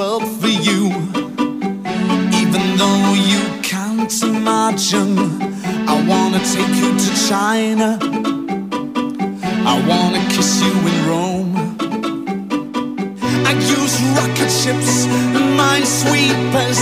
world 0.00 0.26
for 0.40 0.48
you. 0.68 0.86
Even 2.40 2.64
though 2.80 3.12
you 3.32 3.42
can't 3.70 4.14
imagine, 4.22 5.12
I 5.92 5.94
wanna 6.10 6.40
take 6.54 6.74
you 6.82 6.90
to 7.04 7.10
China. 7.28 7.88
I 9.72 9.74
wanna 9.90 10.22
kiss 10.34 10.52
you 10.64 10.74
in 10.90 10.98
Rome. 11.10 11.54
I 13.50 13.52
use 13.76 13.96
rocket 14.16 14.50
ships 14.60 14.94
minesweepers, 15.58 16.80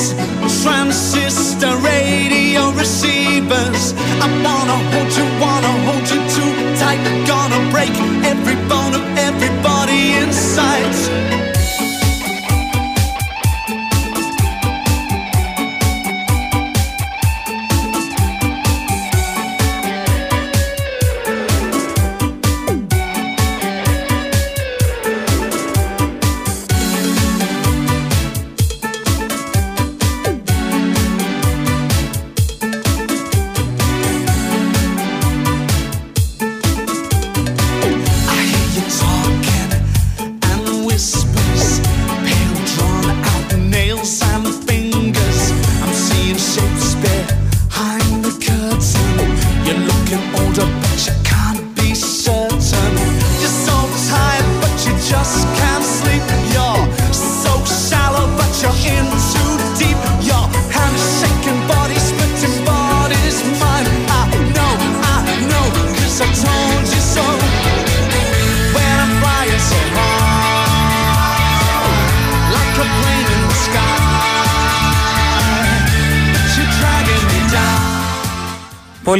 transistor 0.62 1.74
radio 1.92 2.62
receivers. 2.82 3.84
I 4.24 4.28
wanna 4.44 4.78
hold 4.90 5.10
you, 5.18 5.26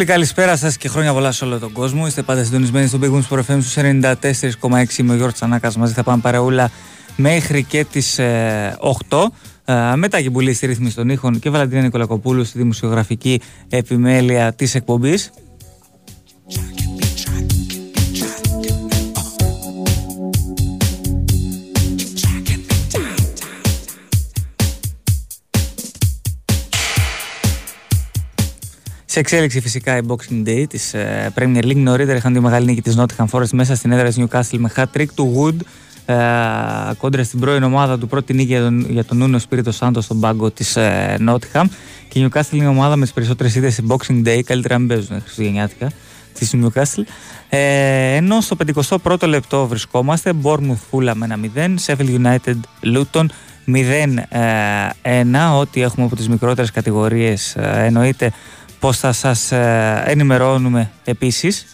καλησπέρα 0.09 0.57
σας 0.57 0.77
και 0.77 0.89
χρόνια 0.89 1.13
πολλά 1.13 1.33
σε 1.33 1.45
όλο 1.45 1.59
τον 1.59 1.73
κόσμο. 1.73 2.07
Είστε 2.07 2.23
πάντα 2.23 2.45
συντονισμένοι 2.45 2.87
στον 2.87 3.01
Big 3.03 3.07
Wings 3.07 3.37
Pro 3.37 3.39
FM 3.39 3.59
στους 3.61 3.77
94,6. 3.77 4.99
Είμαι 4.99 5.13
ο 5.13 5.15
Γιώργος 5.15 5.33
Τσανάκας. 5.33 5.77
Μαζί 5.77 5.93
θα 5.93 6.03
πάμε 6.03 6.21
παρεούλα 6.23 6.71
μέχρι 7.17 7.65
και 7.65 7.85
τις 7.85 8.19
8. 9.09 9.33
Ε, 9.65 9.95
μετά 9.95 10.21
και 10.21 10.53
στη 10.53 10.67
ρύθμιση 10.67 10.95
των 10.95 11.09
ήχων 11.09 11.39
και 11.39 11.51
Βαλαντίνα 11.51 11.83
Νικολακοπούλου 11.83 12.45
στη 12.45 12.59
δημοσιογραφική 12.59 13.41
επιμέλεια 13.69 14.53
της 14.53 14.75
εκπομπής. 14.75 15.31
Σε 29.19 29.25
εξέλιξη 29.25 29.61
φυσικά 29.61 29.97
η 29.97 30.01
Boxing 30.07 30.49
Day 30.49 30.65
της 30.69 30.95
Premier 31.35 31.63
League. 31.63 31.77
Νωρίτερα 31.77 32.19
είχαν 32.19 32.33
τη 32.33 32.41
μεγάλη 32.41 32.67
νίκη 32.67 32.83
της 32.83 32.99
Nottingham 32.99 33.25
Forest 33.31 33.51
μέσα 33.53 33.75
στην 33.75 33.93
έδρα 33.93 34.07
της 34.07 34.19
Newcastle 34.21 34.59
με 34.59 34.73
hat 34.77 34.85
trick 34.97 35.07
του 35.15 35.35
Wood 35.37 35.67
ε, 36.07 36.15
κόντρα 36.99 37.25
στην 37.25 37.41
πρώην 37.41 37.63
ομάδα 37.63 37.99
του 37.99 38.07
πρώτη 38.07 38.35
νίκη 38.35 38.47
για 38.47 38.61
τον, 38.61 38.91
για 38.91 39.05
τον 39.05 39.17
Νούνο 39.17 39.39
Σπίριτο 39.39 39.73
Σάντο 39.73 40.01
στον 40.01 40.21
πάγκο 40.21 40.51
της 40.51 40.77
ε, 40.77 41.17
Nottingham. 41.29 41.65
Και 42.09 42.19
η 42.19 42.29
Newcastle 42.29 42.53
είναι 42.53 42.65
η 42.65 42.67
ομάδα 42.67 42.97
με 42.97 43.05
τις 43.05 43.13
περισσότερες 43.13 43.55
ιδέε 43.55 43.71
σε 43.71 43.83
Boxing 43.89 44.27
Day. 44.27 44.41
Καλύτερα 44.45 44.75
να 44.75 44.81
μην 44.81 44.89
παίζουν 44.89 45.21
Χριστουγεννιάτικα 45.23 45.93
της 46.35 46.55
Newcastle. 46.55 47.03
Ε, 47.49 48.15
ενώ 48.17 48.41
στο 48.41 48.57
51ο 48.89 49.27
λεπτό 49.27 49.67
βρισκόμαστε 49.67 50.33
Bournemouth 50.43 50.91
Fulham 50.91 51.17
1-0, 51.57 51.75
Sheffield 51.87 52.21
United 52.25 52.57
Luton 52.95 53.27
0-1. 53.69 55.59
Ό,τι 55.59 55.83
έχουμε 55.83 56.07
από 56.07 56.17
τις 56.17 56.29
μικρότερες 56.29 56.71
κατηγορίες 56.71 57.57
ε, 57.57 57.85
εννοείται 57.87 58.33
πως 58.79 58.99
θα 58.99 59.13
σας 59.13 59.53
ε, 59.53 60.03
ενημερώνουμε 60.07 60.91
επίσης. 61.05 61.67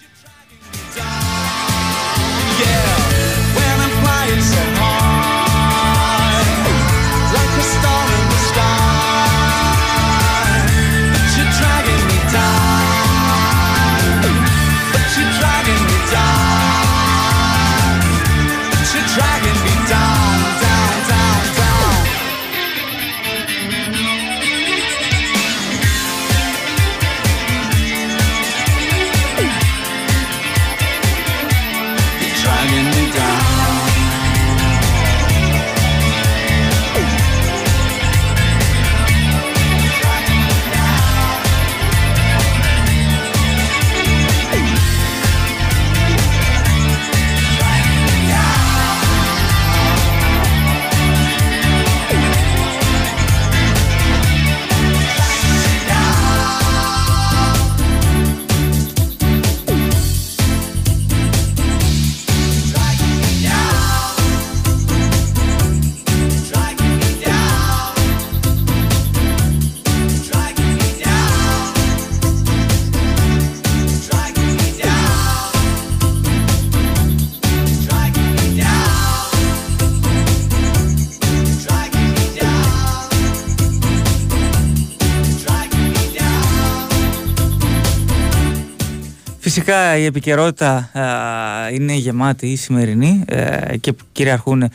Φυσικά 89.67 89.97
η 89.97 90.05
επικαιρότητα 90.05 90.91
α, 90.93 91.71
είναι 91.73 91.93
γεμάτη 91.93 92.47
η 92.47 92.57
σημερινή 92.57 93.25
ε, 93.27 93.77
και 93.77 93.95
κυριαρχούν 94.13 94.63
ε, 94.63 94.71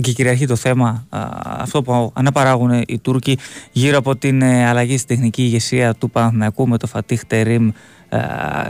και 0.00 0.12
κυριαρχεί 0.12 0.46
το 0.46 0.56
θέμα 0.56 1.06
α, 1.08 1.28
αυτό 1.42 1.82
που 1.82 2.12
αναπαράγουν 2.14 2.82
οι 2.86 2.98
Τούρκοι 2.98 3.38
γύρω 3.72 3.98
από 3.98 4.16
την 4.16 4.42
ε, 4.42 4.68
αλλαγή 4.68 4.98
στη 4.98 5.06
τεχνική 5.06 5.42
ηγεσία 5.42 5.94
του 5.94 6.10
Παναθηναϊκού 6.10 6.68
με 6.68 6.78
το 6.78 6.86
Φατίχ 6.86 7.24
Τερίμ 7.24 7.70
ε, 8.08 8.18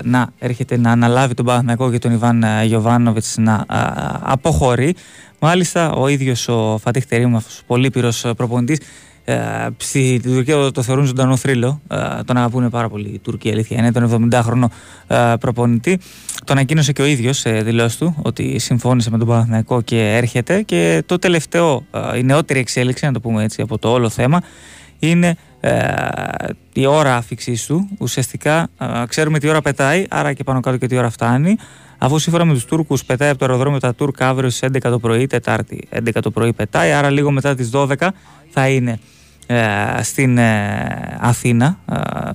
να 0.03 0.29
έρχεται 0.39 0.79
να 0.79 0.91
αναλάβει 0.91 1.35
τον 1.35 1.45
Παναθηναϊκό 1.45 1.91
και 1.91 1.99
τον 1.99 2.13
Ιβάν 2.13 2.43
ε, 2.43 2.65
Γιοβάνοβιτς 2.65 3.37
να 3.39 3.55
α, 3.55 3.67
αποχωρεί. 4.21 4.95
Μάλιστα 5.39 5.93
ο 5.93 6.09
ίδιος 6.09 6.49
ο 6.49 6.79
Φατίχ 6.83 7.07
Τερίμ, 7.07 7.37
αυτός 7.37 7.59
ο 7.59 7.63
πολύπυρος 7.67 8.25
ε, 8.25 8.33
προπονητής 8.33 8.79
ε, 8.79 8.85
στη 9.77 10.21
Τουρκία 10.23 10.55
το, 10.55 10.71
το 10.71 10.83
θεωρούν 10.83 11.05
ζωντανό 11.05 11.37
θρύλο. 11.37 11.81
Ε, 11.89 12.23
τον 12.25 12.37
αγαπούν 12.37 12.71
πάρα 12.71 12.89
πολύ 12.89 13.09
οι 13.09 13.19
Τούρκοι, 13.19 13.49
η 13.49 13.51
αλήθεια 13.51 13.79
είναι. 13.79 13.93
Τον 13.93 14.31
70χρονο 14.33 14.65
ε, 15.07 15.35
προπονητή. 15.41 15.99
Το 16.45 16.53
ανακοίνωσε 16.53 16.93
και 16.93 17.03
ο 17.03 17.05
ίδιος 17.05 17.39
σε 17.39 17.51
δηλώσεις 17.51 17.99
του 17.99 18.17
ότι 18.23 18.59
συμφώνησε 18.59 19.11
με 19.11 19.19
τον 19.19 19.27
Παναθηναϊκό 19.27 19.81
και 19.81 20.15
έρχεται. 20.17 20.63
Και 20.63 21.03
το 21.07 21.19
τελευταίο, 21.19 21.85
ε, 22.13 22.19
η 22.19 22.23
νεότερη 22.23 22.59
εξέλιξη, 22.59 23.07
να 23.07 23.13
το 23.13 23.21
πούμε 23.21 23.45
έτσι, 23.45 23.63
από 23.63 23.79
το 23.79 23.89
όλο 23.93 24.09
θέμα, 24.09 24.43
είναι 24.99 25.37
ε, 25.61 25.73
η 26.73 26.87
ώρα 26.87 27.17
άφηξής 27.17 27.67
του. 27.67 27.89
Ουσιαστικά 27.99 28.69
ε, 28.79 28.87
ξέρουμε 29.09 29.39
τι 29.39 29.49
ώρα 29.49 29.61
πετάει, 29.61 30.05
άρα 30.11 30.33
και 30.33 30.45
πάνω 30.45 30.61
κάτω 30.61 30.77
και 30.77 30.87
τι 30.87 30.97
ώρα 30.97 31.11
φτάνει. 31.11 31.57
αφού 31.99 32.19
σύμφωνα 32.19 32.45
με 32.45 32.53
τους 32.53 32.65
Τούρκους 32.65 33.05
πετάει 33.05 33.29
από 33.29 33.39
το 33.39 33.45
αεροδρόμιο 33.45 33.79
τα 33.79 33.95
Τούρκ 33.95 34.23
αύριο 34.23 34.51
στις 34.51 34.69
11 34.73 34.79
το 34.81 34.99
πρωί, 34.99 35.27
Τετάρτη 35.27 35.89
11 35.91 36.11
το 36.23 36.31
πρωί 36.31 36.53
πετάει, 36.53 36.93
άρα 36.93 37.11
λίγο 37.11 37.31
μετά 37.31 37.55
τις 37.55 37.71
12 37.73 37.95
θα 38.51 38.69
είναι 38.69 38.91
ε, 38.91 39.16
στην 40.03 40.39
ε, 40.39 41.19
Αθήνα. 41.21 41.79
Ε, 41.91 42.31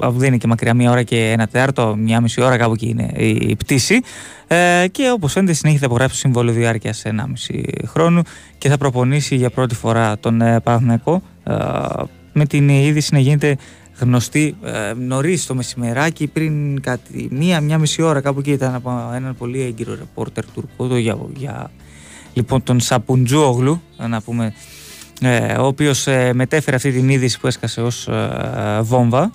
αφού 0.00 0.18
δεν 0.18 0.28
είναι 0.28 0.36
και 0.36 0.46
μακριά 0.46 0.74
μία 0.74 0.90
ώρα 0.90 1.02
και 1.02 1.30
ένα 1.30 1.46
τέταρτο, 1.46 1.96
μία 1.96 2.20
μισή 2.20 2.42
ώρα 2.42 2.56
κάπου 2.56 2.72
εκεί 2.72 2.88
είναι 2.88 3.10
η 3.16 3.56
πτήση. 3.56 4.00
Ε, 4.46 4.86
και 4.90 5.10
όπως 5.10 5.32
φαίνεται, 5.32 5.52
συνέχεια 5.52 5.80
θα 5.80 5.86
υπογράψει 5.86 6.14
το 6.14 6.20
συμβόλαιο 6.20 6.54
διάρκεια 6.54 6.94
1,5 7.02 7.60
χρόνου 7.86 8.22
και 8.58 8.68
θα 8.68 8.76
προπονήσει 8.76 9.34
για 9.34 9.50
πρώτη 9.50 9.74
φορά 9.74 10.18
τον 10.18 10.40
ε, 10.40 10.60
Παναθηναϊκό. 10.60 11.22
Ε, 11.44 11.54
με 12.32 12.46
την 12.46 12.68
είδηση 12.68 13.14
να 13.14 13.18
γίνεται 13.18 13.56
γνωστή 13.98 14.56
ε, 14.64 14.92
νωρίς 14.92 15.46
το 15.46 15.54
μεσημεράκι, 15.54 16.26
πριν 16.26 16.80
κάτι 16.80 17.28
μία-μία 17.30 17.78
μισή 17.78 18.02
ώρα 18.02 18.20
κάπου 18.20 18.38
εκεί 18.38 18.50
ήταν 18.50 18.74
από 18.74 19.10
έναν 19.14 19.36
πολύ 19.36 19.62
έγκυρο 19.62 19.94
ρεπόρτερ 19.94 20.44
τουρκό 20.46 20.96
για, 20.96 21.18
για 21.36 21.70
λοιπόν 22.32 22.62
τον 22.62 22.80
Σαπουτζόγλου, 22.80 23.82
να 24.08 24.22
πούμε, 24.22 24.46
ε, 24.46 24.52
ο 25.60 25.66
οποίος 25.66 26.06
ε, 26.06 26.32
μετέφερε 26.32 26.76
αυτή 26.76 26.92
την 26.92 27.08
είδηση 27.08 27.40
που 27.40 27.46
έσκασε 27.46 27.80
ως 27.80 28.08
ε, 28.08 28.80
βόμβα 28.82 29.30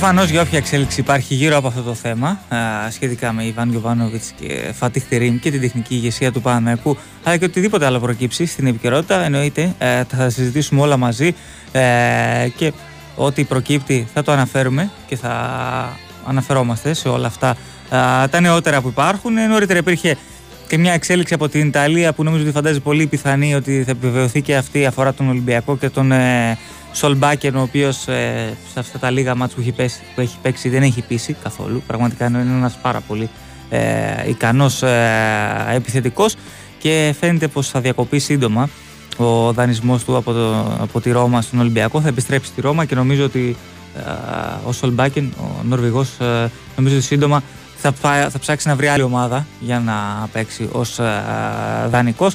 προφανώς 0.00 0.30
για 0.30 0.40
όποια 0.40 0.58
εξέλιξη 0.58 1.00
υπάρχει 1.00 1.34
γύρω 1.34 1.56
από 1.56 1.66
αυτό 1.66 1.82
το 1.82 1.94
θέμα 1.94 2.28
α, 2.48 2.56
σχετικά 2.90 3.32
με 3.32 3.44
Ιβάν 3.44 3.70
Γιοβάνοβιτ 3.70 4.22
και 4.40 4.72
Φατίχ 4.74 5.04
Τερήμ 5.04 5.38
και 5.38 5.50
την 5.50 5.60
τεχνική 5.60 5.94
ηγεσία 5.94 6.32
του 6.32 6.40
Παναμαϊκού, 6.40 6.96
αλλά 7.24 7.36
και 7.36 7.44
οτιδήποτε 7.44 7.86
άλλο 7.86 7.98
προκύψει 7.98 8.46
στην 8.46 8.66
επικαιρότητα, 8.66 9.24
εννοείται 9.24 9.74
ε, 9.78 10.04
θα 10.04 10.30
συζητήσουμε 10.30 10.80
όλα 10.80 10.96
μαζί 10.96 11.34
ε, 11.72 11.80
και 12.56 12.72
ό,τι 13.16 13.44
προκύπτει 13.44 14.06
θα 14.14 14.22
το 14.22 14.32
αναφέρουμε 14.32 14.90
και 15.06 15.16
θα 15.16 15.32
αναφερόμαστε 16.26 16.94
σε 16.94 17.08
όλα 17.08 17.26
αυτά 17.26 17.56
τα 18.30 18.40
νεότερα 18.40 18.80
που 18.80 18.88
υπάρχουν. 18.88 19.32
Νωρίτερα 19.48 19.78
υπήρχε 19.78 20.16
και 20.68 20.78
μια 20.78 20.92
εξέλιξη 20.92 21.34
από 21.34 21.48
την 21.48 21.66
Ιταλία 21.66 22.12
που 22.12 22.22
νομίζω 22.22 22.42
ότι 22.42 22.52
φαντάζει 22.52 22.80
πολύ 22.80 23.06
πιθανή 23.06 23.54
ότι 23.54 23.82
θα 23.84 23.90
επιβεβαιωθεί 23.90 24.42
και 24.42 24.56
αυτή 24.56 24.86
αφορά 24.86 25.14
τον 25.14 25.28
Ολυμπιακό 25.28 25.76
και 25.76 25.88
τον 25.88 26.12
ε, 26.92 26.96
Σολμπάκεν, 26.96 27.56
ο 27.56 27.62
οποίος 27.62 28.08
ε, 28.08 28.56
σε 28.72 28.80
αυτά 28.80 28.98
τα 28.98 29.10
λίγα 29.10 29.34
μάτς 29.34 29.54
που 29.54 29.60
έχει, 29.60 29.74
που 30.14 30.20
έχει 30.20 30.36
παίξει 30.42 30.68
δεν 30.68 30.82
έχει 30.82 31.02
πείσει 31.02 31.36
καθόλου. 31.42 31.82
Πραγματικά 31.86 32.26
είναι 32.26 32.38
ένας 32.38 32.78
πάρα 32.82 33.00
πολύ 33.00 33.28
ε, 33.70 34.28
ικανός 34.28 34.82
ε, 34.82 35.74
επιθετικός 35.74 36.36
και 36.78 37.14
φαίνεται 37.20 37.48
πως 37.48 37.68
θα 37.68 37.80
διακοπεί 37.80 38.18
σύντομα 38.18 38.68
ο 39.16 39.52
δανεισμός 39.52 40.04
του 40.04 40.16
από, 40.16 40.32
το, 40.32 40.76
από 40.80 41.00
τη 41.00 41.10
Ρώμα 41.10 41.42
στον 41.42 41.58
Ολυμπιακό. 41.58 42.00
Θα 42.00 42.08
επιστρέψει 42.08 42.50
στη 42.50 42.60
Ρώμα 42.60 42.84
και 42.84 42.94
νομίζω 42.94 43.24
ότι 43.24 43.56
ε, 43.96 44.00
ο 44.64 44.72
Σολμπάκεν, 44.72 45.32
ο 45.40 45.62
Νορβηγός, 45.62 46.08
ε, 46.20 46.50
νομίζω 46.76 46.96
ότι 46.96 47.04
σύντομα 47.04 47.42
θα, 47.76 47.92
θα 48.30 48.38
ψάξει 48.38 48.68
να 48.68 48.76
βρει 48.76 48.86
άλλη 48.86 49.02
ομάδα 49.02 49.46
για 49.60 49.80
να 49.80 50.28
παίξει 50.32 50.68
ως 50.72 50.98
ε, 50.98 51.22
δανεικός. 51.88 52.34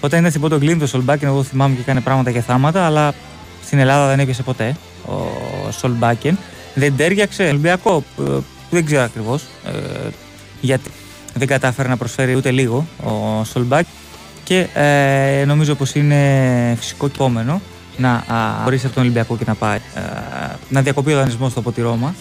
Όταν 0.00 0.18
ήταν 0.18 0.30
στην 0.30 0.42
Πότο 0.42 0.58
Γκλίν, 0.58 0.86
Σολμπάκεν, 0.86 1.28
εγώ 1.28 1.42
θυμάμαι 1.42 1.74
και 1.74 1.80
έκανε 1.80 2.00
πράγματα 2.00 2.30
και 2.30 2.40
θάματα, 2.40 2.86
αλλά 2.86 3.14
στην 3.72 3.84
Ελλάδα 3.84 4.08
δεν 4.08 4.20
έπιασε 4.20 4.42
ποτέ 4.42 4.76
ο 5.06 5.70
Σολμπάκεν. 5.70 6.38
Δεν 6.74 6.96
τέριαξε. 6.96 7.42
Ολυμπιακό, 7.42 8.04
δεν 8.70 8.84
ξέρω 8.84 9.02
ακριβώς 9.02 9.42
ε, 9.66 10.08
γιατί 10.60 10.90
δεν 11.34 11.48
κατάφερε 11.48 11.88
να 11.88 11.96
προσφέρει 11.96 12.34
ούτε 12.34 12.50
λίγο 12.50 12.86
ο 13.04 13.44
Σολμπάκ. 13.44 13.86
Και 14.44 14.66
ε, 14.74 15.44
νομίζω 15.44 15.74
πως 15.74 15.94
είναι 15.94 16.74
φυσικό 16.78 17.08
και 17.08 17.14
επόμενο 17.14 17.60
να 17.96 18.24
χωρίσει 18.62 18.86
από 18.86 18.94
τον 18.94 19.02
Ολυμπιακό 19.02 19.36
και 19.36 19.44
να 19.46 19.54
πάει 19.54 19.78
ε, 19.94 20.00
να 20.68 20.82
διακοπεί 20.82 21.12
ο 21.12 21.16
δανεισμός 21.16 21.52
του 21.52 21.58
από 21.58 21.72
τη 21.72 21.80
Ρώμα 21.80 22.14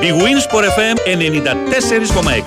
Η 0.00 0.10
Winsport 0.10 0.64
FM 0.64 0.96
94,6 1.06 2.42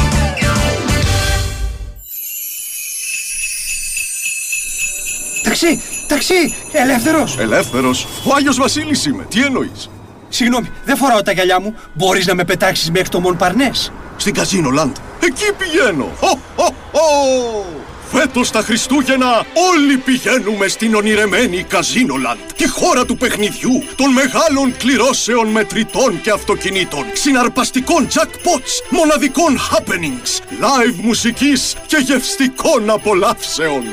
Ταξί! 5.44 5.82
Ταξί! 6.08 6.56
Ελεύθερος! 6.72 7.38
Ελεύθερος! 7.38 8.08
Ο 8.24 8.36
Άγιος 8.36 8.58
Βασίλης 8.58 9.06
είμαι! 9.06 9.26
Τι 9.30 9.42
εννοείς! 9.42 9.90
Συγγνώμη, 10.30 10.70
δεν 10.86 10.98
φοράω 10.98 11.22
τα 11.22 11.32
γυαλιά 11.32 11.60
μου. 11.60 11.76
Μπορείς 11.94 12.26
να 12.28 12.36
με 12.36 12.44
πετάξεις 12.44 12.92
μέχρι 12.92 13.10
το 13.10 13.20
Μον 13.20 13.38
Παρνές; 13.38 13.92
Στην 14.18 14.34
Καζίνο 14.34 14.70
Λαντ. 14.70 14.96
Εκεί 15.20 15.54
πηγαίνω! 15.58 16.08
Χω, 16.20 16.40
χω, 16.56 16.76
χω. 16.92 17.66
Φέτος 18.14 18.52
τα 18.52 18.62
Χριστούγεννα 18.62 19.46
όλοι 19.74 19.98
πηγαίνουμε 19.98 20.68
στην 20.68 20.96
ονειρεμένη 20.96 21.64
Καζίνο 21.64 22.16
Λαντ. 22.16 22.38
Τη 22.56 22.70
χώρα 22.70 23.06
του 23.06 23.18
παιχνιδιού, 23.18 23.84
των 23.96 24.12
μεγάλων 24.12 24.78
κληρώσεων 24.78 25.48
μετρητών 25.48 26.22
και 26.22 26.32
αυτοκινήτων, 26.32 27.06
συναρπαστικών 27.14 28.08
jackpots, 28.08 28.74
μοναδικών 28.90 29.58
happenings, 29.58 30.62
live 30.62 30.96
μουσικής 31.02 31.76
και 31.88 31.98
γευστικών 31.98 32.90
απολαύσεων. 32.90 33.84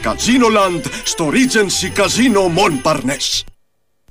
Καζίνολαντ 0.00 0.84
στο 1.04 1.30
Regency 1.32 2.00
Casino 2.00 2.42
Mon 2.56 2.92
Parnes. 2.92 3.42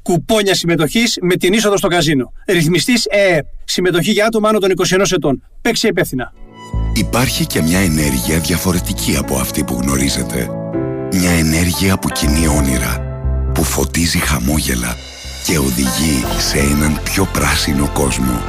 Κουπόνια 0.02 0.56
συμμετοχής 0.56 1.18
με 1.22 1.36
την 1.36 1.54
είσοδο 1.54 1.78
στο 1.78 1.88
καζίνο. 1.88 2.32
Ρυθμιστής 2.48 3.06
ΕΕΠ. 3.06 3.46
Συμμετοχή 3.64 4.12
για 4.12 4.26
άτομα 4.26 4.50
άνω 4.50 4.60
των 4.60 4.72
21 4.72 5.12
ετών. 5.12 5.44
Παίξει 5.62 5.88
υπεύθυνα. 5.88 6.34
Υπάρχει 6.98 7.46
και 7.46 7.62
μια 7.62 7.80
ενέργεια 7.80 8.40
διαφορετική 8.40 9.18
από 9.18 9.36
αυτή 9.36 9.64
που 9.64 9.80
γνωρίζετε. 9.82 10.50
Μια 11.12 11.32
ενέργεια 11.32 11.98
που 11.98 12.10
κινεί 12.10 12.48
όνειρα, 12.48 13.02
που 13.54 13.64
φωτίζει 13.64 14.20
χαμόγελα 14.20 14.96
και 15.46 15.58
οδηγεί 15.58 16.26
σε 16.38 16.58
έναν 16.58 17.00
πιο 17.04 17.26
πράσινο 17.26 17.90
κόσμο. 17.94 18.42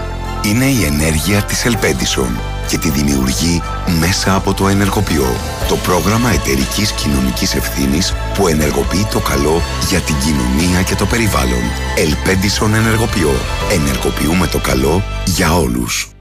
Είναι 0.45 0.65
η 0.65 0.85
ενέργεια 0.85 1.43
της 1.43 1.65
Ελπέντισον 1.65 2.39
και 2.69 2.79
τη 2.79 2.91
δημιουργεί 2.91 3.63
μέσα 4.01 4.35
από 4.35 4.55
το 4.55 4.69
Ενεργοποιώ, 4.69 5.37
το 5.69 5.77
πρόγραμμα 5.77 6.31
εταιρικής 6.31 6.93
κοινωνικής 6.93 7.55
ευθύνης 7.55 8.13
που 8.35 8.49
ενεργοποιεί 8.49 9.07
το 9.13 9.21
καλό 9.21 9.63
για 9.89 10.01
την 10.01 10.15
κοινωνία 10.25 10.83
και 10.83 10.95
το 10.95 11.07
περιβάλλον. 11.07 11.63
Ελπέντισον 11.97 12.75
Ενεργοποιώ. 12.75 13.33
Ενεργοποιούμε 13.73 14.47
το 14.47 14.59
καλό 14.59 15.03
για 15.25 15.57
όλους. 15.57 16.16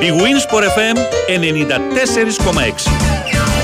Η 0.00 0.10
Winsport 0.10 0.64
FM 0.76 0.96
94,6 1.28 3.63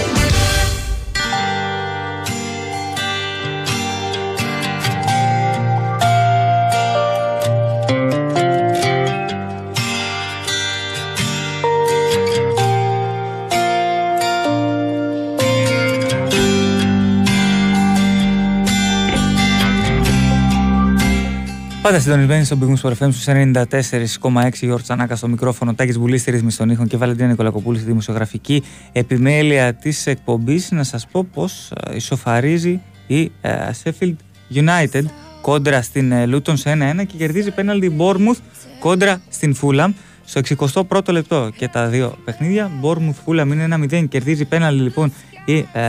Πάντα 21.91 22.03
συντονισμένοι 22.03 22.45
στον 22.45 22.59
Big 22.61 22.85
Wings 22.85 22.93
FM 22.93 23.09
στους 23.13 23.25
94,6 23.27 24.53
Γιώργος 24.53 24.83
Τσανάκα 24.83 25.17
στο 25.17 25.29
μικρόφωνο, 25.29 25.75
Τάκης 25.75 25.99
Μπουλής 25.99 26.21
στη 26.21 26.31
ρύθμιση 26.31 26.59
των 26.59 26.71
ήχων 26.71 26.87
και 26.87 26.97
Βαλεντίνα 26.97 27.29
Νικολακοπούλης 27.29 27.81
στη 27.81 27.89
δημοσιογραφική 27.89 28.63
επιμέλεια 28.93 29.75
της 29.75 30.07
εκπομπής. 30.07 30.71
Να 30.71 30.83
σας 30.83 31.07
πω 31.07 31.25
πως 31.25 31.73
ε, 31.91 31.97
ισοφαρίζει 31.97 32.81
η 33.07 33.33
ε, 33.41 33.71
Sheffield 33.83 34.15
United 34.55 35.03
κόντρα 35.41 35.83
στην 35.83 36.13
ε, 36.13 36.29
Luton 36.33 36.59
σε 36.59 36.95
1-1 37.01 37.07
και 37.07 37.17
κερδίζει 37.17 37.51
πέναλτι 37.51 37.97
Bournemouth 37.99 38.39
κόντρα 38.81 39.21
στην 39.29 39.57
Fulham 39.63 39.89
στο 40.25 40.41
61ο 40.59 41.09
λεπτό 41.09 41.51
και 41.57 41.69
τα 41.69 41.87
δύο 41.87 42.15
παιχνίδια. 42.25 42.71
Bournemouth 42.83 43.27
Fulham 43.27 43.47
είναι 43.47 43.89
1-0, 43.93 44.09
κερδίζει 44.09 44.45
πέναλτι 44.45 44.83
λοιπόν 44.83 45.13
η 45.45 45.67
ε, 45.73 45.85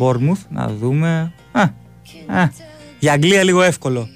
Bournemouth. 0.00 0.40
Να 0.48 0.68
δούμε... 0.68 1.32
Α, 1.52 1.62
α, 1.62 2.48
για 2.98 3.12
Αγγλία 3.12 3.42
λίγο 3.42 3.62
εύκολο 3.62 4.08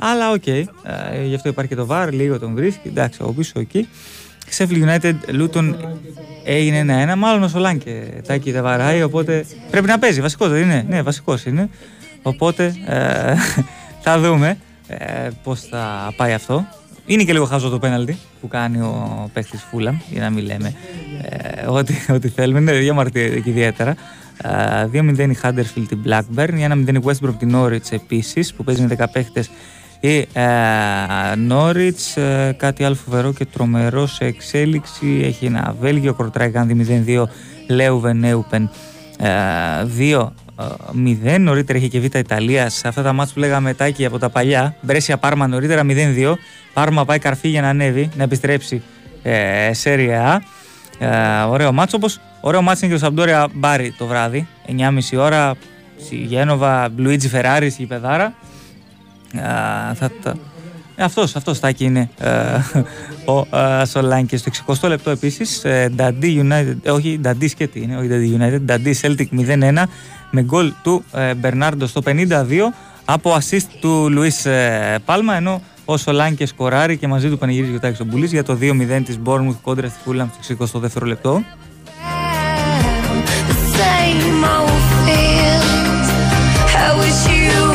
αλλά 0.00 0.30
OK, 0.30 0.42
okay, 0.46 0.64
ε, 1.12 1.24
γι' 1.24 1.34
αυτό 1.34 1.48
υπάρχει 1.48 1.74
και 1.74 1.80
το 1.80 1.86
VAR, 1.90 2.08
λίγο 2.10 2.38
τον 2.38 2.54
βρίσκει. 2.54 2.88
Εντάξει, 2.88 3.22
ο 3.22 3.32
πίσω 3.32 3.60
εκεί. 3.60 3.88
Sheffield 4.58 4.88
United, 4.88 5.14
Luton 5.40 5.74
έγινε 6.44 6.78
ένα-ένα. 6.78 7.16
Μάλλον 7.16 7.42
ο 7.42 7.48
Σολάνκε 7.48 8.20
τάκι 8.26 8.50
δεν 8.50 8.62
βαράει, 8.62 9.02
οπότε 9.02 9.44
πρέπει 9.70 9.86
να 9.86 9.98
παίζει. 9.98 10.20
Βασικός 10.20 10.48
δεν 10.48 10.62
είναι. 10.62 10.84
Ναι, 10.88 11.02
βασικός 11.02 11.44
είναι. 11.44 11.68
Οπότε 12.22 12.76
ε, 12.86 13.34
θα 14.04 14.18
δούμε 14.18 14.58
ε, 14.88 15.28
πώς 15.42 15.60
θα 15.60 16.12
πάει 16.16 16.32
αυτό. 16.32 16.66
Είναι 17.06 17.22
και 17.22 17.32
λίγο 17.32 17.44
χαζό 17.44 17.68
το 17.68 17.78
πέναλτι 17.78 18.18
που 18.40 18.48
κάνει 18.48 18.80
ο 18.80 19.30
παίχτη 19.32 19.56
Φούλαμ, 19.56 19.96
για 20.10 20.20
να 20.20 20.30
μην 20.30 20.44
λέμε 20.44 20.74
ε, 21.22 21.66
ό,τι, 21.66 21.94
ό,τι 22.14 22.28
θέλουμε. 22.28 22.58
Είναι 22.58 22.72
διαμαρτύρεται 22.72 23.40
και 23.40 23.50
ιδιαίτερα. 23.50 23.94
2-0 24.92 25.18
η 25.18 25.36
Huddersfield 25.42 25.84
την 25.88 25.98
Blackburn, 26.04 26.50
1-0 26.86 26.94
η 26.94 27.00
Westbrook 27.04 27.34
την 27.38 27.52
Norwich 27.54 27.90
επίσης 27.90 28.54
που 28.54 28.64
παίζει 28.64 28.82
με 28.82 28.96
10 28.98 29.04
παίχτε 29.12 29.44
η 30.00 30.28
ε, 30.32 30.44
Νόριτς, 31.36 32.16
ε, 32.16 32.54
κάτι 32.58 32.84
άλλο 32.84 32.94
φοβερό 32.94 33.32
και 33.32 33.44
τρομερό 33.44 34.06
σε 34.06 34.24
εξέλιξη. 34.24 35.20
Έχει 35.24 35.44
ένα 35.44 35.74
Βέλγιο, 35.80 36.14
κορτράει 36.14 36.50
κάνει 36.50 37.04
0-2, 37.06 37.24
Λέουβεν, 37.68 38.24
Έουπεν 38.24 38.70
2-0. 39.98 41.38
Νωρίτερα 41.38 41.78
είχε 41.78 41.88
και 41.88 42.00
Β' 42.00 42.14
Ιταλία. 42.14 42.68
Σε 42.68 42.88
αυτά 42.88 43.02
τα 43.02 43.12
μάτια 43.12 43.34
που 43.34 43.40
λέγαμε 43.40 43.74
τάκι 43.74 44.04
από 44.04 44.18
τα 44.18 44.28
παλιά. 44.28 44.74
Μπρέσια 44.80 45.16
Πάρμα 45.16 45.46
νωρίτερα 45.46 45.82
0-2. 45.84 46.34
Πάρμα 46.72 47.04
πάει 47.04 47.18
καρφί 47.18 47.48
για 47.48 47.60
να 47.60 47.68
ανέβει, 47.68 48.10
να 48.16 48.22
επιστρέψει 48.22 48.82
ε, 49.22 49.70
σε 49.72 49.94
Ριά. 49.94 50.42
Ε, 50.98 51.08
ωραίο 51.48 51.72
μάτσο. 51.72 51.96
Όπως 51.96 52.20
ωραίο 52.40 52.62
μάτσο 52.62 52.86
είναι 52.86 52.94
και 52.94 53.00
το 53.00 53.06
Σαμπτόρια 53.06 53.48
Μπάρι 53.52 53.94
το 53.98 54.06
βράδυ. 54.06 54.46
9.30 55.12 55.18
ώρα. 55.18 55.54
Στη 56.04 56.16
Γένοβα, 56.16 56.88
Λουίτζι 56.96 57.28
Φεράρις, 57.28 57.78
η 57.78 57.86
Πεδάρα 57.86 58.34
θα, 59.94 60.10
ε, 60.98 61.04
αυτός, 61.04 61.36
αυτός 61.36 61.60
τάκι 61.60 61.84
είναι 61.84 62.10
ο 63.24 63.56
ε, 63.56 63.84
Σολάνκη. 63.84 64.36
Στο 64.36 64.50
60 64.66 64.88
λεπτό 64.88 65.10
επίσης, 65.10 65.64
ε, 65.64 65.92
Νταντί 65.94 66.46
United, 66.48 66.92
όχι 66.92 67.18
Νταντί 67.20 67.48
Σκέτη 67.48 67.80
είναι, 67.80 67.96
όχι 67.96 68.08
Νταντί 68.08 68.38
United, 68.40 68.60
Νταντί 68.60 68.98
Celtic 69.02 69.26
0-1 69.30 69.82
με 70.30 70.42
γκολ 70.42 70.72
του 70.82 71.04
Μπερνάρντο 71.36 71.86
στο 71.86 72.02
52 72.06 72.72
από 73.04 73.36
assist 73.36 73.66
του 73.80 74.08
Λουίς 74.10 74.46
Πάλμα. 75.04 75.34
Ενώ 75.34 75.60
ο 75.84 75.96
Σολάνκη 75.96 76.46
σκοράρει 76.46 76.96
και 76.96 77.06
μαζί 77.08 77.28
του 77.28 77.38
πανηγύριζε 77.38 77.74
ο 77.74 77.80
Τάκη 77.80 78.04
Μπουλής 78.04 78.32
για 78.32 78.44
το 78.44 78.58
2-0 78.60 79.02
της 79.04 79.18
Μπόρμουθ 79.18 79.56
κόντρα 79.62 79.88
στη 79.88 79.98
Φούλαμ 80.04 80.28
στο 80.58 80.80
62 80.96 81.02
λεπτό. 81.02 81.42
I 86.80 86.94
wish 87.00 87.22
you 87.32 87.67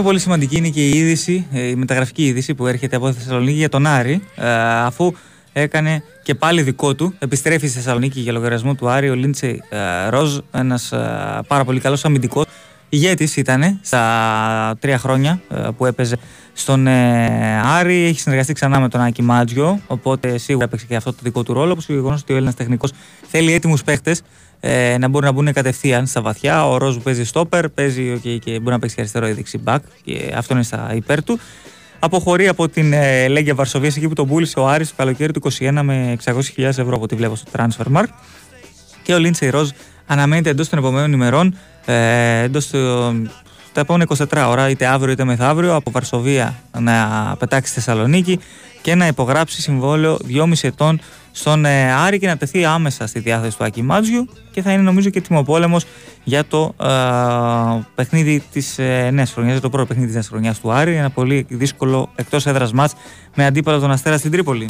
Ένα 0.00 0.08
πολύ 0.08 0.20
σημαντική 0.20 0.56
είναι 0.56 0.68
και 0.68 0.88
η 0.88 0.90
είδηση, 0.90 1.46
ε, 1.52 1.68
η 1.68 1.74
μεταγραφική 1.74 2.26
είδηση 2.26 2.54
που 2.54 2.66
έρχεται 2.66 2.96
από 2.96 3.08
τη 3.08 3.14
Θεσσαλονίκη 3.14 3.56
για 3.56 3.68
τον 3.68 3.86
Άρη, 3.86 4.22
ε, 4.36 4.50
αφού 4.60 5.12
έκανε 5.52 6.02
και 6.22 6.34
πάλι 6.34 6.62
δικό 6.62 6.94
του. 6.94 7.14
Επιστρέφει 7.18 7.66
στη 7.66 7.76
Θεσσαλονίκη 7.76 8.20
για 8.20 8.32
λογαριασμό 8.32 8.74
του 8.74 8.88
Άρη 8.88 9.10
ο 9.10 9.14
Λίντσεϊ 9.14 9.62
ε, 9.68 10.08
Ροζ, 10.08 10.38
ένας 10.50 10.88
πάρα 11.46 11.64
πολύ 11.64 11.80
καλός 11.80 12.04
αμυντικός. 12.04 12.44
Ηγέτης 12.88 13.36
ήταν 13.36 13.78
στα 13.82 14.76
τρία 14.78 14.98
χρόνια 14.98 15.40
που 15.76 15.86
έπαιζε 15.86 16.16
στον 16.52 16.86
Άρη. 17.64 18.04
Έχει 18.04 18.20
συνεργαστεί 18.20 18.52
ξανά 18.52 18.80
με 18.80 18.88
τον 18.88 19.00
Άκη 19.00 19.22
Μάτζιο, 19.22 19.80
οπότε 19.86 20.38
σίγουρα 20.38 20.64
έπαιξε 20.64 20.86
και 20.86 20.96
αυτό 20.96 21.12
το 21.12 21.18
δικό 21.22 21.42
του 21.42 21.52
ρόλο. 21.52 21.72
Όπως 21.72 21.86
το 21.86 21.92
γεγονός 21.92 22.20
ότι 22.20 22.32
ο 22.32 22.36
Έλληνας 22.36 22.54
τεχνικός 22.54 22.92
θέλει 23.30 23.52
έτοιμους 23.52 23.84
παίχτε 23.84 24.16
ε, 24.60 24.98
να 24.98 25.08
μπορούν 25.08 25.26
να 25.26 25.32
μπουν 25.32 25.52
κατευθείαν 25.52 26.06
στα 26.06 26.22
βαθιά. 26.22 26.68
Ο 26.68 26.76
Ρόζ 26.76 26.96
που 26.96 27.02
παίζει 27.02 27.24
στόπερ, 27.24 27.68
παίζει 27.68 28.14
okay, 28.16 28.38
και 28.38 28.58
μπορεί 28.58 28.70
να 28.70 28.78
παίξει 28.78 28.94
και 28.94 29.00
αριστερό 29.00 29.28
ή 29.28 29.32
δεξί 29.32 29.60
back 29.64 29.78
και 30.04 30.32
αυτό 30.36 30.54
είναι 30.54 30.62
στα 30.62 30.92
υπέρ 30.94 31.24
του. 31.24 31.38
Αποχωρεί 31.98 32.48
από 32.48 32.68
την 32.68 32.92
ε, 32.92 33.28
Λέγκια 33.28 33.54
Βαρσοβίας 33.54 33.96
εκεί 33.96 34.08
που 34.08 34.14
τον 34.14 34.26
πούλησε 34.26 34.60
ο 34.60 34.68
Άρης 34.68 34.88
το 34.88 34.94
καλοκαίρι 34.96 35.32
του 35.32 35.42
21 35.58 35.80
με 35.82 36.16
600.000 36.24 36.34
ευρώ 36.56 36.94
από 36.94 37.02
ό,τι 37.02 37.14
βλέπω 37.14 37.36
στο 37.36 37.50
Transfermarkt. 37.56 38.12
Και 39.02 39.14
ο 39.14 39.18
Λίντσεϊ 39.18 39.50
Ροζ 39.50 39.70
αναμένεται 40.06 40.50
εντός 40.50 40.68
των 40.68 40.78
επόμενων 40.78 41.12
ημερών, 41.12 41.56
ε, 41.84 42.42
εντός 42.42 42.70
τα 43.72 43.80
επόμενα 43.80 44.06
24 44.30 44.46
ώρα, 44.48 44.68
είτε 44.68 44.86
αύριο 44.86 45.12
είτε 45.12 45.24
μεθαύριο, 45.24 45.74
από 45.74 45.90
Βαρσοβία 45.90 46.62
να 46.78 47.36
πετάξει 47.38 47.70
στη 47.70 47.80
Θεσσαλονίκη 47.80 48.40
και 48.82 48.94
να 48.94 49.06
υπογράψει 49.06 49.60
συμβόλαιο 49.60 50.18
2,5 50.28 50.52
ετών 50.62 51.00
στον 51.32 51.64
ε, 51.64 51.92
Άρη 51.92 52.18
και 52.18 52.26
να 52.26 52.36
τεθεί 52.36 52.64
άμεσα 52.64 53.06
στη 53.06 53.18
διάθεση 53.18 53.56
του 53.56 53.64
Άκη 53.64 53.82
Μάτζιου 53.82 54.28
και 54.50 54.62
θα 54.62 54.72
είναι 54.72 54.82
νομίζω 54.82 55.10
και 55.10 55.20
τιμοπόλεμος 55.20 55.84
για 56.24 56.44
το 56.44 56.74
ε, 56.80 56.86
παιχνίδι 57.94 58.42
της 58.52 58.78
ε, 58.78 59.10
νέας 59.12 59.32
χρονιάς, 59.32 59.52
για 59.52 59.62
το 59.62 59.68
πρώτο 59.68 59.86
παιχνίδι 59.86 60.06
της 60.06 60.14
νέας 60.14 60.28
χρονιάς 60.28 60.60
του 60.60 60.72
Άρη. 60.72 60.94
Ένα 60.94 61.10
πολύ 61.10 61.46
δύσκολο 61.48 62.10
εκτός 62.14 62.46
έδρας 62.46 62.72
μάτς 62.72 62.94
με 63.34 63.46
αντίπαλο 63.46 63.78
τον 63.78 63.90
Αστέρα 63.90 64.18
στην 64.18 64.30
Τρίπολη. 64.30 64.68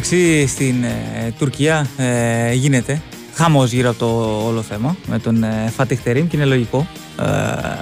Μεταξύ 0.00 0.46
στην 0.46 0.84
ε, 0.84 1.34
Τουρκία 1.38 1.86
ε, 1.96 2.52
γίνεται 2.52 3.02
χαμός 3.34 3.72
γύρω 3.72 3.90
από 3.90 3.98
το 3.98 4.06
όλο 4.46 4.62
θέμα 4.62 4.96
με 5.06 5.18
τον 5.18 5.42
ε, 5.42 5.72
Φατιχ 5.76 6.00
και 6.02 6.26
είναι 6.30 6.44
λογικό 6.44 6.86
ε, 7.20 7.24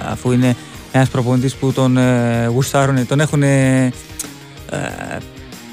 αφού 0.09 0.31
είναι 0.31 0.55
ένας 0.91 1.09
προπονητής 1.09 1.55
που 1.55 1.71
τον 1.71 1.97
ε, 1.97 2.47
γουστάρουν, 2.47 3.07
τον 3.07 3.19
έχουν 3.19 3.43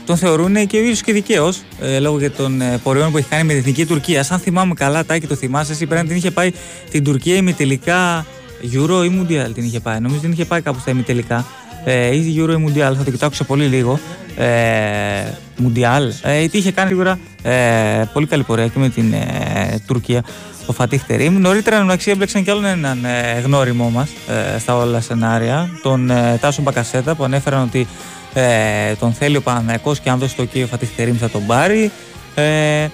τον 0.07 0.17
θεωρούν 0.17 0.67
και 0.67 0.77
ο 0.77 0.81
ίδιος 0.81 1.03
και 1.03 1.13
δικαίως 1.13 1.63
ε, 1.81 1.99
λόγω 1.99 2.19
για 2.19 2.31
των 2.31 2.61
ε, 2.61 2.79
πορεών 2.83 3.11
που 3.11 3.17
έχει 3.17 3.29
κάνει 3.29 3.43
με 3.43 3.49
την 3.49 3.59
εθνική 3.59 3.87
Τουρκία. 3.87 4.27
Αν 4.29 4.39
θυμάμαι 4.39 4.75
καλά, 4.75 5.05
Τάκη, 5.05 5.27
το 5.27 5.35
θυμάσαι, 5.35 5.73
εσύ 5.73 5.87
πρέπει 5.87 6.03
να 6.03 6.09
την 6.09 6.17
είχε 6.17 6.31
πάει 6.31 6.53
την 6.91 7.05
Τουρκία 7.05 7.37
ημιτελικά 7.37 8.27
Euro 8.73 9.05
ή 9.05 9.21
Mundial 9.21 9.51
την 9.55 9.65
είχε 9.65 9.81
πάει. 9.81 10.01
Νομίζω 10.01 10.21
την 10.21 10.33
είχε 10.33 10.45
πάει 10.45 10.61
κάπου 10.61 10.79
στα 10.79 10.91
ημιτελικά. 10.91 11.47
Ε, 11.85 12.15
ή 12.15 12.35
Euro 12.39 12.57
ή 12.59 12.65
Μουντιάλ, 12.67 12.95
θα 12.97 13.03
το 13.05 13.11
κοιτάξω 13.11 13.45
πολύ 13.45 13.65
λίγο. 13.65 14.01
Ε, 14.37 15.33
Μουντιάλ. 15.63 16.11
Ε, 16.23 16.47
είχε 16.51 16.73
κάνει 16.73 16.89
σίγουρα 16.89 17.19
ε, 17.43 18.05
πολύ 18.13 18.27
καλή 18.27 18.43
πορεία 18.43 18.67
και 18.67 18.79
με 18.79 18.89
την 18.89 19.13
ε, 19.13 19.79
Τουρκία 19.87 20.25
ο 20.67 20.73
Φατίχ 20.73 21.03
Τερίμ. 21.03 21.41
Νωρίτερα 21.41 21.81
εντάξει 21.81 22.11
έμπλεξαν 22.11 22.45
κι 22.45 22.51
άλλον 22.51 22.65
έναν 22.65 23.05
ε, 23.05 23.41
γνώριμό 23.45 23.91
μας 23.91 24.11
ε, 24.55 24.59
στα 24.59 24.77
όλα 24.77 25.01
σενάρια, 25.01 25.69
τον 25.83 26.11
ε, 26.11 26.39
Τάσο 26.41 26.63
Μπακασέτα 26.63 27.15
που 27.15 27.25
ανέφεραν 27.25 27.63
ότι 27.63 27.87
ε, 28.35 28.95
τον 28.95 29.13
θέλει 29.13 29.37
ο 29.37 29.43
Παναθηναϊκός 29.43 30.01
και 30.01 30.11
αν 30.11 30.19
δώσει 30.19 30.37
το 30.37 30.43
OK 30.43 30.63
ο 30.65 30.67
Φατίχ 30.67 30.89
Τερίμ 30.97 31.17
θα 31.17 31.31
τον 31.31 31.47
πάρει. 31.47 31.91
Ε, 32.35 32.87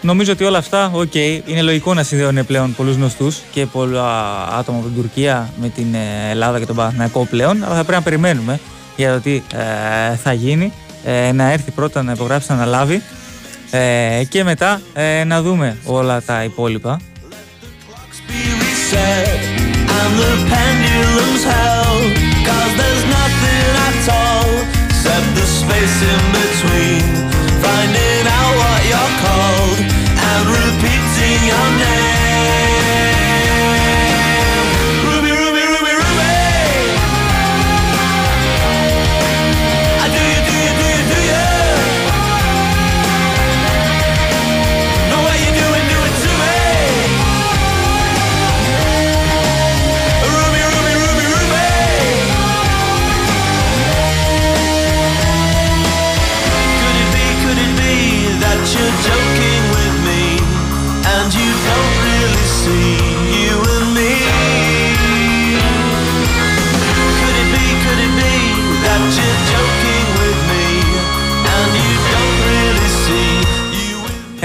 νομίζω 0.00 0.32
ότι 0.32 0.44
όλα 0.44 0.58
αυτά, 0.58 0.90
OK, 0.94 1.10
okay, 1.14 1.40
είναι 1.46 1.62
λογικό 1.62 1.94
να 1.94 2.02
συνδέουν 2.02 2.46
πλέον 2.46 2.74
πολλούς 2.74 2.96
γνωστούς 2.96 3.40
και 3.50 3.66
πολλά 3.66 4.08
άτομα 4.58 4.78
από 4.78 4.86
την 4.86 4.96
Τουρκία 4.96 5.50
με 5.60 5.68
την 5.68 5.94
ε, 5.94 6.30
Ελλάδα 6.30 6.58
και 6.58 6.66
τον 6.66 6.76
Παναθηναϊκό 6.76 7.26
πλέον, 7.30 7.64
αλλά 7.64 7.74
θα 7.74 7.84
πρέπει 7.84 7.92
να 7.92 8.02
περιμένουμε 8.02 8.60
για 8.96 9.12
το 9.12 9.20
τι 9.20 9.34
ε, 9.34 10.16
θα 10.16 10.32
γίνει. 10.32 10.72
Ε, 11.04 11.32
να 11.32 11.52
έρθει 11.52 11.70
πρώτα 11.70 12.02
να 12.02 12.12
υπογράψει, 12.12 12.46
να 12.50 12.54
αναλάβει 12.54 13.02
ε, 13.70 14.22
και 14.28 14.44
μετά 14.44 14.80
να 15.26 15.42
δούμε 15.42 15.76
όλα 15.84 16.22
τα 16.22 16.44
υπόλοιπα. 16.44 17.00
Finding 27.64 28.26
out 28.26 28.54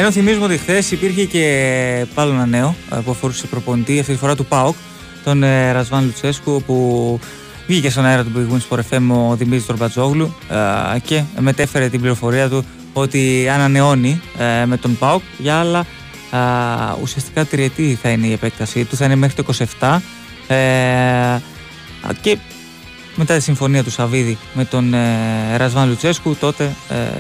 Ενώ 0.09 0.17
θυμίζουμε 0.17 0.45
ότι 0.45 0.57
χθες 0.57 0.91
υπήρχε 0.91 1.25
και 1.25 2.05
πάλι 2.13 2.31
ένα 2.31 2.45
νέο 2.45 2.75
ε, 2.91 2.95
που 3.05 3.11
αφορούσε 3.11 3.47
προπονητή, 3.47 3.99
αυτή 3.99 4.11
τη 4.11 4.17
φορά 4.17 4.35
του 4.35 4.45
ΠΑΟΚ, 4.45 4.75
τον 5.23 5.43
ε, 5.43 5.71
Ρασβάν 5.71 6.03
Λουτσέσκου, 6.05 6.63
που 6.65 7.19
βγήκε 7.67 7.89
στον 7.89 8.05
αέρα 8.05 8.23
του 8.23 8.31
Big 8.35 8.53
Wins 8.53 8.59
Sport 8.69 8.79
FM 8.79 9.29
ο 9.29 9.35
Δημήτρης 9.35 9.65
Τορμπατζόγλου 9.65 10.35
ε, 10.95 10.99
και 10.99 11.23
μετέφερε 11.39 11.89
την 11.89 11.99
πληροφορία 11.99 12.49
του 12.49 12.65
ότι 12.93 13.49
ανανεώνει 13.49 14.21
ε, 14.37 14.65
με 14.65 14.77
τον 14.77 14.97
ΠΑΟΚ 14.97 15.21
για 15.37 15.55
άλλα 15.55 15.79
ε, 16.31 16.37
ουσιαστικά 17.01 17.45
τριετή 17.45 17.97
θα 18.01 18.09
είναι 18.09 18.27
η 18.27 18.31
επέκτασή 18.31 18.85
του, 18.85 18.95
θα 18.95 19.05
είναι 19.05 19.15
μέχρι 19.15 19.43
το 19.43 19.53
27 19.79 19.97
ε, 20.47 20.57
και 22.21 22.37
μετά 23.19 23.35
τη 23.35 23.41
συμφωνία 23.43 23.83
του 23.83 23.91
Σαββίδη 23.91 24.37
με 24.53 24.65
τον 24.65 24.93
ε, 24.93 25.57
Ρασβάν 25.57 25.87
Λουτσέσκου, 25.89 26.35
τότε 26.35 26.75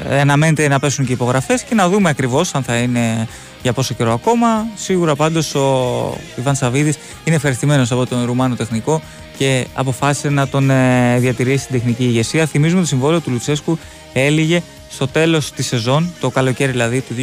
ε, 0.09 0.19
αναμένεται 0.19 0.67
να 0.67 0.79
πέσουν 0.79 1.05
και 1.05 1.13
υπογραφές 1.13 1.63
και 1.63 1.75
να 1.75 1.89
δούμε 1.89 2.09
ακριβώς 2.09 2.55
αν 2.55 2.63
θα 2.63 2.77
είναι 2.77 3.27
για 3.61 3.73
πόσο 3.73 3.93
καιρό 3.93 4.13
ακόμα. 4.13 4.67
Σίγουρα 4.75 5.15
πάντως 5.15 5.55
ο 5.55 6.17
Ιβάν 6.35 6.55
Σαββίδης 6.55 6.97
είναι 7.23 7.35
ευχαριστημένος 7.35 7.91
από 7.91 8.05
τον 8.05 8.25
Ρουμάνο 8.25 8.55
τεχνικό 8.55 9.01
και 9.37 9.67
αποφάσισε 9.73 10.29
να 10.29 10.47
τον 10.47 10.69
ε, 10.69 11.17
διατηρήσει 11.19 11.63
στην 11.63 11.75
τεχνική 11.75 12.03
ηγεσία. 12.03 12.45
Θυμίζουμε 12.45 12.81
το 12.81 12.87
συμβόλαιο 12.87 13.19
του 13.19 13.31
Λουτσέσκου 13.31 13.77
έλυγε 14.13 14.61
στο 14.89 15.07
τέλος 15.07 15.51
της 15.51 15.67
σεζόν, 15.67 16.13
το 16.19 16.29
καλοκαίρι 16.29 16.71
δηλαδή 16.71 17.01
του 17.01 17.15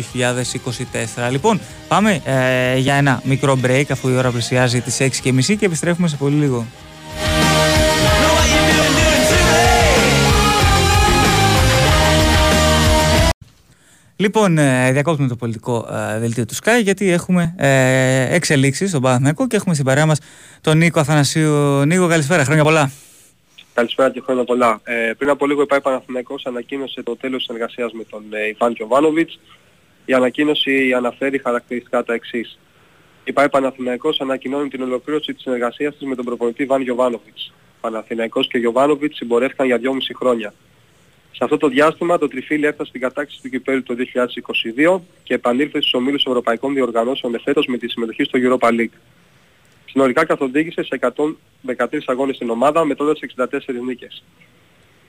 2024. 1.27 1.31
Λοιπόν, 1.31 1.61
πάμε 1.89 2.21
ε, 2.25 2.79
για 2.79 2.95
ένα 2.95 3.21
μικρό 3.25 3.59
break 3.65 3.85
αφού 3.91 4.09
η 4.09 4.17
ώρα 4.17 4.31
πλησιάζει 4.31 4.81
τις 4.81 4.97
6.30 5.01 5.57
και 5.59 5.67
επιστρέφουμε 5.67 6.09
σε 6.09 6.17
πολύ 6.17 6.37
λίγο. 6.37 6.67
Λοιπόν, 14.19 14.59
ε, 14.59 14.93
διακόπτουμε 14.93 15.29
το 15.29 15.37
πολιτικό 15.37 15.89
ε, 15.91 16.19
δελτίο 16.19 16.47
του 16.47 16.55
Sky 16.55 16.81
γιατί 16.83 17.11
έχουμε 17.11 17.55
ε, 17.59 18.35
εξελίξεις 18.35 18.89
στον 18.89 19.03
Παναθηναϊκό 19.03 19.47
και 19.47 19.57
έχουμε 19.57 19.75
στην 19.75 19.87
παρέα 19.87 20.07
μας 20.07 20.21
τον 20.61 20.79
Νίκο 20.79 21.01
Αθανασίου. 21.01 21.85
Νίκο, 21.85 22.09
καλησπέρα, 22.09 22.45
χρόνια 22.45 22.65
πολλά. 22.65 22.91
Καλησπέρα 23.75 24.11
και 24.11 24.21
χρόνια 24.21 24.45
πολλά. 24.45 24.81
Ε, 24.85 25.13
πριν 25.19 25.31
από 25.31 25.47
λίγο 25.47 25.63
η 25.63 25.67
ΠΑΕ 25.67 25.81
Παναθηναϊκός 25.81 26.47
ανακοίνωσε 26.47 27.03
το 27.03 27.17
τέλος 27.17 27.37
της 27.37 27.47
συνεργασίας 27.47 27.93
με 27.93 28.05
τον 28.05 28.23
ε, 28.31 28.47
Ιβάν 28.47 28.73
Κιοβάνοβιτς. 28.75 29.41
Η 30.05 30.13
ανακοίνωση 30.13 30.93
αναφέρει 30.93 31.39
χαρακτηριστικά 31.39 32.05
τα 32.05 32.15
εξής. 32.15 32.59
Η 33.25 33.33
ΠΑΕ 33.33 33.49
Παναθηναϊκός 33.49 34.21
ανακοινώνει 34.21 34.69
την 34.69 34.83
ολοκλήρωση 34.83 35.33
της 35.33 35.43
συνεργασίας 35.43 35.97
της 35.97 36.07
με 36.07 36.15
τον 36.15 36.25
προπονητή 36.25 36.63
Ιβάν 36.63 36.83
Γιοβάνοβιτς. 36.83 37.53
Παναθηναϊκός 37.81 38.49
και 38.49 38.59
Γιοβάνοβιτς 38.59 39.17
συμπορεύτηκαν 39.17 39.67
για 39.67 39.79
2,5 39.79 40.15
χρόνια. 40.17 40.53
Σε 41.37 41.45
αυτό 41.45 41.57
το 41.57 41.69
διάστημα 41.69 42.19
το 42.19 42.29
τριφύλι 42.29 42.67
έφτασε 42.67 42.89
στην 42.89 43.01
κατάκτηση 43.01 43.43
του 43.43 43.49
κυπέλου 43.49 43.83
το 43.83 43.95
2022 44.97 45.01
και 45.23 45.35
επανήλθε 45.35 45.81
στους 45.81 45.95
ομίλους 45.95 46.25
ευρωπαϊκών 46.25 46.75
διοργανώσεων 46.75 47.35
εφέτος 47.35 47.67
με 47.67 47.77
τη 47.79 47.89
συμμετοχή 47.89 48.25
στο 48.25 48.39
Europa 48.43 48.69
League. 48.69 48.97
Συνολικά 49.85 50.25
καθοδήγησε 50.25 50.83
σε 50.83 50.99
113 51.01 51.99
αγώνες 52.07 52.37
στην 52.37 52.51
ομάδα 52.51 52.85
μετρώντας 52.85 53.19
64 53.37 53.47
νίκες. 53.85 54.25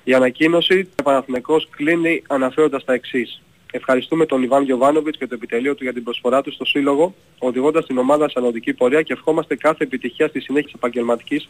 Η 0.03 0.13
ανακοίνωση 0.13 0.83
του 0.83 1.03
Παναθηναϊκός 1.03 1.69
κλείνει 1.69 2.23
αναφέροντας 2.27 2.83
τα 2.83 2.93
εξής. 2.93 3.41
Ευχαριστούμε 3.71 4.25
τον 4.25 4.43
Ιβάν 4.43 4.63
Γιοβάνοβιτς 4.63 5.17
και 5.17 5.27
το 5.27 5.33
επιτελείο 5.33 5.75
του 5.75 5.83
για 5.83 5.93
την 5.93 6.03
προσφορά 6.03 6.41
του 6.41 6.51
στο 6.51 6.65
Σύλλογο, 6.65 7.15
οδηγώντας 7.37 7.85
την 7.85 7.97
ομάδα 7.97 8.29
σε 8.29 8.39
ανωδική 8.39 8.73
πορεία 8.73 9.01
και 9.01 9.13
ευχόμαστε 9.13 9.55
κάθε 9.55 9.83
επιτυχία 9.83 10.27
στη 10.27 10.39
συνέχεια 10.39 10.67
της 10.67 10.75
επαγγελματικής 10.75 11.49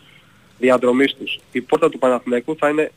διαδρομής 0.59 1.15
τους. 1.15 1.39
Η 1.51 1.61
πόρτα 1.61 1.89
του 1.89 1.97
Παναθηναϊκού 1.99 2.55
θα 2.55 2.69
είναι 2.69 2.91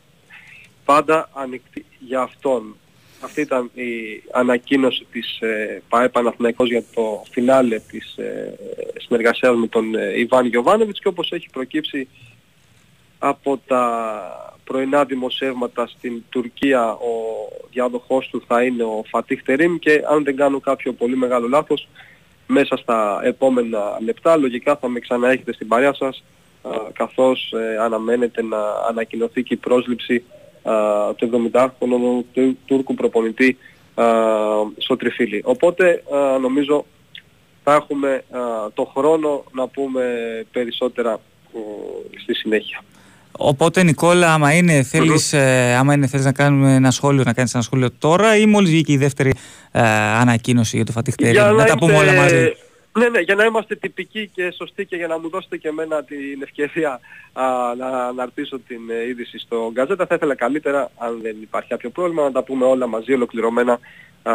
πάντα 0.93 1.29
ανοιχτή 1.33 1.85
για 1.99 2.21
αυτόν. 2.21 2.75
Αυτή 3.23 3.41
ήταν 3.41 3.71
η 3.73 3.89
ανακοίνωση 4.31 5.07
της 5.11 5.39
ε, 5.39 5.81
ΠαΕ 5.89 6.09
Παναθηναϊκός 6.09 6.69
για 6.69 6.83
το 6.93 7.23
φινάλε 7.31 7.79
της 7.79 8.15
ε, 8.17 8.53
συνεργασίας 8.97 9.55
με 9.55 9.67
τον 9.67 9.95
ε, 9.95 10.19
Ιβάν 10.19 10.45
Γιοβάνοβιτς 10.45 10.99
και 10.99 11.07
όπως 11.07 11.31
έχει 11.31 11.49
προκύψει 11.49 12.07
από 13.19 13.61
τα 13.67 13.83
πρωινά 14.63 15.05
δημοσιεύματα 15.05 15.87
στην 15.87 16.23
Τουρκία 16.29 16.91
ο 16.91 17.13
διάδοχός 17.71 18.27
του 18.27 18.43
θα 18.47 18.63
είναι 18.63 18.83
ο 18.83 19.03
Φατίχ 19.09 19.43
Τερίμ 19.43 19.75
και 19.75 20.03
αν 20.09 20.23
δεν 20.23 20.35
κάνω 20.35 20.59
κάποιο 20.59 20.93
πολύ 20.93 21.15
μεγάλο 21.15 21.47
λάθος 21.47 21.87
μέσα 22.47 22.77
στα 22.77 23.19
επόμενα 23.23 23.97
λεπτά 23.99 24.37
λογικά 24.37 24.75
θα 24.75 24.87
με 24.87 24.99
ξαναέχετε 24.99 25.53
στην 25.53 25.67
παρέα 25.67 25.93
σας 25.93 26.23
α, 26.61 26.69
καθώς 26.93 27.53
ε, 27.53 27.77
αναμένεται 27.77 28.43
να 28.43 28.57
ανακοινωθεί 28.89 29.43
και 29.43 29.53
η 29.53 29.57
πρόσληψη 29.57 30.23
α, 30.63 30.73
του 31.15 31.49
70χρονου 31.53 32.25
του 32.33 32.57
Τούρκου 32.65 32.93
προπονητή 32.93 33.57
α, 33.95 34.05
στο 34.77 34.95
τριφύλι. 34.95 35.41
Οπότε 35.45 36.03
α, 36.15 36.39
νομίζω 36.39 36.85
θα 37.63 37.73
έχουμε 37.73 38.23
α, 38.29 38.39
το 38.73 38.91
χρόνο 38.95 39.43
να 39.51 39.67
πούμε 39.67 40.03
περισσότερα 40.51 41.19
ε, 41.53 42.19
στη 42.21 42.33
συνέχεια. 42.33 42.83
Οπότε, 43.31 43.83
Νικόλα, 43.83 44.33
άμα 44.33 44.53
είναι, 44.53 44.83
θέλεις, 44.83 45.33
ε, 45.33 45.75
άμα 45.79 45.93
είναι, 45.93 46.07
θέλεις 46.07 46.25
να 46.25 46.31
κάνουμε 46.31 46.75
ένα 46.75 46.91
σχόλιο, 46.91 47.23
να 47.23 47.33
κάνεις 47.33 47.53
ένα 47.53 47.63
σχόλιο 47.63 47.91
τώρα 47.91 48.37
ή 48.37 48.45
μόλις 48.45 48.69
βγήκε 48.69 48.91
η 48.91 48.97
δεύτερη 48.97 49.31
ε, 49.71 49.81
ανακοίνωση 50.19 50.75
για 50.75 50.85
το 50.85 50.91
Φατιχτέρι. 50.91 51.37
Να, 51.37 51.63
τα 51.63 51.77
πούμε 51.77 51.95
όλα 51.95 52.13
μαζί. 52.13 52.53
Ναι, 52.99 53.09
ναι, 53.09 53.19
για 53.19 53.35
να 53.35 53.45
είμαστε 53.45 53.75
τυπικοί 53.75 54.27
και 54.33 54.53
σωστοί 54.57 54.85
και 54.85 54.95
για 54.95 55.07
να 55.07 55.19
μου 55.19 55.29
δώσετε 55.29 55.57
και 55.57 55.67
εμένα 55.67 56.03
την 56.03 56.41
ευκαιρία 56.43 56.99
α, 57.33 57.43
να 57.77 57.87
αναρτήσω 58.07 58.59
την 58.67 58.79
ε, 58.89 59.07
είδηση 59.07 59.39
στο 59.39 59.69
Γκαζέτα, 59.73 60.05
θα 60.05 60.15
ήθελα 60.15 60.35
καλύτερα, 60.35 60.91
αν 60.97 61.19
δεν 61.21 61.35
υπάρχει 61.41 61.69
κάποιο 61.69 61.89
πρόβλημα, 61.89 62.23
να 62.23 62.31
τα 62.31 62.43
πούμε 62.43 62.65
όλα 62.65 62.87
μαζί 62.87 63.13
ολοκληρωμένα 63.13 63.79
α, 64.23 64.33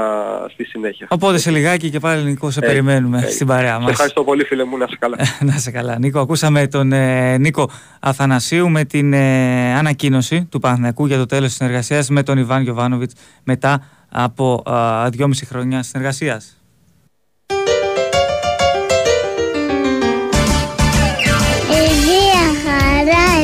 στη 0.49 0.64
συνέχεια. 0.64 1.07
Οπότε 1.11 1.38
σε 1.38 1.51
λιγάκι 1.51 1.90
και 1.90 1.99
πάλι 1.99 2.25
Νίκο 2.25 2.51
σε 2.51 2.61
Ε, 2.62 2.66
περιμένουμε 2.66 3.19
ε, 3.19 3.31
στην 3.31 3.47
παρέα 3.47 3.75
Σε 3.75 3.81
μας. 3.81 3.90
ευχαριστώ 3.90 4.25
πολύ 4.25 4.45
φίλε 4.45 4.64
μου, 4.64 4.77
να 4.77 4.87
σε 4.87 4.97
καλά. 4.99 5.16
Να 5.40 5.53
σε 5.53 5.71
καλά. 5.71 5.99
Νίκο, 5.99 6.21
ακούσαμε 6.21 6.66
τον 6.66 6.92
ε, 6.92 7.38
Νίκο 7.38 7.71
Αθανασίου 8.01 8.69
με 8.71 8.85
την 8.85 9.12
ε, 9.12 9.75
ανακοίνωση 9.75 10.45
του 10.51 10.59
Παναθηναϊκού 10.59 11.07
για 11.07 11.16
το 11.16 11.27
τέλος 11.27 11.47
της 11.49 11.57
συνεργασίας 11.57 12.09
με 12.09 12.23
τον 12.23 12.38
Ιβάν 12.38 12.62
Γιοβάνοβιτς 12.62 13.14
μετά 13.45 13.87
από 14.09 14.62
α, 14.71 15.09
δυόμιση 15.11 15.47
χρόνια 15.47 15.83
συνεργασίας. 15.83 16.61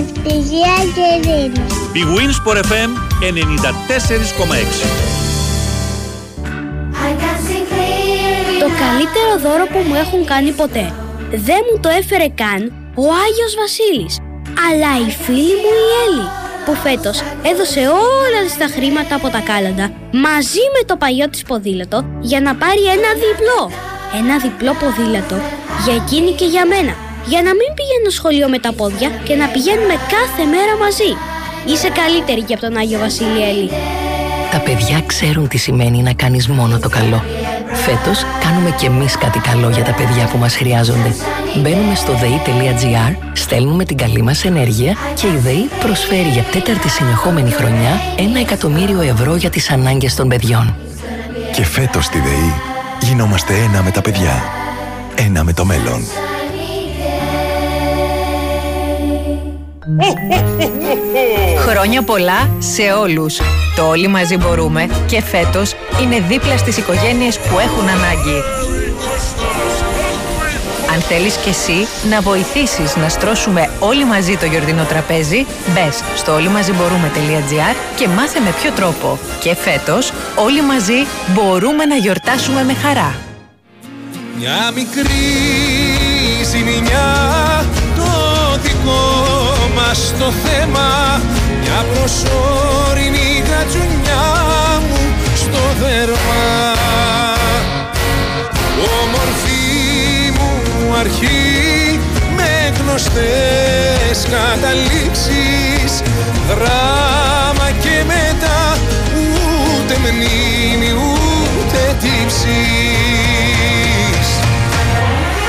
Ευτυχία 0.03 0.77
και 0.95 1.07
ειρήνη. 1.31 1.63
Big 1.95 2.09
Wins 2.17 2.39
for 2.45 2.57
FM 2.71 2.91
94,6. 3.21 3.33
Το 8.63 8.69
καλύτερο 8.85 9.33
δώρο 9.43 9.67
που 9.67 9.79
μου 9.89 9.95
έχουν 9.95 10.25
κάνει 10.25 10.51
ποτέ. 10.51 10.93
Δεν 11.31 11.61
μου 11.69 11.81
το 11.81 11.89
έφερε 11.89 12.29
καν 12.43 12.61
ο 12.95 13.05
Άγιος 13.25 13.55
Βασίλης, 13.63 14.19
αλλά 14.69 14.91
η 15.07 15.11
φίλη 15.25 15.55
μου 15.63 15.73
η 15.85 15.87
Έλλη, 16.05 16.27
που 16.65 16.75
φέτος 16.75 17.23
έδωσε 17.51 17.81
όλα 17.81 18.41
της 18.45 18.57
τα 18.57 18.69
χρήματα 18.75 19.15
από 19.15 19.29
τα 19.29 19.41
κάλαντα 19.49 19.87
μαζί 20.13 20.65
με 20.75 20.83
το 20.87 20.97
παλιό 20.97 21.29
της 21.29 21.43
ποδήλατο 21.43 21.99
για 22.21 22.41
να 22.41 22.55
πάρει 22.55 22.85
ένα 22.97 23.11
διπλό. 23.23 23.61
Ένα 24.21 24.37
διπλό 24.39 24.73
ποδήλατο 24.81 25.37
για 25.85 25.95
εκείνη 25.95 26.31
και 26.31 26.45
για 26.45 26.67
μένα, 26.67 26.95
για 27.27 27.43
να 27.43 27.53
μην 27.59 27.71
πηγαίνω 27.79 28.11
σχολείο 28.11 28.49
με 28.49 28.59
τα 28.59 28.73
πόδια 28.73 29.09
και 29.25 29.35
να 29.35 29.47
πηγαίνουμε 29.47 29.95
κάθε 30.15 30.45
μέρα 30.55 30.77
μαζί. 30.85 31.11
Είσαι 31.67 31.89
καλύτερη 31.89 32.43
και 32.43 32.55
από 32.55 32.63
τον 32.63 32.77
Άγιο 32.77 32.99
Βασίλη 32.99 33.43
Έλλη. 33.51 33.71
Τα 34.53 34.59
παιδιά 34.59 35.03
ξέρουν 35.07 35.49
τι 35.49 35.59
σημαίνει 35.59 36.03
να 36.03 36.13
κάνεις 36.13 36.49
μόνο 36.49 36.79
το 36.79 36.89
καλό. 36.89 37.25
Φέτος 37.73 38.25
κάνουμε 38.45 38.71
κι 38.71 38.87
εμείς 38.87 39.17
κάτι 39.19 39.39
καλό 39.39 39.71
για 39.71 39.85
τα 39.85 39.93
παιδιά 39.93 40.29
που 40.33 40.39
μας 40.39 40.57
χρειάζονται. 40.57 41.15
Μπαίνουμε 41.57 41.95
στο 41.95 42.13
dei.gr, 42.13 43.17
στέλνουμε 43.33 43.85
την 43.85 43.97
καλή 43.97 44.23
μας 44.23 44.45
ενέργεια 44.45 44.97
και 45.15 45.27
η 45.27 45.37
ΔΕΗ 45.37 45.69
προσφέρει 45.81 46.29
για 46.29 46.43
τέταρτη 46.43 46.89
συνεχόμενη 46.89 47.51
χρονιά 47.51 48.01
ένα 48.17 48.41
εκατομμύριο 48.41 49.01
ευρώ 49.01 49.37
για 49.37 49.51
τις 49.51 49.71
ανάγκες 49.71 50.15
των 50.15 50.29
παιδιών. 50.29 50.77
Και 51.55 51.65
φέτος 51.65 52.05
στη 52.05 52.19
ΔΕΗ 52.19 52.53
γινόμαστε 53.01 53.55
ένα 53.55 53.83
με 53.83 53.91
τα 53.91 54.01
παιδιά. 54.01 54.43
Ένα 55.15 55.45
με 55.45 55.53
το 55.53 55.65
μέλλον. 55.65 56.05
Χρόνια 61.67 62.03
πολλά 62.03 62.51
σε 62.59 62.83
όλους. 62.83 63.41
Το 63.77 63.89
όλοι 63.89 64.09
μαζί 64.09 64.37
μπορούμε 64.37 64.89
και 65.07 65.23
φέτος 65.23 65.75
είναι 66.03 66.21
δίπλα 66.29 66.57
στις 66.57 66.77
οικογένειες 66.77 67.39
που 67.39 67.59
έχουν 67.59 67.89
ανάγκη. 67.89 68.43
Αν 70.95 71.01
θέλεις 71.01 71.37
και 71.37 71.51
εσύ 71.51 71.87
να 72.11 72.21
βοηθήσεις 72.21 72.97
να 72.97 73.09
στρώσουμε 73.09 73.71
όλοι 73.79 74.05
μαζί 74.05 74.37
το 74.37 74.47
γιορτινό 74.47 74.85
τραπέζι, 74.85 75.47
μπες 75.75 76.03
στο 76.17 76.33
όλοιμαζιμπορούμε.gr 76.33 77.77
και 77.97 78.09
μάθε 78.09 78.41
με 78.41 78.55
ποιο 78.61 78.71
τρόπο. 78.71 79.19
Και 79.41 79.55
φέτος 79.55 80.13
όλοι 80.37 80.63
μαζί 80.63 81.07
μπορούμε 81.35 81.85
να 81.85 81.97
γιορτάσουμε 81.97 82.65
με 82.65 82.75
χαρά. 82.75 83.15
Μια 84.39 84.71
μικρή 84.75 85.23
ζημιά 86.45 87.65
το 87.97 88.11
δικό 88.63 89.32
μας 89.75 90.15
το 90.19 90.33
θέμα. 90.45 91.21
Μια 91.61 91.85
προσωρινή 91.93 93.43
γρατζουνιά 93.47 94.27
μου 94.89 95.01
στο 95.35 95.63
δέρμα. 95.81 96.45
Όμορφη 99.03 99.63
μου 100.39 100.53
αρχή 101.01 102.01
με 102.37 102.73
γνωστές 102.81 104.17
καταλήξεις. 104.31 105.93
Δράμα 106.49 107.71
και 107.83 108.05
μετά 108.07 108.61
ούτε 109.05 109.95
μνήμη 109.99 110.93
ούτε 110.93 111.97
τύψεις. 112.01 112.53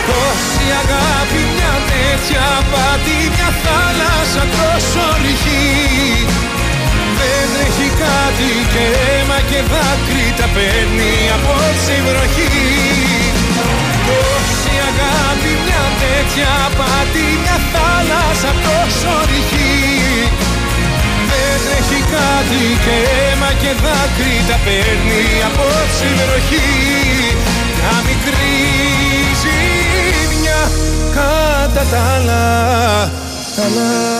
Τόση 0.08 0.66
αγάπη 0.84 1.42
μια 1.53 1.53
τέτοια 1.94 2.48
πάτη 2.72 3.18
μια 3.34 3.50
θάλασσα 3.64 4.44
τόσο 4.58 5.06
ρηχή 5.24 5.68
Δεν 7.20 7.50
έχει 7.66 7.88
κάτι 8.04 8.52
και 8.74 8.84
αίμα 9.06 9.40
και 9.50 9.60
δάκρυ 9.72 10.28
τα 10.40 10.48
παίρνει 10.56 11.14
απόψε 11.36 11.94
η 12.00 12.02
βροχή. 12.08 12.54
Τόση 14.08 14.74
αγάπη 14.90 15.52
μια 15.66 15.84
τέτοια 16.02 16.54
πάτη 16.78 17.26
μια 17.42 17.58
θάλασσα 17.72 18.52
τόσο 18.66 19.14
ρηχή 19.30 19.78
δεν 21.30 21.62
έχει 21.80 22.00
κάτι 22.16 22.64
και 22.86 22.96
αίμα 23.16 23.52
και 23.62 23.72
δάκρυ 23.84 24.36
τα 24.50 24.58
παίρνει 24.66 25.24
απόψε 25.48 26.06
η 26.12 26.14
βροχή. 26.20 26.72
Μια 27.78 27.96
μικρή 28.08 28.56
ζημιά 29.42 29.83
κατά 31.14 31.86
τα 31.92 32.02
άλλα 32.16 33.12
τα 33.56 33.64
άλλα. 33.64 34.14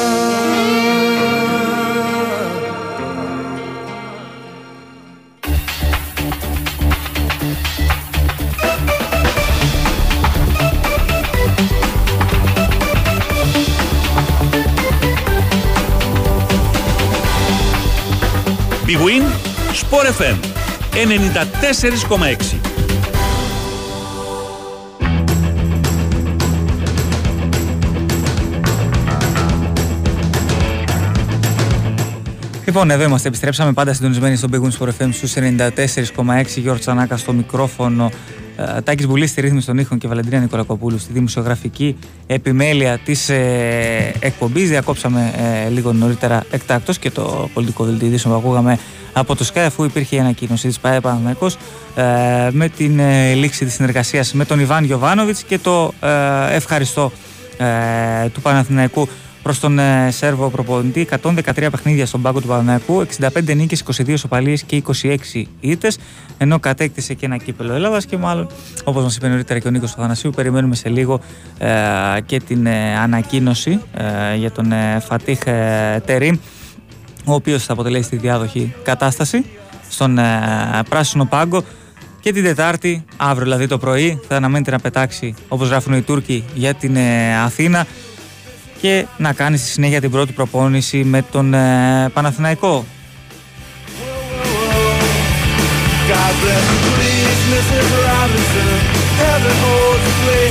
Big 18.86 19.00
Win 19.00 19.24
Sport 19.74 20.08
FM 20.20 20.38
94,6. 20.94 22.63
Λοιπόν, 32.74 32.90
εδώ 32.92 33.04
είμαστε. 33.04 33.28
Επιστρέψαμε 33.28 33.74
πάντα 33.74 33.94
συντονισμένοι 33.94 34.36
στο 34.36 34.48
Big 34.52 34.62
Wins 34.62 34.78
Sport 34.80 34.90
FM 34.90 35.10
στους 35.12 35.34
94,6. 35.36 36.46
Γιώργο 36.56 36.80
Τσανάκα 36.80 37.18
στο 37.18 37.34
μικρόφωνο. 37.34 38.12
Ε, 38.56 38.82
Τάκης 38.82 39.08
Μπουλής 39.08 39.30
στη 39.30 39.42
ρύθμιση 39.42 39.66
των 39.66 39.78
ήχων 39.78 39.98
και 39.98 40.08
Βαλεντίνα 40.08 40.40
Νικολακοπούλου 40.40 40.98
στη 40.98 41.14
δημοσιογραφική 41.14 41.96
επιμέλεια 42.28 42.98
της 42.98 43.30
ε, 43.30 44.14
εκπομπής. 44.20 44.70
Διακόψαμε 44.70 45.34
ε, 45.66 45.70
λίγο 45.70 45.94
νωρίτερα 45.94 46.44
εκτάκτος 46.52 47.00
και 47.00 47.12
το 47.12 47.50
πολιτικό 47.54 47.84
δελτίο 47.84 48.08
ειδήσεων 48.08 48.34
που 48.34 48.40
ακούγαμε 48.40 48.78
από 49.14 49.36
το 49.36 49.46
Sky 49.54 49.60
αφού 49.60 49.84
υπήρχε 49.84 50.16
η 50.16 50.20
ανακοίνωση 50.20 50.68
της 50.68 50.80
ΠαΕ 50.80 51.00
Παναθηναϊκός 51.00 51.58
ε, 51.96 52.04
με 52.52 52.70
την 52.70 53.00
ε, 53.00 53.34
λήξη 53.34 53.66
της 53.66 53.74
συνεργασίας 53.74 54.34
με 54.34 54.46
τον 54.46 54.60
Ιβάν 54.60 54.84
Γιοβάνοβιτς 54.84 55.44
και 55.44 55.58
το 55.58 55.94
ε, 56.00 56.56
ευχαριστώ 56.56 57.12
ε, 57.58 58.30
του 58.30 58.42
Παναθηναϊκού 58.42 59.08
προς 59.44 59.60
τον 59.60 59.80
ε, 59.80 60.12
Σέρβο 60.12 60.50
προπονητή. 60.50 61.08
113 61.26 61.42
παιχνίδια 61.56 62.06
στον 62.06 62.22
πάγκο 62.22 62.42
του 62.42 62.48
Παναθηναϊκού 62.48 63.06
65 63.20 63.56
νίκες, 63.56 63.84
22 63.98 64.14
σοπαλίες 64.18 64.64
και 64.64 64.84
26 65.02 65.18
ήττες 65.60 65.98
ενώ 66.38 66.60
κατέκτησε 66.60 67.14
και 67.14 67.26
ένα 67.26 67.38
κύπελο 67.38 67.74
Ελλάδας 67.74 68.06
και 68.06 68.18
μάλλον 68.18 68.48
όπως 68.84 69.04
μας 69.04 69.16
είπε 69.16 69.28
νωρίτερα 69.28 69.60
και 69.60 69.68
ο 69.68 69.72
Νίκος 69.72 69.92
Αθανασίου 69.92 70.30
περιμένουμε 70.30 70.76
σε 70.76 70.90
λίγο 70.90 71.20
ε, 71.58 71.70
και 72.26 72.40
την 72.40 72.66
ε, 72.66 72.98
ανακοίνωση 72.98 73.80
ε, 73.94 74.36
για 74.36 74.52
τον 74.52 74.72
ε, 74.72 75.00
Φατίχ 75.00 75.40
ε, 75.46 76.02
Τερίμ 76.06 76.36
ο 77.26 77.34
οποίος 77.34 77.64
θα 77.64 77.74
αποτελέσει 77.74 78.10
τη 78.10 78.16
διάδοχη 78.16 78.74
κατάσταση 78.84 79.46
στον 79.90 80.18
ε, 80.18 80.24
πράσινο 80.90 81.26
πάγκο. 81.26 81.64
Και 82.20 82.34
την 82.34 82.44
Τετάρτη, 82.44 83.06
αύριο 83.18 83.44
δηλαδή 83.44 83.68
το 83.68 83.78
πρωί, 83.78 84.20
θα 84.28 84.36
αναμένεται 84.36 84.72
να 84.72 84.80
πετάξει 84.80 85.36
όπως 85.48 85.68
γράφουν 85.68 85.94
οι 85.94 86.02
Τούρκοι 86.02 86.44
για 86.54 86.74
την 86.74 86.96
ε, 86.96 87.38
Αθήνα 87.44 87.86
και 88.84 89.06
να 89.18 89.34
κάνει 89.34 89.58
στη 89.58 89.68
συνέχεια 89.68 90.02
την 90.02 90.12
πρώτη 90.12 90.32
προπόνηση 90.32 91.04
με 91.04 91.22
τον 91.32 91.54
ε, 91.54 92.10
Παναθηναϊκό. 92.14 92.86
God 96.10 96.34
bless 96.44 96.66
you, 96.72 96.92
please, 96.98 97.42
Mrs. 97.54 97.88
Robinson. 98.08 98.70
Heaven 99.22 99.56
holds 99.66 100.06
a 100.12 100.14
place 100.22 100.43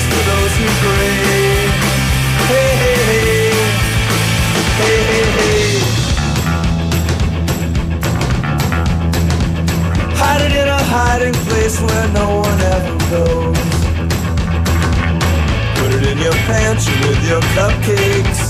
pantry 16.53 16.93
with 17.09 17.23
your 17.25 17.41
cupcakes. 17.57 18.41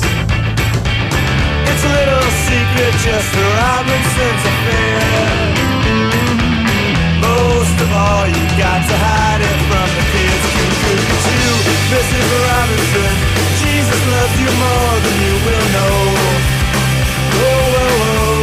It's 1.70 1.84
a 1.86 1.92
little 1.98 2.26
secret, 2.50 2.92
just 3.06 3.30
a 3.30 3.44
Robinson's 3.62 4.44
affair. 4.50 5.02
Most 7.22 7.76
of 7.84 7.90
all, 7.94 8.26
you 8.26 8.44
got 8.58 8.80
to 8.90 8.96
hide 9.06 9.42
it 9.50 9.58
from 9.70 9.88
the 9.98 10.04
kids. 10.14 10.44
It's 11.14 11.26
you, 11.30 11.50
Mrs. 11.94 12.26
Robinson. 12.46 13.12
Jesus 13.62 14.02
loves 14.14 14.36
you 14.42 14.50
more 14.66 14.94
than 15.04 15.16
you 15.26 15.34
will 15.46 15.68
know. 15.76 15.98
Oh, 17.38 17.78
oh, 17.82 18.10
oh! 18.10 18.42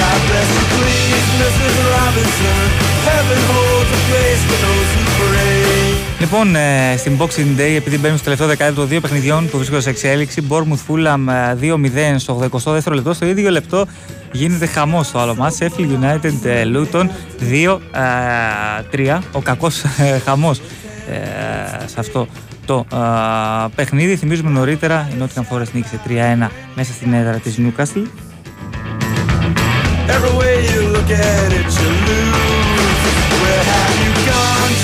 God 0.00 0.18
bless 0.28 0.50
you, 0.56 0.64
please, 0.76 1.26
Mrs. 1.40 1.74
Robinson. 1.96 2.60
Heaven 3.08 3.40
holds 3.52 3.90
a 3.98 4.00
place 4.08 4.42
for 4.48 4.58
those 4.66 4.90
who 4.96 5.02
pray. 5.32 5.83
Λοιπόν, 6.24 6.56
ε, 6.56 6.96
στην 6.96 7.16
Boxing 7.18 7.60
Day, 7.60 7.74
επειδή 7.76 7.96
μπαίνουμε 7.96 8.16
στο 8.16 8.24
τελευταίο 8.24 8.46
δεκάλεπτο 8.46 8.80
των 8.80 8.88
δύο 8.88 9.00
παιχνιδιών 9.00 9.48
που 9.48 9.56
βρίσκονται 9.56 9.82
σε 9.82 9.90
εξέλιξη, 9.90 10.46
Bournemouth 10.48 10.88
Fulham 10.88 11.20
ε, 11.60 11.74
2-0 11.74 12.14
στο 12.16 12.48
82ο 12.50 12.92
λεπτό. 12.92 13.12
Στο 13.12 13.26
ίδιο 13.26 13.50
λεπτό 13.50 13.86
γίνεται 14.32 14.66
χαμός 14.66 15.06
στο 15.06 15.18
άλλο 15.18 15.34
μάτς. 15.34 15.58
Sheffield 15.60 15.88
United 16.00 16.32
ε, 16.42 16.64
Luton 16.74 17.06
2-3. 18.92 19.18
Ο 19.32 19.40
κακός 19.40 19.82
ε, 19.82 20.18
χαμός 20.24 20.58
ε, 20.58 21.86
σε 21.86 22.00
αυτό 22.00 22.26
το 22.66 22.86
ε, 22.92 22.96
παιχνίδι. 23.74 24.16
Θυμίζουμε 24.16 24.50
νωρίτερα 24.50 25.08
η 25.12 25.14
Nottingham 25.22 25.56
Forest 25.56 25.72
νίκησε 25.72 26.00
3-1 26.08 26.46
μέσα 26.74 26.92
στην 26.92 27.12
έδρα 27.12 27.36
της 27.36 27.58
Newcastle. 27.58 28.06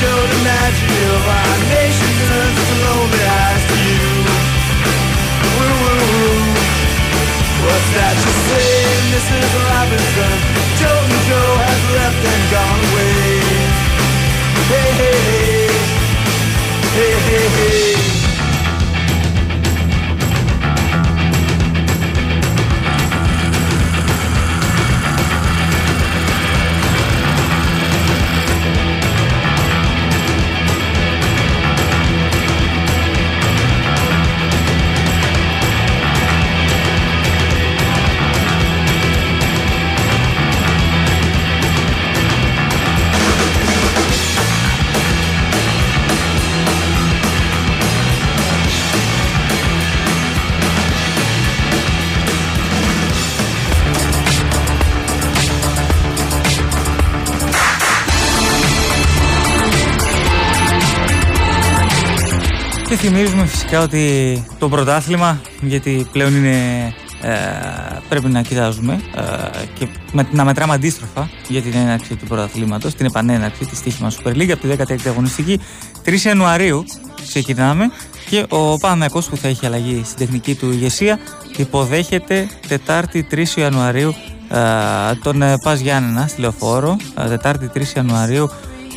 Gone? 0.01 0.11
Show 0.11 0.27
the 0.27 0.45
magic 0.45 0.91
of 0.91 1.29
our 1.29 1.59
nation 1.69 2.09
turns 2.29 2.59
its 2.59 2.73
lonely 2.85 3.23
eyes 3.23 3.65
to 3.69 3.77
you. 3.77 4.09
Woo 5.57 5.75
woo 5.83 6.01
woo. 6.13 6.41
What's 7.65 7.91
that 7.95 8.17
you 8.17 8.33
say, 8.49 8.73
Mrs. 9.13 9.51
Robinson? 9.69 10.33
Joe 10.81 11.01
and 11.05 11.23
Joe 11.29 11.53
has 11.61 11.83
left 11.97 12.23
and 12.33 12.45
gone 12.51 12.81
away. 12.89 13.41
Hey 14.71 14.91
hey 15.01 15.19
hey, 15.29 15.69
hey 16.97 17.15
hey 17.29 17.49
hey. 17.57 18.10
Θυμίζουμε 63.01 63.47
φυσικά 63.47 63.81
ότι 63.83 64.45
το 64.59 64.69
πρωτάθλημα, 64.69 65.41
γιατί 65.61 66.07
πλέον 66.13 66.37
είναι, 66.37 66.95
ε, 67.23 67.31
πρέπει 68.09 68.29
να 68.29 68.43
κοιτάζουμε 68.43 69.01
ε, 69.17 69.23
και 69.79 69.89
με, 70.13 70.29
να 70.33 70.45
μετράμε 70.45 70.75
αντίστροφα 70.75 71.31
για 71.49 71.63
την 71.63 71.73
έναρξη 71.75 72.17
του 72.17 72.27
πρωταθλήματος, 72.27 72.95
την 72.95 73.07
επανέναρξη 73.07 73.65
της 73.65 73.79
στοίχημα 73.79 74.11
Super 74.11 74.31
League 74.31 74.51
από 74.51 74.69
τη 74.69 74.77
16η 74.79 75.09
αγωνιστική. 75.09 75.61
3 76.05 76.21
Ιανουαρίου 76.25 76.85
ξεκινάμε 77.27 77.91
και 78.31 78.47
ο 78.49 78.77
Παναθηναϊκός 78.77 79.29
που 79.29 79.37
θα 79.37 79.49
έχει 79.49 79.67
αλλαγή 79.67 80.03
στην 80.05 80.19
τεχνική 80.19 80.55
του 80.55 80.71
ηγεσία 80.71 81.19
υποδέχεται 81.57 82.49
Τετάρτη 82.69 83.27
3 83.31 83.45
Ιανουαρίου 83.57 84.15
ε, 84.51 85.15
τον 85.23 85.43
ε, 85.43 85.59
Πας 85.63 85.81
Γιάννενα 85.81 86.27
στη 86.27 86.41
Λεωφόρο, 86.41 86.97
ε, 87.19 87.29
Τετάρτη 87.29 87.71
3 87.75 87.83
Ιανουαρίου 87.97 88.51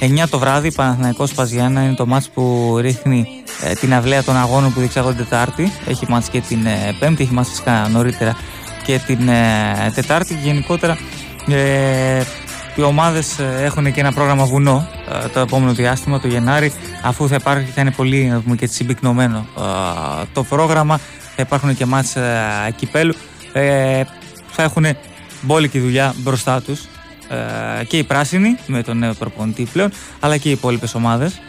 9 0.03 0.29
το 0.29 0.39
βράδυ, 0.39 0.71
Παναθηναϊκός 0.71 1.33
Παζιάννα 1.33 1.83
είναι 1.83 1.93
το 1.93 2.05
μάτς 2.05 2.29
που 2.29 2.75
ρίχνει 2.81 3.27
ε, 3.63 3.73
την 3.73 3.93
αυλαία 3.93 4.23
των 4.23 4.37
αγώνων 4.37 4.73
που 4.73 4.79
διεξάγονται 4.79 5.23
Τετάρτη. 5.23 5.71
Έχει 5.87 6.05
μάτς 6.09 6.29
και 6.29 6.41
την 6.41 6.65
ε, 6.65 6.95
Πέμπτη, 6.99 7.23
έχει 7.23 7.33
μάτς 7.33 7.49
φυσικά 7.49 7.87
νωρίτερα 7.91 8.35
και 8.83 8.99
την 9.05 9.27
ε, 9.27 9.91
Τετάρτη. 9.95 10.39
Γενικότερα 10.43 10.97
ε, 11.49 12.21
οι 12.75 12.81
ομάδες 12.81 13.39
ε, 13.39 13.63
έχουν 13.63 13.91
και 13.91 13.99
ένα 13.99 14.11
πρόγραμμα 14.11 14.45
βουνό 14.45 14.87
ε, 15.23 15.27
το 15.27 15.39
επόμενο 15.39 15.73
διάστημα, 15.73 16.19
το 16.19 16.27
Γενάρη, 16.27 16.73
αφού 17.01 17.27
θα 17.27 17.35
υπάρχει 17.35 17.71
θα 17.71 17.81
είναι 17.81 17.91
πολύ 17.91 18.25
να 18.25 18.39
πούμε, 18.39 18.55
και 18.55 18.67
συμπυκνωμένο 18.67 19.47
ε, 19.57 19.61
το 20.33 20.43
πρόγραμμα. 20.43 20.99
Θα 21.35 21.41
υπάρχουν 21.41 21.75
και 21.75 21.85
μάτς 21.85 22.15
ε, 22.15 22.73
κυπέλου. 22.75 23.13
Ε, 23.53 24.03
θα 24.51 24.63
έχουν 24.63 24.85
μπόλικη 25.41 25.79
δουλειά 25.79 26.13
μπροστά 26.17 26.61
τους 26.61 26.79
ε, 26.81 26.92
και 27.87 27.97
οι 27.97 28.03
πράσινοι 28.03 28.55
με 28.67 28.83
τον 28.83 28.97
νέο 28.97 29.13
προπονητή 29.13 29.67
πλέον, 29.73 29.91
αλλά 30.19 30.37
και 30.37 30.49
οι 30.49 30.51
υπόλοιπες 30.51 30.95
ομάδες. 30.95 31.39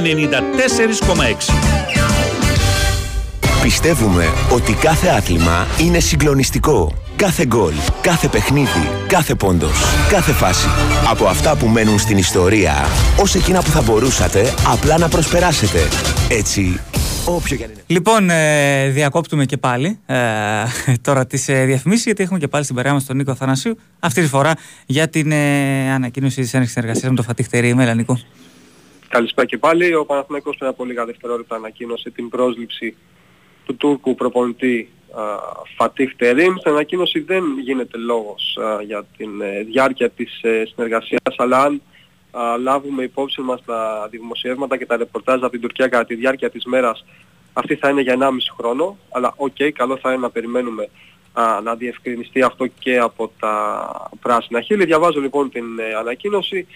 94,6. 0.00 0.04
Πιστεύουμε 3.62 4.24
ότι 4.52 4.72
κάθε 4.72 5.08
άθλημα 5.08 5.66
είναι 5.80 5.98
συγκλονιστικό. 5.98 6.92
Κάθε 7.16 7.44
γκολ, 7.46 7.72
κάθε 8.00 8.28
παιχνίδι, 8.28 8.88
κάθε 9.06 9.34
πόντος, 9.34 9.82
κάθε 10.10 10.32
φάση. 10.32 10.66
Από 11.10 11.26
αυτά 11.26 11.56
που 11.56 11.66
μένουν 11.66 11.98
στην 11.98 12.18
ιστορία, 12.18 12.74
ως 13.20 13.34
εκείνα 13.34 13.62
που 13.62 13.70
θα 13.70 13.82
μπορούσατε 13.82 14.54
απλά 14.72 14.98
να 14.98 15.08
προσπεράσετε. 15.08 15.78
Έτσι, 16.28 16.80
όποιο 17.24 17.56
και 17.56 17.64
αν 17.64 17.70
είναι. 17.70 17.82
Λοιπόν, 17.86 18.30
ε, 18.30 18.88
διακόπτουμε 18.88 19.44
και 19.44 19.56
πάλι 19.56 19.98
ε, 20.06 20.16
τώρα 21.00 21.26
τις 21.26 21.48
ε, 21.48 21.64
διαφημίσεις, 21.64 22.04
γιατί 22.04 22.22
έχουμε 22.22 22.38
και 22.38 22.48
πάλι 22.48 22.64
στην 22.64 22.76
παρέα 22.76 22.92
μας 22.92 23.04
τον 23.04 23.16
Νίκο 23.16 23.34
Θανασίου. 23.34 23.78
Αυτή 23.98 24.20
τη 24.20 24.28
φορά 24.28 24.54
για 24.86 25.08
την 25.08 25.32
ε, 25.32 25.92
ανακοίνωση 25.92 26.40
της 26.40 26.52
έναρξης 26.52 26.74
συνεργασίας 26.74 27.10
με 27.10 27.16
το 27.16 27.22
Φατίχ 27.22 27.48
Τερή. 27.48 27.74
Μέλα, 27.74 27.94
Νίκο. 27.94 28.18
Καλησπέρα 29.10 29.46
και 29.46 29.58
πάλι. 29.58 29.94
Ο 29.94 30.04
Παναθηναϊκός 30.04 30.56
πριν 30.56 30.70
από 30.70 30.84
λίγα 30.84 31.04
δευτερόλεπτα 31.04 31.56
ανακοίνωσε 31.56 32.10
την 32.10 32.28
πρόσληψη 32.28 32.96
του 33.64 33.76
Τούρκου 33.76 34.14
προπονητή 34.14 34.88
α, 35.12 35.22
Φατίχ 35.76 36.16
Τερίμ. 36.16 36.56
Στην 36.56 36.70
ανακοίνωση 36.70 37.20
δεν 37.20 37.44
γίνεται 37.62 37.98
λόγος 37.98 38.58
α, 38.60 38.82
για 38.82 39.04
την 39.16 39.40
ε, 39.40 39.62
διάρκεια 39.62 40.10
της 40.10 40.42
ε, 40.42 40.64
συνεργασίας, 40.74 41.34
αλλά 41.36 41.62
αν 41.62 41.82
α, 42.30 42.56
λάβουμε 42.58 43.02
υπόψη 43.02 43.40
μας 43.40 43.64
τα 43.64 44.08
δημοσιεύματα 44.10 44.76
και 44.76 44.86
τα 44.86 44.96
ρεπορτάζ 44.96 45.42
από 45.42 45.50
την 45.50 45.60
Τουρκία 45.60 45.88
κατά 45.88 46.04
τη 46.04 46.14
διάρκεια 46.14 46.50
της 46.50 46.64
μέρας, 46.64 47.04
αυτή 47.52 47.74
θα 47.74 47.88
είναι 47.88 48.00
για 48.00 48.16
1,5 48.20 48.28
χρόνο, 48.56 48.96
αλλά 49.10 49.32
οκ, 49.36 49.56
καλό 49.74 49.96
θα 49.96 50.10
είναι 50.12 50.20
να 50.20 50.30
περιμένουμε 50.30 50.88
α, 51.32 51.60
να 51.62 51.74
διευκρινιστεί 51.74 52.42
αυτό 52.42 52.66
και 52.66 52.98
από 52.98 53.32
τα 53.40 54.10
πράσινα 54.20 54.60
χείλη. 54.60 54.84
Διαβάζω 54.84 55.20
λοιπόν 55.20 55.50
την 55.50 55.78
ε, 55.78 55.94
ανακοίνωση. 55.94 56.66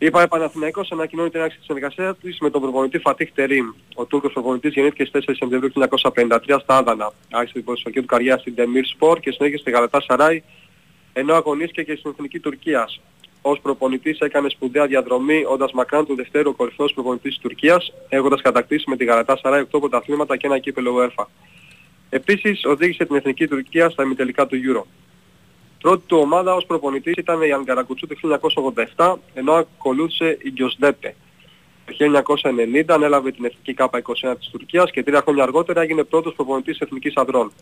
Η 0.00 0.10
ΠΑΕ 0.10 0.26
Παναθηναϊκός 0.26 0.92
ανακοινώνει 0.92 1.30
την 1.30 1.40
άξιση 1.40 1.58
της 1.58 1.66
συνεργασίας 1.66 2.18
της 2.18 2.38
με 2.40 2.50
τον 2.50 2.60
προπονητή 2.60 2.98
Φατίχ 2.98 3.30
Τερίμ. 3.34 3.66
Ο 3.94 4.04
Τούρκος 4.04 4.32
προπονητής 4.32 4.72
γεννήθηκε 4.72 5.04
στις 5.04 5.24
4 5.26 5.36
Σεπτεμβρίου 5.38 5.70
1953 5.70 6.58
στα 6.60 6.76
Άδανα. 6.76 7.12
Άρχισε 7.30 7.52
την 7.52 7.64
ποδοσφαιρική 7.64 8.00
του 8.00 8.06
καριέρας 8.06 8.40
στην 8.40 8.54
Demir 8.56 8.84
Sport 8.98 9.20
και 9.20 9.30
συνέχισε 9.30 9.60
στη 9.60 9.70
Γαλατά 9.70 10.00
Σαράι 10.00 10.42
ενώ 11.12 11.34
αγωνίστηκε 11.34 11.82
και 11.82 11.96
στην 11.96 12.10
Εθνική 12.10 12.40
Τουρκίας. 12.40 13.00
Ως 13.42 13.60
προπονητής 13.60 14.18
έκανε 14.18 14.48
σπουδαία 14.48 14.86
διαδρομή 14.86 15.44
όντας 15.46 15.72
μακράν 15.72 16.06
του 16.06 16.14
δευτέρου 16.14 16.56
κορυφαίος 16.56 16.92
προπονητής 16.92 17.32
της 17.32 17.42
Τουρκίας, 17.42 17.92
έχοντας 18.08 18.42
κατακτήσει 18.42 18.90
με 18.90 18.96
τη 18.96 19.04
Γαλατά 19.04 19.36
Σαράι 19.36 19.60
8 19.60 19.78
πρωταθλήματα 19.78 20.36
και 20.36 20.46
ένα 20.46 20.58
κύπελο 20.58 20.94
UEFA. 20.96 21.24
Επίσης 22.10 22.64
οδήγησε 22.64 23.04
την 23.04 23.16
Εθνική 23.16 23.48
Τουρκία 23.48 23.90
στα 23.90 24.02
ημιτελικά 24.02 24.46
του 24.46 24.56
Euro. 24.56 24.82
Πρώτη 25.80 26.02
του 26.06 26.18
ομάδα 26.18 26.54
ως 26.54 26.66
προπονητής 26.66 27.14
ήταν 27.16 27.42
η 27.42 27.52
Αγκαρακουτσού 27.52 28.06
το 28.06 28.14
1987, 28.96 29.14
ενώ 29.34 29.52
ακολούθησε 29.52 30.38
η 30.42 30.50
Γκιοσδέπε. 30.50 31.14
Το 31.86 31.94
1990 32.74 32.84
ανέλαβε 32.86 33.30
την 33.30 33.44
Εθνική 33.44 33.74
ΚΑΠΑ 33.74 33.98
21 33.98 34.34
της 34.38 34.48
Τουρκίας 34.48 34.90
και 34.90 35.02
τρία 35.02 35.20
χρόνια 35.20 35.42
αργότερα 35.42 35.80
έγινε 35.80 36.04
πρώτος 36.04 36.34
προπονητής 36.34 36.78
Εθνικής 36.78 37.16
Αδρών. 37.16 37.52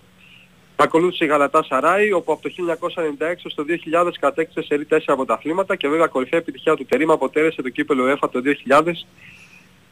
Ακολούθησε 0.77 1.25
η 1.25 1.29
Γαλατά 1.29 1.63
Σαράι, 1.63 2.13
όπου 2.13 2.33
από 2.33 2.43
το 2.43 2.49
1996 2.49 3.51
στο 3.51 3.65
2000 3.65 4.11
κατέκτησε 4.21 4.67
σε 4.67 4.87
4 4.91 5.15
πρωταθλήματα 5.15 5.77
και 5.77 5.89
βέβαια 5.89 6.07
κορυφαία 6.07 6.39
επιτυχία 6.39 6.77
του 6.77 6.85
Τερίμα 6.85 7.13
αποτέλεσε 7.15 7.63
το 7.63 7.69
κύπελο 7.69 8.13
UEFA 8.13 8.29
το 8.33 8.43
2000 8.69 8.93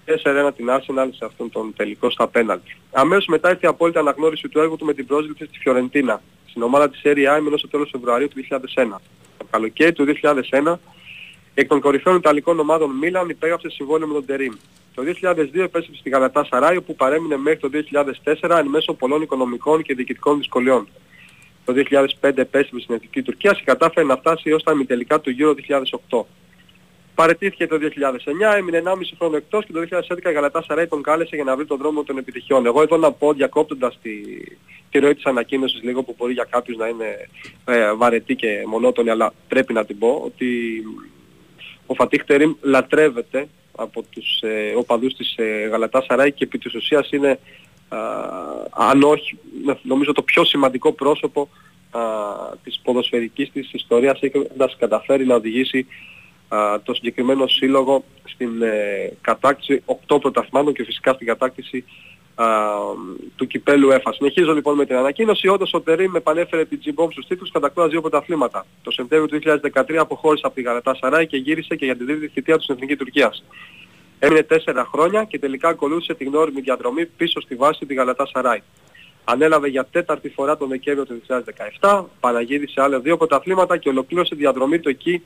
4-1 0.06 0.50
την 0.56 0.66
Arsenal 0.68 1.08
σε 1.10 1.24
αυτόν 1.24 1.50
τον 1.50 1.72
τελικό 1.76 2.10
στα 2.10 2.28
πέναλτι. 2.28 2.76
Αμέσως 2.92 3.26
μετά 3.26 3.50
ήρθε 3.50 3.66
η 3.66 3.68
απόλυτη 3.68 3.98
αναγνώριση 3.98 4.48
του 4.48 4.58
έργου 4.58 4.76
του 4.76 4.84
με 4.84 4.94
την 4.94 5.06
πρόσληψη 5.06 5.44
στη 5.44 5.58
Φιωρεντίνα, 5.58 6.22
στην 6.46 6.62
ομάδα 6.62 6.90
της 6.90 7.00
Serie 7.04 7.34
A 7.34 7.36
εμείς 7.36 7.60
το 7.60 7.68
τέλος 7.68 7.88
Φεβρουαρίου 7.92 8.28
του 8.28 8.36
2001. 8.74 9.00
Το 9.38 9.46
καλοκαίρι 9.50 9.92
του 9.92 10.04
2001, 10.04 10.74
εκ 11.54 11.68
των 11.68 11.80
κορυφαίων 11.80 12.16
Ιταλικών 12.16 12.58
ομάδων 12.58 12.90
Μίλαν 12.90 13.28
υπέγραψε 13.28 13.70
συμβόλαιο 13.70 14.06
με 14.06 14.14
τον 14.14 14.26
Τερίμ. 14.26 14.52
Το 14.94 15.02
2002 15.02 15.36
επέστρεψε 15.54 16.00
στη 16.00 16.10
Γαλατά 16.10 16.44
Σαράι, 16.44 16.76
όπου 16.76 16.94
παρέμεινε 16.94 17.36
μέχρι 17.36 17.60
το 17.60 17.70
2004 18.42 18.58
εν 18.58 18.66
μέσω 18.66 18.94
πολλών 18.94 19.22
οικονομικών 19.22 19.82
και 19.82 19.94
διοικητικών 19.94 20.36
δυσκολιών. 20.36 20.88
Το 21.64 21.72
2005 21.76 22.06
επέστρεψε 22.20 22.78
στην 22.78 22.94
Εθνική 22.94 23.22
Τουρκία 23.22 23.52
και 23.52 23.62
κατάφερε 23.64 24.06
να 24.06 24.16
φτάσει 24.16 24.50
έως 24.50 24.62
τα 24.62 24.72
ημιτελικά 24.72 25.20
του 25.20 25.34
Euro 25.38 25.54
2008. 26.10 26.24
Παρετήθηκε 27.14 27.66
το 27.66 27.76
2009, 27.76 28.56
έμεινε 28.56 28.82
1,5 28.84 28.92
χρόνο 29.18 29.36
εκτός 29.36 29.64
και 29.64 29.72
το 29.72 29.80
2011 29.80 30.30
η 30.30 30.32
Γαλατά 30.32 30.62
Σαράι 30.62 30.86
τον 30.86 31.02
κάλεσε 31.02 31.34
για 31.34 31.44
να 31.44 31.56
βρει 31.56 31.66
τον 31.66 31.78
δρόμο 31.78 32.02
των 32.02 32.18
επιτυχιών. 32.18 32.66
Εγώ 32.66 32.82
εδώ 32.82 32.96
να 32.96 33.12
πω 33.12 33.32
διακόπτοντας 33.32 33.98
τη, 34.02 34.10
τη 34.90 34.98
ροή 34.98 35.14
της 35.14 35.24
ανακοίνωσης 35.24 35.82
λίγο 35.82 36.02
που 36.02 36.14
μπορεί 36.18 36.32
για 36.32 36.46
κάποιους 36.50 36.76
να 36.76 36.88
είναι 36.88 37.28
ε, 37.64 37.92
βαρετή 37.92 38.34
και 38.34 38.62
μονότονη 38.66 39.10
αλλά 39.10 39.32
πρέπει 39.48 39.72
να 39.72 39.84
την 39.84 39.98
πω 39.98 40.22
ότι 40.24 40.82
ο 41.86 41.94
Φατίχ 41.94 42.24
Τερίμ 42.24 42.52
λατρεύεται 42.60 43.48
από 43.76 44.02
τους 44.02 44.40
ε, 44.40 44.74
οπαδούς 44.76 45.14
της 45.14 45.34
ε, 45.36 45.68
Γαλατά 45.70 46.02
Σαράι 46.08 46.32
και 46.32 46.44
επί 46.44 46.58
της 46.58 46.74
ουσίας 46.74 47.10
είναι 47.10 47.38
α, 47.88 47.98
αν 48.70 49.02
όχι 49.02 49.38
νομίζω 49.82 50.12
το 50.12 50.22
πιο 50.22 50.44
σημαντικό 50.44 50.92
πρόσωπο 50.92 51.48
α, 51.90 52.00
της 52.62 52.80
ποδοσφαιρικής 52.82 53.50
της 53.52 53.72
ιστορίας 53.72 54.18
έχοντας 54.20 54.76
καταφέρει 54.78 55.26
να 55.26 55.34
οδηγήσει 55.34 55.86
το 56.82 56.94
συγκεκριμένο 56.94 57.46
σύλλογο 57.46 58.04
στην 58.24 58.62
ε, 58.62 59.12
κατάκτηση 59.20 59.82
8 60.06 60.20
πρωταθμάτων 60.20 60.72
και 60.72 60.84
φυσικά 60.84 61.12
στην 61.12 61.26
κατάκτηση 61.26 61.84
α, 62.34 62.46
του 63.36 63.46
κυπέλου 63.46 63.90
ΕΦΑ. 63.90 64.12
Συνεχίζω 64.12 64.52
λοιπόν 64.54 64.76
με 64.76 64.86
την 64.86 64.96
ανακοίνωση. 64.96 65.48
Όντως 65.48 65.72
ο 65.74 65.80
Τερίμ 65.80 66.16
επανέφερε 66.16 66.64
την 66.64 66.80
Τζιμπόμ 66.80 67.10
στους 67.10 67.26
τίτλους 67.26 67.50
κατακτώντας 67.50 67.90
δύο 67.90 68.00
πρωταθλήματα. 68.00 68.66
Το 68.82 68.90
Σεπτέμβριο 68.90 69.40
του 69.40 69.60
2013 69.72 69.94
αποχώρησε 69.94 70.46
από 70.46 70.54
τη 70.54 70.62
Γαλατά 70.62 70.94
Σαράι 70.94 71.26
και 71.26 71.36
γύρισε 71.36 71.76
και 71.76 71.84
για 71.84 71.96
την 71.96 72.06
τρίτη 72.06 72.28
θητεία 72.28 72.56
του 72.56 72.62
στην 72.62 72.74
Εθνική 72.74 72.96
Τουρκίας. 72.96 73.44
Έμεινε 74.18 74.42
τέσσερα 74.42 74.84
χρόνια 74.84 75.24
και 75.24 75.38
τελικά 75.38 75.68
ακολούθησε 75.68 76.14
την 76.14 76.28
γνώριμη 76.28 76.60
διαδρομή 76.60 77.06
πίσω 77.06 77.40
στη 77.40 77.54
βάση 77.54 77.86
τη 77.86 77.94
Γαλατά 77.94 78.26
Σαράι. 78.26 78.62
Ανέλαβε 79.24 79.68
για 79.68 79.84
τέταρτη 79.84 80.28
φορά 80.28 80.56
τον 80.56 80.68
Δεκέμβριο 80.68 81.06
του 81.06 81.22
2017, 81.80 82.04
παραγύρισε 82.20 82.80
άλλα 82.82 83.00
δύο 83.00 83.16
πρωταθλήματα 83.16 83.76
και 83.76 83.88
ολοκλήρωσε 83.88 84.34
τη 84.34 84.40
διαδρομή 84.40 84.78
του 84.78 84.88
εκεί 84.88 85.22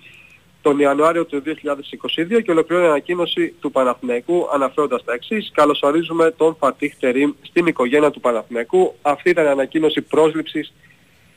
τον 0.62 0.78
Ιανουάριο 0.78 1.24
του 1.24 1.42
2022 1.46 2.42
και 2.42 2.50
ολοκληρώνει 2.50 2.86
η 2.86 2.90
ανακοίνωση 2.90 3.54
του 3.60 3.70
Παναθηναϊκού 3.70 4.48
αναφέροντας 4.52 5.04
τα 5.04 5.12
εξής. 5.12 5.50
Καλωσορίζουμε 5.54 6.30
τον 6.30 6.56
Φατίχ 6.58 6.94
Τερίμ 7.00 7.32
στην 7.42 7.66
οικογένεια 7.66 8.10
του 8.10 8.20
Παναθηναϊκού. 8.20 8.94
Αυτή 9.02 9.30
ήταν 9.30 9.44
η 9.44 9.48
ανακοίνωση 9.48 10.00
πρόσληψης 10.00 10.72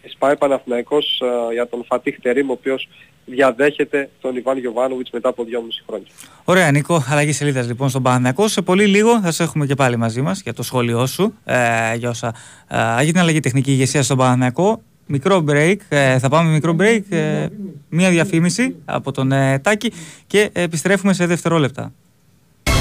της 0.02 0.16
ΠΑΕ 0.18 0.36
Παναθηναϊκός 0.36 1.22
uh, 1.24 1.54
για 1.54 1.68
τον 1.68 1.86
Φατίχ 1.86 2.20
Τερίμ, 2.22 2.50
ο 2.50 2.54
οποίος 2.54 2.88
διαδέχεται 3.26 4.10
τον 4.22 4.36
Ιβάν 4.36 4.58
Γιωβάνοβιτς 4.58 5.10
μετά 5.12 5.30
από 5.30 5.44
2,5 5.44 5.48
χρόνια. 5.88 6.08
Ωραία 6.44 6.72
Νίκο, 6.72 7.04
αλλαγή 7.10 7.32
σελίδας 7.32 7.68
λοιπόν 7.68 7.90
στον 7.90 8.04
Παναθηναϊκό. 8.04 8.48
Σε 8.48 8.62
πολύ 8.62 8.86
λίγο 8.86 9.22
θα 9.22 9.32
σε 9.32 9.44
έχουμε 9.44 9.66
και 9.66 9.76
πάλι 9.76 9.98
μαζί 9.98 10.22
μας 10.22 10.42
για 10.42 10.54
το 10.54 10.64
σχόλιο 10.64 11.06
σου 11.06 11.34
ε, 11.44 11.96
για 11.96 12.10
όσα 12.10 12.36
ε, 12.68 13.04
για 13.04 13.12
την 13.12 13.20
αλλαγή 13.20 13.40
τεχνική 13.40 13.72
ηγεσία 13.72 14.04
στον 14.04 14.18
Παναθηναϊκό. 14.18 14.82
Μικρό 15.14 15.44
break, 15.48 15.76
ε, 15.90 16.20
θα 16.20 16.30
πάμε 16.30 16.52
μικρό 16.52 16.76
break, 16.80 17.02
ε, 17.10 17.46
μία 17.90 18.10
διαφήμιση 18.10 18.76
από 18.86 19.12
τον 19.12 19.32
ε, 19.32 19.60
Τάκη 19.60 19.92
και 20.28 20.50
επιστρέφουμε 20.54 21.14
σε 21.14 21.26
δευτερόλεπτα. 21.26 21.92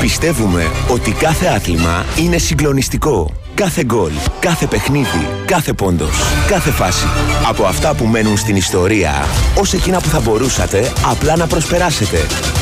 Πιστεύουμε 0.00 0.62
ότι 0.90 1.10
κάθε 1.10 1.46
άθλημα 1.46 2.04
είναι 2.18 2.38
συγκλονιστικό. 2.38 3.32
Κάθε 3.54 3.84
γκολ, 3.84 4.12
κάθε 4.40 4.66
παιχνίδι, 4.66 5.26
κάθε 5.46 5.72
πόντος, 5.72 6.18
κάθε 6.48 6.70
φάση. 6.70 7.06
Από 7.48 7.64
αυτά 7.64 7.94
που 7.94 8.04
μένουν 8.04 8.36
στην 8.36 8.56
ιστορία, 8.56 9.12
ως 9.58 9.72
εκείνα 9.72 10.00
που 10.00 10.08
θα 10.08 10.20
μπορούσατε 10.20 10.92
απλά 11.10 11.36
να 11.36 11.46
προσπεράσετε. 11.46 12.18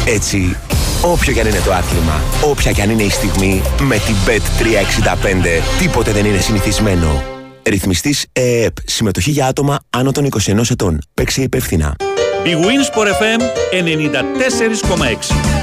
Έτσι, 0.07 0.57
όποιο 1.03 1.33
κι 1.33 1.41
αν 1.41 1.47
είναι 1.47 1.61
το 1.65 1.73
άθλημα, 1.73 2.21
όποια 2.51 2.73
κι 2.73 2.81
αν 2.81 2.91
είναι 2.91 3.03
η 3.03 3.11
στιγμή, 3.11 3.63
με 3.81 3.97
την 3.97 4.15
Bet365 4.27 5.79
τίποτε 5.79 6.13
δεν 6.13 6.25
είναι 6.25 6.39
συνηθισμένο. 6.39 7.38
Ρυθμιστής 7.69 8.27
ΕΕΠ. 8.33 8.77
Συμμετοχή 8.85 9.31
για 9.31 9.47
άτομα 9.47 9.79
άνω 9.91 10.13
των 10.13 10.25
21 10.25 10.71
ετών. 10.71 10.99
Παίξει 11.15 11.43
υπεύθυνα. 11.43 11.97
Η 12.45 12.51
Winsport 12.55 13.07
FM 13.07 13.41
94,6. 13.73 15.59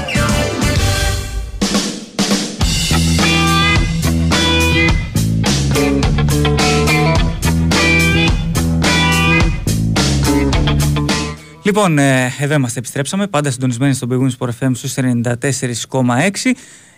Λοιπόν, 11.66 11.98
ε, 11.98 12.32
εδώ 12.38 12.54
είμαστε, 12.54 12.78
επιστρέψαμε. 12.78 13.26
Πάντα 13.26 13.50
συντονισμένοι 13.50 13.94
στον 13.94 14.08
Big 14.12 14.46
Wins 14.46 14.48
FM 14.60 14.70
στους 14.74 14.94
94,6. 14.94 16.54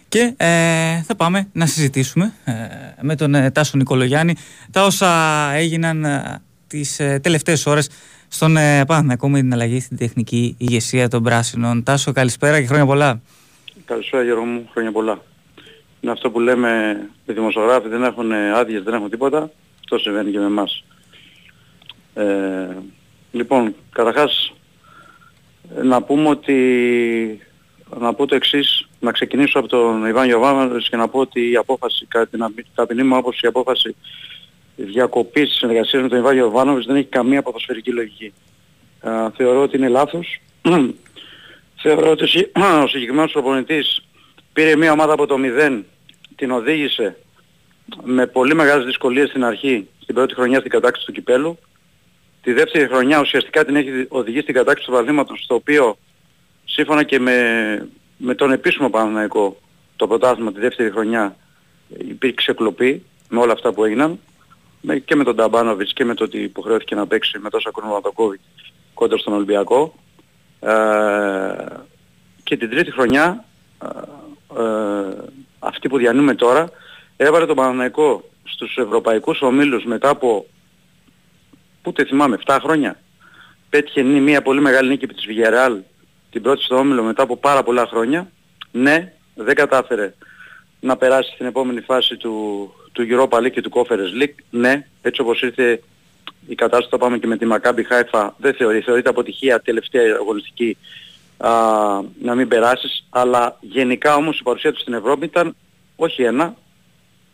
Και 0.09 0.35
ε, 0.37 1.03
θα 1.03 1.17
πάμε 1.17 1.49
να 1.53 1.67
συζητήσουμε 1.67 2.33
ε, 2.45 2.53
με 3.01 3.17
τον 3.17 3.35
ε, 3.35 3.51
Τάσο 3.51 3.77
Νικολογιάννη 3.77 4.35
τα 4.71 4.85
όσα 4.85 5.09
έγιναν 5.53 6.05
ε, 6.05 6.43
τις 6.67 7.01
ε, 7.01 7.21
τελευταίες 7.23 7.67
ώρες 7.67 7.91
στον 8.29 8.57
ε, 8.57 8.85
Παναθηναϊκό 8.85 9.29
με 9.29 9.41
την 9.41 9.53
αλλαγή 9.53 9.81
στην 9.81 9.97
τεχνική 9.97 10.55
ηγεσία 10.59 11.09
των 11.09 11.23
Πράσινων. 11.23 11.83
Τάσο, 11.83 12.13
καλησπέρα 12.13 12.61
και 12.61 12.67
χρόνια 12.67 12.87
πολλά. 12.87 13.21
Καλησπέρα 13.85 14.23
Γιώργο 14.23 14.45
μου, 14.45 14.69
χρόνια 14.73 14.93
πολλά. 14.93 15.23
Είναι 16.01 16.13
αυτό 16.13 16.31
που 16.31 16.41
λέμε 16.41 17.01
οι 17.27 17.33
δημοσιογράφοι, 17.33 17.89
δεν 17.89 18.03
έχουν 18.03 18.33
άδειες, 18.33 18.83
δεν 18.83 18.95
έχουν 18.95 19.11
τίποτα. 19.11 19.51
Αυτό 19.79 19.99
συμβαίνει 19.99 20.31
και 20.31 20.39
με 20.39 20.45
εμάς. 20.45 20.85
Ε, 22.15 22.77
λοιπόν, 23.33 23.75
καταρχάς 23.93 24.53
να 25.83 26.03
πούμε 26.03 26.29
ότι 26.29 26.57
να 27.99 28.15
πω 28.15 28.27
το 28.27 28.35
εξής 28.35 28.88
να 29.01 29.13
ξεκινήσω 29.13 29.59
από 29.59 29.69
τον 29.69 30.07
Ιβάν 30.07 30.27
Γιωβάνοβιτς 30.27 30.89
και 30.89 30.97
να 30.97 31.09
πω 31.09 31.19
ότι 31.19 31.51
η 31.51 31.57
απόφαση, 31.57 32.07
κατά 32.07 32.27
την 32.27 32.65
ταπεινή 32.75 33.03
μου 33.03 33.17
άποψη, 33.17 33.41
η 33.45 33.49
απόφαση 33.49 33.97
διακοπής 34.77 35.49
της 35.49 35.57
συνεργασίας 35.57 36.03
με 36.03 36.09
τον 36.09 36.19
Ιβάν 36.19 36.35
Γιωβάνοβιτς 36.35 36.87
δεν 36.87 36.97
έχει 36.97 37.07
καμία 37.07 37.43
ποδοσφαιρική 37.43 37.91
λογική. 37.91 38.33
Α, 39.01 39.31
θεωρώ 39.31 39.63
ότι 39.63 39.77
είναι 39.77 39.89
λάθος. 39.89 40.41
θεωρώ 41.83 42.11
ότι 42.11 42.25
ο 42.85 42.87
συγκεκριμένος 42.87 43.33
προπονητής 43.33 44.05
πήρε 44.53 44.77
μια 44.77 44.93
ομάδα 44.93 45.13
από 45.13 45.27
το 45.27 45.37
0, 45.39 45.83
την 46.37 46.51
οδήγησε 46.51 47.17
με 48.03 48.27
πολύ 48.27 48.55
μεγάλες 48.55 48.85
δυσκολίες 48.85 49.29
στην 49.29 49.45
αρχή, 49.45 49.89
στην 50.03 50.15
πρώτη 50.15 50.35
χρονιά 50.35 50.59
στην 50.59 50.71
κατάκτηση 50.71 51.07
του 51.07 51.13
κυπέλου. 51.13 51.59
Τη 52.43 52.53
δεύτερη 52.53 52.87
χρονιά 52.87 53.21
ουσιαστικά 53.21 53.65
την 53.65 53.77
έχει 53.77 54.07
οδηγήσει 54.09 54.43
στην 54.43 54.55
κατάκτηση 54.55 54.87
του 54.87 54.93
βαδίματος, 54.93 55.43
στο 55.43 55.55
οποίο 55.55 55.99
σύμφωνα 56.65 57.03
και 57.03 57.19
με 57.19 57.89
με 58.19 58.35
τον 58.35 58.53
επίσημο 58.53 58.91
Παναθηναϊκό 58.91 59.57
το 59.97 60.07
πρωτάθλημα 60.07 60.53
τη 60.53 60.61
δεύτερη 60.61 60.91
χρονιά 60.91 61.37
υπήρξε 61.89 62.53
κλοπή 62.53 63.03
με 63.29 63.41
όλα 63.41 63.53
αυτά 63.53 63.73
που 63.73 63.85
έγιναν. 63.85 64.19
Και 65.05 65.17
με 65.17 65.25
τον 65.25 65.37
Ταμπάνοβιτς 65.37 65.93
και 65.93 66.05
με 66.05 66.15
το 66.15 66.25
ότι 66.25 66.39
υποχρεώθηκε 66.39 66.95
να 66.95 67.07
παίξει 67.07 67.39
με 67.39 67.51
τόσα 67.51 67.71
κρούμα 67.71 68.01
το 68.01 68.13
COVID 68.17 68.69
κόντρα 68.95 69.19
στον 69.19 69.33
Ολυμπιακό. 69.33 69.95
Ε, 70.61 70.73
και 72.43 72.57
την 72.57 72.71
τρίτη 72.71 72.91
χρονιά 72.91 73.45
ε, 73.83 73.89
ε, 74.61 75.17
αυτή 75.59 75.89
που 75.89 75.99
διανύουμε 75.99 76.35
τώρα 76.35 76.71
έβαλε 77.17 77.47
τον 77.47 77.57
Παναθηναϊκό 77.57 78.25
στους 78.45 78.77
ευρωπαϊκούς 78.77 79.43
ομίλους 79.43 79.85
μετά 79.85 80.09
από 80.09 80.47
ούτε 81.85 82.05
θυμάμαι 82.05 82.39
7 82.47 82.59
χρόνια. 82.63 83.01
Πέτυχε 83.71 84.03
μια 84.03 84.43
πολύ 84.43 84.61
μεγάλη 84.61 84.89
νίκη 84.89 85.07
της 85.07 85.27
Βιγεράλ 85.27 85.79
την 86.39 86.47
πρώτη 86.47 86.65
στο 86.65 86.77
όμιλο 86.77 87.03
μετά 87.03 87.23
από 87.23 87.37
πάρα 87.37 87.63
πολλά 87.63 87.87
χρόνια. 87.87 88.31
Ναι, 88.73 89.13
δεν 89.35 89.55
κατάφερε 89.55 90.15
να 90.81 90.97
περάσει 90.97 91.33
στην 91.33 91.47
επόμενη 91.47 91.81
φάση 91.81 92.17
του, 92.17 92.33
του 92.93 93.07
Europa 93.11 93.39
League 93.39 93.51
και 93.51 93.61
του 93.61 93.71
Conference 93.75 94.23
League. 94.23 94.35
Ναι, 94.51 94.87
έτσι 95.03 95.21
όπως 95.21 95.43
ήρθε 95.43 95.83
η 96.47 96.55
κατάσταση, 96.55 96.91
το 96.91 96.99
πάμε 96.99 97.19
και 97.19 97.27
με 97.27 97.37
τη 97.37 97.47
Maccabi 97.53 97.83
Haifa, 97.91 98.29
δεν 98.37 98.55
θεωρεί, 98.55 98.81
θεωρείται 98.81 99.09
αποτυχία 99.09 99.61
τελευταία 99.61 100.15
αγωνιστική 100.15 100.77
α, 101.37 101.51
να 102.23 102.35
μην 102.35 102.49
περάσεις, 102.49 103.07
αλλά 103.11 103.57
γενικά 103.61 104.15
όμως 104.15 104.39
η 104.39 104.43
παρουσία 104.43 104.73
του 104.73 104.81
στην 104.81 104.95
Ευρώπη 104.95 105.25
ήταν 105.25 105.57
όχι 105.97 106.23
ένα, 106.23 106.55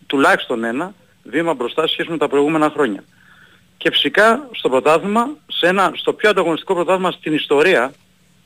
τουλάχιστον 0.07 0.65
ένα 0.65 0.95
βήμα 1.23 1.55
μπροστά 1.55 1.87
σε 1.87 1.93
σχέση 1.93 2.11
με 2.11 2.17
τα 2.17 2.29
προηγούμενα 2.29 2.71
χρόνια. 2.71 3.05
Και 3.77 3.91
φυσικά 3.91 4.49
στο 4.53 4.69
πρωτάθλημα, 4.69 5.29
σε 5.47 5.67
ένα, 5.67 5.93
στο 5.95 6.13
πιο 6.13 6.31
ανταγωνιστικό 6.31 6.75
πρωτάθλημα 6.75 7.11
στην 7.11 7.35
ιστορία, 7.35 7.93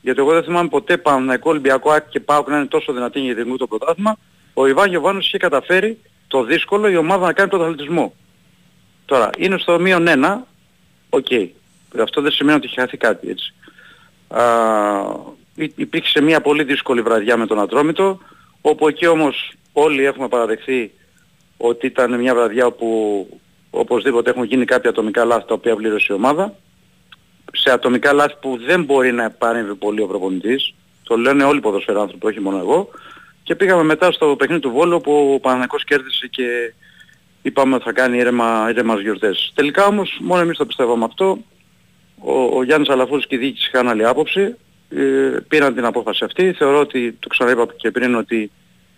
γιατί 0.01 0.19
εγώ 0.19 0.33
δεν 0.33 0.43
θυμάμαι 0.43 0.69
ποτέ 0.69 0.97
Παναγικό 0.97 1.49
Ολυμπιακό 1.49 1.91
Άκη 1.91 2.09
και 2.09 2.19
Πάοκ 2.19 2.47
να 2.47 2.57
είναι 2.57 2.65
τόσο 2.65 2.93
δυνατή 2.93 3.19
για 3.19 3.57
το 3.57 3.67
πρωτάθλημα, 3.67 4.17
ο 4.53 4.67
Ιβάν 4.67 4.89
Γιωβάνος 4.89 5.25
είχε 5.27 5.37
καταφέρει 5.37 5.99
το 6.27 6.43
δύσκολο 6.43 6.89
η 6.89 6.95
ομάδα 6.95 7.25
να 7.25 7.33
κάνει 7.33 7.49
πρωταθλητισμό. 7.49 8.13
Τώρα, 9.05 9.29
είναι 9.37 9.57
στο 9.57 9.79
μείον 9.79 10.07
ένα, 10.07 10.47
OK. 11.09 11.25
Okay. 11.29 11.47
Αυτό 12.01 12.21
δεν 12.21 12.31
σημαίνει 12.31 12.57
ότι 12.57 12.65
έχει 12.65 12.79
χαθεί 12.79 12.97
κάτι 12.97 13.29
έτσι. 13.29 13.53
Α, 14.27 14.43
υπήρξε 15.75 16.21
μια 16.21 16.41
πολύ 16.41 16.63
δύσκολη 16.63 17.01
βραδιά 17.01 17.37
με 17.37 17.45
τον 17.45 17.59
Ατρόμητο, 17.59 18.19
όπου 18.61 18.87
εκεί 18.87 19.07
όμως 19.07 19.53
όλοι 19.73 20.05
έχουμε 20.05 20.27
παραδεχθεί 20.27 20.91
ότι 21.57 21.85
ήταν 21.85 22.19
μια 22.19 22.35
βραδιά 22.35 22.65
όπου 22.65 23.27
οπωσδήποτε 23.69 24.29
έχουν 24.29 24.43
γίνει 24.43 24.65
κάποια 24.65 24.89
ατομικά 24.89 25.25
λάθη 25.25 25.47
τα 25.47 25.53
οποία 25.53 25.75
πλήρωσε 25.75 26.13
η 26.13 26.15
ομάδα. 26.15 26.55
Σε 27.53 27.71
ατομικά 27.71 28.13
λάθη 28.13 28.35
που 28.41 28.59
δεν 28.65 28.83
μπορεί 28.83 29.11
να 29.11 29.29
παρέμβει 29.29 29.75
πολύ 29.75 30.01
ο 30.01 30.07
προπονητής. 30.07 30.73
Το 31.03 31.17
λένε 31.17 31.43
όλοι 31.43 31.57
οι 31.57 31.61
ποδοσφαιράνθρωποι, 31.61 32.25
όχι 32.25 32.39
μόνο 32.39 32.57
εγώ. 32.57 32.89
Και 33.43 33.55
πήγαμε 33.55 33.83
μετά 33.83 34.11
στο 34.11 34.35
παιχνίδι 34.37 34.61
του 34.61 34.71
Βόλου 34.71 35.01
που 35.01 35.31
ο 35.33 35.39
Παναθηναϊκός 35.39 35.83
κέρδισε 35.83 36.27
και 36.27 36.73
είπαμε 37.41 37.75
ότι 37.75 37.83
θα 37.83 37.91
κάνει 37.91 38.17
ήρεμα, 38.17 38.67
ήρεμας 38.69 38.99
γιορτές. 38.99 39.51
Τελικά 39.55 39.85
όμως 39.85 40.17
μόνο 40.21 40.41
εμείς 40.41 40.57
το 40.57 40.65
πιστεύαμε 40.65 41.05
αυτό. 41.05 41.37
Ο, 42.19 42.57
ο 42.57 42.63
Γιάννης 42.63 42.89
Αλαφούς 42.89 43.27
και 43.27 43.35
η 43.35 43.37
διοίκηση 43.37 43.69
είχαν 43.73 43.89
άλλη 43.89 44.05
άποψη. 44.05 44.55
Ε, 44.89 45.37
πήραν 45.47 45.73
την 45.75 45.85
απόφαση 45.85 46.23
αυτή. 46.23 46.53
Θεωρώ 46.53 46.79
ότι, 46.79 47.17
το 47.19 47.27
ξαναείπα 47.27 47.67
και 47.77 47.91
πριν, 47.91 48.15
ότι 48.15 48.51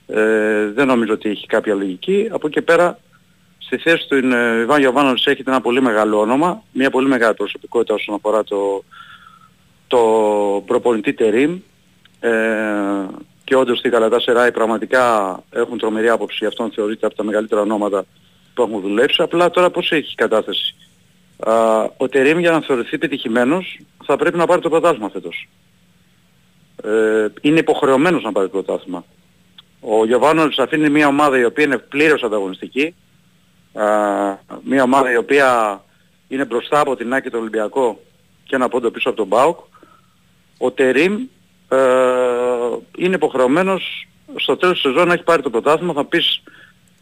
ε, 0.08 0.66
δεν 0.66 0.88
νομίζω 0.88 1.14
ότι 1.14 1.30
έχει 1.30 1.46
κάποια 1.46 1.74
λογική. 1.74 2.30
Από 2.32 2.48
εκεί 2.48 2.62
πέρα 2.62 3.00
στη 3.72 3.90
θέση 3.90 4.08
του 4.08 4.18
είναι, 4.18 4.60
Ιβάν 4.62 4.80
Γιωβάνος 4.80 5.28
έχει 5.28 5.44
ένα 5.46 5.62
πολύ 5.62 5.82
μεγάλο 5.82 6.20
όνομα, 6.20 6.64
μια 6.72 6.90
πολύ 6.90 7.08
μεγάλη 7.08 7.34
προσωπικότητα 7.34 7.94
όσον 7.94 8.16
αφορά 8.16 8.44
το, 8.44 8.84
το 9.88 10.00
προπονητή 10.66 11.14
Τερίμ 11.14 11.60
ε, 12.20 12.30
και 13.44 13.56
όντως 13.56 13.78
στη 13.78 13.90
Καλατά 13.90 14.20
Σεράι 14.20 14.52
πραγματικά 14.52 15.40
έχουν 15.50 15.78
τρομερή 15.78 16.10
άποψη, 16.10 16.46
αυτόν 16.46 16.72
θεωρείται 16.72 17.06
από 17.06 17.16
τα 17.16 17.24
μεγαλύτερα 17.24 17.62
ονόματα 17.62 18.06
που 18.54 18.62
έχουν 18.62 18.82
δουλέψει. 18.82 19.22
Απλά 19.22 19.50
τώρα 19.50 19.70
πώς 19.70 19.92
έχει 19.92 20.12
η 20.12 20.16
κατάσταση. 20.16 20.76
Α, 21.40 21.84
ο 21.98 22.10
Τερίμ 22.10 22.40
για 22.40 22.52
να 22.52 22.62
θεωρηθεί 22.62 22.98
πετυχημένος 22.98 23.80
θα 24.06 24.18
πρέπει 24.18 24.38
να 24.38 24.46
πάρει 24.46 24.62
το 24.62 24.70
πρωτάθλημα 24.70 25.10
φέτος. 25.10 25.50
Ε, 26.84 27.28
είναι 27.42 27.60
υποχρεωμένος 27.60 28.24
να 28.24 28.32
πάρει 28.32 28.50
το 28.50 28.62
πρωτάθλημα. 28.62 29.06
Ο 29.80 30.06
Γιωβάνος 30.06 30.60
αφήνει 30.60 30.90
μια 30.90 31.08
ομάδα 31.08 31.38
η 31.40 31.44
οποία 31.44 31.64
είναι 31.64 31.78
πλήρως 31.78 32.24
ανταγωνιστική, 32.24 32.96
μια 34.64 34.84
ομάδα 34.84 35.12
η 35.12 35.18
οποία 35.18 35.82
είναι 36.28 36.46
μπροστά 36.46 36.80
από 36.80 36.96
την 36.96 37.14
Άκη 37.14 37.30
το 37.30 37.38
Ολυμπιακό 37.38 38.00
και 38.44 38.56
ένα 38.56 38.70
πόντο 38.70 38.92
πίσω 38.92 39.10
από 39.10 39.18
τον 39.18 39.28
Μπάουκ. 39.28 39.60
Ο 40.58 40.72
Τερίμ 40.72 41.14
ε, 41.70 41.78
είναι 42.98 43.16
υποχρεωμένος 43.16 44.08
στο 44.36 44.58
τέλος 44.58 44.82
της 44.82 44.92
σεζόν 44.92 45.08
να 45.08 45.14
έχει 45.14 45.24
πάρει 45.24 45.42
το 45.42 45.50
πρωτάθλημα. 45.50 45.94
Θα 45.94 46.06
πεις 46.06 46.44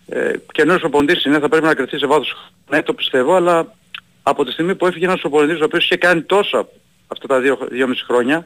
ε, 0.07 0.34
καινούργιος 0.51 0.84
οποντής 0.84 1.26
είναι, 1.26 1.39
θα 1.39 1.49
πρέπει 1.49 1.65
να 1.65 1.74
κρυφτεί 1.74 1.97
σε 1.97 2.07
βάθος. 2.07 2.51
Ναι, 2.70 2.84
το 2.84 2.93
πιστεύω, 2.93 3.36
αλλά 3.36 3.76
από 4.24 4.45
τη 4.45 4.51
στιγμή 4.51 4.76
που 4.76 4.88
έφυγε 4.88 5.05
ένας 5.05 5.24
οποντής 5.24 5.59
ο 5.59 5.63
οποίος 5.63 5.84
είχε 5.84 5.97
κάνει 5.97 6.22
τόσα 6.22 6.67
αυτά 7.07 7.28
τα 7.28 7.39
δύο, 7.39 7.57
δύο 7.70 7.88
μισή 7.88 8.03
χρόνια 8.03 8.45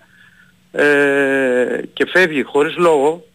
ε, 0.72 1.82
και 1.94 2.06
φεύγει 2.06 2.44
χωρίς 2.44 2.78
λόγο, 2.78 3.26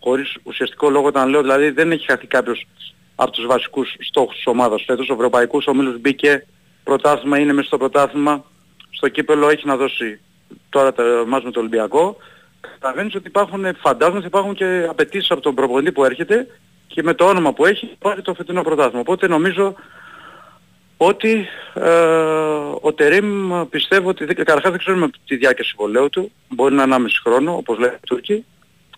χωρίς 0.00 0.36
ουσιαστικό 0.42 0.90
λόγο 0.90 1.06
όταν 1.06 1.28
λέω 1.28 1.40
δηλαδή 1.40 1.70
δεν 1.70 1.92
έχει 1.92 2.06
χαθεί 2.06 2.26
κάποιος 2.26 2.66
από 3.16 3.30
τους 3.30 3.46
βασικούς 3.46 3.96
στόχους 3.98 4.34
της 4.34 4.46
ομάδας 4.46 4.82
φέτος. 4.86 5.08
Ο 5.08 5.12
Ευρωπαϊκός 5.12 5.66
Ομίλος 5.66 6.00
μπήκε, 6.00 6.46
πρωτάθλημα 6.84 7.38
είναι 7.38 7.52
μέσα 7.52 7.66
στο 7.66 7.76
πρωτάθλημα, 7.76 8.44
στο 8.90 9.08
κύπελο 9.08 9.48
έχει 9.48 9.66
να 9.66 9.76
δώσει 9.76 10.20
τώρα 10.68 10.92
το 10.92 11.02
μας 11.26 11.42
με 11.42 11.50
το 11.50 11.60
Ολυμπιακό. 11.60 12.16
Καταλαβαίνεις 12.60 13.14
ότι 13.14 13.28
υπάρχουν, 13.28 13.76
φαντάζομαι 13.76 14.18
ότι 14.18 14.26
υπάρχουν 14.26 14.54
και 14.54 14.86
απαιτήσεις 14.88 15.30
από 15.30 15.40
τον 15.40 15.54
προπονητή 15.54 15.92
που 15.92 16.04
έρχεται 16.04 16.46
και 16.86 17.02
με 17.02 17.14
το 17.14 17.24
όνομα 17.24 17.52
που 17.52 17.66
έχει 17.66 17.96
πάρει 17.98 18.22
το 18.22 18.34
φετινό 18.34 18.62
πρωτάθλημα. 18.62 19.00
Οπότε 19.00 19.26
νομίζω 19.26 19.74
ότι 20.96 21.46
ε, 21.74 21.90
ο 22.80 22.92
Τερίμ 22.94 23.52
πιστεύω 23.70 24.08
ότι 24.08 24.24
καταρχάς 24.26 24.70
δεν 24.70 24.78
ξέρουμε 24.78 25.10
τη 25.26 25.36
διάρκεια 25.36 25.64
συμβολέου 25.64 26.08
του, 26.08 26.32
μπορεί 26.48 26.74
να 26.74 26.82
είναι 26.82 26.96
1,5 26.98 27.06
χρόνο 27.22 27.56
όπως 27.56 27.78
λένε 27.78 27.92
οι 27.96 28.06
Τούρκοι. 28.06 28.44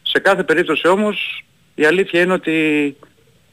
Σε 0.03 0.19
κάθε 0.19 0.43
περίπτωση 0.43 0.89
όμως 0.89 1.45
η 1.75 1.85
αλήθεια 1.85 2.21
είναι 2.21 2.33
ότι 2.33 2.97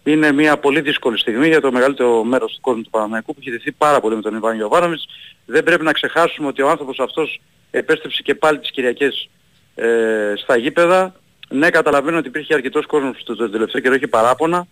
είναι 0.06 0.32
μια 0.32 0.58
πολύ 0.58 0.82
δύσκολη 0.82 1.18
στιγμή 1.18 1.48
για 1.48 1.62
το 1.62 1.72
μεγαλύτερο 1.72 2.24
μέρος 2.24 2.54
του 2.54 2.62
κόσμου 2.62 2.82
του 2.82 2.90
Παναμαϊκού 2.90 3.34
που 3.34 3.40
έχει 3.42 3.52
δεθεί 3.52 3.72
πάρα 3.72 4.00
πολύ 4.00 4.16
με 4.16 4.22
τον 4.22 4.36
Ιβάν 4.36 4.56
Γιωβάνοβιτς. 4.56 5.08
Δεν 5.46 5.64
πρέπει 5.64 5.84
να 5.84 5.92
ξεχάσουμε 5.92 6.48
ότι 6.48 6.62
ο 6.62 6.70
άνθρωπος 6.70 7.00
αυτός 7.00 7.42
επέστρεψε 7.72 8.22
και 8.22 8.36
πάλι 8.36 8.60
τις 8.60 8.72
Κυριακές 8.72 9.30
ε, 9.76 10.34
στα 10.36 10.58
γήπεδα. 10.58 11.16
Ναι, 11.50 11.70
καταλαβαίνω 11.70 12.18
ότι 12.18 12.28
υπήρχε 12.28 12.54
αρκετός 12.54 12.86
κόσμος 12.86 13.18
που 13.18 13.36
το 13.36 13.50
τελευταίο 13.50 13.82
καιρό 13.82 13.94
έχει 13.94 14.08
παράπονα. 14.08 14.68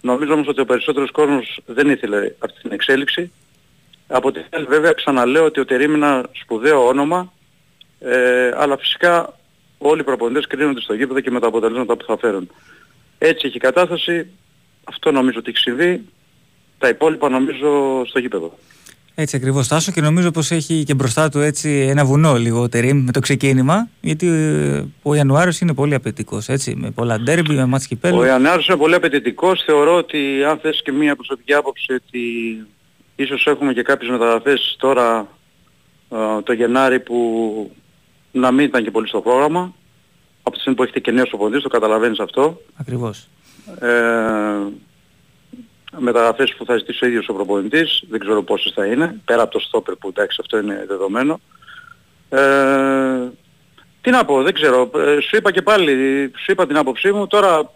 Νομίζω 0.00 0.32
όμως 0.32 0.48
ότι 0.48 0.60
ο 0.60 0.64
περισσότερος 0.64 1.10
κόσμος 1.10 1.60
δεν 1.66 1.88
ήθελε 1.88 2.32
αυτή 2.38 2.60
την 2.60 2.72
εξέλιξη. 2.72 3.32
Από 4.06 4.32
την 4.32 4.42
άλλη 4.50 4.64
βέβαια 4.64 4.92
ξαναλέω 4.92 5.44
ότι 5.44 5.60
ο 5.60 5.64
Τερίμ 5.64 5.94
είναι 5.94 6.06
ένα 6.06 6.28
σπουδαίο 6.32 6.86
όνομα, 6.86 7.32
ε, 8.00 8.50
αλλά 8.56 8.78
φυσικά 8.78 9.38
όλοι 9.78 10.00
οι 10.00 10.04
προπονητές 10.04 10.46
κρίνονται 10.46 10.80
στο 10.80 10.94
γήπεδο 10.94 11.20
και 11.20 11.30
με 11.30 11.40
τα 11.40 11.46
αποτελέσματα 11.46 11.96
που 11.96 12.04
θα 12.04 12.18
φέρουν. 12.18 12.50
Έτσι 13.18 13.46
έχει 13.46 13.56
η 13.56 13.60
κατάσταση, 13.60 14.30
αυτό 14.88 15.10
νομίζω 15.10 15.38
ότι 15.38 15.50
έχει 15.50 15.58
συμβεί, 15.58 16.04
τα 16.78 16.88
υπόλοιπα 16.88 17.28
νομίζω 17.28 18.02
στο 18.06 18.18
γήπεδο. 18.18 18.58
Έτσι 19.18 19.36
ακριβώς, 19.36 19.68
Τάσο, 19.68 19.92
και 19.92 20.00
νομίζω 20.00 20.30
πως 20.30 20.50
έχει 20.50 20.84
και 20.84 20.94
μπροστά 20.94 21.28
του 21.28 21.38
έτσι 21.38 21.86
ένα 21.90 22.04
βουνό 22.04 22.34
λιγότερη 22.34 22.92
με 22.92 23.12
το 23.12 23.20
ξεκίνημα. 23.20 23.88
Γιατί 24.00 24.26
ε, 24.26 24.84
ο 25.02 25.14
Ιανουάριος 25.14 25.60
είναι 25.60 25.74
πολύ 25.74 25.94
απαιτητικός, 25.94 26.48
έτσι, 26.48 26.74
με 26.76 26.90
πολλά 26.90 27.20
ντέρμπι, 27.20 27.54
με 27.54 27.64
μάτς 27.64 27.86
κυπέλου. 27.86 28.18
Ο 28.18 28.24
Ιανουάριος 28.24 28.68
είναι 28.68 28.76
πολύ 28.76 28.94
απαιτητικός. 28.94 29.62
Θεωρώ 29.62 29.96
ότι 29.96 30.44
αν 30.44 30.58
θες 30.58 30.82
και 30.84 30.92
μία 30.92 31.16
προσωπική 31.16 31.54
άποψη 31.54 31.92
ότι 31.92 32.20
ίσως 33.16 33.46
έχουμε 33.46 33.72
και 33.72 33.82
κάποιες 33.82 34.10
μεταγραφές 34.10 34.76
τώρα 34.78 35.28
ε, 36.10 36.42
το 36.42 36.52
Γενάρη 36.52 37.00
που 37.00 37.16
να 38.32 38.52
μην 38.52 38.66
ήταν 38.66 38.84
και 38.84 38.90
πολύ 38.90 39.08
στο 39.08 39.20
πρόγραμμα. 39.20 39.74
Από 40.42 40.54
τη 40.54 40.60
στιγμή 40.60 40.76
που 40.76 40.82
έχετε 40.82 41.00
και 41.00 41.10
νέος 41.10 41.32
οποντής, 41.32 41.62
το 41.62 41.68
καταλαβαίνεις 41.68 42.18
αυτό. 42.18 42.60
Ακριβώς. 42.76 43.28
Ε, 43.80 43.96
μεταγραφές 45.98 46.54
που 46.54 46.64
θα 46.64 46.76
ζητήσει 46.76 47.04
ο 47.04 47.08
ίδιος 47.08 47.28
ο 47.28 47.34
προπονητής, 47.34 48.02
δεν 48.08 48.20
ξέρω 48.20 48.42
πόσες 48.42 48.72
θα 48.74 48.86
είναι, 48.86 49.20
πέρα 49.24 49.42
από 49.42 49.52
το 49.52 49.58
στόπερ 49.58 49.94
που 49.94 50.08
εντάξει 50.08 50.38
αυτό 50.40 50.58
είναι 50.58 50.84
δεδομένο. 50.88 51.40
Ε, 52.28 53.30
τι 54.00 54.10
να 54.10 54.24
πω, 54.24 54.42
δεν 54.42 54.54
ξέρω, 54.54 54.90
ε, 54.94 55.20
σου 55.20 55.36
είπα 55.36 55.52
και 55.52 55.62
πάλι, 55.62 55.92
σου 56.36 56.52
είπα 56.52 56.66
την 56.66 56.76
άποψή 56.76 57.12
μου, 57.12 57.26
τώρα 57.26 57.70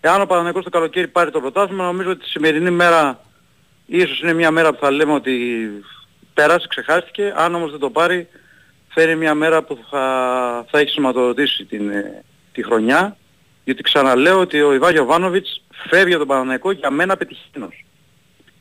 εάν 0.00 0.20
ο 0.20 0.26
Παναγικός 0.26 0.64
το 0.64 0.70
καλοκαίρι 0.70 1.08
πάρει 1.08 1.30
το 1.30 1.40
πρωτάθλημα, 1.40 1.84
νομίζω 1.84 2.10
ότι 2.10 2.20
τη 2.20 2.28
σημερινή 2.28 2.70
μέρα 2.70 3.20
ίσως 3.86 4.20
είναι 4.20 4.32
μια 4.32 4.50
μέρα 4.50 4.72
που 4.72 4.78
θα 4.80 4.90
λέμε 4.90 5.12
ότι 5.12 5.68
πέρασε, 6.34 6.66
ξεχάστηκε, 6.68 7.32
αν 7.36 7.54
όμως 7.54 7.70
δεν 7.70 7.80
το 7.80 7.90
πάρει, 7.90 8.28
φέρει 8.88 9.16
μια 9.16 9.34
μέρα 9.34 9.62
που 9.62 9.78
θα, 9.90 10.64
θα 10.70 10.78
έχει 10.78 10.90
σηματοδοτήσει 10.90 11.64
την, 11.64 11.90
ε, 11.90 12.24
τη 12.52 12.62
χρονιά, 12.62 13.16
γιατί 13.66 13.82
ξαναλέω 13.82 14.40
ότι 14.40 14.62
ο 14.62 14.72
Ιβάγιο 14.72 15.04
Βάνοβιτς 15.04 15.62
φεύγει 15.88 16.10
από 16.10 16.18
τον 16.18 16.28
Παναναϊκό 16.28 16.70
για 16.70 16.90
μένα 16.90 17.16
πετυχημένος. 17.16 17.84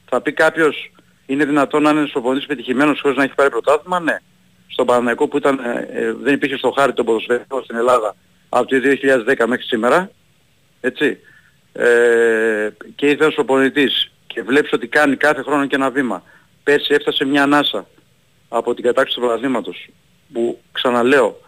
Θα 0.05 0.21
πει 0.21 0.31
κάποιος 0.31 0.91
είναι 1.25 1.45
δυνατόν 1.45 1.81
να 1.81 1.89
είναι 1.89 2.07
προπονητής 2.07 2.47
πετυχημένος 2.47 3.01
χωρίς 3.01 3.17
να 3.17 3.23
έχει 3.23 3.33
πάρει 3.35 3.49
πρωτάθλημα, 3.49 3.99
ναι. 3.99 4.17
Στον 4.67 4.85
Παναναϊκό 4.85 5.27
που 5.27 5.37
ήταν, 5.37 5.59
ε, 5.59 5.87
ε, 5.91 6.13
δεν 6.13 6.33
υπήρχε 6.33 6.57
στο 6.57 6.71
χάρι 6.71 6.93
τον 6.93 7.05
ποδοσφαιρικό 7.05 7.63
στην 7.63 7.75
Ελλάδα 7.75 8.15
από 8.49 8.67
το 8.67 8.75
2010 8.79 9.47
μέχρι 9.47 9.65
σήμερα, 9.65 10.11
έτσι, 10.81 11.17
ε, 11.73 12.69
και 12.95 13.07
ήρθε 13.07 13.25
ο 13.25 13.31
προπονητής 13.31 14.11
και 14.27 14.41
βλέπεις 14.41 14.73
ότι 14.73 14.87
κάνει 14.87 15.15
κάθε 15.15 15.41
χρόνο 15.41 15.65
και 15.65 15.75
ένα 15.75 15.89
βήμα. 15.89 16.23
Πέρσι 16.63 16.93
έφτασε 16.93 17.25
μια 17.25 17.43
ανάσα 17.43 17.87
από 18.49 18.73
την 18.73 18.83
κατάξυση 18.83 19.19
του 19.19 19.25
πρωταθλήματος 19.25 19.89
που 20.33 20.59
ξαναλέω 20.71 21.39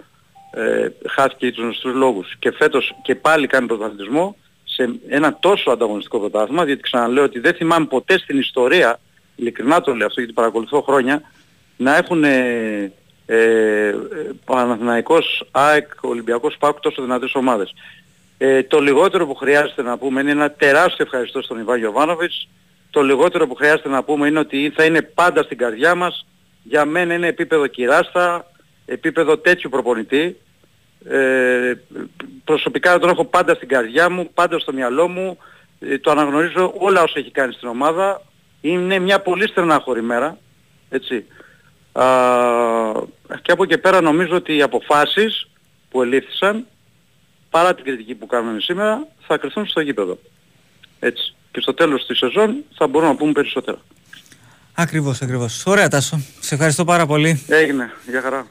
ε, 0.52 0.88
χάθηκε 1.10 1.46
για 1.46 1.54
τους 1.54 1.64
γνωστούς 1.64 1.94
λόγους 1.94 2.36
και 2.40 2.52
φέτος 2.52 2.96
και 3.02 3.16
πάλι 3.16 3.48
κάνει 3.48 3.68
πρωταθλητισμό 3.68 4.36
σε 4.64 5.00
ένα 5.08 5.38
τόσο 5.40 5.72
ανταγωνιστικό 5.72 6.20
πρωτάθλημα, 6.20 6.66
διότι 6.66 6.82
ξαναλέω 6.82 7.24
ότι 7.24 7.40
δεν 7.40 7.54
θυμάμαι 7.54 7.86
ποτέ 7.86 8.18
στην 8.18 8.40
ιστορία, 8.40 9.00
ειλικρινά 9.36 9.82
το 9.82 9.96
λέω 9.96 10.08
αυτό 10.08 10.20
γιατί 10.20 10.36
παρακολουθώ 10.36 10.82
χρόνια, 10.82 11.22
να 11.78 11.96
έχουν 11.96 12.24
ε, 12.24 12.92
Ε, 13.30 13.88
ε, 13.88 13.96
Παναθηναϊκός, 14.46 15.44
ΑΕΚ, 15.52 15.88
Ολυμπιακός 16.02 16.58
ΠΑΟΚ 16.58 16.80
τόσο 16.80 17.02
δυνατές 17.02 17.36
ομάδες. 17.36 17.74
Ε, 18.38 18.64
το 18.64 18.80
λιγότερο 18.80 19.28
που 19.28 19.36
χρειάζεται 19.36 19.82
να 19.82 19.98
πούμε 19.98 20.22
είναι 20.22 20.32
ένα 20.32 20.52
τεράστιο 20.52 21.06
ευχαριστώ 21.06 21.42
στον 21.42 21.60
Ιβάν 21.60 21.78
Γιωβάνοβιτς. 21.78 22.48
Το 22.90 23.02
λιγότερο 23.02 23.48
που 23.48 23.56
χρειάζεται 23.56 23.90
να 23.90 24.04
πούμε 24.04 24.28
είναι 24.28 24.40
ότι 24.40 24.74
θα 24.76 24.84
είναι 24.84 25.02
πάντα 25.02 25.44
στην 25.44 25.58
καρδιά 25.58 25.96
μας. 25.96 26.26
Για 26.64 26.86
μένα 26.86 27.14
είναι 27.14 27.28
επίπεδο 27.28 27.68
κυράστα, 27.68 28.46
επίπεδο 28.88 29.38
τέτοιου 29.38 29.70
προπονητή. 29.70 30.38
Ε, 31.10 31.74
προσωπικά 32.44 33.00
τον 33.00 33.10
έχω 33.10 33.26
πάντα 33.26 33.56
στην 33.56 33.68
καρδιά 33.68 34.10
μου, 34.10 34.30
πάντα 34.34 34.60
στο 34.60 34.74
μυαλό 34.74 35.08
μου. 35.08 35.38
Ε, 35.80 35.98
το 35.98 36.12
αναγνωρίζω 36.12 36.74
όλα 36.78 37.02
όσα 37.04 37.20
έχει 37.20 37.32
κάνει 37.32 37.54
στην 37.54 37.68
ομάδα. 37.68 38.22
Είναι 38.62 39.00
μια 39.00 39.22
πολύ 39.22 39.48
στενάχωρη 39.48 40.02
μέρα. 40.02 40.38
Έτσι. 40.90 41.26
Α, 41.92 42.06
και 43.42 43.52
από 43.52 43.64
εκεί 43.64 43.78
πέρα 43.78 44.02
νομίζω 44.02 44.36
ότι 44.36 44.56
οι 44.56 44.62
αποφάσεις 44.62 45.50
που 45.90 46.02
ελήφθησαν 46.02 46.66
παρά 47.50 47.76
την 47.76 47.84
κριτική 47.84 48.16
που 48.16 48.26
κάνουμε 48.26 48.60
σήμερα 48.60 49.08
θα 49.28 49.38
κρυθούν 49.38 49.68
στο 49.68 49.80
γήπεδο. 49.82 50.20
Έτσι. 51.00 51.36
Και 51.52 51.62
στο 51.62 51.74
τέλος 51.74 52.06
της 52.06 52.18
σεζόν 52.18 52.64
θα 52.76 52.88
μπορούμε 52.88 53.12
να 53.12 53.18
πούμε 53.18 53.32
περισσότερα. 53.32 53.78
Ακριβώς, 54.74 55.22
ακριβώς. 55.22 55.66
Ωραία 55.66 55.88
Τάσο. 55.88 56.22
Σε 56.40 56.54
ευχαριστώ 56.54 56.86
πάρα 56.86 57.06
πολύ. 57.06 57.46
Έγινε. 57.48 57.92
Για 58.10 58.22
χαρά. 58.22 58.48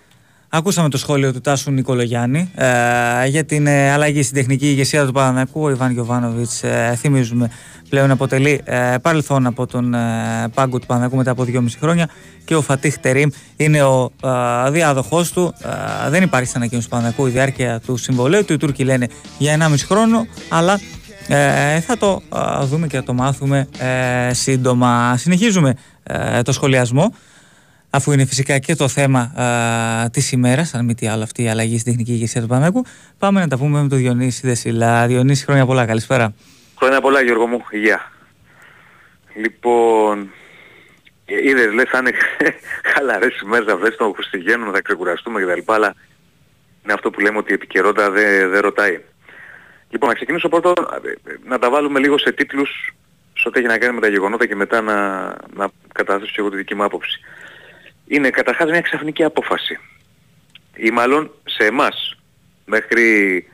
Ακούσαμε 0.49 0.89
το 0.89 0.99
σχόλιο 0.99 1.33
του 1.33 1.41
Τάσου 1.41 1.71
Νικολογιάννη 1.71 2.51
ε, 2.55 3.27
για 3.27 3.45
την 3.45 3.67
ε, 3.67 3.91
αλλαγή 3.91 4.23
στην 4.23 4.35
τεχνική 4.35 4.67
ηγεσία 4.67 5.07
του 5.07 5.13
Παναναϊκού. 5.13 5.63
Ο 5.63 5.71
Ιβάν 5.71 5.93
Γιωβάνοβιτς, 5.93 6.63
ε, 6.63 6.95
θυμίζουμε, 6.97 7.51
πλέον 7.89 8.11
αποτελεί 8.11 8.61
ε, 8.65 8.95
παρελθόν 9.03 9.47
από 9.47 9.67
τον 9.67 9.95
ε, 9.95 10.49
πάγκο 10.55 10.79
του 10.79 10.87
Παναναϊκού 10.87 11.17
μετά 11.17 11.31
από 11.31 11.45
2,5 11.49 11.65
χρόνια 11.81 12.09
και 12.45 12.55
ο 12.55 12.63
Φατίχ 12.63 12.99
Τερίμ 12.99 13.29
είναι 13.57 13.83
ο 13.83 14.11
ε, 14.67 14.71
διάδοχός 14.71 15.33
του. 15.33 15.55
Ε, 16.07 16.11
δεν 16.11 16.23
υπάρχει 16.23 16.47
στην 16.47 16.61
ανακοίνωση 16.61 16.89
του 16.89 16.95
Παναναϊκού 16.95 17.27
η 17.27 17.31
διάρκεια 17.31 17.81
του 17.87 17.97
συμβολέου 17.97 18.45
του. 18.45 18.53
Οι 18.53 18.57
Τούρκοι 18.57 18.85
λένε 18.85 19.09
για 19.39 19.59
1,5 19.59 19.75
χρόνο, 19.87 20.27
αλλά 20.49 20.81
ε, 21.29 21.81
θα 21.81 21.97
το 21.97 22.23
ε, 22.61 22.65
δούμε 22.65 22.87
και 22.87 22.97
θα 22.97 23.03
το 23.03 23.13
μάθουμε 23.13 23.69
ε, 23.79 24.35
σύντομα. 24.35 25.17
Συνεχίζουμε 25.17 25.75
ε, 26.03 26.43
το 26.43 26.53
σχολιασμό 26.53 27.13
αφού 27.97 28.13
είναι 28.13 28.25
φυσικά 28.25 28.59
και 28.59 28.75
το 28.75 28.89
θέμα 28.89 29.21
α, 29.21 30.11
της 30.11 30.33
ημέρας, 30.33 30.75
αν 30.75 30.85
μη 30.85 30.95
τι 30.95 31.07
άλλο 31.09 31.23
αυτή 31.23 31.43
η 31.43 31.49
αλλαγή 31.49 31.79
στην 31.79 31.93
τεχνική 31.93 32.13
ηγεσία 32.13 32.41
του 32.41 32.47
Παναγικού, 32.47 32.85
πάμε 33.19 33.41
να 33.41 33.49
τα 33.49 33.57
πούμε 33.57 33.83
με 33.83 33.89
τον 33.89 33.99
Διονύση 33.99 34.47
Δεσίλα. 34.47 35.07
Διονύση, 35.07 35.45
χρόνια 35.45 35.67
πολλά, 35.67 35.87
καλησπέρα. 35.87 36.35
Χρόνια 36.79 37.01
πολλά 37.01 37.23
Γιώργο 37.23 37.47
μου, 37.47 37.65
υγεία. 37.71 38.13
Λοιπόν, 39.35 40.31
ε, 41.25 41.49
είδες 41.49 41.73
λες 41.73 41.89
θα 41.89 41.99
είναι 41.99 42.13
χαλαρές 42.95 43.41
ημέρες 43.41 43.73
αυτές 43.73 43.97
των 43.97 44.13
Χριστουγέννων, 44.15 44.73
θα 44.73 44.81
ξεκουραστούμε 44.81 45.41
κτλ. 45.41 45.73
Αλλά 45.73 45.95
είναι 46.83 46.93
αυτό 46.93 47.11
που 47.11 47.21
λέμε 47.21 47.39
ότι 47.39 47.51
η 47.51 47.55
επικαιρότητα 47.55 48.11
δεν 48.11 48.51
δε 48.51 48.59
ρωτάει. 48.59 49.01
Λοιπόν, 49.91 50.09
να 50.09 50.15
ξεκινήσω 50.15 50.49
πρώτα 50.49 50.73
να 51.45 51.59
τα 51.59 51.71
βάλουμε 51.71 51.99
λίγο 51.99 52.19
σε 52.19 52.33
τίτλους 52.33 52.95
σε 53.39 53.49
ό,τι 53.49 53.59
έχει 53.59 53.69
να 53.69 53.79
κάνει 53.79 53.95
με 53.95 54.01
τα 54.01 54.09
γεγονότα 54.09 54.47
και 54.47 54.55
μετά 54.55 54.81
να, 54.81 55.27
να 55.55 55.69
καταθέσω 55.93 56.31
και 56.33 56.41
εγώ 56.41 56.51
τη 56.51 56.57
δική 56.57 56.75
μου 56.75 56.85
άποψη. 56.85 57.21
Είναι 58.07 58.31
καταρχάς 58.31 58.71
μια 58.71 58.81
ξαφνική 58.81 59.25
απόφαση. 59.25 59.79
Ή 60.77 60.91
μάλλον 60.91 61.31
σε 61.45 61.65
εμάς. 61.65 62.17
Μέχρι 62.65 63.47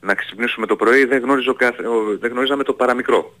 να 0.00 0.14
ξυπνήσουμε 0.14 0.66
το 0.66 0.76
πρωί 0.76 1.04
δεν, 1.04 1.22
γνώριζω 1.22 1.54
κάθε, 1.54 1.82
δεν 2.20 2.30
γνωρίζαμε 2.30 2.62
το 2.62 2.72
παραμικρό. 2.72 3.34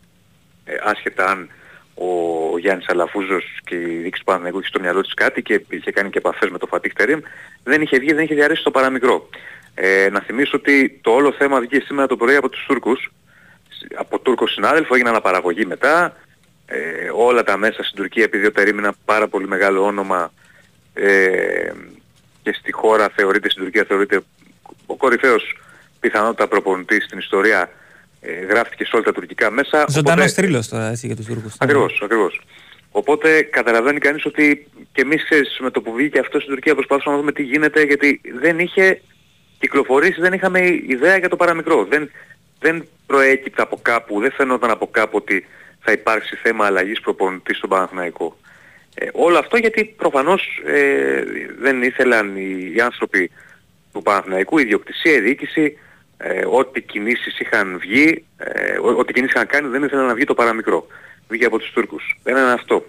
Ε, 0.64 0.74
άσχετα 0.82 1.26
αν 1.26 1.48
ο 1.94 2.58
Γιάννης 2.58 2.88
Αλαφούζος 2.88 3.44
και 3.64 3.74
η 3.74 3.96
δίκηση 3.96 4.24
του 4.24 4.32
Παναγικού 4.32 4.58
είχε 4.58 4.68
στο 4.68 4.80
μυαλό 4.80 5.00
της 5.00 5.14
κάτι 5.14 5.42
και 5.42 5.64
είχε 5.68 5.90
κάνει 5.90 6.10
και 6.10 6.18
επαφές 6.18 6.50
με 6.50 6.58
το 6.58 6.66
Φατίχ 6.66 6.92
Τερίμ, 6.92 7.20
δεν 7.64 7.82
είχε 7.82 7.98
βγει, 7.98 8.12
δεν 8.12 8.24
είχε 8.24 8.34
διαρρήσει 8.34 8.62
το 8.62 8.70
παραμικρό. 8.70 9.28
Ε, 9.74 10.08
να 10.10 10.20
θυμίσω 10.20 10.56
ότι 10.56 10.98
το 11.02 11.10
όλο 11.10 11.32
θέμα 11.32 11.60
βγήκε 11.60 11.84
σήμερα 11.86 12.06
το 12.06 12.16
πρωί 12.16 12.36
από 12.36 12.48
τους 12.48 12.64
Τούρκους, 12.66 13.10
από 13.94 14.18
Τούρκο 14.18 14.46
συνάδελφο, 14.46 14.94
έγινε 14.94 15.08
αναπαραγωγή 15.08 15.64
μετά, 15.64 16.16
ε, 16.66 17.10
όλα 17.14 17.42
τα 17.42 17.56
μέσα 17.56 17.82
στην 17.82 17.96
Τουρκία 17.96 18.24
επειδή 18.24 18.46
ο 18.46 18.52
Τερίμ 18.52 18.78
είναι 18.78 18.86
ένα 18.86 18.96
πάρα 19.04 19.28
πολύ 19.28 19.48
μεγάλο 19.48 19.84
όνομα 19.84 20.32
ε, 20.94 21.72
και 22.42 22.52
στη 22.52 22.72
χώρα 22.72 23.08
θεωρείται, 23.08 23.50
στην 23.50 23.62
Τουρκία 23.62 23.84
θεωρείται 23.88 24.20
ο 24.86 24.96
κορυφαίος 24.96 25.56
πιθανότητα 26.00 26.48
προπονητής 26.48 27.04
στην 27.04 27.18
ιστορία 27.18 27.70
ε, 28.20 28.32
γράφτηκε 28.32 28.84
σε 28.84 28.90
όλα 28.94 29.04
τα 29.04 29.12
τουρκικά 29.12 29.50
μέσα. 29.50 29.84
Ζωντανός 29.88 30.24
οπότε... 30.24 30.42
τρίλος 30.42 30.68
τώρα 30.68 30.88
έτσι 30.88 31.06
για 31.06 31.16
τους 31.16 31.26
Τούρκους. 31.26 31.54
Ακριβώς, 31.58 32.00
ακριβώς. 32.04 32.40
Οπότε 32.90 33.42
καταλαβαίνει 33.42 33.98
κανείς 33.98 34.24
ότι 34.24 34.66
και 34.92 35.00
εμείς 35.00 35.22
με 35.60 35.70
το 35.70 35.80
που 35.80 35.92
βγήκε 35.92 36.18
αυτό 36.18 36.38
στην 36.38 36.50
Τουρκία 36.50 36.74
προσπαθούσαμε 36.74 37.14
να 37.14 37.20
δούμε 37.20 37.32
τι 37.32 37.42
γίνεται 37.42 37.82
γιατί 37.82 38.20
δεν 38.40 38.58
είχε 38.58 39.00
κυκλοφορήσει, 39.58 40.20
δεν 40.20 40.32
είχαμε 40.32 40.60
ιδέα 40.86 41.16
για 41.16 41.28
το 41.28 41.36
παραμικρό. 41.36 41.84
Δεν, 41.84 42.10
δεν 42.58 42.88
προέκυπτε 43.06 43.62
από 43.62 43.78
κάπου, 43.82 44.20
δεν 44.20 44.32
φαινόταν 44.32 44.70
από 44.70 44.86
κάπου 44.86 45.16
ότι 45.16 45.46
θα 45.80 45.92
υπάρξει 45.92 46.36
θέμα 46.36 46.66
αλλαγής 46.66 47.00
προπονητής 47.00 47.56
στον 47.56 47.68
Παναθηναϊκό. 47.68 48.36
Ε, 48.94 49.08
όλο 49.12 49.38
αυτό 49.38 49.56
γιατί 49.56 49.84
προφανώς 49.84 50.62
ε, 50.66 51.24
δεν 51.58 51.82
ήθελαν 51.82 52.36
οι, 52.36 52.72
οι 52.74 52.80
άνθρωποι 52.80 53.30
του 53.92 54.02
Παναθηναϊκού, 54.02 54.58
η 54.58 54.62
ιδιοκτησία, 54.64 55.12
η 55.12 55.20
διοίκηση, 55.20 55.78
ε, 56.16 56.46
ό,τι 56.46 56.80
κινήσεις 56.80 57.38
είχαν 57.40 57.78
βγει, 57.78 58.24
ε, 58.36 58.78
ό,τι 58.78 59.12
κινήσεις 59.12 59.34
είχαν 59.34 59.46
κάνει 59.46 59.68
δεν 59.68 59.82
ήθελαν 59.82 60.06
να 60.06 60.14
βγει 60.14 60.24
το 60.24 60.34
παραμικρό. 60.34 60.86
Βγήκε 61.28 61.44
από 61.44 61.58
τους 61.58 61.70
Τούρκους. 61.70 62.18
Ένα 62.22 62.40
είναι 62.40 62.52
αυτό. 62.52 62.86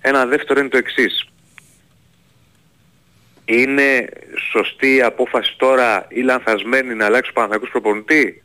Ένα 0.00 0.26
δεύτερο 0.26 0.60
είναι 0.60 0.68
το 0.68 0.76
εξής. 0.76 1.28
Είναι 3.44 4.08
σωστή 4.50 4.94
η 4.94 5.02
απόφαση 5.02 5.54
τώρα 5.58 6.06
ή 6.08 6.20
λανθασμένη 6.20 6.94
να 6.94 7.04
αλλάξει 7.04 7.30
ο 7.30 7.32
Παναθηναϊκός 7.32 7.70
προπονητή; 7.70 8.42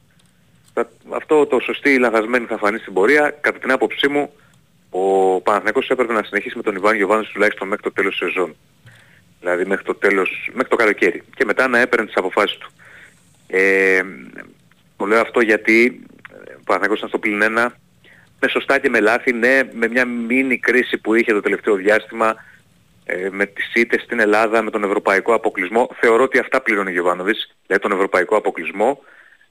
Αυτό 1.09 1.45
το 1.45 1.59
σωστή 1.59 1.89
ή 1.89 1.97
λανθασμένη 1.97 2.45
θα 2.45 2.57
φανεί 2.57 2.77
στην 2.77 2.93
πορεία. 2.93 3.37
Κατά 3.41 3.59
την 3.59 3.71
άποψή 3.71 4.07
μου 4.07 4.33
ο 4.95 5.41
Παναθηναϊκός 5.41 5.89
έπρεπε 5.89 6.13
να 6.13 6.23
συνεχίσει 6.23 6.57
με 6.57 6.63
τον 6.63 6.75
Ιβάν 6.75 6.95
Γιωβάνος 6.95 7.29
τουλάχιστον 7.29 7.67
μέχρι 7.67 7.83
το 7.83 7.91
τέλος 7.91 8.17
της 8.17 8.27
σεζόν. 8.27 8.55
Δηλαδή 9.39 9.65
μέχρι 9.65 9.83
το, 9.83 9.95
τέλος, 9.95 10.49
μέχρι 10.53 10.69
το 10.69 10.75
καλοκαίρι. 10.75 11.23
Και 11.35 11.45
μετά 11.45 11.67
να 11.67 11.79
έπαιρνε 11.79 12.05
τις 12.05 12.15
αποφάσεις 12.15 12.57
του. 12.57 12.71
Ε, 13.47 14.01
το 14.97 15.05
λέω 15.05 15.21
αυτό 15.21 15.41
γιατί 15.41 16.05
ο 16.47 16.63
Παναθηναϊκός 16.63 16.97
ήταν 16.97 17.09
στο 17.09 17.19
πλην 17.19 17.41
ένα, 17.41 17.75
με 18.39 18.47
σωστά 18.47 18.79
και 18.79 18.89
με 18.89 18.99
λάθη, 18.99 19.33
ναι, 19.33 19.59
με 19.71 19.87
μια 19.87 20.05
μίνι 20.05 20.57
κρίση 20.57 20.97
που 20.97 21.13
είχε 21.13 21.33
το 21.33 21.41
τελευταίο 21.41 21.75
διάστημα, 21.75 22.35
ε, 23.05 23.29
με 23.31 23.45
τις 23.45 23.73
ήττες 23.73 24.01
στην 24.01 24.19
Ελλάδα, 24.19 24.61
με 24.61 24.71
τον 24.71 24.83
ευρωπαϊκό 24.83 25.33
αποκλεισμό. 25.33 25.89
Θεωρώ 25.99 26.23
ότι 26.23 26.39
αυτά 26.39 26.61
πληρώνει 26.61 26.89
ο 26.89 26.93
Γιωβάνοβης, 26.93 27.55
δηλαδή 27.67 27.83
τον 27.83 27.91
ευρωπαϊκό 27.91 28.35
αποκλεισμό 28.35 29.03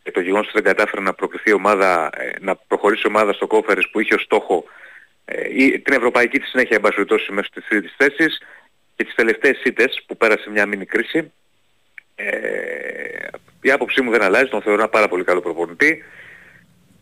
και 0.03 0.11
το 0.11 0.21
γεγονός 0.21 0.47
ότι 0.47 0.63
δεν 0.63 0.75
κατάφερε 0.75 1.03
να 1.03 1.13
προκριθεί 1.13 1.53
ομάδα, 1.53 2.11
ε, 2.17 2.31
να 2.41 2.57
προχωρήσει 2.57 3.07
ομάδα 3.07 3.33
στο 3.33 3.47
κόφερες 3.47 3.89
που 3.91 4.01
είχε 4.01 4.15
ως 4.15 4.23
στόχο 4.23 4.65
ε, 5.25 5.79
την 5.79 5.95
ευρωπαϊκή 5.95 6.39
της 6.39 6.49
συνέχεια 6.49 6.77
εν 6.77 6.83
πάση 6.83 7.33
μέσα 7.33 7.49
στις 7.49 7.69
τρίτης 7.69 7.95
θέσης 7.97 8.43
και 8.97 9.05
τις 9.05 9.15
τελευταίες 9.15 9.59
σύντες 9.59 10.03
που 10.07 10.17
πέρασε 10.17 10.51
μια 10.51 10.67
μήνυ 10.67 10.87
κρίση. 10.87 11.33
Ε, 12.15 13.27
η 13.63 13.71
άποψή 13.71 14.03
μου 14.03 14.11
δεν 14.11 14.23
αλλάζει, 14.23 14.51
τον 14.51 14.63
θεωρώ 14.63 14.79
ένα 14.79 14.89
πάρα 14.89 15.09
πολύ 15.09 15.25
καλό 15.25 15.41
προπονητή. 15.41 16.05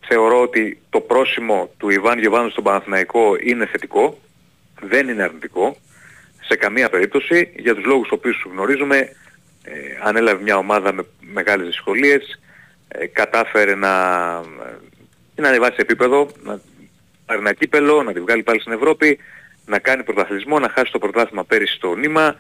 Θεωρώ 0.07 0.41
ότι 0.41 0.81
το 0.91 1.01
πρόσημο 1.01 1.71
του 1.77 1.91
Ιβάν 1.91 2.19
Γιωβάνου 2.19 2.51
στον 2.51 2.65
Παναθηναϊκό 2.65 3.37
είναι 3.41 3.67
θετικό, 3.67 4.21
δεν 4.81 5.09
είναι 5.09 5.23
αρνητικό 5.23 5.77
σε 6.49 6.57
καμία 6.57 6.89
περίπτωση 6.89 7.53
για 7.57 7.75
τους 7.75 7.85
λόγους 7.85 8.11
οποίους 8.11 8.47
γνωρίζουμε 8.51 9.11
ε, 9.63 9.73
ανέλαβε 10.03 10.43
μια 10.43 10.57
ομάδα 10.57 10.93
με 10.93 11.07
μεγάλες 11.21 11.67
δυσκολίες, 11.67 12.41
ε, 12.89 13.07
κατάφερε 13.07 13.75
να, 13.75 13.89
ε, 15.37 15.41
να 15.41 15.49
ανεβάσει 15.49 15.77
επίπεδο, 15.79 16.31
να 16.43 16.61
πάρει 17.31 17.43
ένα 17.43 17.53
κύπελο, 17.53 18.03
να 18.03 18.13
τη 18.13 18.21
βγάλει 18.21 18.43
πάλι 18.43 18.61
στην 18.61 18.73
Ευρώπη, 18.73 19.19
να 19.67 19.79
κάνει 19.79 20.03
πρωταθλητισμό, 20.03 20.59
να 20.59 20.69
χάσει 20.69 20.93
το 20.93 20.99
πρωτάθλημα 20.99 21.45
πέρυσι 21.45 21.75
στο 21.75 21.95
νήμα 21.95 22.37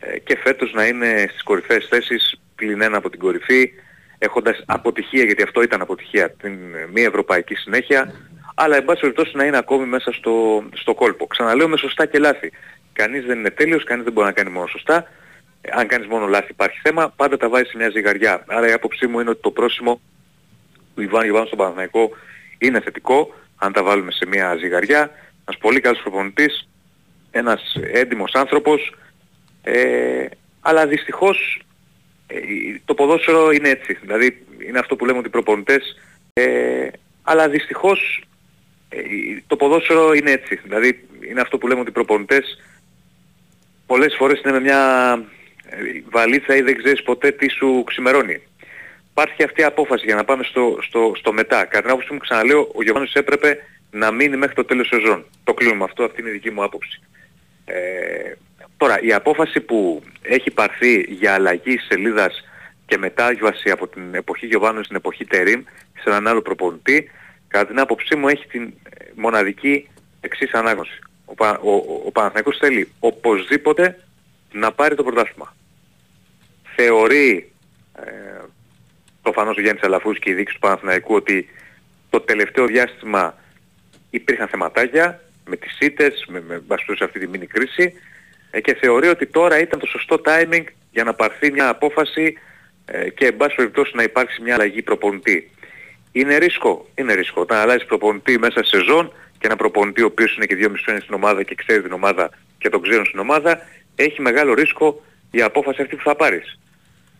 ε, 0.00 0.18
και 0.18 0.36
φέτος 0.36 0.72
να 0.72 0.86
είναι 0.86 1.26
στις 1.30 1.42
κορυφαίες 1.42 1.86
θέσεις 1.86 2.40
πλην 2.54 2.80
ένα 2.80 2.96
από 2.96 3.10
την 3.10 3.18
κορυφή 3.18 3.72
έχοντας 4.18 4.62
αποτυχία, 4.66 5.24
γιατί 5.24 5.42
αυτό 5.42 5.62
ήταν 5.62 5.80
αποτυχία, 5.80 6.30
την 6.30 6.52
ε, 6.52 6.86
μη 6.92 7.02
ευρωπαϊκή 7.02 7.54
συνέχεια, 7.54 8.12
αλλά 8.54 8.76
εν 8.76 8.84
πάση 8.84 9.00
περιπτώσει 9.00 9.36
να 9.36 9.44
είναι 9.44 9.56
ακόμη 9.56 9.86
μέσα 9.86 10.12
στο, 10.12 10.64
στο 10.72 10.94
κόλπο. 10.94 11.26
Ξαναλέω 11.26 11.68
με 11.68 11.76
σωστά 11.76 12.06
και 12.06 12.18
λάθη. 12.18 12.52
Κανείς 12.92 13.24
δεν 13.24 13.38
είναι 13.38 13.50
τέλειος, 13.50 13.84
κανείς 13.84 14.04
δεν 14.04 14.12
μπορεί 14.12 14.26
να 14.26 14.32
κάνει 14.32 14.50
μόνο 14.50 14.66
σωστά. 14.66 15.06
Ε, 15.60 15.70
αν 15.72 15.86
κάνεις 15.86 16.06
μόνο 16.06 16.26
λάθη 16.26 16.50
υπάρχει 16.50 16.80
θέμα, 16.82 17.12
πάντα 17.16 17.36
τα 17.36 17.48
βάζεις 17.48 17.68
σε 17.68 17.76
μια 17.76 17.90
ζυγαριά. 17.90 18.44
Άρα 18.46 18.68
η 18.68 18.72
άποψή 18.72 19.06
μου 19.06 19.20
είναι 19.20 19.30
ότι 19.30 19.42
το 19.42 19.50
πρόσημο 19.50 20.00
του 20.94 21.02
Ιβάν 21.02 21.26
Ιβάν 21.26 21.46
στον 21.46 21.58
Παναθηναϊκό 21.58 22.10
είναι 22.58 22.80
θετικό 22.80 23.34
αν 23.56 23.72
τα 23.72 23.82
βάλουμε 23.82 24.10
σε 24.12 24.26
μια 24.26 24.56
ζυγαριά, 24.56 25.10
ένας 25.44 25.60
πολύ 25.60 25.80
καλός 25.80 26.00
προπονητής, 26.02 26.68
ένας 27.30 27.76
έντιμος 27.92 28.34
άνθρωπος, 28.34 28.94
ε, 29.62 30.26
αλλά 30.60 30.86
δυστυχώς 30.86 31.62
ε, 32.26 32.38
το 32.84 32.94
ποδόσφαιρο 32.94 33.50
είναι 33.50 33.68
έτσι. 33.68 33.98
Δηλαδή 34.02 34.46
είναι 34.68 34.78
αυτό 34.78 34.96
που 34.96 35.06
λέμε 35.06 35.18
ότι 35.18 35.28
οι 35.28 35.30
προπονητές, 35.30 35.96
ε, 36.32 36.88
αλλά 37.22 37.48
δυστυχώς 37.48 38.24
ε, 38.88 38.98
το 39.46 39.56
ποδόσφαιρο 39.56 40.12
είναι 40.12 40.30
έτσι. 40.30 40.60
Δηλαδή 40.62 41.06
είναι 41.28 41.40
αυτό 41.40 41.58
που 41.58 41.66
λέμε 41.66 41.80
ότι 41.80 41.88
οι 41.88 41.92
προπονητές 41.92 42.58
πολλές 43.86 44.14
φορές 44.18 44.40
είναι 44.40 44.52
με 44.52 44.60
μια 44.60 45.12
ε, 45.68 45.76
βαλίτσα 46.10 46.56
ή 46.56 46.60
δεν 46.60 46.76
ξέρεις 46.76 47.02
ποτέ 47.02 47.30
τι 47.30 47.48
σου 47.48 47.82
ξημερώνει. 47.86 48.42
Υπάρχει 49.18 49.42
αυτή 49.42 49.60
η 49.60 49.64
απόφαση 49.64 50.04
για 50.04 50.14
να 50.14 50.24
πάμε 50.24 50.42
στο, 50.42 50.78
στο, 50.82 51.12
στο 51.16 51.32
μετά. 51.32 51.64
Κατά 51.64 51.80
την 51.80 51.90
άποψή 51.90 52.12
μου 52.12 52.18
ξαναλέω, 52.18 52.70
ο 52.74 52.82
Γιωβάνος 52.82 53.12
έπρεπε 53.14 53.58
να 53.90 54.10
μείνει 54.10 54.36
μέχρι 54.36 54.54
το 54.54 54.64
τέλος 54.64 54.86
σεζόν. 54.86 55.24
Το 55.44 55.54
κλείνουμε 55.54 55.84
αυτό, 55.84 56.04
αυτή 56.04 56.20
είναι 56.20 56.30
η 56.30 56.32
δική 56.32 56.50
μου 56.50 56.62
άποψη. 56.62 57.00
Ε, 57.64 58.32
τώρα, 58.76 59.00
η 59.00 59.12
απόφαση 59.12 59.60
που 59.60 60.02
έχει 60.22 60.50
πάρθει 60.50 61.06
για 61.08 61.34
αλλαγή 61.34 61.78
σελίδας 61.78 62.44
και 62.86 62.98
μετάγιβαση 62.98 63.70
από 63.70 63.86
την 63.86 64.14
εποχή 64.14 64.46
Γιωβάνου 64.46 64.84
στην 64.84 64.96
εποχή 64.96 65.24
Τερίμ 65.24 65.62
σε 66.02 66.08
έναν 66.10 66.26
άλλο 66.26 66.42
προπονητή, 66.42 67.10
κατά 67.48 67.66
την 67.66 67.78
άποψή 67.80 68.16
μου 68.16 68.28
έχει 68.28 68.46
την 68.46 68.62
ε, 68.62 69.04
μοναδική 69.14 69.88
εξής 70.20 70.52
ανάγνωση. 70.52 70.98
Ο, 71.24 71.34
Πα, 71.34 71.58
ο, 71.62 71.70
ο, 71.70 72.02
ο 72.06 72.10
Παναθηναϊκός 72.10 72.56
θέλει 72.58 72.88
οπωσδήποτε 72.98 73.98
να 74.52 74.72
πάρει 74.72 74.94
το 74.94 75.02
πρωτάθλημα. 75.02 75.56
Θεωρεί 76.74 77.52
ε, 78.04 78.44
προφανώς 79.26 79.56
ο 79.56 79.60
Γιάννης 79.60 79.82
Αλαφούς 79.82 80.18
και 80.18 80.30
η 80.30 80.34
δείξη 80.34 80.54
του 80.54 80.60
Παναθηναϊκού 80.60 81.14
ότι 81.14 81.48
το 82.10 82.20
τελευταίο 82.20 82.66
διάστημα 82.66 83.34
υπήρχαν 84.10 84.48
θεματάκια 84.48 85.20
με 85.46 85.56
τις 85.56 85.76
ΣΥΤΕΣ, 85.78 86.24
με, 86.28 86.42
με 86.48 86.76
σε 86.96 87.04
αυτή 87.04 87.18
τη 87.18 87.26
μήνυ 87.28 87.46
κρίση 87.46 87.94
ε, 88.50 88.60
και 88.60 88.74
θεωρεί 88.74 89.08
ότι 89.08 89.26
τώρα 89.26 89.60
ήταν 89.60 89.78
το 89.78 89.86
σωστό 89.86 90.20
timing 90.24 90.64
για 90.90 91.04
να 91.04 91.14
πάρθει 91.14 91.52
μια 91.52 91.68
απόφαση 91.68 92.38
ε, 92.84 93.10
και 93.10 93.26
εν 93.26 93.36
πάση 93.36 93.54
περιπτώσει 93.54 93.92
να 93.94 94.02
υπάρξει 94.02 94.42
μια 94.42 94.54
αλλαγή 94.54 94.82
προπονητή. 94.82 95.50
Είναι 96.12 96.36
ρίσκο, 96.36 96.88
είναι 96.94 97.14
ρίσκο. 97.14 97.40
Όταν 97.40 97.58
αλλάζει 97.58 97.86
προπονητή 97.86 98.38
μέσα 98.38 98.64
σε 98.64 98.76
σεζόν 98.76 99.12
και 99.38 99.46
ένα 99.46 99.56
προπονητή 99.56 100.02
ο 100.02 100.06
οποίος 100.06 100.36
είναι 100.36 100.46
και 100.46 100.54
δύο 100.54 100.70
μισθόνια 100.70 101.00
στην 101.00 101.14
ομάδα 101.14 101.42
και 101.42 101.54
ξέρει 101.54 101.82
την 101.82 101.92
ομάδα 101.92 102.30
και 102.58 102.68
τον 102.68 102.82
ξέρουν 102.82 103.04
στην 103.06 103.18
ομάδα, 103.18 103.60
έχει 103.96 104.20
μεγάλο 104.20 104.54
ρίσκο 104.54 105.02
η 105.30 105.42
απόφαση 105.42 105.82
αυτή 105.82 105.96
που 105.96 106.02
θα 106.02 106.16
πάρεις. 106.16 106.58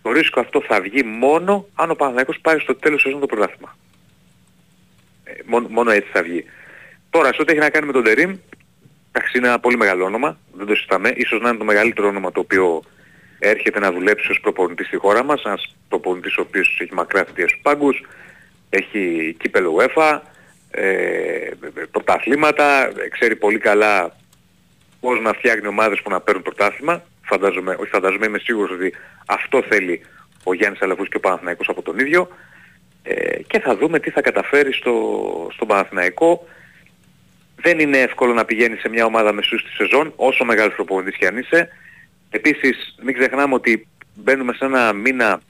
Το 0.07 0.13
ρίσκο 0.13 0.41
αυτό 0.41 0.63
θα 0.67 0.81
βγει 0.81 1.03
μόνο 1.03 1.67
αν 1.75 1.91
ο 1.91 1.95
Παναθηναϊκός 1.95 2.39
πάρει 2.43 2.61
στο 2.61 2.75
τέλος 2.75 3.01
σεζόν 3.01 3.21
το 3.21 3.27
πρωτάθλημα. 3.27 3.77
Ε, 5.25 5.33
μόνο, 5.47 5.69
μόνο 5.69 5.91
έτσι 5.91 6.11
θα 6.13 6.23
βγει. 6.23 6.45
Τώρα, 7.11 7.33
σε 7.33 7.43
ό,τι 7.43 7.53
έχει 7.53 7.61
να 7.61 7.71
κάνει 7.71 7.87
με 7.87 7.93
τον 7.93 8.05
Τερίμ, 8.05 8.37
εντάξει 9.13 9.39
είναι 9.39 9.47
ένα 9.47 9.61
πολύ 9.61 9.77
μεγάλο 9.77 10.05
όνομα, 10.05 10.39
δεν 10.53 10.67
το 10.67 10.75
συζητάμε. 10.75 11.13
Ίσως 11.17 11.41
να 11.41 11.49
είναι 11.49 11.59
το 11.59 11.65
μεγαλύτερο 11.65 12.09
όνομα 12.09 12.33
το 12.33 12.41
οποίο 12.41 12.83
έρχεται 13.39 13.79
να 13.79 13.93
δουλέψει 13.93 14.31
ως 14.31 14.41
προπονητής 14.41 14.87
στη 14.87 14.97
χώρα 14.97 15.25
μας, 15.25 15.43
ένας 15.43 15.77
προπονητής 15.89 16.37
ο 16.37 16.41
οποίος 16.41 16.79
έχει 16.81 16.95
μακρά 16.95 17.25
θητεία 17.25 17.49
στους 17.49 17.61
πάγκους, 17.63 18.03
έχει 18.71 19.35
κύπελο 19.39 19.77
UEFA, 19.79 20.21
ε, 20.71 21.51
πρωταθλήματα, 21.91 22.93
ξέρει 23.11 23.37
πολύ 23.37 23.59
καλά 23.59 24.17
πώς 25.01 25.21
να 25.21 25.33
φτιάχνει 25.33 25.67
ομάδες 25.67 26.03
που 26.03 26.11
να 26.11 26.21
παίρνουν 26.21 26.43
πρωτάθλημα. 26.43 27.03
Φαντάζομαι, 27.29 27.77
όχι 27.79 27.91
φαντάζομαι, 27.91 28.27
είμαι 28.27 28.39
σίγουρος 28.39 28.71
ότι 28.71 28.93
αυτό 29.27 29.63
θέλει 29.63 30.01
ο 30.45 30.55
Γιάννης 30.55 30.83
Αλαβούς 30.83 31.09
και 31.09 31.17
ο 31.17 31.21
Παναθηναϊκός 31.21 31.69
από 31.69 31.83
τον 31.83 31.99
ίδιο. 31.99 32.29
Ε, 33.03 33.43
και 33.43 33.61
θα 33.61 33.77
δούμε 33.77 33.99
τι 33.99 34.11
θα 34.11 34.21
καταφέρει 34.21 34.73
στο, 34.73 34.95
στον 35.53 35.69
Παναθηναϊκό. 35.69 36.47
Δεν 37.57 37.79
είναι 37.79 37.99
εύκολο 37.99 38.33
να 38.33 38.45
πηγαίνει 38.45 38.77
σε 38.77 38.89
μια 38.89 39.05
ομάδα 39.05 39.33
μεσούς 39.33 39.61
στη 39.61 39.71
σεζόν, 39.71 40.13
όσο 40.17 40.45
μεγάλος 40.45 40.75
προπονητής 40.75 41.17
και 41.17 41.27
αν 41.27 41.37
είσαι. 41.37 41.69
Επίσης, 42.31 42.97
μην 43.03 43.15
ξεχνάμε 43.15 43.55
ότι 43.55 43.89
μπαίνουμε 44.15 44.53
σε 44.53 44.65
ένα 44.65 44.93
μήνα 44.93 45.41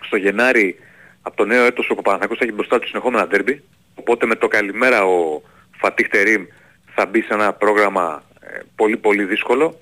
στο 0.00 0.16
Γενάρη 0.16 0.78
από 1.22 1.36
το 1.36 1.44
νέο 1.44 1.64
έτος 1.64 1.90
όπου 1.90 1.98
ο 1.98 2.02
Παναθηναϊκός 2.02 2.40
έχει 2.40 2.52
μπροστά 2.52 2.78
του 2.78 2.86
συνεχόμενα 2.86 3.26
ντέρμπι. 3.26 3.62
Οπότε 3.94 4.26
με 4.26 4.34
το 4.34 4.48
καλημέρα 4.48 5.04
ο 5.04 5.42
Φατίχ 5.78 6.08
Τερίμ 6.08 6.44
θα 6.94 7.06
μπει 7.06 7.20
σε 7.20 7.34
ένα 7.34 7.52
πρόγραμμα 7.52 8.22
ε, 8.40 8.58
πολύ 8.76 8.96
πολύ 8.96 9.24
δύσκολο. 9.24 9.80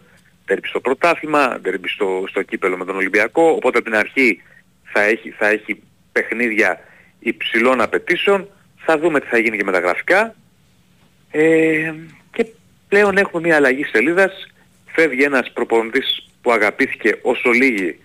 Ντέρμπι 0.51 0.68
στο 0.68 0.80
πρωτάθλημα, 0.80 1.59
ντέρμπι 1.61 1.88
στο, 1.88 2.24
στο 2.28 2.42
κύπελο 2.42 2.76
με 2.76 2.84
τον 2.84 2.96
Ολυμπιακό. 2.96 3.51
Οπότε 3.51 3.78
από 3.78 3.86
την 3.86 3.96
αρχή 3.98 4.42
θα 4.92 5.03
έχει, 5.03 5.30
θα 5.30 5.48
έχει 5.48 5.82
παιχνίδια 6.12 6.80
υψηλών 7.18 7.80
απαιτήσεων. 7.80 8.48
Θα 8.76 8.98
δούμε 8.98 9.20
τι 9.20 9.26
θα 9.26 9.38
γίνει 9.38 9.57
και 9.57 9.64
με 9.64 9.72
τα 9.72 9.78
γραφικά. 9.78 10.34
Ε, 11.30 11.92
και 12.32 12.46
πλέον 12.88 13.16
έχουμε 13.16 13.42
μια 13.46 13.57
αλλαγή 13.57 13.84
σελίδας. 13.84 14.32
Φεύγει 14.86 15.22
ένας 15.22 15.53
προπονητής 15.53 16.28
που 16.42 16.53
αγαπήθηκε 16.53 17.18
όσο 17.22 17.51
λίγοι 17.51 17.98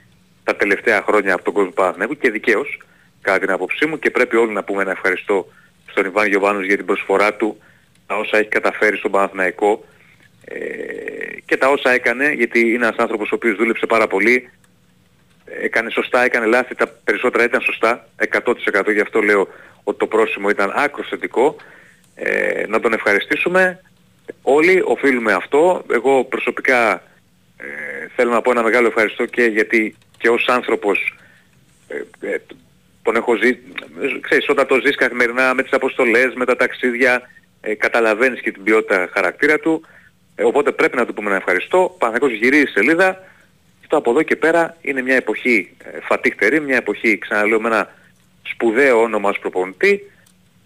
τα 0.44 0.56
τελευταία 0.56 1.02
χρόνια 1.02 1.34
από 1.34 1.44
τον 1.44 1.54
κόσμο 1.54 1.72
Παναθηναϊκού 1.72 2.18
και 2.18 2.32
δικαίως 2.32 2.82
κατά 3.22 3.40
την 3.40 3.52
άποψή 3.52 3.86
μου 3.86 4.00
και 4.00 4.10
πρέπει 4.10 4.36
όλοι 4.36 4.54
να 4.54 4.64
πούμε 4.64 4.82
ένα 4.82 4.92
ευχαριστώ 4.92 5.48
στον 5.86 6.06
Ιβάν 6.06 6.28
Γιωβάνος 6.28 6.66
για 6.66 6.76
την 6.76 6.86
προσφορά 6.86 7.34
του 7.34 7.58
τα 8.08 8.16
όσα 8.16 8.38
έχει 8.38 8.50
καταφέρει 8.50 8.98
στον 8.98 9.12
Παναθηναϊκό 9.12 9.72
ε, 9.72 9.94
και 11.46 11.58
τα 11.58 11.68
όσα 11.68 11.92
έκανε 11.92 12.32
γιατί 12.32 12.60
είναι 12.60 12.86
ένας 12.86 12.98
άνθρωπος 12.98 13.32
ο 13.32 13.36
οποίος 13.36 13.56
δούλεψε 13.56 13.86
πάρα 13.86 14.08
πολύ 14.08 14.50
έκανε 15.46 15.90
σωστά, 15.90 16.24
έκανε 16.24 16.46
λάθη, 16.46 16.76
τα 16.76 16.88
περισσότερα 17.04 17.44
ήταν 17.44 17.62
σωστά 17.62 18.08
100% 18.32 18.94
γι' 18.94 19.00
αυτό 19.00 19.22
λέω 19.22 19.48
ότι 19.84 19.98
το 19.98 20.08
πρόσημο 20.08 20.50
ήταν 20.50 20.72
άκρος 20.76 21.08
θετικό. 21.08 21.56
Ε, 22.16 22.66
να 22.68 22.80
τον 22.80 22.94
ευχαριστήσουμε. 22.94 23.82
Όλοι 24.42 24.82
οφείλουμε 24.86 25.34
αυτό. 25.34 25.84
Εγώ 25.92 26.24
προσωπικά 26.24 26.94
ε, 27.58 28.08
θέλω 28.16 28.32
να 28.32 28.42
πω 28.42 28.52
ένα 28.52 28.64
μεγάλο 28.64 28.88
ευχαριστώ 28.88 29.26
και 29.26 29.44
γιατί 29.44 29.96
και 30.18 30.30
ως 30.30 30.48
άνθρωπος 30.48 31.18
ε, 31.88 32.30
ε 32.30 32.38
τον 33.04 33.16
έχω 33.16 33.36
ζει, 33.36 33.58
ξέρεις, 34.20 34.50
όταν 34.50 34.68
το 34.68 34.80
ζεις 34.86 34.96
καθημερινά 34.96 35.54
με 35.54 35.64
τις 35.64 35.72
αποστολές, 35.72 36.34
με 36.34 36.46
τα 36.46 36.56
ταξίδια, 36.56 37.22
ε, 37.62 37.76
καταλαβαίνεις 37.76 38.42
και 38.42 38.52
την 38.52 38.64
ποιότητα 38.64 39.10
χαρακτήρα 39.14 39.60
του. 39.60 39.86
Ε, 40.36 40.44
οπότε 40.44 40.72
πρέπει 40.72 40.98
να 40.98 41.06
του 41.06 41.14
πούμε 41.14 41.30
να 41.30 41.36
ευχαριστώ. 41.36 41.96
Παναγικός 41.98 42.32
γυρίζει 42.32 42.66
σελίδα. 42.66 43.24
Αυτό 43.82 43.98
από 43.98 44.10
εδώ 44.12 44.22
και 44.22 44.36
πέρα 44.36 44.78
είναι 44.82 45.02
μια 45.02 45.16
εποχή 45.16 45.76
ε, 45.84 46.00
φατίχτερη, 46.02 46.60
μια 46.60 46.76
εποχή, 46.76 47.18
ξαναλέω, 47.18 47.62
με 47.62 47.68
ένα 47.68 47.94
σπουδαίο 48.42 49.02
όνομα 49.02 49.30
ως 49.30 49.40
προπονητή. 49.40 50.12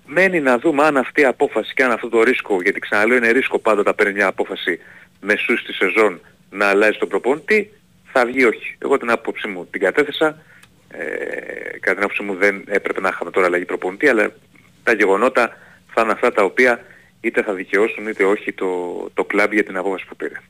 Μένει 0.05 0.39
να 0.39 0.57
δούμε 0.57 0.83
αν 0.83 0.97
αυτή 0.97 1.21
η 1.21 1.25
απόφαση 1.25 1.73
και 1.73 1.83
αν 1.83 1.91
αυτό 1.91 2.09
το 2.09 2.23
ρίσκο, 2.23 2.61
γιατί 2.61 2.79
ξαναλέω 2.79 3.17
είναι 3.17 3.31
ρίσκο 3.31 3.59
πάντα 3.59 3.79
όταν 3.79 3.95
παίρνει 3.95 4.13
μια 4.13 4.27
απόφαση 4.27 4.79
μεσούς 5.21 5.59
στη 5.59 5.73
σεζόν 5.73 6.21
να 6.49 6.67
αλλάζει 6.67 6.97
τον 6.97 7.07
προπονητή, 7.07 7.71
θα 8.11 8.25
βγει 8.25 8.45
όχι. 8.45 8.75
Εγώ 8.79 8.97
την 8.97 9.11
άποψή 9.11 9.47
μου 9.47 9.67
την 9.71 9.81
κατέθεσα 9.81 10.37
ε, 10.91 11.05
κατά 11.79 11.93
την 11.93 12.03
άποψή 12.03 12.23
μου 12.23 12.35
δεν 12.35 12.63
έπρεπε 12.67 13.01
να 13.01 13.09
είχαμε 13.09 13.31
τώρα 13.31 13.45
αλλαγή 13.45 13.65
προπονητή, 13.65 14.07
αλλά 14.07 14.31
τα 14.83 14.93
γεγονότα 14.93 15.57
θα 15.93 16.01
είναι 16.01 16.11
αυτά 16.11 16.31
τα 16.31 16.43
οποία 16.43 16.79
είτε 17.21 17.43
θα 17.43 17.53
δικαιώσουν 17.53 18.07
είτε 18.07 18.23
όχι 18.23 18.53
το, 18.53 18.65
το 19.13 19.23
κλαμπ 19.23 19.53
για 19.53 19.63
την 19.63 19.77
απόφαση 19.77 20.05
που 20.05 20.15
πήρε. 20.15 20.41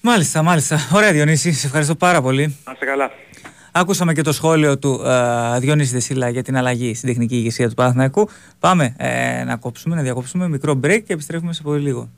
Μάλιστα, 0.00 0.42
μάλιστα. 0.42 0.78
Ωραία 0.92 1.12
Διονύση, 1.12 1.52
σε 1.52 1.66
ευχαριστώ 1.66 1.94
πάρα 1.94 2.22
πολύ. 2.22 2.56
Να 2.64 2.72
είστε 2.72 2.84
καλά. 2.84 3.10
Άκουσαμε 3.72 4.12
και 4.12 4.22
το 4.22 4.32
σχόλιο 4.32 4.78
του 4.78 5.02
ε, 5.04 5.58
Διονύση 5.58 5.92
Δεσίλα 5.92 6.28
για 6.28 6.42
την 6.42 6.56
αλλαγή 6.56 6.94
στην 6.94 7.08
τεχνική 7.08 7.34
ηγεσία 7.34 7.68
του 7.68 7.74
Παναθηναϊκού. 7.74 8.28
Πάμε 8.58 8.94
ε, 8.98 9.44
να 9.44 9.56
κόψουμε, 9.56 9.94
να 9.94 10.02
διακόψουμε 10.02 10.48
μικρό 10.48 10.80
break 10.84 11.02
και 11.06 11.12
επιστρέφουμε 11.12 11.52
σε 11.52 11.62
πολύ 11.62 11.82
λίγο. 11.82 12.10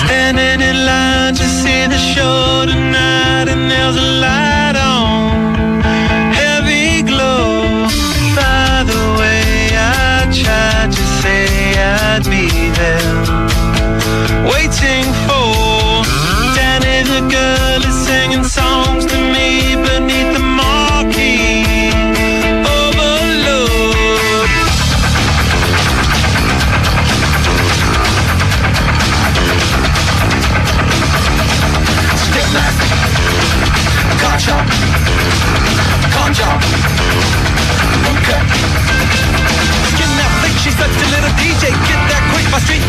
Standing 0.00 0.60
in 0.70 0.76
line 0.88 1.34
to 1.40 1.46
see 1.60 1.82
the 1.94 2.00
show 2.12 2.66
tonight 2.70 3.46
and 3.54 3.62
there's 3.70 3.96
a 3.96 4.08
light 4.22 4.47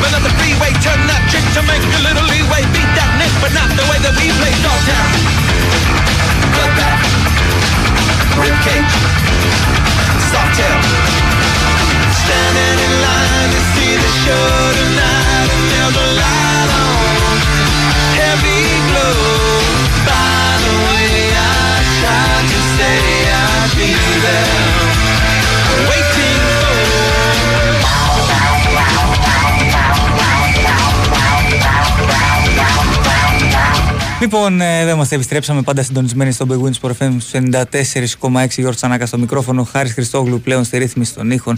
but 0.01 0.11
on 0.11 0.23
the 0.23 0.33
freeway 0.39 0.71
Turn 0.83 0.99
that 1.07 1.23
trick 1.31 1.45
to 1.55 1.61
make 1.63 1.83
a 1.83 2.01
little 2.03 2.25
leeway. 2.27 2.63
Beat 2.75 2.91
that 2.99 3.11
nick, 3.19 3.31
but 3.39 3.51
not 3.55 3.69
the 3.75 3.85
way 3.87 3.99
that 4.03 4.13
we 4.19 4.27
play 4.39 4.51
Dogtown 4.59 5.09
Bloodbath 6.55 7.03
Ribcage. 8.39 8.93
Softail 10.31 10.79
Standing 12.11 12.77
in 12.83 12.93
line 13.03 13.49
to 13.55 13.61
see 13.75 13.93
the 13.95 14.11
show 14.23 14.68
Λοιπόν, 34.21 34.61
ε, 34.61 34.85
δεν 34.85 34.93
είμαστε, 34.93 35.15
επιστρέψαμε 35.15 35.61
πάντα 35.61 35.83
συντονισμένοι 35.83 36.31
στο 36.31 36.45
Big 36.49 36.65
Wins 36.65 36.81
Sport 36.81 36.91
FM 36.99 37.15
στους 37.19 37.31
94,6 37.33 38.47
Γιώργο 38.49 38.75
Τσανάκα 38.75 39.05
στο 39.05 39.17
μικρόφωνο, 39.17 39.63
Χάρης 39.63 39.93
Χριστόγλου 39.93 40.41
πλέον 40.41 40.63
στη 40.63 40.77
ρύθμιση 40.77 41.13
των 41.13 41.31
ήχων 41.31 41.57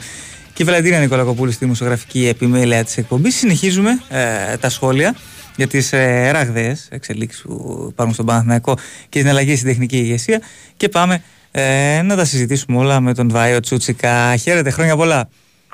και 0.54 0.64
η 0.64 0.66
Βαλαντίνα 0.66 1.00
Νικολακοπούλου 1.00 1.52
στη 1.52 1.64
δημοσιογραφική 1.64 2.28
επιμέλεια 2.28 2.84
της 2.84 2.98
εκπομπής. 2.98 3.36
Συνεχίζουμε 3.36 4.02
ε, 4.10 4.58
τα 4.58 4.70
σχόλια 4.70 5.16
για 5.56 5.68
τις 5.68 5.94
ε, 5.94 6.32
ραγδαίες 6.32 6.88
εξελίξεις 6.92 7.42
που 7.42 7.88
υπάρχουν 7.90 8.14
στον 8.14 8.26
Παναθηναϊκό 8.26 8.78
και 9.10 9.20
την 9.20 9.30
αλλαγή 9.30 9.56
στην 9.56 9.68
τεχνική 9.68 9.98
ηγεσία 9.98 10.42
και 10.78 10.90
πάμε 10.90 11.24
ε, 11.52 12.02
να 12.02 12.16
τα 12.16 12.26
συζητήσουμε 12.26 12.78
όλα 12.78 13.00
με 13.00 13.14
τον 13.14 13.30
Βάιο 13.30 13.60
Τσούτσικα. 13.60 14.36
Χαίρετε, 14.36 14.70
χρόνια 14.70 14.96
πολλά. 14.96 15.30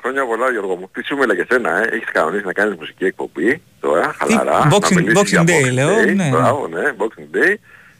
Χρόνια 0.08 0.26
πολλά 0.26 0.50
Γιώργο 0.50 0.76
μου. 0.76 0.90
Τι 0.92 1.04
σου 1.04 1.16
μίλα 1.16 1.34
για 1.34 1.46
σένα, 1.50 1.70
ε. 1.82 1.88
Έχεις 1.92 2.10
κανονίσει 2.12 2.44
να 2.44 2.52
κάνεις 2.52 2.78
μουσική 2.78 3.04
εκπομπή 3.04 3.62
τώρα, 3.80 4.14
χαλαρά. 4.18 4.68
Boxing- 4.72 4.92
να 4.94 5.00
μιλήσεις 5.00 5.20
Boxing 5.38 5.44
για 5.44 5.58
Day, 5.68 5.72
λέω, 5.72 5.98
Day, 5.98 6.14
ναι. 6.14 6.28
Μπράβο, 6.28 6.68
ναι, 6.68 6.82
Boxing 6.98 7.36
Day. 7.36 7.54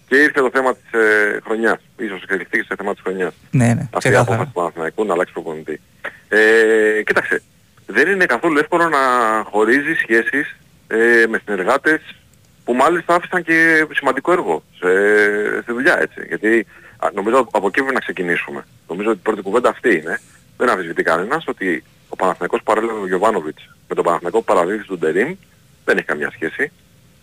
Και 0.09 0.17
ήρθε 0.17 0.41
το 0.41 0.51
θέμα 0.53 0.75
της 0.75 1.01
ε, 1.01 1.39
χρονιάς. 1.45 1.79
Ίσως 1.97 2.23
εξελιχθεί 2.23 2.63
σε 2.63 2.75
θέμα 2.79 2.93
της 2.93 3.03
χρονιάς. 3.03 3.33
Ναι, 3.51 3.65
ναι, 3.67 3.73
Αυτή 3.73 3.87
η 3.95 3.99
ξεκάθαρα. 3.99 4.21
απόφαση 4.21 4.47
του 4.47 4.53
Παναθηναϊκού 4.53 5.05
να 5.05 5.13
αλλάξει 5.13 5.33
προπονητή. 5.33 5.81
Ε, 6.29 7.03
κοίταξε, 7.07 7.43
δεν 7.87 8.09
είναι 8.11 8.25
καθόλου 8.27 8.59
εύκολο 8.59 8.89
να 8.89 8.99
χωρίζει 9.51 9.95
σχέσεις 9.95 10.57
ε, 10.87 11.25
με 11.29 11.41
συνεργάτες 11.45 12.01
που 12.65 12.73
μάλιστα 12.75 13.15
άφησαν 13.15 13.43
και 13.43 13.87
σημαντικό 13.93 14.33
έργο 14.33 14.63
σε, 14.79 14.89
στη 15.63 15.73
δουλειά 15.73 15.99
έτσι. 16.01 16.21
Γιατί 16.29 16.67
α, 16.99 17.09
νομίζω 17.15 17.49
από 17.53 17.67
εκεί 17.67 17.79
πρέπει 17.81 17.95
να 17.95 18.01
ξεκινήσουμε. 18.01 18.65
Νομίζω 18.89 19.09
ότι 19.11 19.19
η 19.19 19.23
πρώτη 19.23 19.43
κουβέντα 19.43 19.69
αυτή 19.69 19.97
είναι. 19.97 20.21
Δεν 20.57 20.69
αμφισβητεί 20.69 21.03
κανένας 21.03 21.45
ότι 21.47 21.85
ο 22.09 22.17
Παναθηναϊκός 22.17 22.61
παράλληλα 22.65 22.93
με 22.93 22.99
τον 22.99 23.09
Γιωβάνοβιτς 23.09 23.69
με 23.89 23.95
τον 23.95 24.05
Παναθηναϊκό 24.05 24.39
που 24.39 24.45
παραδίδει 24.45 24.83
στον 24.83 24.99
Τερίμ 24.99 25.35
δεν 25.85 25.97
έχει 25.97 26.07
καμιά 26.07 26.31
σχέση. 26.31 26.73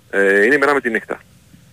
Ε, 0.10 0.44
είναι 0.46 0.56
η 0.56 0.58
μέρα 0.58 0.74
με 0.74 0.82
τη 0.82 0.90
νύχτα. 0.90 1.22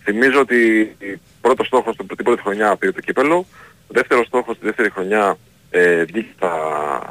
Θυμίζω 0.02 0.40
ότι 0.40 0.96
πρώτος 1.40 1.66
στόχος 1.66 1.96
του- 1.96 2.06
την 2.06 2.24
πρώτη 2.24 2.42
χρονιά 2.42 2.76
πήρε 2.76 2.92
το 2.92 3.00
κύπελλο, 3.00 3.46
δεύτερος 3.88 4.26
στόχος 4.26 4.58
τη 4.58 4.64
δεύτερη 4.66 4.90
χρονιά 4.90 5.38
ε, 5.70 6.04
βγήκε 6.04 6.28
στα, 6.36 6.52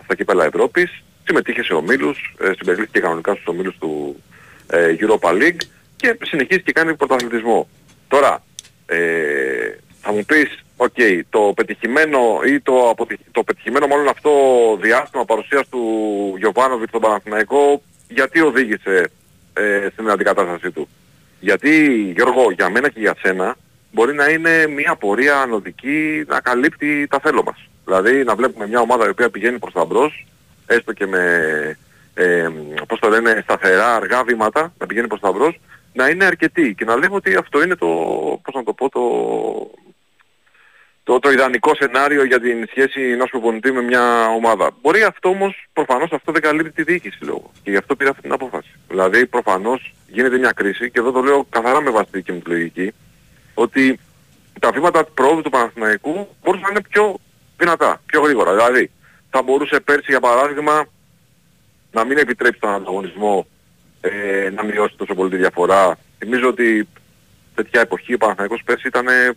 στα 0.04 0.16
κύπελλα 0.16 0.46
Ευρώπης, 0.46 1.04
συμμετείχε 1.24 1.64
σε 1.64 1.74
ομίλους, 1.74 2.36
ε, 2.40 2.52
συμπεριλήφθηκε 2.58 3.00
κανονικά 3.00 3.32
στους 3.34 3.46
ομίλους 3.48 3.78
του 3.78 4.22
ε, 4.68 4.96
Europa 5.00 5.30
League 5.30 5.62
και 5.96 6.18
συνεχίζει 6.24 6.62
και 6.62 6.72
κάνει 6.72 6.96
πρωταθλητισμό. 6.96 7.70
Τώρα, 8.08 8.44
ε, 8.86 8.98
θα 10.02 10.12
μου 10.12 10.26
πεις, 10.26 10.64
οκ, 10.86 11.00
το 11.30 11.54
πετυχημένο 11.56 12.40
ή 12.46 12.60
το, 12.60 12.90
αποτυχ- 12.90 13.32
το 13.32 13.44
πετυχημένο 13.44 13.88
μάλλον 13.88 14.08
αυτό 14.08 14.32
διάστημα 14.82 15.26
παρουσίας 15.26 15.70
του 15.70 15.82
Γιωβάνοβιτς 16.38 16.90
στον 16.90 17.02
Παναθηναϊκό, 17.02 17.82
γιατί 18.08 18.42
οδήγησε 18.42 19.10
ε, 19.54 19.88
στην 19.92 20.10
αντικατάστασή 20.10 20.72
του; 20.72 20.88
Γιατί, 21.40 21.86
Γιώργο, 22.16 22.52
για 22.52 22.70
μένα 22.70 22.90
και 22.90 23.00
για 23.00 23.16
σένα, 23.22 23.56
μπορεί 23.92 24.14
να 24.14 24.30
είναι 24.30 24.68
μια 24.68 24.96
πορεία 24.96 25.42
ανωδική 25.42 26.24
να 26.28 26.40
καλύπτει 26.40 27.08
τα 27.08 27.20
θέλω 27.20 27.44
μας. 27.44 27.70
Δηλαδή 27.86 28.24
να 28.24 28.36
βλέπουμε 28.36 28.68
μια 28.68 28.80
ομάδα 28.80 29.06
η 29.06 29.10
οποία 29.10 29.30
πηγαίνει 29.30 29.60
προς 29.60 29.74
τα 29.74 29.86
μπρος, 29.86 30.28
έστω 30.68 30.94
και 30.94 31.08
με, 31.08 31.24
ε, 32.14 32.48
πώς 32.88 33.00
το 33.00 33.10
λένε, 33.10 33.40
σταθερά 33.44 33.96
αργά 33.96 34.24
βήματα, 34.24 34.74
να 34.78 34.86
πηγαίνει 34.86 35.08
προς 35.08 35.20
τα 35.20 35.32
μπρος, 35.32 35.60
να 35.94 36.08
είναι 36.08 36.26
αρκετή 36.26 36.76
και 36.78 36.86
να 36.86 36.96
λέμε 36.96 37.16
ότι 37.16 37.36
αυτό 37.36 37.64
είναι 37.64 37.76
το, 37.76 37.88
πώς 38.44 38.54
να 38.54 38.64
το 38.64 38.74
πω, 38.74 38.90
το, 38.90 39.02
το, 41.04 41.20
το 41.20 41.32
ιδανικό 41.32 41.76
σενάριο 41.76 42.24
για 42.26 42.40
την 42.40 42.66
σχέση 42.70 43.02
ενός 43.02 43.30
προπονητή 43.30 43.72
με 43.72 43.82
μια 43.82 44.28
ομάδα. 44.28 44.70
Μπορεί 44.82 45.04
αυτό 45.04 45.30
όμως, 45.30 45.68
προφανώς 45.74 46.12
αυτό 46.12 46.32
δεν 46.32 46.42
καλύπτει 46.42 46.72
τη 46.72 46.84
διοίκηση 46.84 47.18
λόγω. 47.24 47.52
Και 47.64 47.72
γι' 47.72 47.78
αυτό 47.78 47.96
πήρα 47.96 48.10
αυτή 48.10 48.22
την 48.22 48.32
απόφαση. 48.32 48.72
Δηλαδή 48.88 49.26
προφανώς 49.28 49.94
γίνεται 50.08 50.38
μια 50.38 50.52
κρίση 50.52 50.92
και 50.92 51.00
εδώ 51.00 51.12
το 51.12 51.22
λέω 51.22 51.46
καθαρά 51.50 51.82
με 51.82 51.90
βάση 51.90 52.12
τη 52.12 52.18
δική 52.18 52.32
μου 52.32 52.40
τη 52.40 52.50
λογική 52.50 52.94
ότι 53.54 54.00
τα 54.60 54.72
βήματα 54.72 55.04
πρόοδου 55.04 55.42
του 55.42 55.50
Παναθηναϊκού 55.50 56.28
μπορούσαν 56.44 56.66
να 56.66 56.70
είναι 56.72 56.82
πιο 56.90 57.16
δυνατά, 57.58 58.02
πιο 58.06 58.22
γρήγορα. 58.22 58.56
Δηλαδή 58.56 58.92
θα 59.30 59.42
μπορούσε 59.42 59.80
πέρσι 59.80 60.06
για 60.08 60.20
παράδειγμα 60.20 60.86
να 61.92 62.06
μην 62.06 62.18
επιτρέψει 62.18 62.60
τον 62.60 62.70
ανταγωνισμό 62.70 63.48
ε, 64.02 64.50
να 64.56 64.64
μειώσει 64.64 64.96
τόσο 64.98 65.14
πολύ 65.14 65.30
τη 65.30 65.38
διαφορά. 65.38 65.98
Θυμίζω 66.18 66.48
ότι 66.48 66.88
τέτοια 67.56 67.82
εποχή 67.82 68.14
ο 68.14 68.18
Παναθηναϊκός 68.18 68.62
πέρσι 68.66 68.88
ήταν 68.88 69.08
ε, 69.08 69.32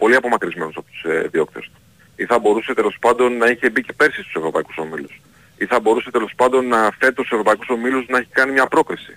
πολύ 0.00 0.16
απομακρυσμένος 0.20 0.76
από 0.76 0.86
τους 0.90 1.02
ε, 1.12 1.28
διώκτες 1.32 1.64
του. 1.64 1.80
Ή 2.16 2.24
θα 2.24 2.38
μπορούσε 2.38 2.74
τέλος 2.74 2.96
πάντων 3.00 3.36
να 3.36 3.46
είχε 3.46 3.70
μπει 3.70 3.82
και 3.82 3.92
πέρσι 3.92 4.20
στους 4.22 4.34
ευρωπαϊκούς 4.34 4.76
ομίλους. 4.78 5.20
Ή 5.56 5.64
θα 5.66 5.80
μπορούσε 5.80 6.10
τέλος 6.10 6.32
πάντων 6.36 6.66
να 6.66 6.80
φέτος 6.98 7.26
στους 7.26 7.30
ευρωπαϊκούς 7.30 7.68
ομίλους 7.68 8.04
να 8.08 8.18
έχει 8.18 8.28
κάνει 8.38 8.52
μια 8.52 8.66
πρόκριση 8.66 9.14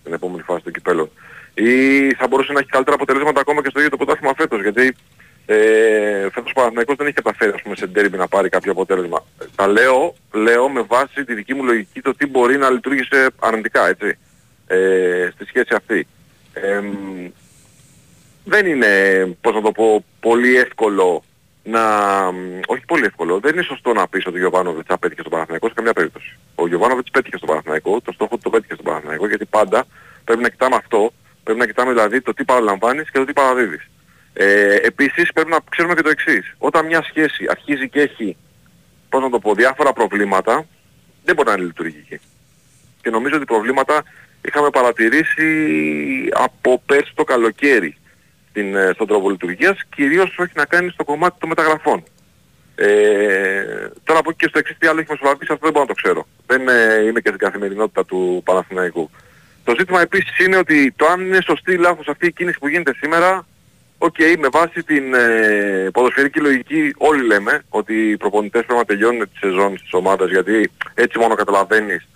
στην 0.00 0.12
επόμενη 0.12 0.42
φάση 0.42 0.62
του 0.64 0.70
κυπέλου. 0.70 1.12
Ή 1.54 1.70
θα 2.14 2.26
μπορούσε 2.28 2.52
να 2.52 2.58
έχει 2.58 2.68
καλύτερα 2.68 2.96
αποτελέσματα 2.96 3.40
ακόμα 3.40 3.62
και 3.62 3.68
στο 3.70 3.78
ίδιο 3.78 3.90
το 3.90 3.96
πρωτάθλημα 3.96 4.34
φέτος. 4.36 4.62
Γιατί 4.62 4.96
ε, 5.46 5.56
φέτος 6.32 6.50
ο 6.50 6.54
Παναθηναϊκός 6.54 6.96
δεν 6.96 7.06
έχει 7.06 7.14
καταφέρει 7.14 7.52
ας 7.54 7.62
πούμε, 7.62 7.76
σε 7.76 7.86
ντέρμπι 7.86 8.16
να 8.16 8.28
πάρει 8.28 8.48
κάποιο 8.48 8.72
αποτέλεσμα. 8.72 9.24
Ε, 9.40 9.44
Τα 9.56 9.66
λέω, 9.66 10.14
λέω 10.32 10.68
με 10.68 10.82
βάση 10.82 11.24
τη 11.24 11.34
δική 11.34 11.54
μου 11.54 11.64
λογική 11.64 12.00
το 12.00 12.14
τι 12.14 12.26
μπορεί 12.26 12.56
να 12.58 12.70
λειτουργήσε 12.70 13.28
αρνητικά, 13.38 13.88
έτσι, 13.88 14.18
ε, 14.66 15.28
στη 15.34 15.44
σχέση 15.44 15.74
αυτή. 15.74 16.06
Ε, 16.52 16.80
μ, 16.80 17.30
δεν 18.48 18.66
είναι, 18.66 18.90
πώς 19.40 19.54
να 19.54 19.60
το 19.60 19.72
πω, 19.72 20.04
πολύ 20.20 20.56
εύκολο 20.56 21.24
να... 21.62 21.80
μ, 22.32 22.60
Όχι 22.66 22.84
πολύ 22.86 23.04
εύκολο. 23.04 23.40
Δεν 23.40 23.52
είναι 23.52 23.62
σωστό 23.62 23.92
να 23.92 24.08
πεις 24.08 24.26
ότι 24.26 24.36
ο 24.36 24.38
Γιωβάνοβιτς 24.38 24.90
απέτυχε 24.90 25.20
στον 25.20 25.32
Παναθηναϊκό 25.32 25.68
σε 25.68 25.74
καμιά 25.74 25.92
περίπτωση. 25.92 26.36
Ο 26.54 26.66
Γιωβάνοβιτς 26.66 27.10
πέτυχε 27.10 27.36
στον 27.36 27.48
Παναθηναϊκό, 27.48 28.00
το 28.00 28.12
στόχο 28.12 28.36
του 28.36 28.42
το 28.42 28.50
πέτυχε 28.50 28.72
στον 28.72 28.84
Παναθηναϊκό, 28.84 29.28
γιατί 29.28 29.44
πάντα 29.44 29.86
πρέπει 30.24 30.42
να 30.42 30.48
κοιτάμε 30.48 30.76
αυτό, 30.76 31.12
πρέπει 31.42 31.58
να 31.58 31.66
κοιτάμε 31.66 31.92
δηλαδή 31.92 32.20
το 32.20 32.34
τι 32.34 32.44
παραλαμβάνεις 32.44 33.10
και 33.10 33.18
το 33.18 33.24
τι 33.24 33.32
παραδίδεις. 33.32 33.88
Ε, 34.32 34.74
επίσης 34.74 35.32
πρέπει 35.32 35.50
να 35.50 35.58
ξέρουμε 35.70 35.94
και 35.94 36.02
το 36.02 36.08
εξής. 36.08 36.54
Όταν 36.58 36.86
μια 36.86 37.02
σχέση 37.02 37.46
αρχίζει 37.50 37.88
και 37.88 38.00
έχει, 38.00 38.36
πώς 39.08 39.22
να 39.22 39.30
το 39.30 39.38
πω, 39.38 39.54
διάφορα 39.54 39.92
προβλήματα, 39.92 40.66
δεν 41.24 41.34
μπορεί 41.34 41.48
να 41.48 41.54
είναι 41.54 41.64
λειτουργική. 41.64 42.20
Και 43.02 43.10
νομίζω 43.10 43.36
ότι 43.36 43.44
προβλήματα 43.44 44.04
είχαμε 44.42 44.70
παρατηρήσει 44.70 45.48
από 46.32 46.82
πέρσι 46.86 47.12
το 47.14 47.24
καλοκαίρι 47.24 47.96
στην, 48.56 48.76
ε, 48.76 48.90
στον 48.94 49.06
τρόπο 49.06 49.30
λειτουργίας, 49.30 49.78
κυρίως 49.94 50.24
όσο 50.24 50.42
έχει 50.42 50.52
να 50.54 50.64
κάνει 50.64 50.90
στο 50.90 51.04
κομμάτι 51.04 51.36
των 51.40 51.48
μεταγραφών. 51.48 52.02
Ε, 52.74 52.88
τώρα 54.04 54.18
από 54.18 54.30
εκεί 54.30 54.38
και 54.38 54.48
στο 54.48 54.58
εξής 54.58 54.76
τι 54.78 54.86
άλλο 54.86 55.00
έχει 55.00 55.10
μεσολαβήσει 55.10 55.52
αυτό 55.52 55.64
δεν 55.64 55.72
μπορώ 55.72 55.84
να 55.88 55.94
το 55.94 56.00
ξέρω. 56.02 56.26
Δεν 56.46 56.68
ε, 56.68 57.06
είμαι 57.06 57.20
και 57.20 57.28
στην 57.28 57.40
καθημερινότητα 57.40 58.04
του 58.04 58.42
Παναθηναϊκού. 58.44 59.10
Το 59.64 59.74
ζήτημα 59.78 60.00
επίσης 60.00 60.38
είναι 60.38 60.56
ότι 60.56 60.92
το 60.96 61.06
αν 61.06 61.20
είναι 61.20 61.40
σωστή 61.44 61.72
ή 61.72 61.76
λάθος 61.76 62.08
αυτή 62.08 62.26
η 62.26 62.32
κίνηση 62.32 62.58
που 62.58 62.68
γίνεται 62.68 62.94
σήμερα, 63.00 63.46
οκ, 63.98 64.16
με 64.38 64.48
βάση 64.52 64.82
την 64.82 65.14
ε, 65.14 65.88
ποδοσφαιρική 65.92 66.40
λογική 66.40 66.94
όλοι 66.96 67.26
λέμε 67.26 67.62
ότι 67.68 68.10
οι 68.10 68.16
προπονητές 68.16 68.64
πρέπει 68.64 68.78
να 68.78 68.84
τελειώνουν 68.84 69.30
τη 69.32 69.38
σεζόν 69.38 69.74
της 69.74 69.92
ομάδας 69.92 70.30
γιατί 70.30 70.70
έτσι 70.94 71.18
μόνο 71.18 71.34
καταλαβαίνεις 71.34 72.08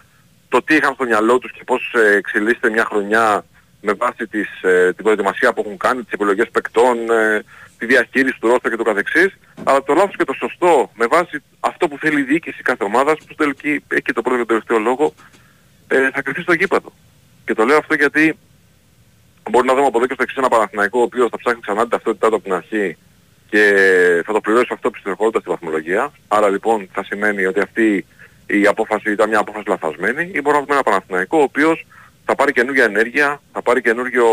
το 0.49 0.63
τι 0.63 0.75
είχαν 0.75 0.95
στο 0.95 1.05
μυαλό 1.05 1.39
τους 1.39 1.53
και 1.53 1.65
πώς 1.65 1.95
ε, 1.95 2.17
εξελίσσεται 2.17 2.71
μια 2.71 2.85
χρονιά 2.85 3.45
με 3.81 3.93
βάση 3.93 4.27
τις, 4.27 4.63
ε, 4.63 4.93
την 4.93 5.05
προετοιμασία 5.05 5.53
που 5.53 5.63
έχουν 5.65 5.77
κάνει, 5.77 6.03
τις 6.03 6.13
επιλογές 6.13 6.51
παικτών, 6.51 7.11
ε, 7.11 7.43
τη 7.79 7.87
διαχείριση 7.87 8.41
του 8.41 8.49
ρόστα 8.49 8.71
και 8.71 8.77
το 8.77 8.83
καθεξής, 8.83 9.39
αλλά 9.65 9.83
το 9.83 9.95
λάθος 9.95 10.17
και 10.17 10.25
το 10.25 10.33
σωστό 10.33 10.91
με 10.95 11.07
βάση 11.07 11.43
αυτό 11.61 11.89
που 11.89 11.99
θέλει 11.99 12.21
η 12.21 12.23
διοίκηση 12.23 12.63
κάθε 12.63 12.85
ομάδας, 12.85 13.19
που 13.19 13.25
στο 13.25 13.35
τελική 13.35 13.85
έχει 13.89 14.03
και 14.03 14.13
το 14.13 14.23
πρώτο 14.23 14.37
και 14.37 14.45
το 14.45 14.49
τελευταίο 14.49 14.79
λόγο, 14.79 15.15
ε, 15.89 16.11
θα 16.11 16.23
κρυφτεί 16.23 16.43
στο 16.43 16.53
γήπεδο. 16.53 16.93
Και 17.45 17.55
το 17.55 17.65
λέω 17.65 17.77
αυτό 17.77 17.95
γιατί 17.95 18.39
μπορεί 19.51 19.67
να 19.67 19.75
δούμε 19.75 19.87
από 19.87 19.99
εδώ 19.99 20.07
και 20.07 20.15
στο 20.15 20.23
εξής 20.23 20.39
ένα 20.39 20.49
Παναθηναϊκό 20.49 20.99
ο 20.99 21.03
οποίος 21.03 21.29
θα 21.31 21.37
ψάχνει 21.37 21.61
ξανά 21.61 21.81
την 21.81 21.91
ταυτότητά 21.91 22.29
του 22.29 22.35
από 22.35 22.45
την 22.45 22.53
αρχή 22.53 22.97
και 23.51 23.63
θα 24.27 24.33
το 24.33 24.41
πληρώσει 24.41 24.69
αυτό 24.73 24.91
πιστοχωρώντας 24.91 25.43
τη 25.43 25.51
βαθμολογία. 25.51 26.13
Άρα 26.29 26.49
λοιπόν 26.49 26.89
θα 26.93 27.05
σημαίνει 27.05 27.47
ότι 27.47 27.61
αυτή 27.61 28.07
η 28.47 28.67
απόφαση 28.67 29.11
ήταν 29.11 29.29
μια 29.29 29.39
απόφαση 29.39 29.69
λαθασμένη 29.69 30.31
ή 30.35 30.41
μπορούμε 30.41 30.59
να 30.59 30.61
δούμε 30.61 30.75
ένα 30.75 30.83
Παναθηναϊκό 30.83 31.39
ο 31.39 31.43
οποίος 31.43 31.87
θα 32.31 32.37
πάρει 32.37 32.53
καινούργια 32.53 32.85
ενέργεια, 32.85 33.41
θα 33.53 33.63
πάρει 33.63 33.81
καινούργιο 33.81 34.27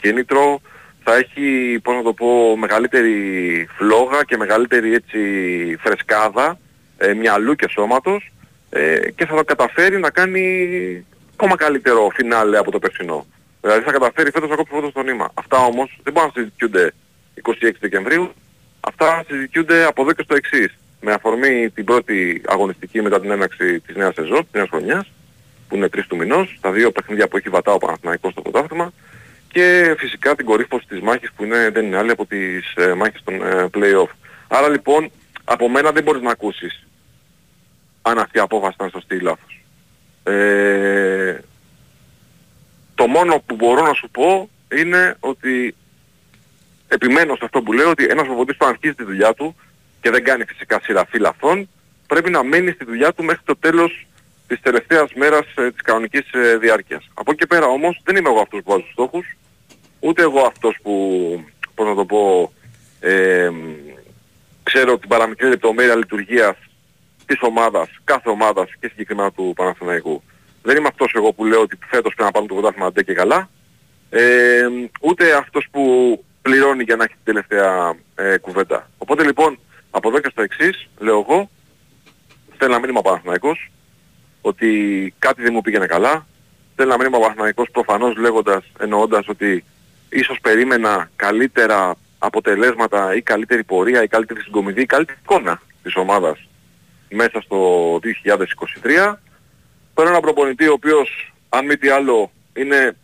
κίνητρο, 0.00 0.60
θα 1.04 1.16
έχει, 1.16 1.78
πώς 1.82 1.94
να 1.94 2.02
το 2.02 2.12
πω, 2.12 2.56
μεγαλύτερη 2.56 3.14
φλόγα 3.76 4.24
και 4.24 4.36
μεγαλύτερη 4.36 4.94
έτσι 4.94 5.18
φρεσκάδα 5.80 6.58
ε, 6.98 7.14
μυαλού 7.14 7.54
και 7.54 7.68
σώματος 7.68 8.32
ε, 8.70 9.10
και 9.10 9.26
θα 9.26 9.36
το 9.36 9.44
καταφέρει 9.44 9.98
να 9.98 10.10
κάνει 10.10 10.44
ακόμα 11.32 11.56
καλύτερο 11.56 12.08
φινάλε 12.14 12.58
από 12.58 12.70
το 12.70 12.78
περσινό. 12.78 13.26
Δηλαδή 13.60 13.82
θα 13.82 13.92
καταφέρει 13.92 14.30
φέτος 14.30 14.48
να 14.48 14.56
κόψει 14.56 14.74
φώτος 14.74 14.90
στο 14.90 15.02
νήμα. 15.02 15.30
Αυτά 15.34 15.56
όμως 15.56 15.98
δεν 16.02 16.12
μπορούν 16.12 16.32
να 16.34 16.40
συζητιούνται 16.40 16.92
26 17.42 17.70
Δεκεμβρίου, 17.80 18.32
αυτά 18.80 19.24
συζητιούνται 19.28 19.84
από 19.84 20.02
εδώ 20.02 20.12
και 20.12 20.22
στο 20.22 20.34
εξής. 20.34 20.78
Με 21.00 21.12
αφορμή 21.12 21.70
την 21.70 21.84
πρώτη 21.84 22.42
αγωνιστική 22.46 23.02
μετά 23.02 23.20
την 23.20 23.30
έναρξη 23.30 23.80
της 23.80 23.96
νέας 23.96 24.14
σεζόν, 24.14 24.40
της 24.42 24.52
νέας 24.52 24.68
χρονιάς, 24.68 25.06
που 25.68 25.76
είναι 25.76 25.86
3 25.86 26.00
του 26.08 26.16
μηνός, 26.16 26.58
τα 26.60 26.72
δύο 26.72 26.92
παιχνίδια 26.92 27.28
που 27.28 27.36
έχει 27.36 27.48
βατά 27.48 27.72
ο 27.72 27.78
Παναθηναϊκός 27.78 28.32
στο 28.32 28.42
πρωτάθλημα 28.42 28.92
και 29.48 29.94
φυσικά 29.98 30.34
την 30.34 30.44
κορύφωση 30.44 30.86
της 30.88 31.00
μάχης 31.00 31.32
που 31.36 31.44
είναι, 31.44 31.70
δεν 31.70 31.84
είναι 31.84 31.96
άλλη 31.96 32.10
από 32.10 32.26
τις 32.26 32.74
ε, 32.76 32.94
μάχες 32.94 33.22
των 33.24 33.34
ε, 33.34 33.66
play-off. 33.74 34.10
Άρα 34.48 34.68
λοιπόν 34.68 35.10
από 35.44 35.68
μένα 35.68 35.92
δεν 35.92 36.02
μπορείς 36.02 36.22
να 36.22 36.30
ακούσεις 36.30 36.86
αν 38.02 38.18
αυτή 38.18 38.38
η 38.38 38.40
απόφαση 38.40 38.74
ήταν 38.74 38.90
σωστή 38.90 39.14
ή 39.14 39.20
λάθος. 39.20 39.64
Ε, 40.22 41.38
το 42.94 43.06
μόνο 43.06 43.42
που 43.46 43.54
μπορώ 43.54 43.86
να 43.86 43.92
σου 43.92 44.10
πω 44.10 44.50
είναι 44.74 45.16
ότι 45.20 45.74
επιμένω 46.88 47.34
σε 47.34 47.44
αυτό 47.44 47.62
που 47.62 47.72
λέω 47.72 47.90
ότι 47.90 48.04
ένας 48.04 48.24
προπονητής 48.24 48.56
που 48.56 48.66
αρχίζει 48.66 48.94
τη 48.94 49.04
δουλειά 49.04 49.34
του 49.34 49.56
και 50.00 50.10
δεν 50.10 50.24
κάνει 50.24 50.44
φυσικά 50.44 50.80
σειραφή 50.82 51.18
λαθών 51.18 51.68
πρέπει 52.06 52.30
να 52.30 52.42
μένει 52.42 52.70
στη 52.70 52.84
δουλειά 52.84 53.12
του 53.12 53.24
μέχρι 53.24 53.42
το 53.44 53.56
τέλος 53.56 54.06
της 54.48 54.60
τελευταίας 54.60 55.12
μέρας 55.14 55.46
ε, 55.56 55.70
της 55.70 55.82
κανονικής 55.82 56.32
ε, 56.32 56.56
διάρκειας. 56.56 57.08
Από 57.14 57.30
εκεί 57.30 57.40
και 57.40 57.46
πέρα 57.46 57.66
όμως 57.66 58.00
δεν 58.04 58.16
είμαι 58.16 58.28
εγώ 58.28 58.40
αυτός 58.40 58.60
που 58.64 58.70
βάζει 58.70 58.82
τους 58.82 58.92
στόχους, 58.92 59.36
ούτε 60.00 60.22
εγώ 60.22 60.40
αυτός 60.40 60.78
που, 60.82 60.94
πώς 61.74 61.86
να 61.86 61.94
το 61.94 62.04
πω, 62.04 62.52
ε, 63.00 63.50
ξέρω 64.62 64.98
την 64.98 65.08
παραμικρή 65.08 65.48
λεπτομέρεια 65.48 65.96
λειτουργίας 65.96 66.56
της 67.26 67.38
ομάδας, 67.40 67.88
κάθε 68.04 68.30
ομάδας 68.30 68.70
και 68.80 68.88
συγκεκριμένα 68.88 69.32
του 69.32 69.52
Παναθηναϊκού. 69.56 70.22
Δεν 70.62 70.76
είμαι 70.76 70.88
αυτός 70.88 71.12
εγώ 71.14 71.32
που 71.32 71.44
λέω 71.44 71.60
ότι 71.60 71.78
φέτος 71.86 72.14
πρέπει 72.14 72.22
να 72.22 72.30
πάρουμε 72.30 72.48
το 72.48 72.54
πρωτάθλημα 72.54 72.86
αντέ 72.86 73.02
και 73.02 73.14
καλά, 73.14 73.48
ε, 74.10 74.66
ούτε 75.00 75.36
αυτός 75.36 75.66
που 75.70 75.82
πληρώνει 76.42 76.82
για 76.82 76.96
να 76.96 77.04
έχει 77.04 77.14
την 77.14 77.24
τελευταία 77.24 77.94
ε, 78.14 78.38
κουβέντα. 78.38 78.90
Οπότε 78.98 79.24
λοιπόν, 79.24 79.58
από 79.90 80.08
εδώ 80.08 80.20
και 80.20 80.28
στο 80.30 80.42
εξής, 80.42 80.88
λέω 80.98 81.18
εγώ, 81.28 81.50
θέλω 82.56 82.72
να 82.72 82.78
μείνει 82.78 82.98
ο 82.98 83.02
Παναθηναϊκός, 83.02 83.70
ότι 84.48 85.14
κάτι 85.18 85.42
δεν 85.42 85.52
μου 85.52 85.60
πήγαινε 85.60 85.86
καλά. 85.86 86.26
Θέλω 86.76 86.90
να 86.90 86.96
μείνει 86.96 87.16
ο 87.16 87.18
Παναθηναϊκός 87.18 87.68
προφανώς 87.72 88.16
λέγοντας, 88.16 88.64
εννοώντας 88.78 89.28
ότι 89.28 89.64
ίσως 90.08 90.38
περίμενα 90.40 91.10
καλύτερα 91.16 91.94
αποτελέσματα 92.18 93.14
ή 93.14 93.22
καλύτερη 93.22 93.64
πορεία 93.64 94.02
ή 94.02 94.06
καλύτερη 94.06 94.40
συγκομιδή 94.40 94.80
ή 94.80 94.86
καλύτερη 94.86 95.18
εικόνα 95.22 95.62
της 95.82 95.96
ομάδας 95.96 96.48
μέσα 97.08 97.40
στο 97.40 97.58
2023. 98.02 99.14
Παίρνω 99.94 100.10
ένα 100.10 100.20
προπονητή 100.20 100.68
ο 100.68 100.72
οποίος 100.72 101.32
αν 101.48 101.66
μη 101.66 101.76
τι 101.76 101.88
άλλο 101.88 102.30
είναι 102.54 102.96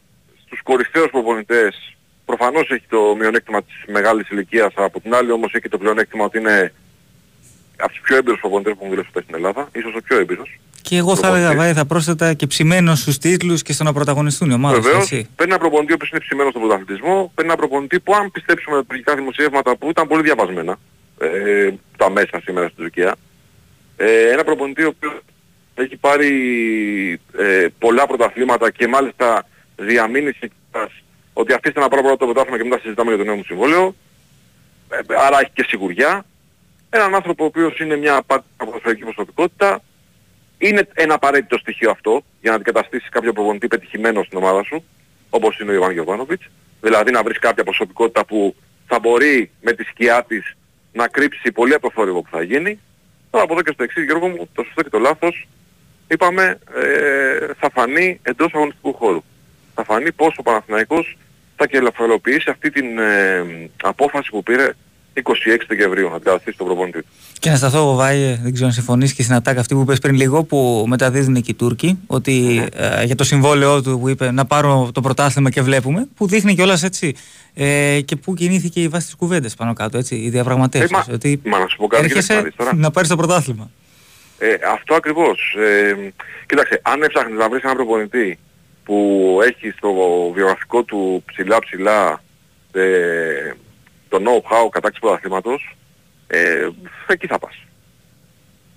στους 0.46 0.62
κορυφαίους 0.62 1.10
προπονητές 1.10 1.96
προφανώς 2.24 2.70
έχει 2.70 2.86
το 2.88 3.14
μειονέκτημα 3.18 3.62
της 3.62 3.74
μεγάλης 3.86 4.28
ηλικίας 4.28 4.72
από 4.76 5.00
την 5.00 5.14
άλλη 5.14 5.30
όμως 5.30 5.52
έχει 5.54 5.68
το 5.68 5.78
πλεονέκτημα 5.78 6.24
ότι 6.24 6.38
είναι 6.38 6.72
από 7.76 7.92
τους 7.92 8.00
πιο 8.00 8.16
έμπειρους 8.16 8.40
προπονητές 8.40 8.72
που 8.72 8.78
έχουν 8.78 8.90
δουλέψει 8.90 9.22
στην 9.22 9.34
Ελλάδα, 9.34 9.68
ίσως 9.72 9.94
ο 9.94 10.00
πιο 10.02 10.18
έμπειρος. 10.18 10.58
Και 10.88 10.96
εγώ 10.96 11.16
θα 11.16 11.28
έλεγα, 11.28 11.54
Βάη, 11.54 11.72
θα 11.72 11.86
πρόσθετα 11.86 12.34
και 12.34 12.46
ψημένος 12.46 13.00
στους 13.00 13.18
τίτλους 13.18 13.62
και 13.62 13.72
στο 13.72 13.84
να 13.84 13.92
πρωταγωνιστούν 13.92 14.50
οι 14.50 14.54
ομάδες. 14.54 14.84
Βεβαίως, 14.84 15.02
έτσι. 15.02 15.28
παίρνει 15.36 15.52
ένα 15.52 15.60
προπονητή 15.60 15.92
ο 15.92 15.94
οποίος 15.94 16.10
είναι 16.10 16.20
ψημένος 16.20 16.50
στον 16.50 16.62
πρωταθλητισμό, 16.62 17.32
παίρνει 17.34 17.50
ένα 17.50 17.58
προπονητή 17.60 18.00
που 18.00 18.14
αν 18.14 18.30
πιστέψουμε 18.30 18.76
τα 18.76 18.84
τουρκικά 18.84 19.14
δημοσιεύματα 19.14 19.76
που 19.76 19.88
ήταν 19.90 20.06
πολύ 20.08 20.22
διαβασμένα, 20.22 20.78
ε, 21.18 21.70
τα 21.96 22.10
μέσα 22.10 22.40
σήμερα 22.44 22.66
στην 22.66 22.78
Τουρκία, 22.82 23.14
ε, 23.96 24.28
ένα 24.32 24.44
προπονητή 24.44 24.82
ο 24.84 24.88
οποίος 24.96 25.14
έχει 25.74 25.96
πάρει 25.96 26.30
ε, 27.38 27.66
πολλά 27.78 28.06
πρωταθλήματα 28.06 28.70
και 28.70 28.86
μάλιστα 28.86 29.46
διαμείνει 29.76 30.32
σε 30.32 30.50
ότι 31.32 31.52
αφήστε 31.52 31.80
να 31.80 31.88
πάρω 31.88 32.02
πρώτα 32.02 32.16
το 32.16 32.24
πρωτάθλημα 32.24 32.56
και 32.56 32.64
μετά 32.64 32.80
συζητάμε 32.82 33.08
για 33.08 33.18
το 33.18 33.24
νέο 33.24 33.36
μου 33.36 33.44
συμβόλαιο, 33.44 33.94
ε, 34.88 35.14
άρα 35.26 35.40
έχει 35.40 35.50
και 35.54 35.64
σιγουριά. 35.68 36.24
Έναν 36.90 37.14
άνθρωπο 37.14 37.42
ο 37.44 37.46
οποίος 37.46 37.78
είναι 37.78 37.96
μια 37.96 38.22
ποδοσφαιρική 38.56 39.02
προσωπικότητα, 39.02 39.82
είναι 40.68 40.88
ένα 40.94 41.14
απαραίτητο 41.14 41.58
στοιχείο 41.58 41.90
αυτό 41.90 42.22
για 42.40 42.50
να 42.50 42.56
αντικαταστήσεις 42.56 43.08
κάποιο 43.08 43.32
προπονητή 43.32 43.66
πετυχημένο 43.66 44.22
στην 44.22 44.38
ομάδα 44.38 44.62
σου, 44.62 44.84
όπως 45.30 45.58
είναι 45.58 45.70
ο 45.70 45.74
Ιωάννης 45.74 45.94
Γιωβάνοβιτς. 45.94 46.50
Δηλαδή 46.80 47.10
να 47.10 47.22
βρεις 47.22 47.38
κάποια 47.38 47.64
προσωπικότητα 47.64 48.24
που 48.24 48.54
θα 48.86 48.98
μπορεί 48.98 49.50
με 49.60 49.72
τη 49.72 49.82
σκιά 49.82 50.24
της 50.28 50.56
να 50.92 51.08
κρύψει 51.08 51.52
πολύ 51.52 51.74
από 51.74 51.82
το 51.82 51.92
θόρυβο 51.94 52.22
που 52.22 52.28
θα 52.30 52.42
γίνει. 52.42 52.80
Τώρα 53.30 53.44
από 53.44 53.52
εδώ 53.52 53.62
και 53.62 53.70
στο 53.72 53.82
εξής 53.82 54.04
Γιώργο 54.04 54.28
μου, 54.28 54.48
το 54.54 54.62
σωστό 54.62 54.82
και 54.82 54.88
το 54.88 54.98
λάθος, 54.98 55.48
είπαμε 56.08 56.58
ε, 56.74 57.46
θα 57.58 57.70
φανεί 57.70 58.20
εντός 58.22 58.54
αγωνιστικού 58.54 58.94
χώρου. 58.94 59.24
Θα 59.74 59.84
φανεί 59.84 60.12
πώς 60.12 60.34
ο 60.38 60.42
Παναθηναϊκός 60.42 61.16
θα 61.56 61.66
κελαφαλοποιήσει 61.66 62.50
αυτή 62.50 62.70
την 62.70 62.98
ε, 62.98 63.70
απόφαση 63.82 64.30
που 64.30 64.42
πήρε 64.42 64.68
26 65.22 65.30
Δεκεμβρίου 65.68 66.08
να 66.08 66.14
αντικαταστήσει 66.14 66.56
τον 66.56 66.66
προπονητή 66.66 66.98
του. 66.98 67.06
Και 67.38 67.50
να 67.50 67.56
σταθώ, 67.56 67.94
Βάη, 67.94 68.38
δεν 68.42 68.52
ξέρω 68.52 68.66
αν 68.66 68.72
συμφωνείς 68.72 69.12
και 69.14 69.22
στην 69.22 69.34
ατάκα 69.34 69.60
αυτή 69.60 69.74
που 69.74 69.80
είπες 69.80 69.98
πριν 69.98 70.14
λίγο, 70.14 70.44
που 70.44 70.84
μεταδίδουν 70.88 71.34
και 71.34 71.50
οι 71.50 71.54
Τούρκοι, 71.54 71.98
ότι 72.06 72.64
ε, 72.74 73.04
για 73.04 73.14
το 73.14 73.24
συμβόλαιό 73.24 73.82
του 73.82 73.98
που 74.00 74.08
είπε 74.08 74.30
να 74.30 74.44
πάρω 74.44 74.90
το 74.94 75.00
πρωτάθλημα 75.00 75.50
και 75.50 75.62
βλέπουμε, 75.62 76.08
που 76.16 76.26
δείχνει 76.26 76.54
κιόλας 76.54 76.82
έτσι 76.82 77.14
ε, 77.54 78.00
και 78.04 78.16
που 78.16 78.34
κινήθηκε 78.34 78.80
η 78.80 78.88
βάση 78.88 79.04
της 79.06 79.14
κουβέντας 79.14 79.54
πάνω 79.54 79.72
κάτω, 79.72 79.98
έτσι, 79.98 80.14
οι 80.14 80.28
διαπραγματεύσεις. 80.30 80.90
Ε, 80.90 80.94
μα- 80.94 81.14
ότι 81.14 81.40
μα 81.44 81.58
να 81.58 81.68
σου 81.68 81.76
πω 81.76 81.86
κάτι, 81.86 82.04
έρχεσαι 82.04 82.26
κύριε 82.34 82.40
Στάδη, 82.40 82.56
τώρα. 82.56 82.74
να 82.74 82.90
πάρεις 82.90 83.08
το 83.08 83.16
πρωτάθλημα. 83.16 83.70
Ε, 84.38 84.54
αυτό 84.72 84.94
ακριβώς. 84.94 85.56
Ε, 85.58 86.12
κοίταξε, 86.46 86.80
αν 86.82 87.02
έψαχνες 87.02 87.38
να 87.38 87.48
βρεις 87.48 87.62
έναν 87.62 87.76
προπονητή 87.76 88.38
που 88.84 89.38
έχει 89.46 89.70
στο 89.76 89.90
βιογραφικό 90.34 90.82
του 90.82 91.22
ψηλά 91.26 91.58
ψηλά 91.58 92.22
ε, 92.72 92.82
το 94.14 94.22
know-how 94.26 94.68
κατάξυση 94.70 95.00
πρωταθλήματος, 95.00 95.76
ε, 96.26 96.68
εκεί 97.06 97.26
θα 97.26 97.38
πας. 97.38 97.64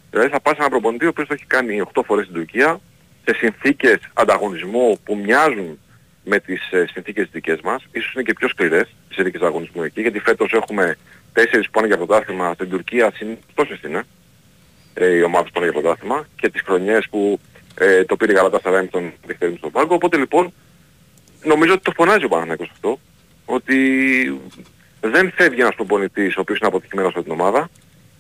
Δηλαδή 0.10 0.30
θα 0.30 0.40
πας 0.40 0.54
σε 0.54 0.60
έναν 0.60 0.72
προπονητή 0.72 1.06
ο 1.06 1.10
οποίος 1.10 1.28
το 1.28 1.34
έχει 1.34 1.46
κάνει 1.46 1.82
8 1.82 2.04
φορές 2.06 2.24
στην 2.24 2.36
Τουρκία, 2.38 2.80
σε 3.26 3.36
συνθήκες 3.36 4.00
ανταγωνισμού 4.14 5.00
που 5.04 5.16
μοιάζουν 5.16 5.80
με 6.24 6.40
τις 6.40 6.72
ε, 6.72 6.86
συνθήκες 6.92 7.24
τις 7.24 7.34
δικές 7.34 7.62
μας, 7.62 7.84
ίσως 7.92 8.14
είναι 8.14 8.24
και 8.24 8.34
πιο 8.34 8.48
σκληρές 8.48 8.88
τις 9.08 9.16
συνθήκες 9.16 9.42
ανταγωνισμού 9.42 9.84
εκεί, 9.84 10.02
γιατί 10.02 10.20
φέτος 10.20 10.52
έχουμε 10.52 10.98
τέσσερις 11.34 11.66
που 11.66 11.72
πάνε 11.72 11.88
για 11.88 11.98
πρωτάθλημα 11.98 12.54
στην 12.54 12.70
Τουρκία, 12.70 13.12
συνήθως 13.16 13.44
τόσες 13.54 13.82
είναι 13.82 14.04
ε, 14.94 15.16
οι 15.16 15.22
ομάδες 15.22 15.48
που 15.48 15.60
πάνε 15.60 15.72
για 15.72 15.82
πρωτάθλημα 15.82 16.28
και 16.36 16.50
τις 16.50 16.62
χρονιές 16.62 17.08
που 17.10 17.40
ε, 17.76 18.04
το 18.04 18.16
πήρε 18.16 18.32
η 18.32 18.36
Γαλάτα 18.36 18.60
Σαράιμ 18.64 18.88
τον 18.88 19.14
Δευτέρη 19.26 19.56
στον 19.58 19.72
πάγκο. 19.72 19.96
Οπότε 19.96 20.18
λοιπόν 20.18 20.54
νομίζω 21.44 21.74
ότι 21.74 21.84
το 21.84 21.92
φωνάζει 21.92 22.26
ο 22.26 22.28
Παναθηναϊκός 22.28 22.70
αυτό, 22.72 23.00
ότι 23.46 23.78
δεν 25.12 25.32
φεύγει 25.36 25.62
ένας 25.62 25.76
προπονητής 25.76 26.36
ο 26.36 26.40
οποίος 26.42 26.58
είναι 26.58 26.68
αποτυχημένος 26.68 27.14
από 27.14 27.24
την 27.24 27.32
ομάδα, 27.32 27.70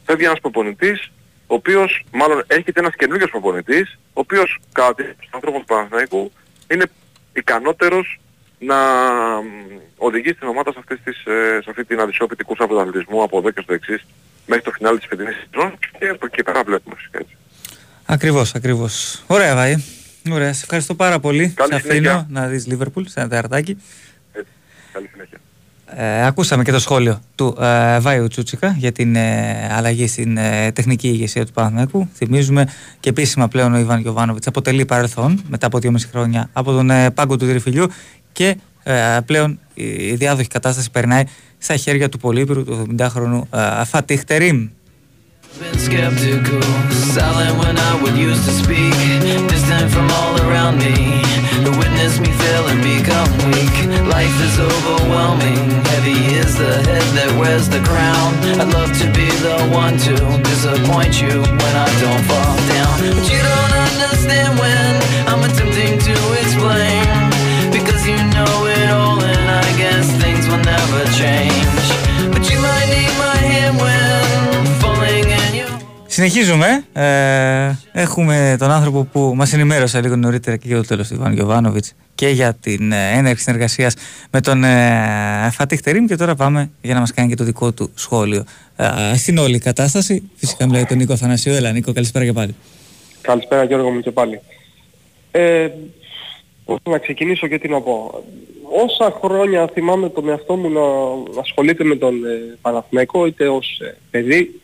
φεύγει 0.06 0.26
ένας 0.26 0.40
προπονητής 0.40 1.12
ο 1.48 1.54
οποίος 1.56 2.06
μάλλον 2.12 2.44
έρχεται 2.48 2.80
ένας 2.80 2.96
καινούργιος 2.96 3.30
προπονητής, 3.30 3.98
ο 4.08 4.20
οποίος 4.20 4.60
κατά 4.72 4.96
τη 4.96 5.04
του 5.04 5.30
ανθρώπων 5.32 5.60
του 5.60 5.66
Παναθηναϊκού 5.66 6.32
είναι 6.68 6.86
ικανότερος 7.34 8.20
να 8.60 8.76
μ, 9.42 9.46
οδηγεί 9.98 10.34
την 10.34 10.48
ομάδα 10.48 10.72
σε, 10.72 10.80
αυτές 10.80 11.00
τις, 11.04 11.26
ε, 11.26 11.60
σε 11.64 11.70
αυτή 11.70 11.86
την 11.86 12.00
αδυσόπιτη 12.00 12.44
κούρσα 12.44 12.68
πρωταθλητισμού 12.68 13.24
από 13.24 13.38
εδώ 13.38 13.52
και 13.52 13.62
στο 13.62 13.74
εξής 13.74 14.06
μέχρι 14.46 14.64
το 14.64 14.72
φινάλι 14.72 14.98
της 14.98 15.08
φετινής 15.08 15.36
σεζόν 15.36 15.78
και 16.00 16.08
από 16.08 16.26
εκεί 16.26 16.36
και 16.36 16.44
πέρα 16.44 16.64
βλέπουμε 16.64 16.96
φυσικά 16.96 17.20
έτσι. 17.20 17.38
Ακριβώς, 18.06 18.56
ακριβώς. 18.56 19.24
Ωραία, 19.28 19.56
Βάη. 19.56 19.76
Ωραία, 20.32 20.54
σε 20.54 20.62
ευχαριστώ 20.64 20.96
πάρα 20.96 21.20
πολύ. 21.20 21.54
Καλή 21.56 21.74
σε 21.74 21.80
συνέχεια. 21.80 22.14
αφήνω 22.14 22.28
να 22.30 22.48
δεις 22.48 22.68
Λίβερπουλ 22.68 23.04
σε 23.04 23.20
ένα 23.20 23.30
τεταρτάκι. 23.30 23.82
Καλή 24.92 25.10
συνέχεια. 25.12 25.38
Ε, 25.96 26.26
ακούσαμε 26.26 26.64
και 26.64 26.72
το 26.72 26.80
σχόλιο 26.80 27.20
του 27.36 27.58
ε, 27.60 28.00
Βάιου 28.00 28.28
Τσούτσικα 28.28 28.76
για 28.78 28.92
την 28.92 29.16
ε, 29.16 29.70
αλλαγή 29.72 30.08
στην 30.08 30.38
ε, 30.38 30.72
τεχνική 30.72 31.08
ηγεσία 31.08 31.46
του 31.46 31.52
Παναθηναϊκού. 31.52 32.10
Θυμίζουμε 32.14 32.68
και 33.00 33.10
επίσημα 33.10 33.48
πλέον 33.48 33.74
ο 33.74 33.78
Ιβάν 33.78 34.00
Γιοβάνοβιτς 34.00 34.48
αποτελεί 34.48 34.86
παρελθόν 34.86 35.42
μετά 35.50 35.68
από 35.68 35.80
2,5 35.82 35.94
χρόνια 36.12 36.50
από 36.54 36.72
τον 36.72 36.90
ε, 36.90 37.12
πάγκο 37.12 37.38
του 37.38 37.48
Τριφυλιού 37.48 37.88
και 38.32 38.58
ε, 38.84 39.20
πλέον 39.26 39.60
η 39.74 40.14
διάδοχη 40.14 40.48
κατάσταση 40.48 40.92
περνάει 40.92 41.24
στα 41.58 41.76
χέρια 41.76 42.10
του 42.10 42.18
Πολύπυρου 42.18 42.64
του 42.64 42.88
70χρονου 42.98 43.42
ε, 43.80 43.84
Φατίχ 43.86 44.24
Τερίμ. 44.24 44.68
Been 45.60 45.78
skeptical, 45.80 46.62
silent 46.92 47.58
when 47.58 47.78
I 47.78 48.02
would 48.02 48.16
used 48.16 48.46
to 48.46 48.52
speak, 48.52 48.94
distant 49.50 49.90
from 49.90 50.10
all 50.12 50.38
around 50.46 50.78
me. 50.78 50.94
To 51.66 51.72
witness 51.72 52.20
me 52.20 52.30
fail 52.30 52.68
and 52.68 52.82
become 52.84 53.30
weak. 53.50 53.76
Life 54.06 54.38
is 54.42 54.60
overwhelming, 54.60 55.72
heavy 55.94 56.38
is 56.38 56.58
the 56.58 56.74
head 56.86 57.08
that 57.18 57.32
wears 57.40 57.70
the 57.70 57.82
crown. 57.90 58.30
I'd 58.62 58.70
love 58.70 58.94
to 59.02 59.08
be 59.18 59.30
the 59.42 59.58
one 59.74 59.98
to 60.06 60.14
disappoint 60.44 61.22
you 61.22 61.42
when 61.42 61.74
I 61.74 61.90
don't 62.04 62.24
fall 62.30 62.54
down. 62.70 62.94
But 63.18 63.26
you 63.26 63.42
don't 63.42 63.74
understand 63.88 64.60
when 64.62 64.94
I'm 65.26 65.42
attempting 65.42 65.98
to 65.98 66.16
explain. 66.38 67.08
Because 67.74 68.06
you 68.06 68.18
know 68.36 68.54
it 68.68 68.90
all 68.90 69.22
and 69.22 69.46
I 69.50 69.66
guess 69.78 70.06
things 70.22 70.48
will 70.48 70.62
never 70.62 71.02
change. 71.18 71.87
Συνεχίζουμε. 76.18 76.86
Ε, 76.94 78.02
έχουμε 78.02 78.56
τον 78.60 78.72
άνθρωπο 78.72 79.04
που 79.12 79.34
μας 79.36 79.54
ενημέρωσε 79.54 80.02
λίγο 80.02 80.16
νωρίτερα 80.16 80.58
και 80.58 80.68
για 80.68 80.76
το 80.76 80.84
τέλος 80.84 81.08
του 81.08 81.14
Ιβάν 81.14 81.34
Γιοβάνοβιτς 81.34 81.94
και 82.16 82.28
για 82.28 82.54
την 82.54 82.92
ε, 82.92 83.12
έναρξη 83.18 83.44
συνεργασίας 83.44 83.96
με 84.32 84.42
τον 84.42 84.64
ε, 84.64 85.50
Φατίχ 85.52 85.82
Τερίμ 85.82 86.06
και 86.06 86.16
τώρα 86.16 86.36
πάμε 86.36 86.72
για 86.82 86.94
να 86.94 87.00
μας 87.00 87.14
κάνει 87.14 87.30
και 87.30 87.36
το 87.36 87.44
δικό 87.44 87.72
του 87.72 87.92
σχόλιο. 87.96 88.44
Ε, 88.76 89.18
στην 89.18 89.38
όλη 89.38 89.60
κατάσταση, 89.60 90.30
φυσικά 90.36 90.66
μιλάει 90.66 90.86
τον 90.86 90.98
Νίκο 90.98 91.14
Αθανασίου. 91.14 91.54
Έλα 91.54 91.72
Νίκο, 91.72 91.94
καλησπέρα 91.94 92.26
και 92.26 92.34
πάλι. 92.34 92.56
Καλησπέρα 93.22 93.64
Γιώργο 93.64 93.90
μου 93.90 94.00
και 94.00 94.12
πάλι. 94.12 94.40
Ε, 95.32 95.70
να 96.84 96.98
ξεκινήσω 96.98 97.48
και 97.48 97.60
τι 97.60 97.68
να 97.68 97.82
πω. 97.82 98.24
Όσα 98.86 99.20
χρόνια 99.24 99.70
θυμάμαι 99.74 100.10
τον 100.10 100.30
εαυτό 100.30 100.56
μου 100.56 100.70
να 100.70 100.82
ασχολείται 101.42 101.84
με 101.84 101.96
τον 101.96 102.26
ε, 102.26 102.58
Παναθηναϊκό 102.62 103.26
είτε 103.26 103.48
ως 103.48 103.80
ε, 103.80 103.98
παιδί, 104.12 104.62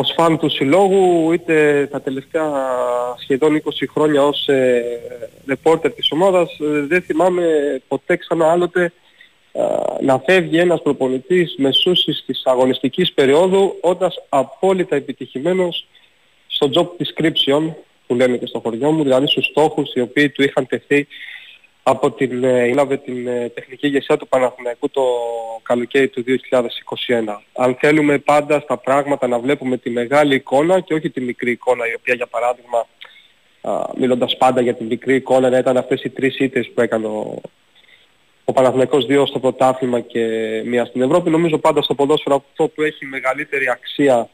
ως 0.00 0.12
φαν 0.16 0.38
του 0.38 0.48
συλλόγου, 0.48 1.32
είτε 1.32 1.86
τα 1.90 2.00
τελευταία 2.00 2.50
σχεδόν 3.22 3.62
20 3.64 3.68
χρόνια 3.90 4.22
ως 4.22 4.48
ε, 4.48 4.82
ρεπόρτερ 5.46 5.92
της 5.92 6.10
ομάδας, 6.10 6.58
ε, 6.60 6.86
δεν 6.86 7.02
θυμάμαι 7.02 7.44
ποτέ 7.88 8.16
ξανά 8.16 8.50
άλλοτε 8.50 8.92
ε, 9.52 9.62
να 10.00 10.18
φεύγει 10.18 10.58
ένας 10.58 10.82
προπονητής 10.82 11.54
μεσούσης 11.58 12.22
της 12.26 12.42
αγωνιστικής 12.44 13.12
περίοδου 13.12 13.78
όντας 13.80 14.14
απόλυτα 14.28 14.96
επιτυχημένος 14.96 15.86
στο 16.46 16.70
job 16.74 16.86
description 17.02 17.74
που 18.06 18.14
λέμε 18.14 18.36
και 18.36 18.46
στο 18.46 18.60
χωριό 18.60 18.90
μου, 18.90 19.02
δηλαδή 19.02 19.26
στους 19.26 19.44
στόχους 19.44 19.92
οι 19.94 20.00
οποίοι 20.00 20.30
του 20.30 20.42
είχαν 20.42 20.66
τεθεί 20.66 21.06
από 21.82 22.10
την, 22.10 22.44
ε, 22.44 22.62
έλαβε 22.62 22.96
την 22.96 23.26
ε, 23.26 23.48
τεχνική 23.48 23.86
ηγεσία 23.86 24.16
του 24.16 24.28
Παναθηναϊκού 24.28 24.90
το 24.90 25.02
καλοκαίρι 25.62 26.08
του 26.08 26.24
2021. 26.24 26.32
Αν 27.52 27.76
θέλουμε 27.80 28.18
πάντα 28.18 28.60
στα 28.60 28.76
πράγματα 28.76 29.26
να 29.26 29.38
βλέπουμε 29.38 29.76
τη 29.76 29.90
μεγάλη 29.90 30.34
εικόνα 30.34 30.80
και 30.80 30.94
όχι 30.94 31.10
τη 31.10 31.20
μικρή 31.20 31.50
εικόνα 31.50 31.88
η 31.88 31.94
οποία 31.94 32.14
για 32.14 32.26
παράδειγμα 32.26 32.86
α, 33.60 33.90
μιλώντας 33.96 34.36
πάντα 34.36 34.60
για 34.60 34.74
τη 34.74 34.84
μικρή 34.84 35.14
εικόνα 35.14 35.50
να 35.50 35.58
ήταν 35.58 35.76
αυτές 35.76 36.02
οι 36.02 36.10
τρεις 36.10 36.38
ήττες 36.38 36.70
που 36.74 36.80
έκανε 36.80 37.06
ο, 37.06 37.40
ο 38.44 38.52
Παναθηναϊκός 38.52 39.06
δύο 39.06 39.26
στο 39.26 39.38
πρωτάθλημα 39.38 40.00
και 40.00 40.22
μία 40.64 40.84
στην 40.84 41.02
Ευρώπη. 41.02 41.30
Νομίζω 41.30 41.58
πάντα 41.58 41.82
στο 41.82 41.94
ποδόσφαιρο 41.94 42.44
αυτό 42.50 42.68
που 42.68 42.82
έχει 42.82 43.06
μεγαλύτερη 43.06 43.68
αξία 43.68 44.28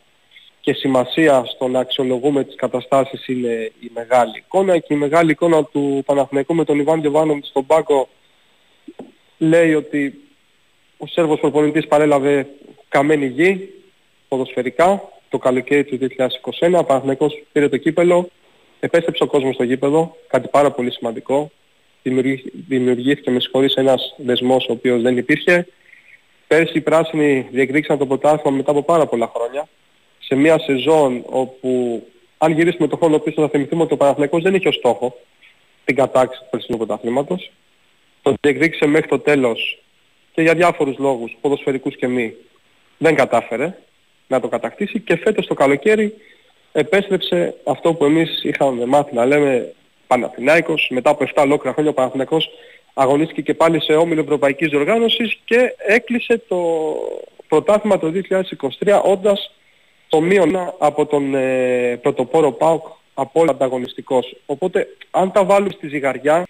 και 0.67 0.73
σημασία 0.73 1.45
στο 1.47 1.69
να 1.69 1.81
αξιολογούμε 1.81 2.45
τις 2.45 2.55
καταστάσεις 2.55 3.27
είναι 3.27 3.73
η 3.81 3.91
μεγάλη 3.95 4.33
εικόνα 4.37 4.79
και 4.79 4.95
η 4.95 4.97
μεγάλη 4.97 5.31
εικόνα 5.31 5.65
του 5.65 6.03
Παναθηναϊκού 6.07 6.55
με 6.55 6.65
τον 6.65 6.79
Ιβάν 6.79 7.01
Γιωβάνο 7.01 7.39
στον 7.43 7.67
πάγκο 7.67 8.09
λέει 9.39 9.75
ότι 9.75 10.21
ο 10.97 11.07
Σέρβος 11.07 11.41
προπονητής 11.41 11.87
παρέλαβε 11.87 12.47
καμένη 12.89 13.27
γη 13.27 13.69
ποδοσφαιρικά 14.29 15.09
το 15.29 15.39
καλοκαίρι 15.39 15.85
του 15.85 15.99
2021. 16.61 16.79
Ο 16.79 16.85
Παναθηναϊκός 16.85 17.43
πήρε 17.53 17.69
το 17.69 17.77
κύπελο, 17.77 18.29
επέστρεψε 18.81 19.23
ο 19.23 19.27
κόσμος 19.27 19.55
στο 19.55 19.65
γήπεδο, 19.65 20.17
κάτι 20.27 20.49
πάρα 20.49 20.71
πολύ 20.71 20.93
σημαντικό. 20.93 21.51
Δημιουργήθηκε 22.69 23.31
με 23.31 23.41
συγχωρείς 23.41 23.75
ένας 23.75 24.15
δεσμός 24.17 24.67
ο 24.69 24.73
οποίος 24.73 25.03
δεν 25.03 25.17
υπήρχε. 25.17 25.67
Πέρσι 26.47 26.79
οι 26.79 26.81
πράσινοι 26.81 27.49
διεκδίκησαν 27.51 27.99
το 27.99 28.07
πρωτάθλημα 28.07 28.57
μετά 28.57 28.71
από 28.71 28.83
πάρα 28.83 29.07
πολλά 29.07 29.31
χρόνια 29.35 29.69
σε 30.27 30.35
μια 30.35 30.59
σεζόν 30.59 31.23
όπου 31.27 32.03
αν 32.39 32.53
γυρίσουμε 32.53 32.89
το 32.89 32.97
χρόνο 32.97 33.19
πίσω 33.19 33.43
θα 33.43 33.49
θυμηθούμε 33.49 33.83
ότι 33.83 33.95
ο 33.95 33.97
Παναθηναϊκός 33.97 34.43
δεν 34.43 34.55
είχε 34.55 34.69
ως 34.69 34.75
στόχο 34.75 35.19
την 35.85 35.95
κατάξη 35.95 36.39
του 36.39 36.47
περσινού 36.51 36.77
πρωταθλήματος. 36.77 37.51
Το 38.23 38.35
διεκδίκησε 38.41 38.87
μέχρι 38.87 39.09
το 39.09 39.19
τέλος 39.19 39.83
και 40.33 40.43
για 40.43 40.55
διάφορους 40.55 40.99
λόγους, 40.99 41.37
ποδοσφαιρικούς 41.41 41.97
και 41.97 42.07
μη, 42.07 42.35
δεν 42.99 43.15
κατάφερε 43.15 43.79
να 44.27 44.41
το 44.41 44.49
κατακτήσει 44.49 45.01
και 45.01 45.17
φέτος 45.17 45.47
το 45.47 45.55
καλοκαίρι 45.55 46.15
επέστρεψε 46.73 47.55
αυτό 47.65 47.95
που 47.95 48.05
εμείς 48.05 48.43
είχαμε 48.43 48.87
μάθει 48.87 49.15
να 49.15 49.25
λέμε 49.25 49.73
Παναθηναϊκός. 50.07 50.89
Μετά 50.91 51.11
από 51.11 51.25
7 51.25 51.43
ολόκληρα 51.43 51.73
χρόνια 51.75 51.91
ο 51.91 51.95
Παναθηναϊκός 51.95 52.49
αγωνίστηκε 52.95 53.43
και 53.43 53.55
πάλι 53.55 53.83
σε 53.83 53.93
όμιλο 53.93 54.21
Ευρωπαϊκής 54.21 54.69
Διοργάνωσης 54.69 55.39
και 55.45 55.75
έκλεισε 55.87 56.43
το 56.49 56.59
πρωτάθλημα 57.49 57.99
το 57.99 58.13
2023 58.81 59.01
όντας 59.05 59.51
το 60.09 60.21
μείον 60.21 60.75
από 60.79 61.07
τον 61.07 61.35
ε, 61.35 61.99
πρωτοπόρο 62.03 62.53
ΠΑΟΚ 62.53 62.87
από 63.15 63.41
όλα 63.41 63.51
ανταγωνιστικός. 63.51 64.37
Οπότε 64.47 64.89
αν 65.11 65.33
τα 65.33 65.45
βάλουμε 65.45 65.73
στη 65.73 65.89
ζυγαριά 65.89 66.47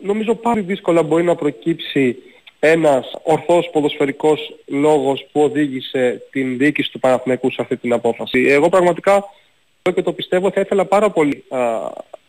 νομίζω 0.00 0.34
πάρα 0.34 0.60
δύσκολα 0.60 1.02
μπορεί 1.02 1.22
να 1.24 1.34
προκύψει 1.34 2.16
ένας 2.58 3.12
ορθός 3.22 3.70
ποδοσφαιρικός 3.72 4.54
λόγος 4.66 5.26
που 5.32 5.42
οδήγησε 5.42 6.22
την 6.30 6.58
διοίκηση 6.58 6.90
του 6.90 6.98
Παναθηναϊκού 7.00 7.50
σε 7.50 7.62
αυτή 7.62 7.76
την 7.76 7.92
απόφαση. 7.92 8.44
Εγώ 8.48 8.68
πραγματικά 8.68 9.24
και 9.94 10.02
το 10.02 10.12
πιστεύω 10.12 10.50
θα 10.50 10.60
ήθελα 10.60 10.84
πάρα 10.84 11.10
πολύ 11.10 11.44
α, 11.48 11.58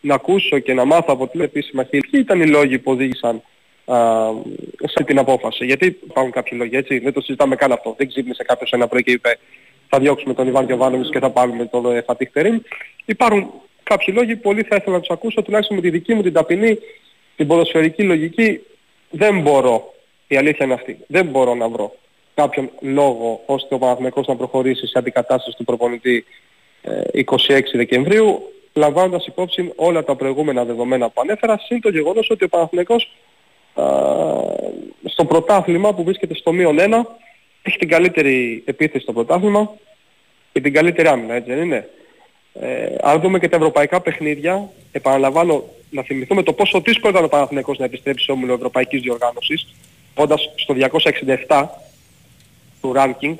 να 0.00 0.14
ακούσω 0.14 0.58
και 0.58 0.74
να 0.74 0.84
μάθω 0.84 1.12
από 1.12 1.26
την 1.26 1.40
επίσημα 1.40 1.84
χείλη 1.84 2.06
ποιοι 2.10 2.20
ήταν 2.24 2.40
οι 2.40 2.46
λόγοι 2.46 2.78
που 2.78 2.90
οδήγησαν 2.90 3.42
α, 3.84 3.96
σε 4.78 4.84
αυτή 4.84 5.04
την 5.04 5.18
απόφαση. 5.18 5.64
Γιατί 5.64 5.86
υπάρχουν 5.86 6.32
κάποιοι 6.32 6.58
λόγοι 6.60 6.76
έτσι, 6.76 6.98
δεν 6.98 7.12
το 7.12 7.20
συζητάμε 7.20 7.56
καν 7.56 7.72
αυτό. 7.72 7.94
Δεν 7.98 8.08
ξύπνησε 8.08 8.44
κάποιος 8.44 8.72
ένα 8.72 8.86
πρωί 8.86 9.02
και 9.02 9.10
είπε 9.10 9.38
θα 9.88 9.98
διώξουμε 9.98 10.34
τον 10.34 10.46
Ιβάν 10.46 10.64
Γιωβάνοβιτς 10.64 11.10
και 11.10 11.18
θα 11.18 11.30
πάρουμε 11.30 11.64
τον 11.64 11.96
ε, 11.96 12.02
Φατίχ 12.02 12.30
Τερίμ. 12.30 12.58
Υπάρχουν 13.04 13.50
κάποιοι 13.82 14.14
λόγοι, 14.16 14.36
πολύ 14.36 14.62
θα 14.62 14.76
ήθελα 14.76 14.94
να 14.94 15.00
τους 15.00 15.10
ακούσω, 15.10 15.42
τουλάχιστον 15.42 15.76
με 15.76 15.82
τη 15.82 15.90
δική 15.90 16.14
μου 16.14 16.22
την 16.22 16.32
ταπεινή, 16.32 16.78
την 17.36 17.46
ποδοσφαιρική 17.46 18.02
λογική, 18.02 18.60
δεν 19.10 19.40
μπορώ, 19.40 19.94
η 20.28 20.36
αλήθεια 20.36 20.64
είναι 20.64 20.74
αυτή, 20.74 20.98
δεν 21.06 21.26
μπορώ 21.26 21.54
να 21.54 21.68
βρω 21.68 21.94
κάποιον 22.34 22.70
λόγο 22.80 23.42
ώστε 23.46 23.74
ο 23.74 23.78
Παναθηναϊκός 23.78 24.26
να 24.26 24.36
προχωρήσει 24.36 24.86
σε 24.86 24.98
αντικατάσταση 24.98 25.56
του 25.56 25.64
προπονητή 25.64 26.24
26 27.14 27.28
ε, 27.46 27.60
Δεκεμβρίου, 27.72 28.52
λαμβάνοντας 28.72 29.26
υπόψη 29.26 29.72
όλα 29.76 30.04
τα 30.04 30.14
προηγούμενα 30.14 30.64
δεδομένα 30.64 31.08
που 31.08 31.20
ανέφερα, 31.20 31.58
συν 31.58 31.80
το 31.80 31.88
γεγονός 31.88 32.30
ότι 32.30 32.44
ο 32.44 32.48
Παναθηναϊκός 32.48 33.10
στο 35.04 35.24
πρωτάθλημα 35.24 35.94
που 35.94 36.04
βρίσκεται 36.04 36.34
στο 36.34 36.52
μείον 36.52 36.76
1 36.80 37.02
έχει 37.66 37.78
την 37.78 37.88
καλύτερη 37.88 38.62
επίθεση 38.66 39.02
στο 39.02 39.12
πρωτάθλημα 39.12 39.70
και 40.52 40.60
την 40.60 40.72
καλύτερη 40.72 41.08
άμυνα, 41.08 41.34
έτσι 41.34 41.52
δεν 41.52 41.64
είναι; 41.64 41.88
Ε, 42.60 42.94
αν 43.02 43.20
δούμε 43.20 43.38
και 43.38 43.48
τα 43.48 43.56
ευρωπαϊκά 43.56 44.00
παιχνίδια, 44.00 44.70
επαναλαμβάνω 44.92 45.64
να 45.90 46.02
θυμηθούμε 46.02 46.42
το 46.42 46.52
πόσο 46.52 46.80
δύσκολο 46.80 47.12
ήταν 47.12 47.24
ο 47.24 47.28
Παναθηναϊκός 47.28 47.78
να 47.78 47.84
επιστρέψει 47.84 48.24
σε 48.24 48.32
όμιλο 48.32 48.52
ευρωπαϊκής 48.52 49.00
διοργάνωσης, 49.00 49.66
όντας 50.14 50.50
στο 50.54 50.74
267 50.74 51.66
του 52.80 52.92
ranking, 52.96 53.34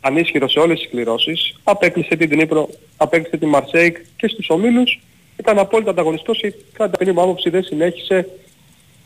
ανίσχυρο 0.00 0.48
σε 0.48 0.58
όλες 0.58 0.78
τις 0.78 0.88
κληρώσεις, 0.90 1.60
απέκλεισε 1.64 2.16
την 2.16 2.30
Dnipro, 2.32 2.64
απέκλεισε 2.96 3.36
την 3.36 3.48
Μαρσέικ 3.48 3.96
και 4.16 4.28
στους 4.28 4.50
ομίλους, 4.50 5.00
ήταν 5.36 5.58
απόλυτα 5.58 5.90
ανταγωνιστός 5.90 6.38
και 6.38 6.54
κατά 6.72 6.98
την 6.98 7.18
άποψη 7.18 7.50
δεν 7.50 7.62
συνέχισε, 7.62 8.28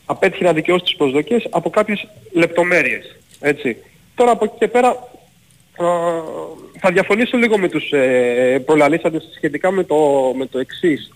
απέτυχε 0.05 0.43
να 0.43 0.53
δικαιώσει 0.53 0.83
τις 0.83 0.95
προσδοκίες 0.95 1.47
από 1.49 1.69
κάποιες 1.69 2.07
λεπτομέρειες. 2.31 3.15
Έτσι. 3.39 3.77
Τώρα 4.21 4.33
από 4.33 4.45
εκεί 4.45 4.55
και 4.57 4.67
πέρα 4.67 5.07
θα 6.79 6.91
διαφωνήσω 6.91 7.37
λίγο 7.37 7.57
με 7.57 7.69
τους 7.69 7.91
ε, 7.91 8.61
προλαλήσαντες 8.65 9.29
σχετικά 9.35 9.71
με 9.71 9.83
το, 9.83 9.95
με 10.35 10.45
το 10.45 10.59
εξής. 10.59 11.11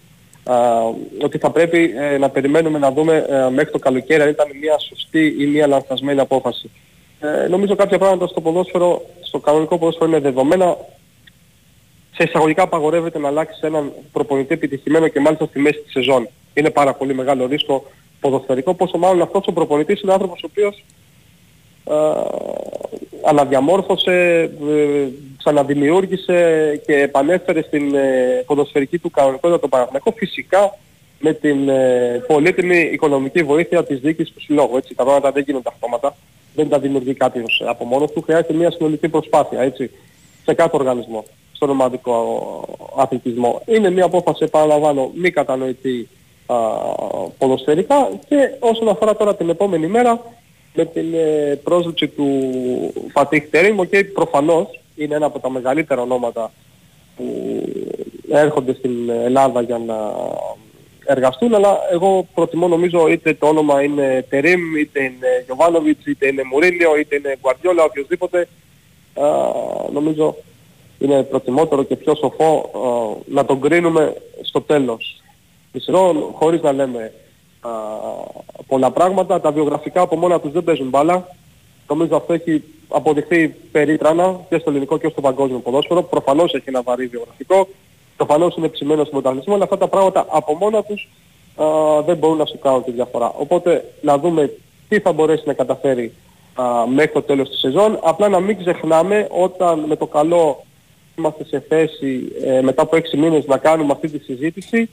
ότι 1.22 1.38
θα 1.38 1.50
πρέπει 1.52 1.94
ε, 1.98 2.18
να 2.18 2.30
περιμένουμε 2.30 2.80
να 2.80 2.92
δούμε 2.92 3.26
ε, 3.30 3.50
μέχρι 3.50 3.72
το 3.72 3.80
καλοκαίρι 3.80 4.22
αν 4.22 4.30
ήταν 4.30 4.48
μια 4.62 4.80
σωστή 4.80 5.36
ή 5.40 5.46
μια 5.46 5.68
λανθασμένη 5.68 6.20
απόφαση. 6.20 6.70
Ε, 7.20 7.48
νομίζω 7.48 7.76
κάποια 7.76 7.98
πράγματα 7.98 8.28
στο 8.28 8.42
ποδόσφαιρο, 8.42 9.02
στο 9.22 9.40
κανονικό 9.40 9.78
ποδόσφαιρο 9.78 10.10
είναι 10.10 10.20
δεδομένα. 10.20 10.78
Σε 12.12 12.24
εισαγωγικά 12.24 12.64
απαγορεύεται 12.64 13.20
να 13.20 13.28
αλλάξει 13.28 13.60
έναν 13.64 13.92
προπονητή 14.12 14.54
επιτυχημένο 14.54 15.08
και 15.08 15.20
μάλιστα 15.20 15.46
στη 15.46 15.60
μέση 15.60 15.80
της 15.80 15.92
σεζόν. 15.92 16.28
Είναι 16.54 16.70
πάρα 16.70 16.94
πολύ 16.94 17.14
μεγάλο 17.14 17.46
ρίσκο 17.46 17.86
ποδοσφαιρικό, 18.20 18.74
πόσο 18.74 18.98
μάλλον 18.98 19.22
αυτός 19.22 19.46
ο 19.48 19.52
προπονητής 19.52 20.02
είναι 20.02 20.14
άνθρωπος 20.14 20.44
ο 20.44 20.48
οποίος 20.50 20.84
αναδιαμόρφωσε, 23.26 24.42
ε, 24.42 25.08
ξαναδημιούργησε 25.38 26.82
και 26.86 26.94
επανέφερε 26.94 27.62
στην 27.62 27.96
ε, 27.96 28.44
ποδοσφαιρική 28.46 28.98
του 28.98 29.12
κανονικότητα 29.12 29.60
το 29.60 29.68
Παναθηναϊκό 29.68 30.12
φυσικά 30.12 30.78
με 31.20 31.34
την 31.34 31.70
ε, 31.70 32.24
πολύτιμη 32.28 32.78
οικονομική 32.78 33.44
βοήθεια 33.44 33.84
της 33.84 34.00
διοίκησης 34.00 34.34
του 34.34 34.42
συλλόγου. 34.42 34.78
Έτσι, 34.78 34.96
τα 34.96 35.04
πράγματα 35.04 35.32
δεν 35.32 35.44
γίνονται 35.44 35.70
αυτόματα, 35.70 36.16
δεν 36.56 36.70
τα 36.70 36.80
δημιουργεί 36.80 37.14
κάποιος 37.14 37.64
από 37.66 37.86
μόνος 37.86 38.12
του, 38.12 38.22
χρειάζεται 38.22 38.54
μια 38.54 38.72
συνολική 38.72 39.10
προσπάθεια 39.10 39.62
έτσι, 39.62 39.92
σε 40.46 40.54
κάθε 40.54 40.72
οργανισμό, 40.74 41.26
στον 41.52 41.70
ομαδικό 41.70 42.16
αθλητισμό. 42.98 43.62
Είναι 43.66 43.90
μια 43.90 44.06
απόφαση, 44.06 44.44
επαναλαμβάνω, 44.44 45.12
μη 45.16 45.30
κατανοητή 45.30 46.10
α, 46.46 46.56
ποδοσφαιρικά 47.38 48.10
και 48.28 48.50
όσον 48.60 48.90
αφορά 48.90 49.16
τώρα 49.16 49.36
την 49.36 49.50
επόμενη 49.50 49.88
μέρα, 49.88 50.22
με 50.76 50.86
την 50.86 51.14
ε, 51.14 51.60
πρόσληψη 51.64 52.08
του 52.08 52.28
Φατίχ 53.12 53.50
Τερίμ, 53.50 53.82
και 53.82 54.04
προφανώς 54.04 54.80
είναι 54.96 55.16
ένα 55.16 55.26
από 55.26 55.40
τα 55.40 55.50
μεγαλύτερα 55.50 56.02
ονόματα 56.02 56.52
που 57.16 57.26
έρχονται 58.30 58.74
στην 58.74 59.10
Ελλάδα 59.10 59.62
για 59.62 59.78
να 59.78 59.96
εργαστούν, 61.06 61.56
αλλά 61.56 61.78
εγώ 61.92 62.28
προτιμώ 62.34 62.68
νομίζω 62.68 63.08
είτε 63.08 63.34
το 63.34 63.48
όνομα 63.48 63.84
είναι 63.84 64.26
Τερίμ, 64.30 64.76
είτε 64.76 65.04
είναι 65.04 65.44
Γιωβάνοβιτς, 65.46 66.06
είτε 66.06 66.28
είναι 66.28 66.44
Μουρίνιο, 66.44 66.98
είτε 67.00 67.16
είναι 67.16 67.38
Γκουαρδιόλα, 67.42 67.84
οποιοδήποτε, 67.84 68.48
α, 69.14 69.28
νομίζω 69.92 70.36
είναι 71.00 71.24
προτιμότερο 71.24 71.84
και 71.84 71.96
πιο 71.96 72.16
σοφό 72.16 72.72
να 73.26 73.46
τον 73.46 73.62
κρίνουμε 73.62 74.16
στο 74.42 74.62
τέλος. 74.62 75.22
Μισρό, 75.72 76.32
χωρίς 76.34 76.62
να 76.62 76.72
λέμε 76.72 77.14
πολλά 78.68 78.92
πράγματα. 78.92 79.42
Τα 79.42 79.52
βιογραφικά 79.52 80.02
από 80.02 80.16
μόνα 80.16 80.40
τους 80.40 80.52
δεν 80.52 80.64
παίζουν 80.64 80.90
μπάλα. 80.90 81.28
Νομίζω 81.88 82.16
αυτό 82.16 82.34
έχει 82.34 82.64
αποδειχθεί 82.88 83.48
περίτρανα 83.48 84.40
και 84.50 84.58
στο 84.58 84.70
ελληνικό 84.70 84.98
και 84.98 85.10
στο 85.10 85.22
παγκόσμιο 85.22 85.60
ποδόσφαιρο. 85.60 86.04
Προφανώς 86.04 86.54
έχει 86.54 86.64
ένα 86.66 86.82
βαρύ 86.82 87.08
βιογραφικό. 87.08 87.68
Προφανώς 88.18 88.56
είναι 88.56 88.68
ψημένο 88.68 89.04
στο 89.04 89.16
μεταγλισμό, 89.16 89.54
αλλά 89.54 89.64
αυτά 89.64 89.78
τα 89.78 89.88
πράγματα 89.88 90.26
από 90.30 90.56
μόνα 90.56 90.84
τους 90.84 91.10
α, 91.56 91.66
δεν 92.02 92.18
μπορούν 92.18 92.38
να 92.38 92.46
σου 92.46 92.60
κάνουν 92.60 92.84
τη 92.84 92.92
διαφορά. 92.92 93.34
Οπότε 93.38 93.94
να 94.02 94.18
δούμε 94.18 94.52
τι 94.90 95.00
θα 95.00 95.12
μπορέσει 95.12 95.44
να 95.46 95.54
καταφέρει 95.54 96.14
α, 96.56 96.88
μέχρι 96.88 97.12
το 97.12 97.22
τέλος 97.22 97.50
της 97.50 97.60
σεζόν. 97.60 98.00
Απλά 98.04 98.30
να 98.30 98.40
μην 98.40 98.58
ξεχνάμε 98.58 99.28
όταν 99.32 99.80
με 99.80 99.96
το 99.96 100.06
καλό 100.06 100.64
είμαστε 101.18 101.44
σε 101.44 101.64
θέση 101.68 102.32
ε, 102.44 102.62
μετά 102.62 102.82
από 102.82 102.98
6 102.98 103.18
μήνες 103.18 103.46
να 103.46 103.58
κάνουμε 103.58 103.92
αυτή 103.92 104.10
τη 104.10 104.24
συζήτηση 104.24 104.78
ε, 104.78 104.88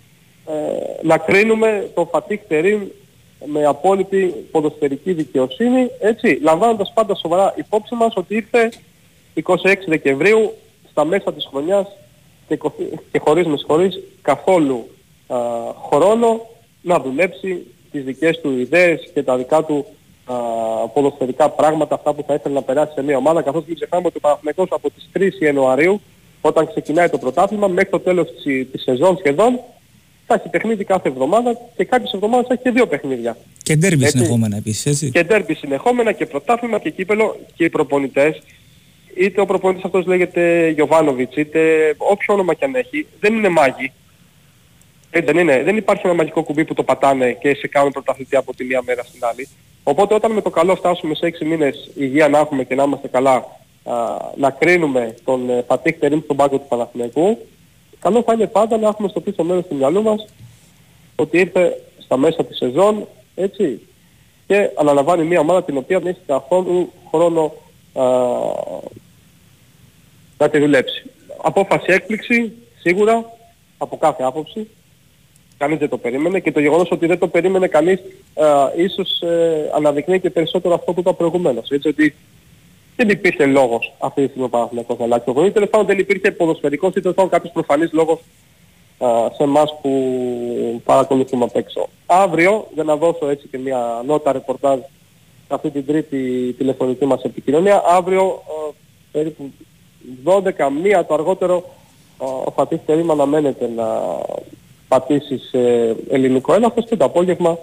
να 1.02 1.18
κρίνουμε 1.18 1.90
το 1.94 2.08
Φατίχ 2.12 2.40
Τερίμ 2.48 2.82
με 3.44 3.64
απόλυτη 3.64 4.34
ποδοσφαιρική 4.50 5.12
δικαιοσύνη, 5.12 5.90
έτσι, 6.00 6.38
λαμβάνοντας 6.42 6.92
πάντα 6.94 7.14
σοβαρά 7.14 7.54
υπόψη 7.56 7.94
μας 7.94 8.12
ότι 8.16 8.34
ήρθε 8.34 8.72
26 9.42 9.74
Δεκεμβρίου 9.86 10.52
στα 10.90 11.04
μέσα 11.04 11.32
της 11.32 11.46
χρονιάς 11.50 11.86
και, 12.48 12.56
κο- 12.56 12.74
και 13.12 13.18
χωρίς 13.18 13.46
με 13.46 13.56
συγχωρείς 13.56 14.00
καθόλου 14.22 14.88
α, 15.26 15.36
χρόνο 15.90 16.46
να 16.82 17.00
δουλέψει 17.00 17.66
τις 17.90 18.04
δικές 18.04 18.40
του 18.40 18.58
ιδέες 18.58 19.10
και 19.14 19.22
τα 19.22 19.36
δικά 19.36 19.64
του 19.64 19.86
α, 20.24 20.34
ποδοσφαιρικά 20.92 21.48
πράγματα, 21.50 21.94
αυτά 21.94 22.12
που 22.14 22.24
θα 22.26 22.34
ήθελε 22.34 22.54
να 22.54 22.62
περάσει 22.62 22.92
σε 22.92 23.02
μια 23.02 23.16
ομάδα, 23.16 23.42
καθώς 23.42 23.64
μην 23.66 23.74
ξεχνάμε 23.74 24.06
ότι 24.06 24.16
ο 24.16 24.20
Παναθηναϊκός 24.20 24.68
από 24.70 24.90
τις 24.90 25.08
3 25.38 25.42
Ιανουαρίου, 25.42 26.00
όταν 26.40 26.66
ξεκινάει 26.66 27.08
το 27.08 27.18
πρωτάθλημα, 27.18 27.68
μέχρι 27.68 27.90
το 27.90 28.00
τέλος 28.00 28.26
της, 28.32 28.70
της 28.70 28.82
σεζόν 28.82 29.16
σχεδόν, 29.16 29.60
θα 30.32 30.40
έχει 30.40 30.50
παιχνίδι 30.50 30.84
κάθε 30.84 31.08
εβδομάδα 31.08 31.58
και 31.76 31.84
κάποιες 31.84 32.12
εβδομάδες 32.12 32.46
θα 32.46 32.54
έχει 32.54 32.62
και 32.62 32.70
δύο 32.70 32.86
παιχνίδια. 32.86 33.36
Και 33.62 33.76
ντέρμπι 33.76 34.04
Έτσι. 34.04 34.16
συνεχόμενα 34.16 34.56
επίσης, 34.56 34.86
έτσι. 34.86 35.10
Και 35.10 35.24
ντέρμπι 35.24 35.54
συνεχόμενα 35.54 36.12
και 36.12 36.26
πρωτάθλημα 36.26 36.78
και 36.78 36.90
κύπελο 36.90 37.36
και 37.54 37.64
οι 37.64 37.70
προπονητές. 37.70 38.42
Είτε 39.16 39.40
ο 39.40 39.46
προπονητής 39.46 39.84
αυτός 39.84 40.06
λέγεται 40.06 40.68
Γιωβάνοβιτς, 40.68 41.36
είτε 41.36 41.60
όποιο 41.96 42.34
όνομα 42.34 42.54
και 42.54 42.64
αν 42.64 42.74
έχει, 42.74 43.06
δεν 43.20 43.34
είναι 43.34 43.48
μάγοι. 43.48 43.92
Ε, 45.10 45.20
δεν, 45.20 45.38
είναι. 45.38 45.62
δεν 45.62 45.76
υπάρχει 45.76 46.02
ένα 46.04 46.14
μαγικό 46.14 46.42
κουμπί 46.42 46.64
που 46.64 46.74
το 46.74 46.82
πατάνε 46.82 47.32
και 47.32 47.54
σε 47.54 47.68
κάνουν 47.68 47.92
πρωταθλητή 47.92 48.36
από 48.36 48.54
τη 48.54 48.64
μία 48.64 48.82
μέρα 48.84 49.02
στην 49.02 49.20
άλλη. 49.24 49.48
Οπότε 49.82 50.14
όταν 50.14 50.32
με 50.32 50.40
το 50.40 50.50
καλό 50.50 50.74
φτάσουμε 50.74 51.14
σε 51.14 51.32
6 51.40 51.46
μήνες 51.46 51.90
υγεία 51.94 52.28
να 52.28 52.38
έχουμε 52.38 52.64
και 52.64 52.74
να 52.74 52.82
είμαστε 52.82 53.08
καλά, 53.08 53.34
α, 53.84 53.94
να 54.36 54.50
κρίνουμε 54.50 55.14
τον 55.24 55.50
ε, 55.50 55.62
Πατήκ 55.62 55.98
Τερίμ 55.98 56.20
στον 56.24 56.36
πάγκο 56.36 56.58
του 56.58 56.66
Παναθηναϊκού, 56.68 57.38
καλό 58.02 58.22
θα 58.22 58.32
είναι 58.32 58.46
πάντα 58.46 58.76
να 58.78 58.88
έχουμε 58.88 59.08
στο 59.08 59.20
πίσω 59.20 59.44
μέρος 59.44 59.66
του 59.66 59.74
μυαλού 59.74 60.02
μας 60.02 60.26
ότι 61.16 61.38
ήρθε 61.38 61.82
στα 61.98 62.16
μέσα 62.16 62.44
της 62.44 62.56
σεζόν, 62.56 63.06
έτσι, 63.34 63.80
και 64.46 64.70
αναλαμβάνει 64.74 65.24
μια 65.24 65.40
ομάδα 65.40 65.64
την 65.64 65.76
οποία 65.76 65.98
δεν 65.98 66.08
έχει 66.08 66.20
καθόλου 66.26 66.92
χρόνο 67.10 67.52
α, 67.94 68.04
να 70.38 70.48
τη 70.50 70.58
δουλέψει. 70.58 71.04
Απόφαση 71.42 71.84
έκπληξη, 71.86 72.52
σίγουρα, 72.80 73.24
από 73.78 73.96
κάθε 73.96 74.22
άποψη. 74.22 74.68
Κανείς 75.58 75.78
δεν 75.78 75.88
το 75.88 75.98
περίμενε 75.98 76.40
και 76.40 76.52
το 76.52 76.60
γεγονός 76.60 76.90
ότι 76.90 77.06
δεν 77.06 77.18
το 77.18 77.28
περίμενε 77.28 77.66
κανείς 77.66 78.00
α, 78.34 78.72
ίσως 78.76 79.20
ε, 79.20 79.70
αναδεικνύει 79.74 80.20
και 80.20 80.30
περισσότερο 80.30 80.74
αυτό 80.74 80.92
που 80.92 81.00
είπα 81.00 81.14
προηγουμένως. 81.14 81.70
Έτσι 81.70 81.88
ότι 81.88 82.14
δεν 82.96 83.08
υπήρχε 83.08 83.46
λόγος 83.46 83.92
αυτή 83.98 84.22
τη 84.22 84.28
στιγμή 84.28 84.44
ο 84.44 84.48
Παναθηναϊκός 84.48 84.98
να 84.98 85.04
αλλάξει 85.04 85.26
το 85.26 85.32
γονεί. 85.32 85.50
Τέλος 85.50 85.68
πάντων 85.68 85.86
δεν 85.86 85.98
υπήρχε 85.98 86.30
ποδοσφαιρικός 86.30 86.94
ή 86.94 87.00
τέλος 87.00 87.16
πάντων 87.16 87.30
κάποιος 87.30 87.52
προφανής 87.52 87.92
λόγος 87.92 88.18
α, 88.98 89.08
σε 89.36 89.42
εμάς 89.42 89.74
που 89.82 89.90
παρακολουθούμε 90.84 91.44
απ' 91.44 91.56
έξω. 91.56 91.88
Αύριο, 92.06 92.66
για 92.74 92.82
να 92.82 92.96
δώσω 92.96 93.28
έτσι 93.28 93.48
και 93.48 93.58
μια 93.58 94.02
νότα 94.06 94.32
ρεπορτάζ 94.32 94.78
σε 95.46 95.54
αυτή 95.54 95.70
την 95.70 95.86
τρίτη 95.86 96.52
τηλεφωνική 96.58 97.04
μας 97.04 97.22
επικοινωνία, 97.22 97.82
αύριο 97.86 98.22
α, 98.22 98.72
περίπου 99.12 99.50
12 100.24 100.42
μία 100.82 101.04
το 101.04 101.14
αργότερο 101.14 101.56
α, 102.18 102.26
ο 102.44 102.50
Φατίχ 102.50 102.80
Τερίμ 102.86 103.10
αναμένεται 103.10 103.70
να 103.76 103.86
πατήσει 104.88 105.38
σε 105.38 105.60
ελληνικό 106.08 106.54
έδαφος 106.54 106.84
και 106.86 106.96
το 106.96 107.04
απόγευμα 107.04 107.58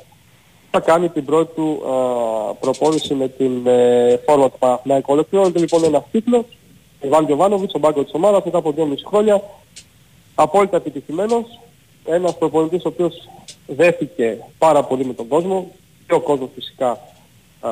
θα 0.71 0.79
κάνει 0.79 1.09
την 1.09 1.25
πρώτη 1.25 1.53
του 1.55 1.81
α, 1.89 2.53
προπόνηση 2.53 3.13
με 3.13 3.27
την 3.27 3.67
ε, 3.67 4.19
φόρμα 4.25 4.49
του 4.49 4.57
Παναθηναϊκού. 4.59 5.13
Ολοκληρώνεται 5.13 5.59
λοιπόν 5.59 5.83
ένας 5.83 6.03
κύκλος. 6.11 6.45
Ιβάν 7.01 7.25
Γιωβάνοβιτς, 7.25 7.73
ο 7.73 7.79
μπάγκος 7.79 8.03
της 8.03 8.13
ομάδας, 8.13 8.43
μετά 8.43 8.57
από 8.57 8.73
2,5 8.77 8.83
χρόνια, 9.05 9.43
απόλυτα 10.35 10.77
επιτυχημένος. 10.77 11.59
Ένας 12.05 12.37
προπονητής 12.37 12.85
ο 12.85 12.87
οποίος 12.87 13.29
δέθηκε 13.67 14.37
πάρα 14.57 14.83
πολύ 14.83 15.05
με 15.05 15.13
τον 15.13 15.27
κόσμο 15.27 15.71
και 16.07 16.13
ο 16.13 16.19
κόσμος 16.19 16.49
φυσικά 16.55 16.89
α, 17.59 17.69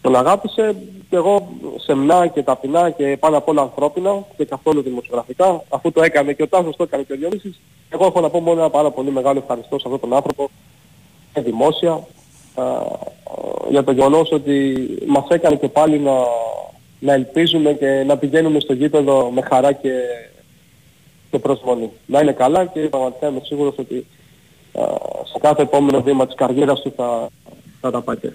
τον 0.00 0.16
αγάπησε 0.16 0.76
και 1.10 1.16
εγώ 1.16 1.48
σεμνά 1.76 2.26
και 2.26 2.42
ταπεινά 2.42 2.90
και 2.90 3.16
πάνω 3.20 3.36
απ' 3.36 3.48
όλα 3.48 3.62
ανθρώπινα 3.62 4.24
και 4.36 4.44
καθόλου 4.44 4.82
δημοσιογραφικά 4.82 5.62
αφού 5.68 5.92
το 5.92 6.02
έκανε 6.02 6.32
και 6.32 6.42
ο 6.42 6.48
Τάσος 6.48 6.76
το 6.76 6.82
έκανε 6.82 7.02
και 7.02 7.12
ο 7.12 7.16
Διονύσης 7.16 7.60
εγώ 7.88 8.06
έχω 8.06 8.20
να 8.20 8.30
πω 8.30 8.40
μόνο 8.40 8.60
ένα 8.60 8.70
πάρα 8.70 8.90
πολύ 8.90 9.10
μεγάλο 9.10 9.38
ευχαριστώ 9.38 9.78
σε 9.78 9.82
αυτόν 9.86 10.00
τον 10.00 10.14
άνθρωπο 10.14 10.44
και 10.44 10.69
δημόσια 11.34 11.90
α, 12.54 12.62
α, 12.62 12.74
για 13.70 13.84
το 13.84 13.92
γεγονός 13.92 14.32
ότι 14.32 14.88
μας 15.06 15.24
έκανε 15.28 15.56
και 15.56 15.68
πάλι 15.68 15.98
να, 15.98 16.12
να 16.98 17.12
ελπίζουμε 17.12 17.72
και 17.72 18.04
να 18.06 18.16
πηγαίνουμε 18.16 18.60
στο 18.60 18.72
γήπεδο 18.72 19.30
με 19.30 19.42
χαρά 19.42 19.72
και, 19.72 19.92
και 21.30 21.38
προσμονή. 21.38 21.90
Να 22.06 22.20
είναι 22.20 22.32
καλά 22.32 22.66
και 22.66 22.80
πραγματικά 22.80 23.28
είμαι 23.28 23.40
σίγουρος 23.44 23.74
ότι 23.78 24.06
α, 24.72 24.82
σε 25.32 25.38
κάθε 25.40 25.62
επόμενο 25.62 26.02
βήμα 26.02 26.26
της 26.26 26.34
καριέρας 26.34 26.80
του 26.80 26.92
θα, 26.96 27.28
θα 27.80 27.90
τα 27.90 28.00
πάει 28.00 28.16
και 28.16 28.30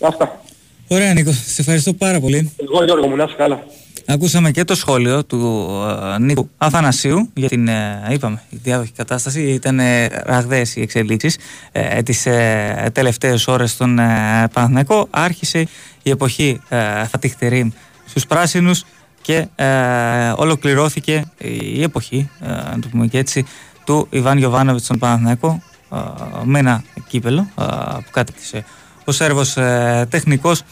Αυτά. 0.00 0.40
Ωραία 0.88 1.12
Νίκο, 1.12 1.32
σε 1.32 1.60
ευχαριστώ 1.60 1.92
πάρα 1.92 2.20
πολύ. 2.20 2.52
Εγώ 2.56 2.84
Γιώργο 2.84 3.06
μου, 3.08 3.16
να 3.16 3.24
είσαι 3.24 3.34
καλά. 3.36 3.64
Ακούσαμε 4.10 4.50
και 4.50 4.64
το 4.64 4.74
σχόλιο 4.74 5.24
του 5.24 5.70
ε, 6.14 6.18
Νίκου 6.18 6.50
Αθανασίου 6.58 7.30
για 7.34 7.48
την, 7.48 7.68
ε, 7.68 8.06
είπαμε, 8.10 8.42
η 8.48 8.58
διάδοχη 8.62 8.92
κατάσταση. 8.92 9.42
Ήταν 9.42 9.78
ε, 9.78 10.06
ραγδαίες 10.06 10.76
οι 10.76 10.80
εξελίξεις 10.80 11.38
ε, 11.72 12.02
τις 12.02 12.26
ε, 12.26 12.90
τελευταίες 12.92 13.46
ώρες 13.46 13.70
στον 13.70 13.98
ε, 13.98 14.48
Παναθηναϊκό. 14.52 15.06
Άρχισε 15.10 15.66
η 16.02 16.10
εποχή 16.10 16.60
ε, 16.68 17.04
Φατίχ 17.04 17.34
Τερίμ 17.34 17.70
στους 18.06 18.26
πράσινους 18.26 18.84
και 19.22 19.46
ε, 19.54 20.32
ολοκληρώθηκε 20.36 21.24
η 21.72 21.82
εποχή, 21.82 22.30
ε, 22.40 22.46
να 22.48 22.78
το 22.80 22.88
πούμε 22.88 23.06
και 23.06 23.18
έτσι, 23.18 23.46
του 23.84 24.06
Ιβάν 24.10 24.38
Γιωβάνοβιτς 24.38 24.84
στον 24.84 24.98
Παναθηναϊκό 24.98 25.62
ε, 25.92 25.96
με 26.44 26.58
ένα 26.58 26.82
κύπελο 27.08 27.48
ε, 27.58 27.64
που 28.04 28.10
κατέκτησε 28.10 28.64
ο 29.04 29.12
Σέρβος 29.12 29.56
ε, 29.56 30.06
τεχνικός 30.10 30.62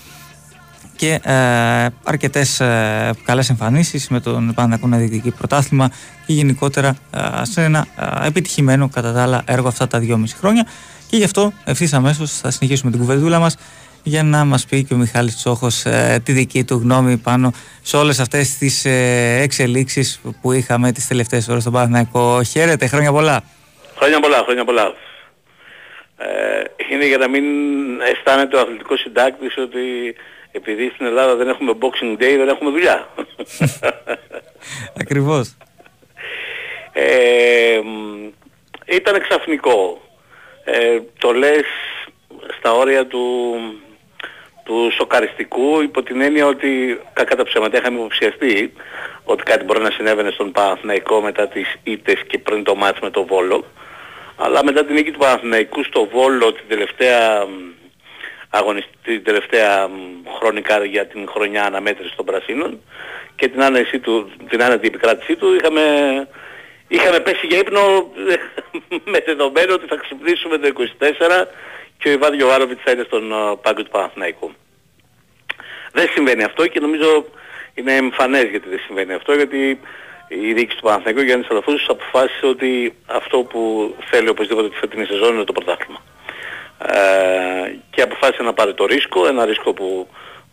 και 0.97 1.21
ε, 1.23 1.87
αρκετές 2.05 2.61
ε, 2.61 3.11
καλές 3.25 3.51
εμφανίσεις 3.51 4.09
με 4.09 4.21
τον 4.21 4.53
Παναθηναϊκό 4.55 4.87
να 4.87 4.97
διεκδικεί 4.97 5.31
πρωτάθλημα 5.31 5.91
και 6.27 6.33
γενικότερα 6.33 6.97
ε, 7.15 7.45
σε 7.45 7.63
ένα 7.63 7.87
ε, 8.23 8.27
επιτυχημένο 8.27 8.89
κατά 8.89 9.13
τα 9.13 9.23
άλλα 9.23 9.43
έργο 9.47 9.69
αυτά 9.69 9.87
τα 9.87 9.99
δυόμιση 9.99 10.37
χρόνια 10.37 10.67
και 11.11 11.17
γι' 11.17 11.25
αυτό 11.25 11.53
ευθύς 11.65 11.93
αμέσως 11.93 12.33
θα 12.33 12.51
συνεχίσουμε 12.51 12.91
την 12.91 13.01
κουβεντούλα 13.01 13.39
μας 13.39 13.57
για 14.03 14.23
να 14.23 14.45
μας 14.45 14.67
πει 14.67 14.85
και 14.85 14.95
ο 14.95 14.97
Μιχάλης 14.97 15.37
Τσόχος 15.37 15.85
ε, 15.85 16.21
τη 16.25 16.33
δική 16.33 16.65
του 16.65 16.81
γνώμη 16.83 17.17
πάνω 17.17 17.53
σε 17.83 17.97
όλες 17.97 18.21
αυτές 18.21 18.59
τις 18.59 18.85
ε, 18.85 19.39
εξελίξεις 19.43 20.21
που 20.41 20.53
είχαμε 20.53 20.93
τις 20.93 21.07
τελευταίες 21.07 21.49
ώρες 21.49 21.61
στον 21.63 21.73
Παναθηναϊκό. 21.73 22.43
Χαίρετε, 22.43 22.87
χρόνια 22.87 23.13
πολλά. 23.13 23.43
Χρόνια 23.97 24.21
πολλά, 24.21 24.43
χρόνια 24.45 24.65
πολλά. 24.65 24.95
Ε, 26.17 26.27
είναι 26.91 27.07
για 27.07 27.19
να 27.19 27.29
μην 27.29 27.45
αισθάνεται 28.01 28.57
ο 28.57 28.61
αθλητικός 28.61 29.01
συντάκτης 29.01 29.57
ότι 29.57 30.15
επειδή 30.57 30.91
στην 30.95 31.07
Ελλάδα 31.07 31.35
δεν 31.35 31.49
έχουμε 31.49 31.73
Boxing 31.81 32.13
Day 32.13 32.35
δεν 32.37 32.49
έχουμε 32.49 32.71
δουλειά. 32.71 33.09
Ακριβώς. 35.01 35.57
Ε, 36.93 37.81
μ, 37.85 38.31
ήταν 38.87 39.21
ξαφνικό. 39.21 40.01
Ε, 40.65 41.01
το 41.19 41.33
λες 41.33 41.65
στα 42.59 42.73
όρια 42.73 43.07
του, 43.07 43.55
του 44.65 44.91
σοκαριστικού 44.97 45.83
υπό 45.83 46.03
την 46.03 46.21
έννοια 46.21 46.47
ότι 46.47 47.01
κακά 47.13 47.37
τα 47.37 47.45
ψέματα 47.45 47.79
είχαμε 47.79 47.99
υποψιαστεί 47.99 48.73
ότι 49.25 49.43
κάτι 49.43 49.65
μπορεί 49.65 49.81
να 49.81 49.91
συνέβαινε 49.91 50.31
στον 50.31 50.53
Παναθηναϊκό 50.53 51.21
μετά 51.21 51.49
τις 51.49 51.77
ήττες 51.83 52.23
και 52.27 52.39
πριν 52.39 52.65
το 52.65 52.75
μάτς 52.75 53.01
με 53.01 53.11
το 53.11 53.25
Βόλο. 53.25 53.65
Αλλά 54.37 54.65
μετά 54.65 54.85
την 54.85 54.95
νίκη 54.95 55.11
του 55.11 55.19
Παναθηναϊκού 55.19 55.85
στο 55.85 56.09
Βόλο 56.13 56.53
την 56.53 56.65
τελευταία 56.69 57.47
μ, 58.51 58.57
αγωνιστή, 58.57 58.91
την 59.03 59.25
τελευταία 59.25 59.89
μ, 59.89 59.93
χρονικά 60.39 60.85
για 60.85 61.07
την 61.07 61.29
χρονιά 61.29 61.65
αναμέτρηση 61.65 62.17
των 62.17 62.25
Πρασίνων 62.25 62.81
και 63.37 63.49
την 63.49 63.63
άνεση 63.63 63.99
του, 63.99 64.31
την 64.49 64.63
άνετη 64.63 64.87
επικράτησή 64.87 65.37
του 65.37 65.55
είχαμε, 65.55 65.83
είχαμε 66.89 67.21
πέσει 67.21 67.47
για 67.47 67.59
ύπνο 67.59 68.13
με 69.13 69.19
δεδομένο 69.27 69.75
ότι 69.75 69.87
θα 69.87 69.97
ξυπνήσουμε 69.97 70.59
το 70.59 70.73
24 71.01 71.47
και 71.99 72.09
ο 72.09 72.13
Ιβάν 72.13 72.35
Γιωβάροβιτς 72.35 72.83
θα 72.85 72.91
είναι 72.91 73.03
στον 73.07 73.33
α, 73.33 73.57
πάγκο 73.57 73.83
του 73.83 73.91
Παναθηναϊκού. 73.91 74.53
Δεν 75.93 76.09
συμβαίνει 76.09 76.43
αυτό 76.45 76.67
και 76.67 76.81
νομίζω 76.81 77.25
είναι 77.75 77.93
εμφανές 77.97 78.45
γιατί 78.45 78.69
δεν 78.69 78.79
συμβαίνει 78.87 79.13
αυτό 79.13 79.33
γιατί 79.33 79.81
η 80.29 80.53
διοίκηση 80.53 80.77
του 80.77 80.83
Παναθηναϊκού 80.83 81.21
Γιάννης 81.21 81.51
Αλαφούζος 81.51 81.89
αποφάσισε 81.89 82.47
ότι 82.47 82.95
αυτό 83.07 83.39
που 83.39 83.95
θέλει 84.11 84.29
οπωσδήποτε 84.29 84.69
τη 84.69 84.77
φετινή 84.77 85.05
σεζόν 85.05 85.35
είναι 85.35 85.45
το 85.45 85.53
πρωτάθλημα. 85.53 86.03
Ε, 86.79 87.75
και 87.91 88.03
αποφάσισε 88.03 88.43
να 88.43 88.53
πάρει 88.53 88.75
το 88.75 88.87
ρίσκο, 88.87 89.27
ένα 89.27 89.45
ρίσκο 89.45 89.73
που 89.73 90.09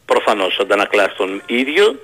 προφανώς 0.06 0.60
αντανακλά 0.60 1.10
στον 1.14 1.42
ίδιο, 1.46 2.00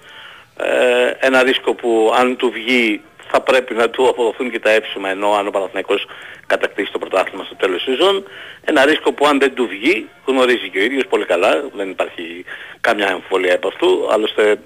ε, 0.57 1.11
ένα 1.19 1.43
ρίσκο 1.43 1.73
που 1.73 2.13
αν 2.17 2.35
του 2.35 2.51
βγει 2.51 3.01
θα 3.31 3.41
πρέπει 3.41 3.73
να 3.73 3.89
του 3.89 4.07
αποδοθούν 4.07 4.51
και 4.51 4.59
τα 4.59 4.69
έψημα 4.69 5.09
ενώ 5.09 5.33
αν 5.33 5.47
ο 5.47 5.51
Παναθηναϊκός 5.51 6.05
κατακτήσει 6.47 6.91
το 6.91 6.99
πρωτάθλημα 6.99 7.43
στο 7.43 7.55
τέλος 7.55 7.83
της 7.83 7.95
σεζόν. 7.95 8.23
Ένα 8.65 8.85
ρίσκο 8.85 9.11
που 9.13 9.27
αν 9.27 9.39
δεν 9.39 9.53
του 9.53 9.67
βγει, 9.67 10.09
γνωρίζει 10.25 10.69
και 10.69 10.79
ο 10.79 10.81
ίδιος 10.81 11.05
πολύ 11.09 11.25
καλά, 11.25 11.63
δεν 11.73 11.89
υπάρχει 11.89 12.45
καμιά 12.81 13.07
εμφολία 13.09 13.55
από 13.55 13.67
αυτού, 13.67 14.07
άλλωστε 14.11 14.59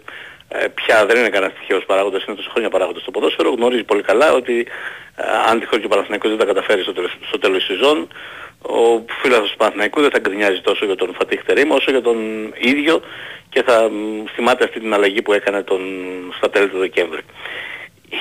ε, 0.48 0.68
πια 0.68 1.06
δεν 1.06 1.18
είναι 1.18 1.30
κανένας 1.30 1.54
τυχαίος 1.60 1.86
παράγοντας, 1.86 2.24
είναι 2.24 2.36
τόσο 2.36 2.50
χρόνια 2.50 2.70
παράγοντας 2.70 3.02
στο 3.02 3.12
ποδόσφαιρο, 3.12 3.50
γνωρίζει 3.50 3.84
πολύ 3.84 4.02
καλά 4.02 4.34
ότι 4.34 4.68
ε, 5.16 5.24
αν 5.50 5.60
τυχόν 5.60 5.80
και 5.80 5.86
ο 5.86 5.90
Παναθηναϊκός 5.90 6.30
δεν 6.30 6.40
τα 6.40 6.46
καταφέρει 6.46 6.82
στο, 6.82 6.94
τέλος- 6.94 7.18
στο 7.28 7.40
τέλος 7.40 7.66
της 7.66 7.78
σεζόν, 7.78 8.08
ο 8.66 9.06
φίλος 9.22 9.52
του 9.52 9.58
Παναθηναϊκού 9.58 10.02
δεν 10.02 10.10
θα 10.12 10.20
γκρινιάζει 10.20 10.62
τόσο 10.62 10.86
για 10.86 10.96
τον 10.96 11.14
Φατίχ 11.14 11.44
Τερίμ 11.44 11.72
όσο 11.72 11.92
για 11.92 12.02
τον 12.02 12.18
ίδιο 12.58 13.02
και 13.50 13.64
θα 13.64 13.90
μ, 13.90 14.24
θυμάται 14.36 14.64
αυτή 14.64 14.80
την 14.80 14.94
αλλαγή 14.94 15.22
που 15.22 15.34
έκανε 15.34 15.64
τον, 15.64 15.82
στα 16.38 16.50
τέλη 16.50 16.70
του 16.70 16.80
Δεκέμβρη. 16.80 17.22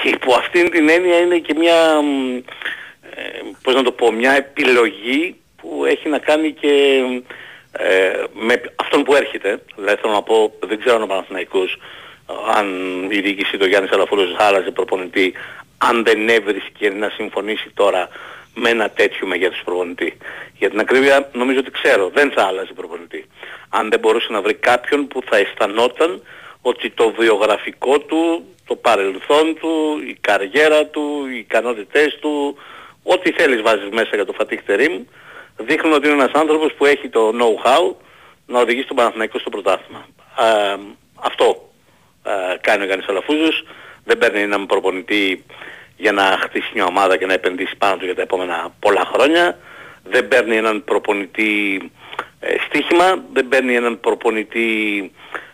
Υπό 0.03 0.35
αυτήν 0.35 0.71
την 0.71 0.89
έννοια 0.89 1.19
είναι 1.19 1.39
και 1.39 1.55
μια, 1.55 2.01
μ, 2.01 2.37
ε, 3.15 3.23
πώς 3.63 3.75
να 3.75 3.83
το 3.83 3.93
πω, 3.93 4.13
μια 4.13 4.33
επιλογή 4.33 5.37
που 5.57 5.85
έχει 5.85 6.09
να 6.09 6.19
κάνει 6.19 6.53
και 6.53 7.03
ε, 7.73 8.13
με 8.33 8.63
αυτόν 8.77 9.03
που 9.03 9.15
έρχεται. 9.15 9.63
Δηλαδή 9.77 10.01
θέλω 10.01 10.13
να 10.13 10.23
πω, 10.23 10.55
δεν 10.67 10.79
ξέρω 10.79 10.97
αν 10.97 11.03
ο 11.03 11.07
Παναθηναϊκός 11.07 11.79
αν 12.57 12.67
η 13.11 13.21
διοίκηση 13.21 13.57
του 13.57 13.67
Γιάννης 13.67 13.93
Αλαφούρος 13.93 14.35
άλλαζε 14.39 14.71
προπονητή 14.71 15.33
αν 15.79 16.05
δεν 16.05 16.29
έβρισκε 16.29 16.91
να 16.91 17.09
συμφωνήσει 17.09 17.71
τώρα 17.75 18.09
με 18.55 18.71
ένα 18.71 18.91
τέτοιο 18.91 19.27
μεγέθους 19.27 19.63
προπονητή. 19.65 20.17
Για 20.57 20.71
την 20.71 20.81
ακρίβεια 20.81 21.31
νομίζω 21.33 21.59
ότι 21.59 21.71
ξέρω, 21.71 22.11
δεν 22.15 22.31
θα 22.31 22.43
άλλαζε 22.43 22.73
προπονητή. 22.73 23.27
Αν 23.69 23.91
δεν 23.91 23.99
μπορούσε 23.99 24.27
να 24.31 24.43
βρει 24.43 24.55
κάποιον 24.55 25.09
που 25.09 25.23
θα 25.25 25.37
αισθανόταν 25.37 26.23
ότι 26.63 26.91
το 26.91 27.11
βιογραφικό 27.11 27.99
του, 27.99 28.45
το 28.67 28.77
παρελθόν 28.77 29.57
του, 29.61 30.03
η 30.07 30.17
καριέρα 30.21 30.87
του, 30.87 31.27
οι 31.33 31.39
ικανότητές 31.39 32.19
του, 32.21 32.57
ό,τι 33.03 33.33
θέλεις 33.33 33.63
βάζεις 33.63 33.89
μέσα 33.91 34.11
για 34.15 34.25
το 34.25 34.33
Φατίχ 34.33 34.63
Τερίμ, 34.63 35.03
δείχνουν 35.57 35.93
ότι 35.93 36.07
είναι 36.07 36.23
ένας 36.23 36.33
άνθρωπος 36.33 36.73
που 36.73 36.85
έχει 36.85 37.09
το 37.09 37.33
know-how 37.41 37.95
να 38.47 38.61
οδηγήσει 38.61 38.87
τον 38.87 38.97
Παναθηναϊκό 38.97 39.39
στο 39.39 39.51
πρωτάθλημα. 39.51 40.07
Ε, 40.39 40.77
αυτό 41.15 41.73
ε, 42.25 42.57
κάνει 42.61 42.83
ο 42.83 42.87
Γιάννης 42.87 43.09
Αλαφούζος. 43.09 43.65
Δεν 44.05 44.19
παίρνει 44.19 44.41
έναν 44.41 44.67
προπονητή 44.67 45.45
για 46.03 46.13
να 46.13 46.39
χτίσει 46.43 46.71
μια 46.75 46.85
ομάδα 46.85 47.17
και 47.17 47.27
να 47.27 47.33
επενδύσει 47.33 47.77
πάνω 47.79 47.97
του 47.97 48.05
για 48.05 48.15
τα 48.15 48.23
επόμενα 48.23 48.75
πολλά 48.79 49.05
χρόνια. 49.13 49.59
Δεν 50.05 50.29
παίρνει 50.29 50.57
έναν 50.57 50.85
προπονητή 50.85 51.91
ε, 52.41 52.55
στοίχημα, 52.67 53.25
δεν 53.33 53.49
παίρνει 53.49 53.75
έναν 53.75 54.01
προπονητή 54.01 55.13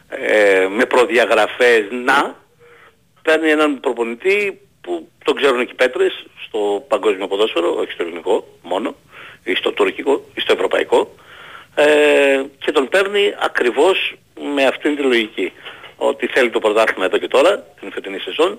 ε, 0.08 0.66
με 0.70 0.84
προδιαγραφές 0.84 1.82
να. 1.90 2.36
Παίρνει 3.22 3.50
έναν 3.50 3.80
προπονητή 3.80 4.60
που 4.80 5.08
τον 5.24 5.36
ξέρουν 5.36 5.64
και 5.64 5.72
οι 5.72 5.74
πέτρες 5.74 6.26
στο 6.46 6.84
παγκόσμιο 6.88 7.26
ποδόσφαιρο, 7.26 7.74
όχι 7.74 7.92
στο 7.92 8.02
ελληνικό 8.02 8.46
μόνο, 8.62 8.94
ή 9.44 9.54
στο 9.54 9.72
τουρκικό 9.72 10.24
ή 10.34 10.40
στο 10.40 10.52
ευρωπαϊκό 10.52 11.14
ε, 11.74 12.42
και 12.58 12.72
τον 12.72 12.88
παίρνει 12.88 13.34
ακριβώς 13.38 14.14
με 14.54 14.64
αυτήν 14.64 14.96
τη 14.96 15.02
λογική 15.02 15.52
ότι 15.96 16.26
θέλει 16.26 16.50
το 16.50 16.58
πρωτάθλημα 16.58 17.04
εδώ 17.04 17.18
και 17.18 17.28
τώρα, 17.28 17.64
την 17.80 17.92
φετινή 17.92 18.18
σεζόν 18.18 18.58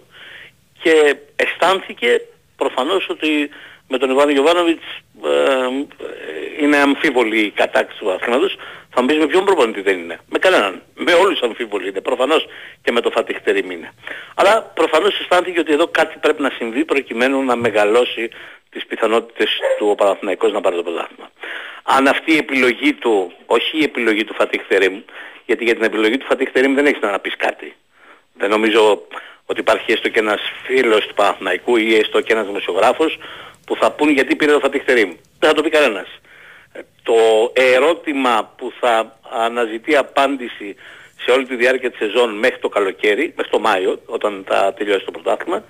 και 0.82 1.16
αισθάνθηκε 1.36 2.22
προφανώς 2.56 3.10
ότι 3.10 3.50
με 3.88 3.98
τον 3.98 4.10
Ιβάνο 4.10 4.32
Γιωβάνοβιτς 4.32 4.86
ε, 5.24 5.68
είναι 6.62 6.78
αμφίβολη 6.78 7.40
η 7.40 7.52
κατάκτηση 7.52 8.00
του 8.00 8.12
αθλήματος. 8.12 8.58
Θα 8.90 9.02
μου 9.02 9.08
πεις 9.08 9.18
με 9.18 9.26
ποιον 9.26 9.46
προπονητή 9.46 9.82
δεν 9.82 9.98
είναι. 9.98 10.20
Με 10.30 10.40
κανέναν. 10.40 10.82
Με 10.94 11.14
όλους 11.14 11.42
αμφίβολη 11.42 11.88
είναι. 11.88 12.02
Προφανώς 12.02 12.46
και 12.82 12.92
με 12.92 13.02
το 13.02 13.10
Φατιχτερήμ 13.10 13.72
είναι. 13.72 13.94
Αλλά 14.36 14.62
προφανώς 14.62 15.20
αισθάνθηκε 15.20 15.60
ότι 15.60 15.74
εδώ 15.74 15.88
κάτι 15.88 16.18
πρέπει 16.22 16.42
να 16.42 16.50
συμβεί 16.50 16.86
προκειμένου 16.86 17.44
να 17.44 17.56
μεγαλώσει 17.56 18.30
τις 18.70 18.86
πιθανότητες 18.86 19.58
του 19.78 19.88
ο 19.90 19.96
Παναθηναϊκός 19.96 20.52
να 20.52 20.62
πάρει 20.62 20.76
το 20.76 20.84
πρωτάθλημα. 20.84 21.32
Αν 21.84 22.08
αυτή 22.08 22.34
η 22.34 22.38
επιλογή 22.38 22.94
του, 22.94 23.34
όχι 23.46 23.78
η 23.78 23.84
επιλογή 23.84 24.24
του 24.24 24.34
Φατιχτερήμ, 24.34 25.02
γιατί 25.46 25.64
για 25.64 25.76
την 25.76 25.84
επιλογή 25.84 26.18
του 26.18 26.26
Φατιχτερήμ 26.26 26.74
δεν 26.74 26.86
έχεις 26.86 27.02
να 27.02 27.20
πεις 27.20 27.36
κάτι. 27.36 27.76
Δεν 28.34 28.50
νομίζω 28.50 29.08
ότι 29.50 29.60
υπάρχει 29.60 29.92
έστω 29.92 30.10
και 30.10 30.20
ένας 30.20 30.42
φίλος 30.66 31.08
του 31.08 31.14
Παναθηναϊκού 31.14 31.78
ή 31.78 31.96
έστω 31.96 32.22
και 32.22 32.34
ένας 32.34 32.46
δημοσιογράφος 32.46 33.18
που 33.66 33.76
θα 33.76 33.92
πούν 33.92 34.10
γιατί 34.10 34.36
πήρε 34.36 34.52
το 34.52 34.60
Φατιχτερήμ. 34.60 35.10
Δεν 35.40 35.50
θα 35.50 35.56
το 35.56 35.62
πει 35.62 35.70
κανένας. 35.70 36.08
Ε, 36.74 36.80
Το 37.04 37.16
ερώτημα 37.54 38.54
που 38.58 38.72
θα 38.80 39.20
αναζητεί 39.30 39.96
απάντηση 39.96 40.76
σε 41.24 41.32
όλη 41.32 41.46
τη 41.46 41.56
διάρκεια 41.56 41.90
της 41.90 42.00
σεζόν 42.00 42.30
μέχρι 42.38 42.60
το 42.60 42.70
καλοκαίρι, 42.70 43.34
μέχρι 43.36 43.52
το 43.52 43.60
Μάιο, 43.60 44.02
όταν 44.06 44.44
θα 44.48 44.74
τελειώσει 44.78 45.06
το 45.06 45.12
πρωτάθλημα, 45.12 45.64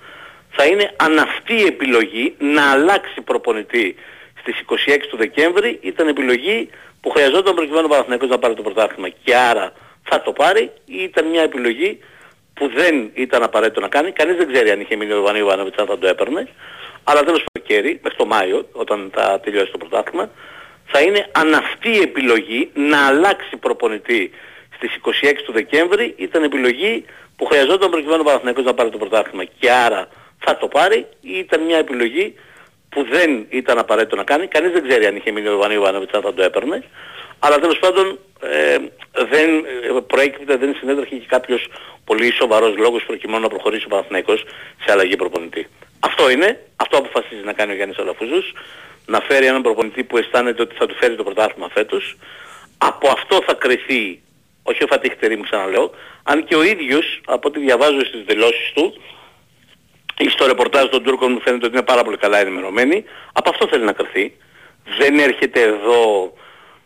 θα 0.50 0.64
είναι 0.66 0.94
αν 0.96 1.18
αυτή 1.18 1.54
η 1.54 1.64
επιλογή 1.64 2.34
να 2.38 2.70
αλλάξει 2.70 3.20
προπονητή 3.20 3.94
στις 4.40 4.60
26 4.60 5.08
του 5.10 5.16
Δεκέμβρη 5.16 5.78
ήταν 5.82 6.08
επιλογή 6.08 6.70
που 7.00 7.10
χρειαζόταν 7.10 7.54
προκειμένου 7.54 7.84
ο 7.86 7.88
Παναθηναϊκός 7.88 8.28
να 8.28 8.38
πάρει 8.38 8.54
το 8.54 8.62
πρωτάθλημα 8.62 9.08
και 9.08 9.36
άρα 9.36 9.72
θα 10.02 10.22
το 10.22 10.32
πάρει 10.32 10.70
ή 10.84 11.02
ήταν 11.02 11.26
μια 11.26 11.42
επιλογή 11.42 11.98
που 12.60 12.70
δεν 12.74 13.10
ήταν 13.14 13.42
απαραίτητο 13.42 13.80
να 13.80 13.88
κάνει. 13.88 14.10
Κανείς 14.10 14.36
δεν 14.36 14.52
ξέρει 14.52 14.70
αν 14.70 14.80
είχε 14.80 14.96
μείνει 14.96 15.12
ο 15.12 15.16
Ιωάννη 15.16 15.38
Ιωάννοβιτς 15.38 15.78
αν 15.78 15.86
θα 15.86 15.98
το 15.98 16.06
έπαιρνε. 16.06 16.48
Αλλά 17.04 17.22
τέλος 17.22 17.44
το 17.52 17.60
κέρι, 17.60 18.00
μέχρι 18.02 18.18
το 18.18 18.26
Μάιο, 18.26 18.68
όταν 18.72 19.10
θα 19.14 19.40
τελειώσει 19.42 19.70
το 19.70 19.78
πρωτάθλημα, 19.78 20.30
θα 20.86 21.00
είναι 21.00 21.26
αν 21.32 21.54
αυτή 21.54 21.88
η 21.88 22.00
επιλογή 22.00 22.70
να 22.74 23.06
αλλάξει 23.06 23.56
προπονητή 23.56 24.30
στις 24.76 24.90
26 25.22 25.42
του 25.44 25.52
Δεκέμβρη 25.52 26.14
ήταν 26.16 26.42
επιλογή 26.42 27.04
που 27.36 27.44
χρειαζόταν 27.44 27.90
προκειμένου 27.90 28.20
ο 28.20 28.24
Παναθηναϊκός 28.24 28.64
να 28.64 28.74
πάρει 28.74 28.90
το 28.90 28.98
πρωτάθλημα 28.98 29.44
και 29.44 29.70
άρα 29.70 30.08
θα 30.38 30.56
το 30.56 30.68
πάρει 30.68 31.06
ή 31.20 31.38
ήταν 31.38 31.60
μια 31.62 31.78
επιλογή 31.78 32.34
που 32.88 33.04
δεν 33.04 33.46
ήταν 33.48 33.78
απαραίτητο 33.78 34.16
να 34.16 34.24
κάνει. 34.24 34.46
Κανείς 34.46 34.72
δεν 34.72 34.88
ξέρει 34.88 35.06
αν 35.06 35.16
είχε 35.16 35.30
μείνει 35.30 35.48
ο 35.48 35.52
Ιωάννη 35.52 35.74
Ιωάννοβιτς 35.74 36.12
αν 36.12 36.22
θα 36.22 36.34
το 36.34 36.42
έπαιρνε. 36.42 36.82
Αλλά 37.40 37.58
τέλος 37.58 37.78
πάντων 37.78 38.18
ε, 38.40 38.78
δεν 39.12 39.48
ε, 39.58 40.00
προέκυπτε, 40.06 40.56
δεν 40.56 40.74
συνέτρεχε 40.74 41.16
και 41.16 41.26
κάποιος 41.26 41.68
πολύ 42.04 42.32
σοβαρός 42.32 42.76
λόγος 42.76 43.04
προκειμένου 43.04 43.42
να 43.42 43.48
προχωρήσει 43.48 43.84
ο 43.84 43.88
Παναθηναϊκός 43.88 44.44
σε 44.84 44.92
αλλαγή 44.92 45.16
προπονητή. 45.16 45.68
Αυτό 46.00 46.30
είναι, 46.30 46.66
αυτό 46.76 46.96
αποφασίζει 46.98 47.42
να 47.44 47.52
κάνει 47.52 47.72
ο 47.72 47.74
Γιάννης 47.74 47.98
Αλαφούζος, 47.98 48.52
να 49.06 49.20
φέρει 49.20 49.46
έναν 49.46 49.62
προπονητή 49.62 50.04
που 50.04 50.16
αισθάνεται 50.16 50.62
ότι 50.62 50.74
θα 50.74 50.86
του 50.86 50.94
φέρει 50.94 51.16
το 51.16 51.22
πρωτάθλημα 51.22 51.68
φέτος. 51.68 52.16
Από 52.78 53.08
αυτό 53.08 53.42
θα 53.46 53.54
κρυθεί, 53.54 54.22
όχι 54.62 54.84
ο 54.84 54.86
Φατίχτερη 54.86 55.36
μου 55.36 55.42
ξαναλέω, 55.42 55.90
αν 56.22 56.44
και 56.44 56.56
ο 56.56 56.62
ίδιος, 56.62 57.20
από 57.26 57.48
ό,τι 57.48 57.58
διαβάζω 57.60 58.04
στις 58.04 58.22
δηλώσεις 58.26 58.72
του, 58.74 59.00
ή 60.18 60.28
στο 60.28 60.46
ρεπορτάζ 60.46 60.88
των 60.88 61.02
Τούρκων 61.02 61.32
μου 61.32 61.40
φαίνεται 61.40 61.66
ότι 61.66 61.74
είναι 61.74 61.84
πάρα 61.84 62.02
πολύ 62.02 62.16
καλά 62.16 62.38
ενημερωμένοι, 62.38 63.04
από 63.32 63.50
αυτό 63.50 63.66
θέλει 63.66 63.84
να 63.84 63.92
κρυθεί. 63.92 64.36
Δεν 64.98 65.18
έρχεται 65.18 65.60
εδώ 65.60 66.32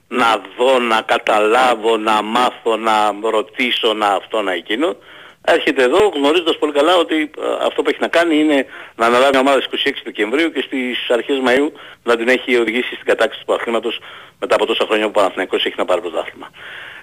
να 0.09 0.43
δω, 0.57 0.79
να 0.79 1.01
καταλάβω, 1.01 1.97
να 1.97 2.23
μάθω, 2.23 2.77
να 2.77 3.15
ρωτήσω, 3.23 3.93
να 3.93 4.07
αυτό, 4.07 4.43
να 4.43 4.53
εκείνο. 4.53 4.97
Έρχεται 5.47 5.83
εδώ 5.83 6.13
γνωρίζοντας 6.15 6.59
πολύ 6.59 6.73
καλά 6.73 6.97
ότι 6.97 7.31
ε, 7.39 7.67
αυτό 7.67 7.83
που 7.83 7.89
έχει 7.89 8.01
να 8.01 8.09
κάνει 8.09 8.39
είναι 8.39 8.67
να 8.97 9.07
αναλάβει 9.07 9.31
μια 9.31 9.41
ομάδα 9.41 9.61
στις 9.61 9.83
26 9.85 9.91
Δεκεμβρίου 10.05 10.53
και 10.53 10.63
στις 10.67 11.09
αρχές 11.09 11.41
Μαΐου 11.47 11.71
να 12.03 12.17
την 12.17 12.29
έχει 12.29 12.57
οδηγήσει 12.57 12.95
στην 12.95 13.07
κατάκτηση 13.07 13.43
του 13.47 13.55
αθλήματος 13.55 13.99
μετά 14.41 14.55
από 14.55 14.67
τόσα 14.67 14.85
χρόνια 14.85 15.05
που 15.05 15.13
ο 15.15 15.19
Παναθηναϊκός 15.19 15.65
έχει 15.65 15.75
να 15.77 15.85
πάρει 15.85 16.01
πρωτάθλημα. 16.01 16.51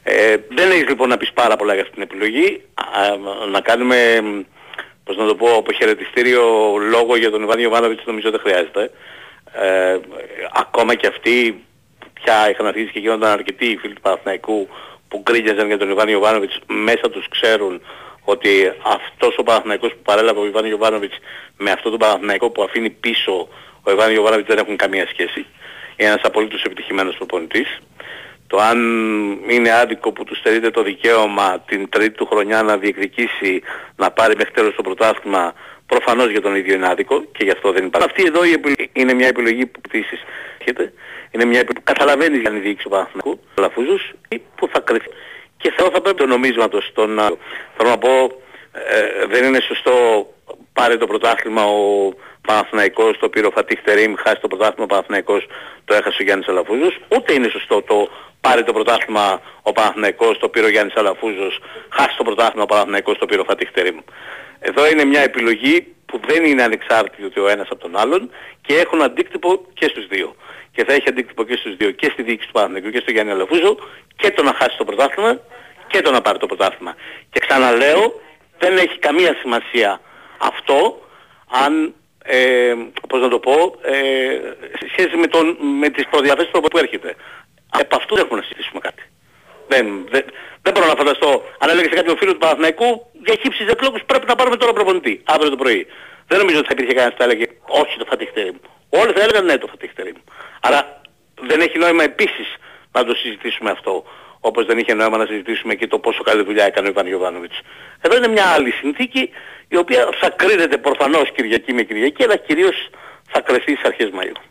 Ε, 0.04 0.36
δεν 0.50 0.72
έχεις 0.72 0.88
λοιπόν 0.88 1.10
να 1.10 1.18
πεις 1.18 1.32
πάρα 1.34 1.56
πολλά 1.56 1.74
για 1.74 1.82
αυτή 1.82 1.94
την 1.94 2.04
επιλογή. 2.04 2.62
Α, 2.74 3.18
να 3.52 3.62
κάνουμε, 3.62 4.22
πώς 5.04 5.18
να 5.18 5.26
το 5.26 5.36
πω, 5.36 5.56
αποχαιρετιστήριο 5.56 6.76
λόγο 6.90 7.16
για 7.16 7.32
τον 7.32 7.42
Ιβάν 7.42 7.60
Ιωβάνοβιτς 7.60 8.06
νομίζω 8.06 8.32
δεν 8.32 8.40
χρειάζεται. 8.40 8.92
Ε, 9.54 9.98
ακόμα 10.54 10.96
και 10.96 11.08
αυτοί 11.08 11.66
πια 12.24 12.50
είχαν 12.50 12.66
αρχίσει 12.66 12.92
και 12.92 13.00
γίνονταν 13.00 13.32
αρκετοί 13.32 13.66
οι 13.66 13.78
φίλοι 13.78 13.94
του 13.94 14.02
Παναθηναϊκού 14.02 14.68
που 15.08 15.22
γκρίνιαζαν 15.24 15.68
για 15.68 15.78
τον 15.78 15.90
Ιβάν 15.90 16.08
Ιωβάνοβιτς 16.08 16.60
μέσα 16.68 17.10
τους 17.10 17.28
ξέρουν 17.30 17.82
ότι 18.24 18.74
αυτός 18.84 19.38
ο 19.38 19.44
Παναθηναϊκός 19.44 19.92
που 19.92 20.02
παρέλαβε 20.04 20.40
ο 20.40 20.46
Ιβάν 20.46 20.66
Ιωβάνοβιτς 20.66 21.18
με 21.58 21.72
αυτό 21.72 21.90
το 21.90 21.98
Παναθηναϊκό 21.98 22.50
που 22.50 22.64
αφήνει 22.64 22.90
πίσω 22.90 23.48
ο 23.84 23.92
Ιβάν 23.92 24.14
Ιωβάνοβιτς 24.14 24.48
δεν 24.48 24.58
έχουν 24.58 24.76
καμία 24.76 25.08
σχέση. 25.08 25.46
Είναι 25.96 26.10
ένας 26.10 26.22
απολύτως 26.24 26.64
επιτυχημένος 26.64 27.16
προπονητής. 27.16 27.78
Το 28.48 28.58
αν 28.58 28.80
είναι 29.48 29.72
άδικο 29.72 30.12
που 30.12 30.24
του 30.24 30.36
στερείται 30.36 30.70
το 30.70 30.84
δικαίωμα 30.84 31.60
την 31.60 31.90
τρίτη 31.90 32.12
του 32.12 32.26
χρονιά 32.26 32.64
να 32.64 32.78
διεκδικήσει 32.78 33.62
να 33.96 34.12
πάρει 34.12 34.36
μέχρι 34.36 34.54
τέλος 34.54 34.76
το 34.76 34.82
πρωτάθλημα 34.82 35.54
προφανώς 35.86 36.30
για 36.30 36.42
τον 36.42 36.56
ίδιο 36.56 36.74
είναι 36.76 36.88
άδικο 36.88 37.24
και 37.24 37.44
γι' 37.44 37.52
αυτό 37.52 37.72
δεν 37.72 37.86
υπάρχει. 37.86 38.08
Αυτή 38.10 38.24
εδώ 38.24 38.46
η 38.46 38.52
επιλογή 38.52 38.90
είναι 38.94 39.14
μια 39.14 39.28
επιλογή 39.28 39.66
που 39.66 39.82
πτήσεις 39.82 40.20
είναι 41.32 41.46
μια 41.46 41.60
επιλογή 41.60 41.80
που 41.84 41.92
καταλαβαίνεις 41.94 42.40
για 42.42 42.50
την 42.50 42.62
διοίκηση 42.62 42.84
του 42.84 42.90
Παναθηναϊκού, 42.90 43.40
Λαφούζους, 43.58 44.14
ή 44.30 44.42
που 44.56 44.68
θα 44.74 44.80
κρυφθεί. 44.80 45.10
Και 45.58 45.72
θα, 45.78 45.90
θα 45.94 46.02
πρέπει 46.02 46.18
το 46.18 46.26
νομίσματος 46.26 46.92
τον, 46.94 47.20
θέλω 47.78 47.90
να 47.90 47.98
πω, 47.98 48.10
ε, 48.72 49.26
δεν 49.26 49.44
είναι 49.44 49.60
σωστό 49.60 49.94
πάρει 50.74 50.98
το 50.98 51.08
πρωτάθλημα 51.08 51.64
ο 51.66 52.14
Παναθηναϊκός, 52.48 53.18
το 53.18 53.30
πήρε 53.30 53.48
ο 53.48 53.52
Φατίχ 53.52 53.82
Τερίμ, 53.82 54.14
χάσει 54.18 54.42
το 54.42 54.48
πρωτάθλημα 54.48 54.84
ο 54.84 54.88
Παναθηναϊκός, 54.88 55.48
το 55.86 55.94
έχασε 55.94 56.18
ο 56.20 56.24
Γιάννης 56.24 56.48
Αλαφούζος, 56.48 57.00
ούτε 57.16 57.34
είναι 57.34 57.48
σωστό 57.48 57.82
το 57.82 58.10
πάρει 58.42 58.64
το 58.64 58.74
πρωτάθλημα 58.74 59.42
ο 59.62 59.72
Παναθηναϊκός, 59.72 60.38
το 60.40 60.50
πήρε 60.50 60.66
ο 60.66 60.70
Γιάννης 60.70 60.96
Αλαφούζος, 60.96 61.60
χάσει 61.90 62.18
το 62.18 62.24
πρωτάθλημα 62.24 62.64
ο 62.64 62.66
Παναθηναϊκός, 62.66 63.18
το 63.18 63.26
πήρε 63.26 63.42
ο 63.42 63.44
Φατίχ 63.44 63.72
Τερίμ. 63.72 63.98
Εδώ 64.60 64.90
είναι 64.90 65.04
μια 65.06 65.22
επιλογή 65.22 65.96
που 66.06 66.20
δεν 66.28 66.46
είναι 66.46 66.64
ανεξάρτητη 66.64 67.40
ο 67.40 67.48
ένας 67.48 67.68
από 67.70 67.82
τον 67.82 67.98
άλλον 67.98 68.32
και 68.62 68.74
έχουν 68.78 69.02
αντίκτυπο 69.02 69.66
και 69.74 69.86
στους 69.86 70.08
δύο. 70.08 70.36
Και 70.72 70.84
θα 70.84 70.94
έχει 70.94 71.10
αντίκτυπο 71.10 71.44
και 71.44 71.56
στους 71.56 71.76
δύο, 71.76 71.92
και 71.92 72.10
στη 72.14 72.24
διοίκηση 72.24 72.48
του 72.48 72.54
Παναθηναϊκού 72.54 72.90
και 72.90 73.00
στο 73.00 73.12
Γιάννη 73.12 73.32
Αλαφούζο 73.32 73.78
και 74.16 74.32
το 74.32 74.44
να 74.44 74.54
χάσει 74.54 74.78
το 74.78 74.86
πρωτάθλημα 74.86 75.40
και 75.88 76.02
το 76.02 76.12
να 76.12 76.22
πάρει 76.22 76.38
το 76.38 76.46
πρωτάθλημα. 76.46 76.96
Και 77.32 77.40
ξαναλέω, 77.40 78.22
δεν 78.58 78.78
έχει 78.78 79.00
καμία 79.00 79.36
σημασία 79.42 80.02
αυτό 80.38 81.02
αν 81.66 81.94
ε, 82.24 82.74
πώς 83.10 83.22
να 83.22 83.30
το 83.30 83.40
πω, 83.40 83.76
ε, 83.82 83.96
σε 84.80 84.88
σχέση 84.92 85.18
με, 85.18 85.28
τον, 85.28 85.58
με 85.80 85.90
τις 85.90 86.08
προδιαθέσεις 86.10 86.52
του 86.52 86.62
που 86.62 86.78
έρχεται. 86.78 87.16
Επ' 87.80 87.94
αυτούς 87.94 88.16
δεν 88.18 88.26
έχουμε 88.26 88.40
να 88.40 88.46
συζητήσουμε 88.46 88.80
κάτι. 88.80 89.04
Δεν, 89.68 89.86
δεν, 90.10 90.24
δεν 90.62 90.74
μπορώ 90.74 90.88
να 90.88 90.96
φανταστώ. 90.96 91.44
Αν 91.60 91.70
έλεγε 91.70 91.88
σε 91.90 91.96
κάποιον 91.96 92.18
φίλο 92.18 92.32
του 92.32 92.38
Παναθηναϊκού, 92.38 93.06
για 93.26 93.36
χύψεις 93.42 93.66
δεπλόκους 93.66 94.02
πρέπει 94.06 94.26
να 94.28 94.36
πάρουμε 94.36 94.58
τώρα 94.58 94.74
προπονητή, 94.74 95.22
αύριο 95.26 95.50
το 95.50 95.56
πρωί. 95.56 95.88
Δεν 96.32 96.40
νομίζω 96.40 96.58
ότι 96.60 96.68
θα 96.68 96.74
υπήρχε 96.76 96.94
κανένας 96.94 97.14
που 97.14 97.22
θα 97.22 97.28
έλεγε 97.30 97.46
όχι 97.82 97.98
το 97.98 98.06
Φατιχτερήμ. 98.12 98.56
Όλοι 98.90 99.12
θα 99.16 99.22
έλεγαν 99.24 99.46
ναι 99.46 99.58
το 99.58 99.68
Φατιχτερήμ. 99.68 100.18
Άρα 100.62 101.02
δεν 101.50 101.60
έχει 101.62 101.78
νόημα 101.78 102.04
επίσης 102.04 102.48
να 102.92 103.04
το 103.06 103.14
συζητήσουμε 103.16 103.70
αυτό. 103.72 104.04
Όπως 104.40 104.66
δεν 104.66 104.78
είχε 104.78 104.94
νόημα 104.94 105.18
να 105.18 105.26
συζητήσουμε 105.26 105.74
και 105.76 105.88
το 105.88 106.00
πόσο 106.00 106.24
καλή 106.24 106.44
δουλειά 106.44 106.66
έκανε 106.66 106.88
ο 106.88 106.90
Ιβάν 106.90 107.08
Γιωβάνοβιτς. 107.08 107.58
Εδώ 108.02 108.16
είναι 108.18 108.28
μια 108.28 108.46
άλλη 108.46 108.72
συνθήκη 108.72 109.30
η 109.68 109.78
οποία 109.78 110.10
θα 110.22 110.30
κρίνεται 110.30 110.78
προφανώς 110.78 111.32
Κυριακή 111.36 111.74
με 111.74 111.84
Κυριακή 111.84 112.24
αλλά 112.24 112.36
κυρίως 112.36 112.90
θα 113.32 113.42
κρεθεί 113.42 113.72
στις 113.76 113.84
αρχές 113.84 114.10
Μαΐου. 114.18 114.42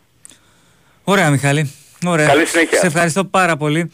Ωραία 1.03 1.29
Μιχάλη. 1.29 1.73
Ωραία. 2.05 2.27
Καλή 2.27 2.45
συνέχεια. 2.45 2.77
Σε 2.77 2.87
ευχαριστώ 2.87 3.25
πάρα 3.25 3.57
πολύ. 3.57 3.91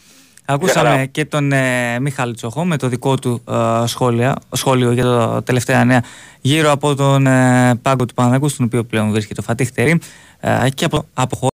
Ακούσαμε 0.50 1.08
και 1.10 1.24
τον 1.24 1.52
ε, 1.52 1.98
Μιχάλη 2.00 2.34
Τσοχό 2.34 2.64
με 2.64 2.76
το 2.76 2.88
δικό 2.88 3.14
του 3.16 3.42
ε, 3.50 3.86
σχόλια, 3.86 4.36
σχόλιο 4.52 4.92
για 4.92 5.02
το 5.02 5.42
τελευταία 5.42 5.84
νέα 5.84 6.02
γύρω 6.40 6.70
από 6.70 6.94
τον 6.94 7.26
ε, 7.26 7.74
πάγκο 7.82 8.04
του 8.04 8.14
Παναγού, 8.14 8.48
στον 8.48 8.66
οποίο 8.66 8.84
πλέον 8.84 9.10
βρίσκεται 9.10 9.40
ο 9.40 9.44
Φατίχ 9.44 9.70
Τερίμ, 9.70 9.98
ε, 10.40 10.68
και 10.74 10.84
από, 10.84 11.04
από 11.14 11.48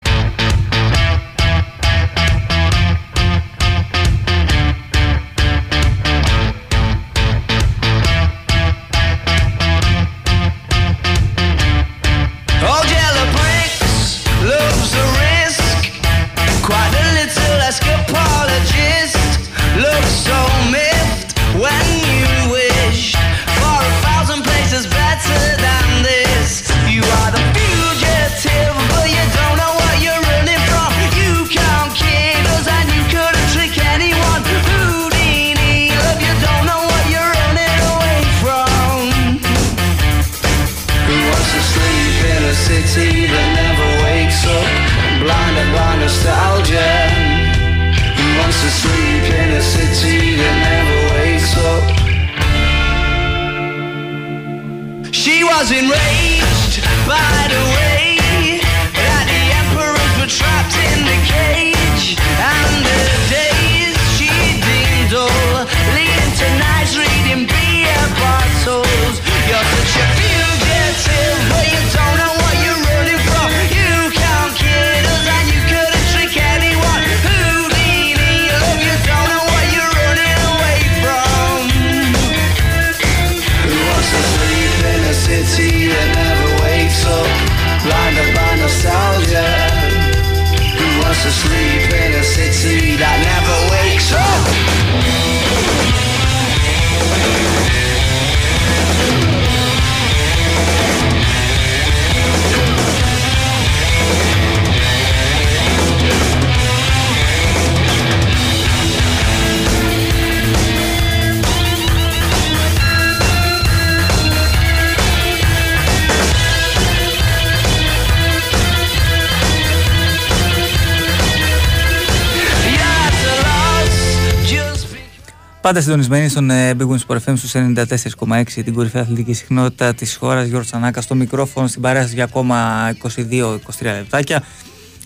Πάντα 125.63 125.81
συντονισμένοι 125.81 126.29
στον 126.29 126.51
ε, 126.51 126.75
Big 126.79 126.89
Wins 126.89 126.99
Sport 127.07 127.19
FM 127.27 127.33
στους 127.37 127.53
94,6 127.55 128.43
την 128.55 128.75
κορυφαία 128.75 129.03
αθλητική 129.03 129.33
συχνότητα 129.33 129.95
της 129.95 130.17
χώρας. 130.17 130.47
Γιώργος 130.47 130.73
Ανάκα 130.73 131.01
στο 131.01 131.15
μικρόφωνο 131.15 131.67
στην 131.67 131.83
παρέα 131.83 132.03
σας 132.03 132.13
για 132.13 132.25
ακόμα 132.25 132.91
22-23 133.03 133.59
λεπτάκια. 133.83 134.43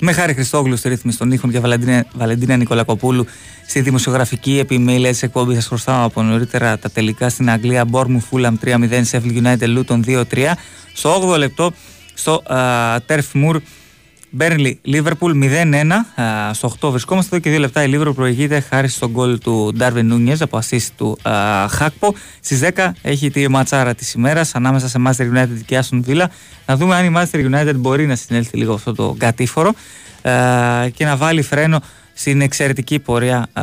Με 0.01 0.13
Χάρη 0.13 0.35
Χριστόγλου 0.35 0.77
στη 0.77 0.89
ρύθμιση 0.89 1.19
των 1.19 1.33
ήχων 1.33 1.51
και 1.51 1.61
Βαλεντίνα, 1.61 2.07
Βαλεντίνα 2.15 2.57
Νικολακοπούλου 2.57 3.27
στη 3.67 3.81
δημοσιογραφική 3.81 4.59
επιμέλεια 4.59 5.11
της 5.11 5.23
εκπομπής. 5.23 5.57
Σας 5.57 5.67
χρωστάω 5.67 6.05
από 6.05 6.23
νωρίτερα 6.23 6.79
τα 6.79 6.91
τελικά 6.91 7.29
στην 7.29 7.51
Αγγλία. 7.51 7.85
Bournemouth 7.93 8.29
Fulham 8.31 8.55
3-0 8.65 9.03
Sheffield 9.11 9.43
United 9.43 9.79
Luton 9.79 10.01
2-3 10.07 10.25
στο 10.93 11.33
8ο 11.33 11.39
λεπτό 11.39 11.73
στο 12.15 12.43
uh, 12.49 12.97
Turf 13.07 13.33
Moor 13.35 13.57
Μπέρνλι, 14.37 14.79
Λίβερπουλ 14.83 15.33
0-1 15.45 16.21
α, 16.23 16.53
στο 16.55 16.73
8 16.81 16.89
βρισκόμαστε 16.91 17.37
εδώ 17.37 17.45
και 17.45 17.57
2 17.57 17.61
λεπτά. 17.61 17.83
Η 17.83 17.89
Λίβερπουλ 17.89 18.15
προηγείται 18.15 18.61
χάρη 18.61 18.89
στον 18.89 19.11
γκολ 19.11 19.39
του 19.39 19.73
Ντάρβιν 19.77 20.07
Νούνιες 20.07 20.41
από 20.41 20.59
assist 20.59 20.87
του 20.97 21.19
α, 21.23 21.33
Χάκπο. 21.69 22.15
Στις 22.41 22.61
10 22.77 22.91
έχει 23.03 23.31
τη 23.31 23.49
ματσάρα 23.49 23.95
της 23.95 24.13
ημέρας 24.13 24.55
ανάμεσα 24.55 24.89
σε 24.89 24.99
Master 25.07 25.23
United 25.35 25.61
και 25.67 25.83
Aston 25.83 26.01
Villa. 26.09 26.25
Να 26.67 26.77
δούμε 26.77 26.95
αν 26.95 27.05
η 27.05 27.13
Master 27.17 27.51
United 27.55 27.75
μπορεί 27.77 28.07
να 28.07 28.17
συνέλθει 28.17 28.57
λίγο 28.57 28.75
αυτό 28.75 28.95
το 28.95 29.15
κατήφορο 29.19 29.69
α, 30.23 30.33
και 30.89 31.05
να 31.05 31.17
βάλει 31.17 31.43
φρένο 31.43 31.81
στην 32.15 32.41
εξαιρετική 32.41 32.99
πορεία 32.99 33.47
α, 33.53 33.63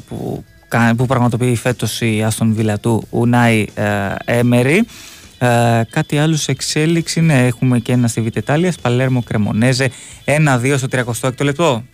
που, 0.00 0.44
κα- 0.68 0.94
που 0.96 1.06
πραγματοποιεί 1.06 1.56
φέτος 1.56 2.00
η 2.00 2.26
Aston 2.30 2.54
Villa 2.58 2.74
του 2.80 3.08
Unai 3.10 3.64
Emery 4.26 4.78
ε, 5.42 5.82
κάτι 5.90 6.18
άλλο 6.18 6.36
σε 6.36 6.50
εξέλιξη, 6.50 7.20
ναι, 7.20 7.46
έχουμε 7.46 7.78
και 7.78 7.92
ένα 7.92 8.08
στη 8.08 8.20
Βιτετάλια, 8.20 8.72
Παλέρμο 8.82 9.22
Κρεμονέζε, 9.22 9.90
1-2 10.24 10.74
στο 10.76 10.88
36ο 10.90 11.44
λεπτό. 11.44 11.84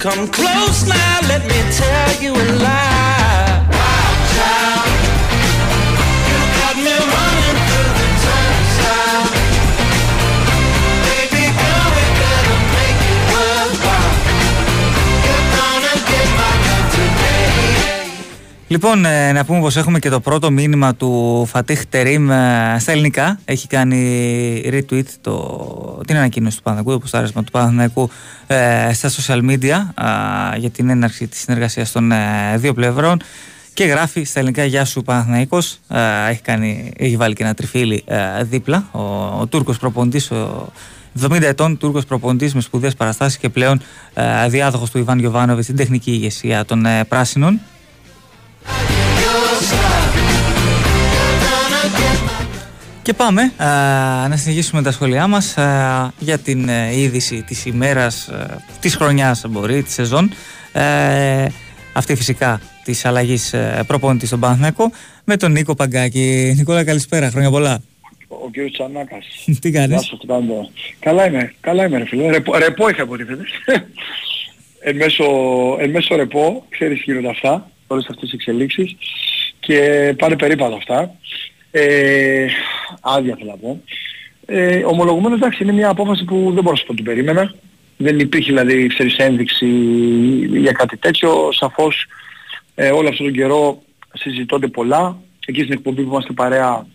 Come 0.00 0.28
close 0.28 0.88
now, 0.88 1.20
let 1.28 1.42
me 1.42 1.60
tell 1.76 2.22
you 2.22 2.32
a 2.32 2.46
lie. 2.62 2.89
Λοιπόν, 18.70 19.04
ε, 19.04 19.32
να 19.32 19.44
πούμε 19.44 19.60
πως 19.60 19.76
έχουμε 19.76 19.98
και 19.98 20.08
το 20.08 20.20
πρώτο 20.20 20.50
μήνυμα 20.50 20.94
του 20.94 21.44
Φατίχ 21.50 21.86
Τερίμ 21.86 22.30
ε, 22.30 22.76
στα 22.78 22.92
ελληνικά. 22.92 23.38
Έχει 23.44 23.66
κάνει 23.66 24.62
retweet 24.64 25.04
το, 25.20 26.00
την 26.06 26.16
ανακοίνωση 26.16 26.56
του 26.56 26.62
Παναθηναϊκού, 26.62 26.98
το 26.98 27.04
ποστάρισμα 27.04 27.44
του 27.44 27.50
Παναθηναϊκού 27.50 28.10
ε, 28.46 28.92
στα 28.92 29.10
social 29.10 29.50
media 29.50 30.04
α, 30.04 30.56
για 30.56 30.70
την 30.70 30.88
έναρξη 30.88 31.26
της 31.26 31.40
συνεργασίας 31.40 31.92
των 31.92 32.12
ε, 32.12 32.18
δύο 32.56 32.74
πλευρών. 32.74 33.22
Και 33.74 33.84
γράφει 33.84 34.24
στα 34.24 34.38
ελληνικά 34.38 34.64
Γεια 34.64 34.84
σου 34.84 35.02
Παναθηναϊκός 35.02 35.78
ε, 35.88 36.30
έχει, 36.30 36.40
κάνει, 36.42 36.92
έχει 36.96 37.16
βάλει 37.16 37.34
και 37.34 37.42
ένα 37.42 37.54
τριφύλι 37.54 38.02
ε, 38.06 38.42
δίπλα. 38.42 38.88
Ο, 38.90 39.00
ο 39.40 39.46
Τούρκος 39.46 39.78
προπονητής 39.78 40.30
ο 40.30 40.72
70 41.20 41.42
ετών 41.42 41.78
Τούρκος 41.78 42.04
προπονητής 42.04 42.54
με 42.54 42.60
σπουδαίες 42.60 42.94
παραστάσεις 42.94 43.38
και 43.38 43.48
πλέον 43.48 43.82
ε, 44.14 44.48
διάδοχος 44.48 44.90
του 44.90 44.98
Ιβάν 44.98 45.18
Γιωβάνοβιτς 45.18 45.64
στην 45.64 45.76
τεχνική 45.76 46.10
ηγεσία 46.10 46.64
των 46.64 46.86
ε, 46.86 47.04
Πράσινων 47.04 47.60
Και 53.02 53.12
πάμε 53.16 53.42
α, 53.42 54.28
να 54.28 54.36
συνεχίσουμε 54.36 54.82
τα 54.82 54.92
σχόλιά 54.92 55.26
μας 55.26 55.58
α, 55.58 56.12
για 56.18 56.38
την 56.38 56.68
ε, 56.68 57.00
είδηση 57.00 57.42
της 57.42 57.64
ημέρας, 57.64 58.28
ε, 58.28 58.64
της 58.80 58.96
χρονιάς 58.96 59.44
μπορεί, 59.48 59.82
της 59.82 59.92
σεζόν. 59.92 60.30
Ε, 60.72 61.46
αυτή 61.92 62.14
φυσικά 62.14 62.60
της 62.84 63.04
αλλαγής 63.04 63.52
ε, 63.52 63.84
προπόνητης 63.86 64.28
στον 64.28 64.40
Παναθηναϊκό 64.40 64.90
με 65.24 65.36
τον 65.36 65.52
Νίκο 65.52 65.74
Παγκάκη. 65.74 66.54
Νικόλα 66.56 66.84
καλησπέρα, 66.84 67.30
χρόνια 67.30 67.50
πολλά. 67.50 67.82
Ο 68.28 68.50
κύριος 68.50 68.72
Τσανάκας. 68.72 69.24
Τι 69.60 69.70
κάνεις; 69.70 69.88
Γεια 69.90 70.02
σου, 70.02 70.16
τι 70.16 70.26
κάνετε. 70.26 70.68
Καλά 70.98 71.26
είμαι, 71.26 71.54
καλά 71.60 71.86
είμαι 71.86 71.98
ρε 71.98 72.04
φίλε. 72.04 72.30
Ρεπό, 72.30 72.56
ρεπό 72.56 72.88
είχα 72.88 73.02
υποτίθεται. 73.02 73.42
εν, 74.88 74.96
μέσω, 74.96 75.24
εν 75.78 75.90
μέσω 75.90 76.16
ρεπό, 76.16 76.64
ξέρεις 76.68 77.02
γίνονται 77.02 77.28
αυτά, 77.28 77.70
όλες 77.90 78.06
αυτές 78.08 78.30
τις 78.30 78.32
εξελίξεις 78.32 78.96
και 79.60 80.14
πάνε 80.18 80.36
περίπατο 80.36 80.74
αυτά. 80.74 81.14
Ε, 81.70 82.46
άδεια 83.00 83.36
θέλω 83.36 83.50
να 83.50 83.56
πω. 83.56 83.82
Ε, 84.46 84.82
ομολογουμένως 84.84 85.38
εντάξει 85.38 85.62
είναι 85.62 85.72
μια 85.72 85.88
απόφαση 85.88 86.24
που 86.24 86.34
δεν 86.34 86.62
μπορώ 86.62 86.70
να 86.70 86.76
σου 86.76 86.86
πω 86.86 86.94
την 86.94 87.04
περίμενα. 87.04 87.54
Δεν 87.96 88.18
υπήρχε 88.18 88.52
δηλαδή 88.52 88.86
ξέρεις 88.86 89.16
ένδειξη 89.16 89.66
για 90.46 90.72
κάτι 90.72 90.96
τέτοιο. 90.96 91.52
Σαφώς 91.52 92.06
ε, 92.74 92.90
όλο 92.90 93.08
αυτόν 93.08 93.26
τον 93.26 93.34
καιρό 93.34 93.82
συζητώνται 94.12 94.68
πολλά. 94.68 95.16
Εκεί 95.46 95.60
στην 95.60 95.72
εκπομπή 95.72 96.02
που 96.02 96.10
είμαστε 96.10 96.32
παρέα 96.32 96.86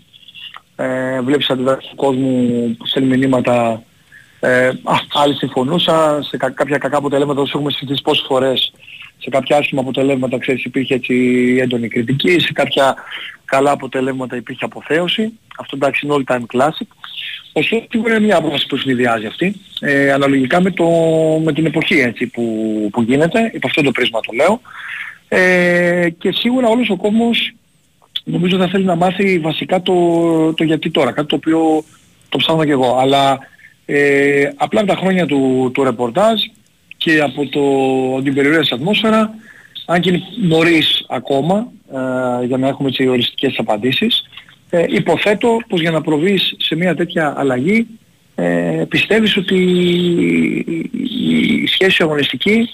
ε, 0.75 1.21
βλέπεις 1.21 1.49
αντιδράσεις 1.49 1.89
του 1.89 1.95
κόσμου 1.95 2.75
που 2.77 2.87
στέλνει 2.87 3.17
μηνύματα 3.17 3.83
ε, 4.39 4.67
α, 4.67 4.95
άλλοι 5.13 5.33
συμφωνούσαν, 5.33 6.23
σε 6.23 6.37
κα, 6.37 6.49
κάποια 6.49 6.77
κακά 6.77 6.97
αποτελέσματα 6.97 7.41
όσο 7.41 7.57
έχουμε 7.57 7.71
συζητήσει 7.71 8.01
πόσες 8.01 8.25
φορές 8.27 8.73
σε 9.25 9.31
κάποια 9.31 9.57
άσχημα 9.57 9.81
αποτελέσματα 9.81 10.37
ξέρεις 10.37 10.63
υπήρχε 10.63 10.93
έτσι 10.93 11.15
έντονη 11.61 11.87
κριτική, 11.87 12.39
σε 12.39 12.51
κάποια 12.53 12.95
καλά 13.45 13.71
αποτελέσματα 13.71 14.35
υπήρχε 14.35 14.65
αποθέωση. 14.65 15.31
Αυτό 15.57 15.75
εντάξει 15.75 16.05
είναι 16.05 16.15
all 16.17 16.33
time 16.33 16.45
classic. 16.53 16.87
Ωστόσο 17.53 17.85
σίγουρα 17.89 18.15
είναι 18.15 18.25
μια 18.25 18.37
απόφαση 18.37 18.67
που 18.67 18.77
συνδυάζει 18.77 19.25
αυτή, 19.25 19.55
ε, 19.79 20.11
αναλογικά 20.11 20.61
με, 20.61 20.71
το, 20.71 20.85
με 21.43 21.53
την 21.53 21.65
εποχή 21.65 21.99
έτσι, 21.99 22.27
που, 22.27 22.43
που 22.91 23.01
γίνεται, 23.01 23.51
υπό 23.53 23.67
αυτό 23.67 23.81
το 23.81 23.91
πρίσμα 23.91 24.19
το 24.19 24.31
λέω. 24.33 24.61
Ε, 25.27 26.09
και 26.17 26.31
σίγουρα 26.31 26.67
όλος 26.67 26.89
ο 26.89 26.95
κόσμος 26.95 27.53
νομίζω 28.23 28.57
θα 28.57 28.67
θέλει 28.67 28.85
να 28.85 28.95
μάθει 28.95 29.39
βασικά 29.39 29.81
το, 29.81 29.93
το 30.53 30.63
γιατί 30.63 30.91
τώρα, 30.91 31.11
κάτι 31.11 31.27
το 31.27 31.35
οποίο 31.35 31.83
το 32.29 32.37
ψάχνω 32.37 32.65
και 32.65 32.71
εγώ. 32.71 32.97
Αλλά 32.99 33.39
ε, 33.85 34.49
απλά 34.55 34.83
τα 34.83 34.95
χρόνια 34.95 35.25
του, 35.25 35.71
του 35.73 35.83
ρεπορτάζ 35.83 36.41
και 37.05 37.21
από 37.21 37.47
το, 37.47 38.21
την 38.21 38.33
περιοχή 38.33 38.59
της 38.59 38.71
ατμόσφαιρα, 38.71 39.33
αν 39.85 40.01
και 40.01 40.09
είναι 40.09 40.21
νωρίς 40.41 41.05
ακόμα 41.09 41.71
ε, 41.91 42.45
για 42.45 42.57
να 42.57 42.67
έχουμε 42.67 42.89
έτσι 42.89 43.07
οριστικές 43.07 43.55
απαντήσεις, 43.57 44.27
ε, 44.69 44.85
υποθέτω 44.87 45.57
πως 45.67 45.81
για 45.81 45.91
να 45.91 46.01
προβείς 46.01 46.55
σε 46.57 46.75
μια 46.75 46.95
τέτοια 46.95 47.33
αλλαγή 47.37 47.87
ε, 48.35 48.83
πιστεύεις 48.89 49.37
ότι 49.37 49.55
η 50.91 51.67
σχέση 51.67 52.03
αγωνιστική 52.03 52.69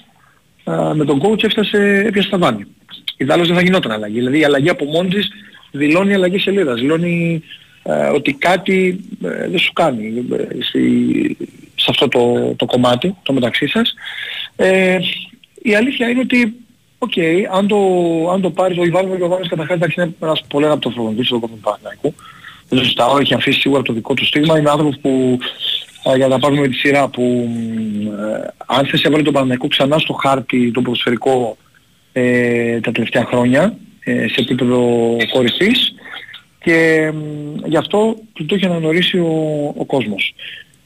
ε, 0.64 0.94
με 0.94 1.06
τον 1.06 1.22
coach 1.24 1.44
έφτασε, 1.44 2.04
έπιασε 2.08 2.30
τα 2.30 2.38
βάνη. 2.38 2.66
Ιδάλλως 3.18 3.48
δεν 3.48 3.56
θα 3.56 3.62
γινόταν 3.62 3.92
αλλαγή. 3.92 4.18
Δηλαδή 4.18 4.40
η 4.40 4.44
αλλαγή 4.44 4.70
από 4.70 4.86
μόνη 4.86 5.10
της 5.10 5.30
δηλώνει 5.72 6.14
αλλαγή 6.14 6.40
σελίδας. 6.40 6.80
Δηλώνει 6.80 7.44
ε, 7.84 8.08
ότι 8.08 8.34
κάτι 8.34 9.00
ε, 9.24 9.48
δεν 9.50 9.60
σου 9.60 9.74
κάνει 9.74 10.26
ε, 10.32 10.82
σε 11.82 11.88
αυτό 11.90 12.08
το, 12.08 12.54
το 12.56 12.66
κομμάτι, 12.66 13.16
το 13.24 13.34
μεταξύ 13.34 13.68
σας. 13.68 13.94
Ε, 14.56 15.00
η 15.62 15.76
αλήθεια 15.76 16.10
είναι 16.10 16.20
ότι, 16.20 16.56
οκ, 16.98 17.12
okay, 17.16 17.44
αν, 17.52 17.68
το, 17.68 17.78
αν 18.34 18.42
το 18.42 18.50
πάρεις, 18.50 18.78
ο 18.78 18.84
Ιβάνος 18.84 19.18
Γιωβάνης 19.18 19.48
καταρχάς 19.48 19.76
εντάξει 19.76 20.02
είναι 20.02 20.14
ένας 20.22 20.44
πολύ 20.48 20.66
από 20.66 20.80
το 20.80 20.90
φροντής 20.90 21.28
του 21.28 21.60
Παναθηναϊκού. 21.62 22.14
Δεν 22.68 22.80
το 22.80 22.84
συζητάω, 22.84 23.18
έχει 23.18 23.34
αφήσει 23.34 23.60
σίγουρα 23.60 23.82
το 23.82 23.94
δικό 23.94 24.14
του 24.14 24.26
στίγμα. 24.26 24.58
Είναι 24.58 24.70
άνθρωπος 24.70 24.98
που, 25.02 25.40
ε, 26.04 26.16
για 26.16 26.28
να 26.28 26.40
πάρουμε 26.40 26.68
τη 26.68 26.76
σειρά, 26.76 27.08
που 27.08 27.50
ε, 28.06 28.48
αν 28.66 28.86
θες 28.86 29.04
έβαλε 29.04 29.24
τον 29.24 29.34
Παναθηναϊκό 29.34 29.68
ξανά 29.68 29.98
στο 29.98 30.14
χάρτη 30.14 30.72
το 30.72 30.82
ποδοσφαιρικό 30.82 31.58
ε, 32.14 32.80
τα 32.80 32.92
τελευταία 32.92 33.26
χρόνια, 33.26 33.78
ε, 34.04 34.28
σε 34.28 34.42
επίπεδο 34.42 35.16
κορυφής, 35.32 35.94
και 36.64 37.12
γι' 37.66 37.78
αυτό 37.78 38.16
του 38.34 38.46
το 38.46 38.56
έχει 38.56 38.66
αναγνωρίσει 38.66 39.18
ο, 39.18 39.74
ο 39.78 39.86
κόσμος. 39.86 40.34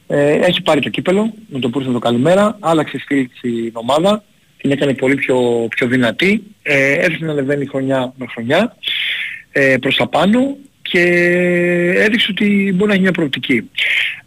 Ε, 0.08 0.32
έχει 0.32 0.62
πάρει 0.62 0.82
το 0.82 0.90
κύπελο 0.90 1.34
με 1.48 1.60
το 1.60 1.70
που 1.70 1.80
ήρθε 1.80 1.92
το 1.92 2.00
καλημέρα, 2.00 2.58
άλλαξε 2.60 2.98
στήλη 2.98 3.32
στην 3.38 3.72
ομάδα, 3.74 4.24
την 4.58 4.72
έκανε 4.72 4.94
πολύ 4.94 5.16
πιο, 5.16 5.68
πιο 5.70 5.88
δυνατή, 5.88 6.44
ε, 6.64 6.92
έρθει 6.94 7.24
να 7.24 7.32
ανεβαίνει 7.32 7.66
χρονιά 7.66 8.14
με 8.18 8.26
χρονιά 8.26 8.76
ε, 9.52 9.78
προς 9.78 9.96
τα 9.96 10.08
πάνω 10.08 10.58
και 10.82 11.02
έδειξε 11.96 12.28
ότι 12.32 12.72
μπορεί 12.76 12.88
να 12.88 12.94
έχει 12.94 13.02
μια 13.02 13.12
προοπτική. 13.12 13.70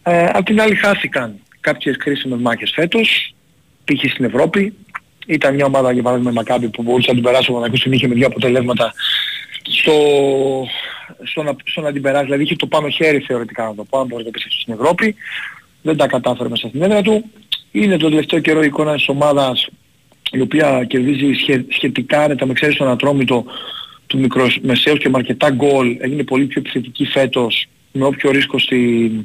Ε, 0.02 0.26
απ' 0.32 0.44
την 0.44 0.60
άλλη 0.60 0.74
χάθηκαν 0.74 1.34
κάποιες 1.60 1.96
κρίσιμες 1.96 2.40
μάχες 2.40 2.72
φέτος, 2.74 3.34
π.χ. 3.84 4.10
στην 4.10 4.24
Ευρώπη, 4.24 4.74
ήταν 5.26 5.54
μια 5.54 5.64
ομάδα 5.64 5.92
για 5.92 6.02
παράδειγμα 6.02 6.30
Μακάμπη 6.30 6.68
που 6.68 6.82
μπορούσε 6.82 7.08
να 7.08 7.14
την 7.14 7.22
περάσει 7.22 7.52
ο 7.52 7.70
την 7.70 7.92
είχε 7.92 8.08
με 8.08 8.14
δύο 8.14 8.26
αποτελέσματα 8.26 8.92
στο, 9.62 9.92
στο, 11.22 11.42
να, 11.42 11.56
στο 11.64 11.80
να 11.80 11.92
την 11.92 12.02
περάσει. 12.02 12.24
Δηλαδή 12.24 12.42
είχε 12.42 12.56
το 12.56 12.66
πάνω 12.66 12.88
χέρι 12.88 13.18
θεωρητικά 13.18 13.64
να 13.64 13.74
το 13.74 13.84
πω, 13.84 13.98
αν 13.98 14.06
μπορεί 14.06 14.24
να 14.24 14.30
το 14.30 14.38
πεις 14.38 14.60
στην 14.60 14.74
Ευρώπη. 14.74 15.14
Δεν 15.82 15.96
τα 15.96 16.06
κατάφερε 16.06 16.48
μέσα 16.48 16.68
στην 16.68 16.82
έδρα 16.82 17.02
του. 17.02 17.24
Είναι 17.72 17.96
το 17.96 18.08
τελευταίο 18.08 18.40
καιρό 18.40 18.62
η 18.62 18.66
εικόνα 18.66 18.94
της 18.94 19.08
ομάδας 19.08 19.68
η 20.30 20.40
οποία 20.40 20.84
κερδίζει 20.84 21.32
σχε, 21.32 21.64
σχετικά 21.68 22.22
άνετα 22.22 22.46
με 22.46 22.52
ξέρεις 22.52 22.76
τον 22.76 22.88
ατρόμητο 22.88 23.44
του 24.06 24.18
μικρομεσαίου 24.18 24.96
και 24.96 25.08
με 25.08 25.18
αρκετά 25.18 25.50
γκολ. 25.50 25.96
Έγινε 26.00 26.24
πολύ 26.24 26.44
πιο 26.44 26.60
επιθετική 26.60 27.04
φέτος 27.04 27.68
με 27.92 28.04
όποιο 28.04 28.30
ρίσκο 28.30 28.58
στην, 28.58 29.24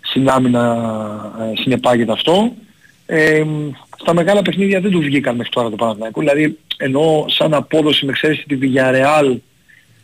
στην 0.00 0.28
άμυνα 0.28 0.76
ε, 1.40 1.60
συνεπάγεται 1.60 2.12
αυτό. 2.12 2.52
Ε, 3.06 3.44
στα 4.00 4.14
μεγάλα 4.14 4.42
παιχνίδια 4.42 4.80
δεν 4.80 4.90
τους 4.90 5.04
βγήκαν 5.04 5.36
μέχρι 5.36 5.52
τώρα 5.52 5.70
το 5.70 5.76
Παναθηναϊκό. 5.76 6.20
Δηλαδή 6.20 6.58
ενώ 6.76 7.24
σαν 7.28 7.54
απόδοση 7.54 8.06
με 8.06 8.12
ξέρεις 8.12 8.44
τη 8.46 8.58
Villarreal 8.62 9.36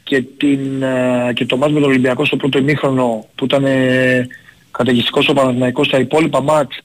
και, 0.03 0.23
την, 0.37 0.83
ε, 0.83 1.33
και 1.35 1.47
το 1.47 1.57
μάτς 1.57 1.73
με 1.73 1.81
τον 1.81 1.89
Ολυμπιακό 1.89 2.25
στο 2.25 2.37
πρώτο 2.37 2.59
ημίχρονο 2.59 3.27
που 3.35 3.45
ήταν 3.45 3.65
ε, 3.65 4.27
καταιγιστικός 4.79 5.29
ο 5.29 5.33
Παναθηναϊκός 5.33 5.87
στα 5.87 5.99
υπόλοιπα 5.99 6.43
μάτς 6.43 6.77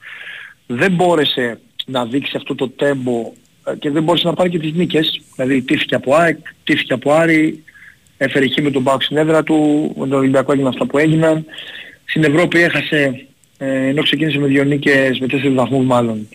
δεν 0.65 0.91
μπόρεσε 0.91 1.60
να 1.86 2.06
δείξει 2.06 2.34
αυτό 2.38 2.56
το 2.56 2.70
τέμπο 2.70 3.32
ε, 3.68 3.76
και 3.80 3.90
δεν 3.90 4.03
μπόρεσε 4.03 4.28
να 4.28 4.34
πάρει 4.34 4.49
και 4.49 4.60
τις 4.60 4.74
νίκες. 4.74 5.22
Δηλαδή 5.36 5.61
τύφηκε 5.61 5.95
από 5.95 6.15
ΑΕΚ, 6.15 6.38
τύφηκε 6.64 6.94
από 6.94 7.14
Άρη, 7.14 7.64
έφερε 8.18 8.45
χει 8.45 8.61
με 8.61 8.72
τον 8.72 8.84
Πάο 8.84 9.02
στην 9.02 9.18
έδρα 9.18 9.44
του, 9.44 9.91
με 9.98 10.07
τον 10.07 10.18
Ολυμπιακό 10.18 10.52
έγιναν 10.52 10.72
αυτά 10.72 10.86
που 10.86 10.98
έγιναν. 10.98 11.45
Στην 12.06 12.24
Ευρώπη 12.24 12.60
έχασε, 12.60 13.26
ε, 13.57 13.88
ενώ 13.88 14.02
ξεκίνησε 14.02 14.40
με 14.40 14.48
δύο 14.48 14.64
νίκες, 14.64 15.20
με 15.20 15.28
τέσσερις 15.28 15.56
βαθμούς 15.56 15.86
μάλλον, 15.86 16.28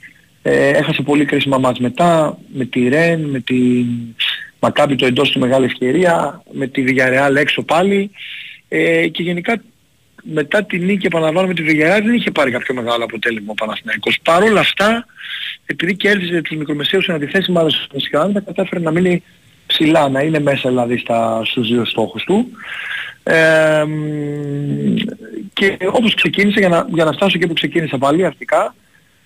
ε, 0.43 0.69
έχασε 0.69 1.03
πολύ 1.03 1.25
κρίσιμα 1.25 1.59
μάτς 1.59 1.79
μετά, 1.79 2.39
με 2.55 2.65
τη 2.65 2.89
Ρεν, 2.89 3.21
με 3.21 3.41
την 3.41 3.87
Μακάμπι 4.61 4.97
το 4.97 5.07
εντός 5.07 5.31
του 5.31 5.39
μεγάλη 5.39 5.65
ευκαιρία, 5.65 6.43
με 6.53 6.67
τη 6.67 6.85
Villarreal 6.87 7.37
έξω 7.37 7.63
πάλι 7.63 8.11
ε, 8.69 9.09
και 9.09 9.23
γενικά 9.23 9.63
μετά 10.33 10.65
την 10.65 10.85
νίκη 10.85 11.07
επαναλαμβάνω 11.07 11.47
με 11.47 11.55
τη 11.55 11.63
Villarreal 11.67 12.03
δεν 12.05 12.15
είχε 12.15 12.31
πάρει 12.31 12.51
κάποιο 12.51 12.75
μεγάλο 12.75 13.05
αποτέλεσμα 13.05 13.51
ο 13.51 13.55
Παναθηναϊκός. 13.55 14.19
Παρ' 14.23 14.43
όλα 14.43 14.61
αυτά, 14.61 15.07
επειδή 15.67 15.97
κέρδισε 15.97 16.43
τους 16.43 16.57
μικρομεσαίους 16.57 17.05
σε 17.05 17.13
αντιθέσει 17.13 17.53
άλλες 17.55 17.89
τα 18.33 18.41
κατάφερε 18.41 18.81
να 18.81 18.91
μείνει 18.91 19.23
ψηλά, 19.67 20.09
να 20.09 20.21
είναι 20.21 20.41
μέσα 20.41 20.69
δηλαδή 20.69 20.99
στα, 20.99 21.41
στους 21.45 21.69
δύο 21.69 21.85
στόχους 21.85 22.25
του. 22.25 22.49
Ε, 23.23 23.85
και 25.53 25.77
όπως 25.93 26.15
ξεκίνησε, 26.15 26.59
για 26.59 26.69
να, 26.69 26.87
για 26.95 27.05
να 27.05 27.13
φτάσω 27.13 27.39
και 27.39 27.47
που 27.47 27.53
ξεκίνησα 27.53 27.99
πάλι 27.99 28.25
αρχικά, 28.25 28.75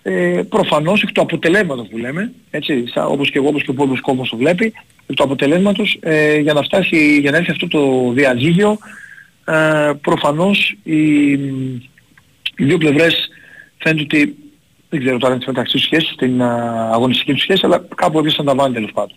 ε, 0.02 0.42
προφανώς 0.48 1.02
εκ 1.02 1.12
του 1.12 1.20
αποτελέσματος 1.20 1.88
που 1.88 1.98
λέμε, 1.98 2.32
έτσι, 2.50 2.84
σαν, 2.86 3.06
όπως 3.06 3.30
και 3.30 3.38
εγώ, 3.38 3.48
όπως 3.48 3.62
και 3.62 3.70
ο 3.70 3.74
πόλος 3.74 4.00
κόμμος 4.00 4.28
το 4.28 4.36
βλέπει, 4.36 4.72
εκ 5.06 5.16
του 5.16 5.22
αποτελέσματος, 5.22 5.98
ε, 6.00 6.36
για 6.38 6.52
να 6.52 6.62
φτάσει, 6.62 7.18
για 7.20 7.30
να 7.30 7.36
έρθει 7.36 7.50
αυτό 7.50 7.68
το 7.68 8.12
διαζύγιο, 8.12 8.78
ε, 9.44 9.92
προφανώς 10.00 10.76
οι, 10.82 11.32
οι 12.56 12.64
δύο 12.64 12.78
πλευρές 12.78 13.28
φαίνεται 13.78 14.02
ότι, 14.02 14.36
δεν 14.88 15.00
ξέρω 15.00 15.18
τώρα 15.18 15.34
είναι 15.34 15.44
μεταξύ 15.46 15.72
τους 15.72 15.82
σχέσεις, 15.82 16.10
στην 16.10 16.42
αγωνιστική 16.92 17.32
τους 17.32 17.42
σχέση, 17.42 17.60
αλλά 17.64 17.86
κάπου 17.94 18.18
έπιασαν 18.18 18.44
τα 18.44 18.54
βάνη 18.54 18.74
τέλος 18.74 18.92
πάντων. 18.92 19.16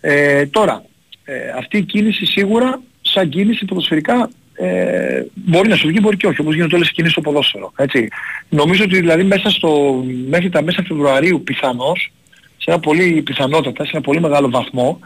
Ε, 0.00 0.46
τώρα, 0.46 0.84
ε, 1.24 1.48
αυτή 1.58 1.76
η 1.76 1.82
κίνηση 1.82 2.26
σίγουρα, 2.26 2.80
σαν 3.00 3.28
κίνηση 3.28 3.64
ποδοσφαιρικά, 3.64 4.30
ε, 4.54 5.22
μπορεί 5.34 5.68
να 5.68 5.76
σου 5.76 5.88
βγει, 5.88 5.98
μπορεί 6.02 6.16
και 6.16 6.26
όχι, 6.26 6.40
όπως 6.40 6.54
γίνονται 6.54 6.74
όλες 6.74 6.88
οι 6.88 6.92
κινήσεις 6.92 7.14
στο 7.14 7.30
ποδόσφαιρο. 7.30 7.72
Έτσι. 7.76 8.08
Νομίζω 8.48 8.84
ότι 8.84 9.00
δηλαδή 9.00 9.22
μέσα 9.22 9.50
στο, 9.50 10.02
μέχρι 10.28 10.48
τα 10.48 10.62
μέσα 10.62 10.82
Φεβρουαρίου 10.82 11.42
πιθανώς, 11.42 12.12
σε 12.56 12.70
ένα 12.70 12.78
πολύ 12.80 13.22
πιθανότατα, 13.22 13.84
σε 13.84 13.90
ένα 13.92 14.00
πολύ 14.00 14.20
μεγάλο 14.20 14.50
βαθμό, 14.50 15.00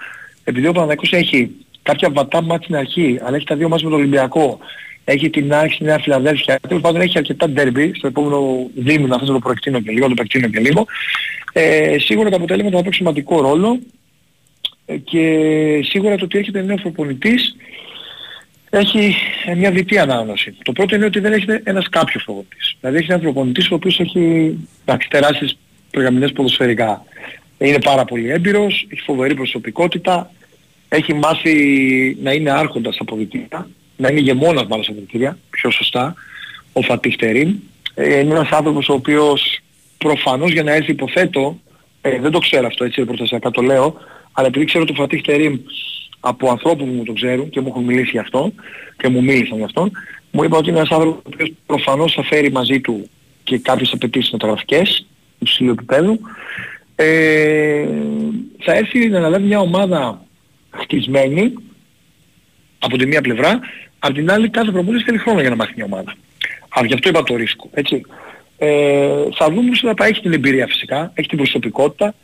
επειδή 0.44 0.66
ο 0.66 0.72
Παναγιακός 0.72 1.12
έχει 1.12 1.50
κάποια 1.82 2.10
βατά 2.10 2.42
μάτια 2.42 2.62
στην 2.62 2.76
αρχή, 2.76 3.20
αλλά 3.22 3.36
έχει 3.36 3.46
τα 3.46 3.56
δύο 3.56 3.68
μάτια 3.68 3.84
με 3.84 3.90
τον 3.90 4.00
Ολυμπιακό, 4.00 4.58
έχει 5.04 5.30
την 5.30 5.54
ΑΕΚ 5.54 5.72
στη 5.72 5.84
Νέα 5.84 5.98
Φιλαδέλφια, 5.98 6.58
τέλος 6.68 6.82
πάντων 6.82 7.00
έχει 7.00 7.18
αρκετά 7.18 7.48
ντέρμπι, 7.48 7.92
στο 7.94 8.06
επόμενο 8.06 8.70
δίμηνο 8.74 9.14
αυτό 9.14 9.32
το 9.32 9.38
προεκτείνω 9.38 9.80
και 9.80 9.90
λίγο, 9.90 10.06
το 10.06 10.12
επεκτείνω 10.12 10.48
και 10.48 10.60
λίγο, 10.60 10.86
ε, 11.52 11.96
σίγουρα 11.98 12.30
τα 12.30 12.36
αποτελέσματα 12.36 12.76
θα 12.76 12.82
παίξουν 12.82 13.06
σημαντικό 13.06 13.40
ρόλο 13.40 13.78
ε, 14.86 14.96
και 14.96 15.24
σίγουρα 15.82 16.16
το 16.16 16.24
ότι 16.24 16.38
έρχεται 16.38 16.62
νέος 16.62 16.80
προπονητής 16.80 17.56
έχει 18.70 19.14
ε, 19.46 19.54
μια 19.54 19.70
διτή 19.70 19.98
ανάγνωση. 19.98 20.54
Το 20.62 20.72
πρώτο 20.72 20.94
είναι 20.94 21.04
ότι 21.04 21.20
δεν 21.20 21.32
έχει 21.32 21.46
ένας 21.64 21.88
κάποιος 21.88 22.24
προπονητής. 22.24 22.76
Δηλαδή 22.80 22.98
έχει 22.98 23.10
ένας 23.10 23.22
προπονητής 23.22 23.70
ο 23.70 23.74
οποίος 23.74 24.00
έχει 24.00 24.54
εντάξει, 24.84 25.08
τεράστιες 25.08 25.56
προγραμμινές 25.90 26.32
ποδοσφαιρικά. 26.32 27.04
Είναι 27.58 27.80
πάρα 27.80 28.04
πολύ 28.04 28.30
έμπειρος, 28.30 28.86
έχει 28.90 29.00
φοβερή 29.00 29.34
προσωπικότητα, 29.34 30.30
έχει 30.96 31.14
μάθει 31.14 31.54
να 32.22 32.32
είναι 32.32 32.50
άρχοντας 32.50 32.96
από 33.00 33.16
διτήρια, 33.16 33.68
να 33.96 34.08
είναι 34.08 34.20
ηγεμόνας 34.20 34.66
μάλλον 34.66 34.84
από 34.88 35.00
διτήρια, 35.00 35.38
πιο 35.50 35.70
σωστά, 35.70 36.14
ο 36.72 36.82
Φατίχ 36.82 37.16
Τερίμ. 37.16 37.54
Ε, 37.94 38.18
είναι 38.18 38.32
ένας 38.32 38.50
άνθρωπος 38.50 38.88
ο 38.88 38.92
οποίος 38.92 39.60
προφανώς 39.98 40.52
για 40.52 40.62
να 40.62 40.72
έρθει 40.72 40.90
υποθέτω, 40.90 41.58
ε, 42.00 42.18
δεν 42.18 42.30
το 42.30 42.38
ξέρω 42.38 42.66
αυτό 42.66 42.84
έτσι 42.84 43.04
προτασιακά 43.04 43.50
το 43.50 43.62
λέω, 43.62 43.96
αλλά 44.32 44.46
επειδή 44.46 44.64
ξέρω 44.64 44.84
το 44.84 44.94
Φατίχ 44.94 45.20
Τερίμ 45.20 45.58
από 46.20 46.50
ανθρώπους 46.50 46.88
που 46.88 46.94
μου 46.94 47.04
το 47.04 47.12
ξέρουν 47.12 47.48
και 47.48 47.60
μου 47.60 47.68
έχουν 47.68 47.84
μιλήσει 47.84 48.10
γι' 48.10 48.18
αυτό 48.18 48.52
και 48.96 49.08
μου 49.08 49.22
μίλησαν 49.22 49.58
γι' 49.58 49.64
αυτό, 49.64 49.90
μου 50.30 50.44
είπα 50.44 50.56
ότι 50.56 50.68
είναι 50.68 50.78
ένας 50.78 50.90
άνθρωπος 50.90 51.22
ο 51.24 51.28
οποίος 51.32 51.52
προφανώς 51.66 52.12
θα 52.12 52.22
φέρει 52.22 52.52
μαζί 52.52 52.80
του 52.80 53.10
και 53.44 53.58
κάποιες 53.58 53.92
απαιτήσεις 53.92 54.30
μεταγραφικές 54.30 55.06
υψηλού 55.38 55.70
επίπεδου. 55.70 56.20
Ε, 56.96 57.86
θα 58.58 58.74
έρθει 58.74 59.08
να 59.08 59.18
αναλάβει 59.18 59.46
μια 59.46 59.60
ομάδα 59.60 60.20
χτισμένη 60.72 61.52
από 62.78 62.96
τη 62.96 63.06
μία 63.06 63.20
πλευρά, 63.20 63.60
από 63.98 64.14
την 64.14 64.30
άλλη 64.30 64.48
κάθε 64.48 64.70
προπονητής 64.70 65.04
θέλει 65.04 65.18
χρόνο 65.18 65.40
για 65.40 65.50
να 65.50 65.56
μάθει 65.56 65.72
μια 65.76 65.84
ομάδα. 65.84 66.10
Α, 66.68 66.86
γι' 66.86 66.94
αυτό 66.94 67.08
είπα 67.08 67.22
το 67.22 67.36
ρίσκο. 67.36 67.70
Έτσι. 67.72 68.02
Ε, 68.58 69.08
θα 69.36 69.50
δούμε 69.50 69.68
πώς 69.68 69.80
θα 69.80 69.94
πάει. 69.94 70.10
Έχει 70.10 70.20
την 70.20 70.32
εμπειρία 70.32 70.66
φυσικά, 70.66 71.10
έχει 71.14 71.28
την 71.28 71.36
προσωπικότητα, 71.36 72.14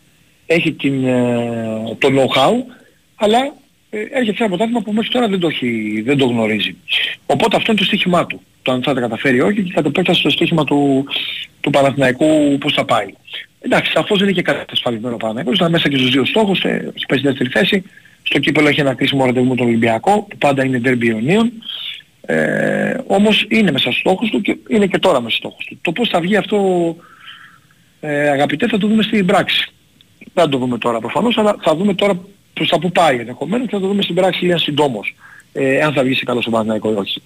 έχει 0.46 0.72
την, 0.72 1.04
ε, 1.06 1.96
το 1.98 2.08
know-how, 2.08 2.52
αλλά 3.14 3.38
ε, 3.38 3.52
έρχεται 3.90 4.36
σε 4.36 4.42
ένα 4.42 4.48
πρωτάθλημα 4.48 4.80
που 4.80 4.92
μέχρι 4.92 5.10
τώρα 5.10 5.28
δεν 5.28 5.40
το, 5.40 5.46
έχει, 5.46 6.02
δεν 6.04 6.18
το 6.18 6.26
γνωρίζει. 6.26 6.76
Οπότε 7.26 7.56
αυτό 7.56 7.70
είναι 7.70 7.80
το 7.80 7.86
στοίχημά 7.86 8.26
του. 8.26 8.40
Το 8.62 8.72
αν 8.72 8.82
θα 8.82 8.94
τα 8.94 9.00
καταφέρει 9.00 9.36
ή 9.36 9.40
όχι 9.40 9.62
και 9.62 9.72
θα 9.74 9.82
το 9.82 9.88
επέκταση 9.88 10.20
στο 10.20 10.30
στοίχημα 10.30 10.64
του, 10.64 11.06
του 11.60 11.70
Παναθηναϊκού 11.70 12.58
πώς 12.58 12.72
θα 12.72 12.84
πάει. 12.84 13.06
Εντάξει, 13.60 13.92
σαφώς 13.92 14.18
δεν 14.18 14.28
είχε 14.28 14.42
κάτι 14.42 14.64
ασφαλισμένο 14.72 15.14
ο 15.14 15.18
Παναθηναϊκός, 15.18 15.56
ήταν 15.56 15.70
μέσα 15.70 15.88
και 15.88 15.96
στους 15.96 16.10
δύο 16.10 16.24
στόχους, 16.24 16.60
ε, 16.60 16.92
έχει 16.94 17.06
πέσει 17.06 17.22
δεύτερη 17.22 17.48
θέση. 17.48 17.84
Στο 18.22 18.38
κύπελο 18.38 18.68
έχει 18.68 18.80
ένα 18.80 18.94
κρίσιμο 18.94 19.24
ραντεβού 19.24 19.46
με 19.46 19.54
τον 19.54 19.66
Ολυμπιακό, 19.66 20.22
που 20.22 20.36
πάντα 20.38 20.64
είναι 20.64 20.80
derby 20.84 21.04
Ιωνίων. 21.04 21.52
Ε, 22.20 22.96
όμως 23.06 23.46
είναι 23.48 23.70
μέσα 23.70 23.90
στους 23.90 23.98
στόχους 23.98 24.30
του 24.30 24.40
και 24.40 24.56
είναι 24.68 24.86
και 24.86 24.98
τώρα 24.98 25.20
μέσα 25.20 25.36
στους 25.36 25.38
στόχους 25.38 25.64
του. 25.64 25.78
Το 25.80 25.92
πώς 25.92 26.08
θα 26.08 26.20
βγει 26.20 26.36
αυτό 26.36 26.96
ε, 28.00 28.28
αγαπητέ 28.28 28.68
θα 28.68 28.78
το 28.78 28.86
δούμε 28.86 29.02
στην 29.02 29.26
πράξη. 29.26 29.72
Δεν 30.18 30.44
θα 30.44 30.48
το 30.48 30.58
δούμε 30.58 30.78
τώρα 30.78 30.98
προφανώς, 30.98 31.38
αλλά 31.38 31.56
θα 31.60 31.76
δούμε 31.76 31.94
τώρα 31.94 32.20
προς 32.52 32.68
τα 32.68 32.78
που 32.78 32.92
πάει 32.92 33.18
ενδεχομένως 33.18 33.66
και 33.66 33.74
θα 33.74 33.80
το 33.80 33.86
δούμε 33.86 34.02
στην 34.02 34.14
πράξη 34.14 34.44
λίγα 34.44 34.58
συντόμως. 34.58 35.14
Ε, 35.52 35.80
αν 35.80 35.92
θα 35.92 36.02
βγει 36.02 36.14
σε 36.14 36.24
καλό 36.24 36.42
ο 36.46 36.50
Παναθηναϊκό 36.50 36.90
ή 36.90 36.94
όχι. 36.94 37.22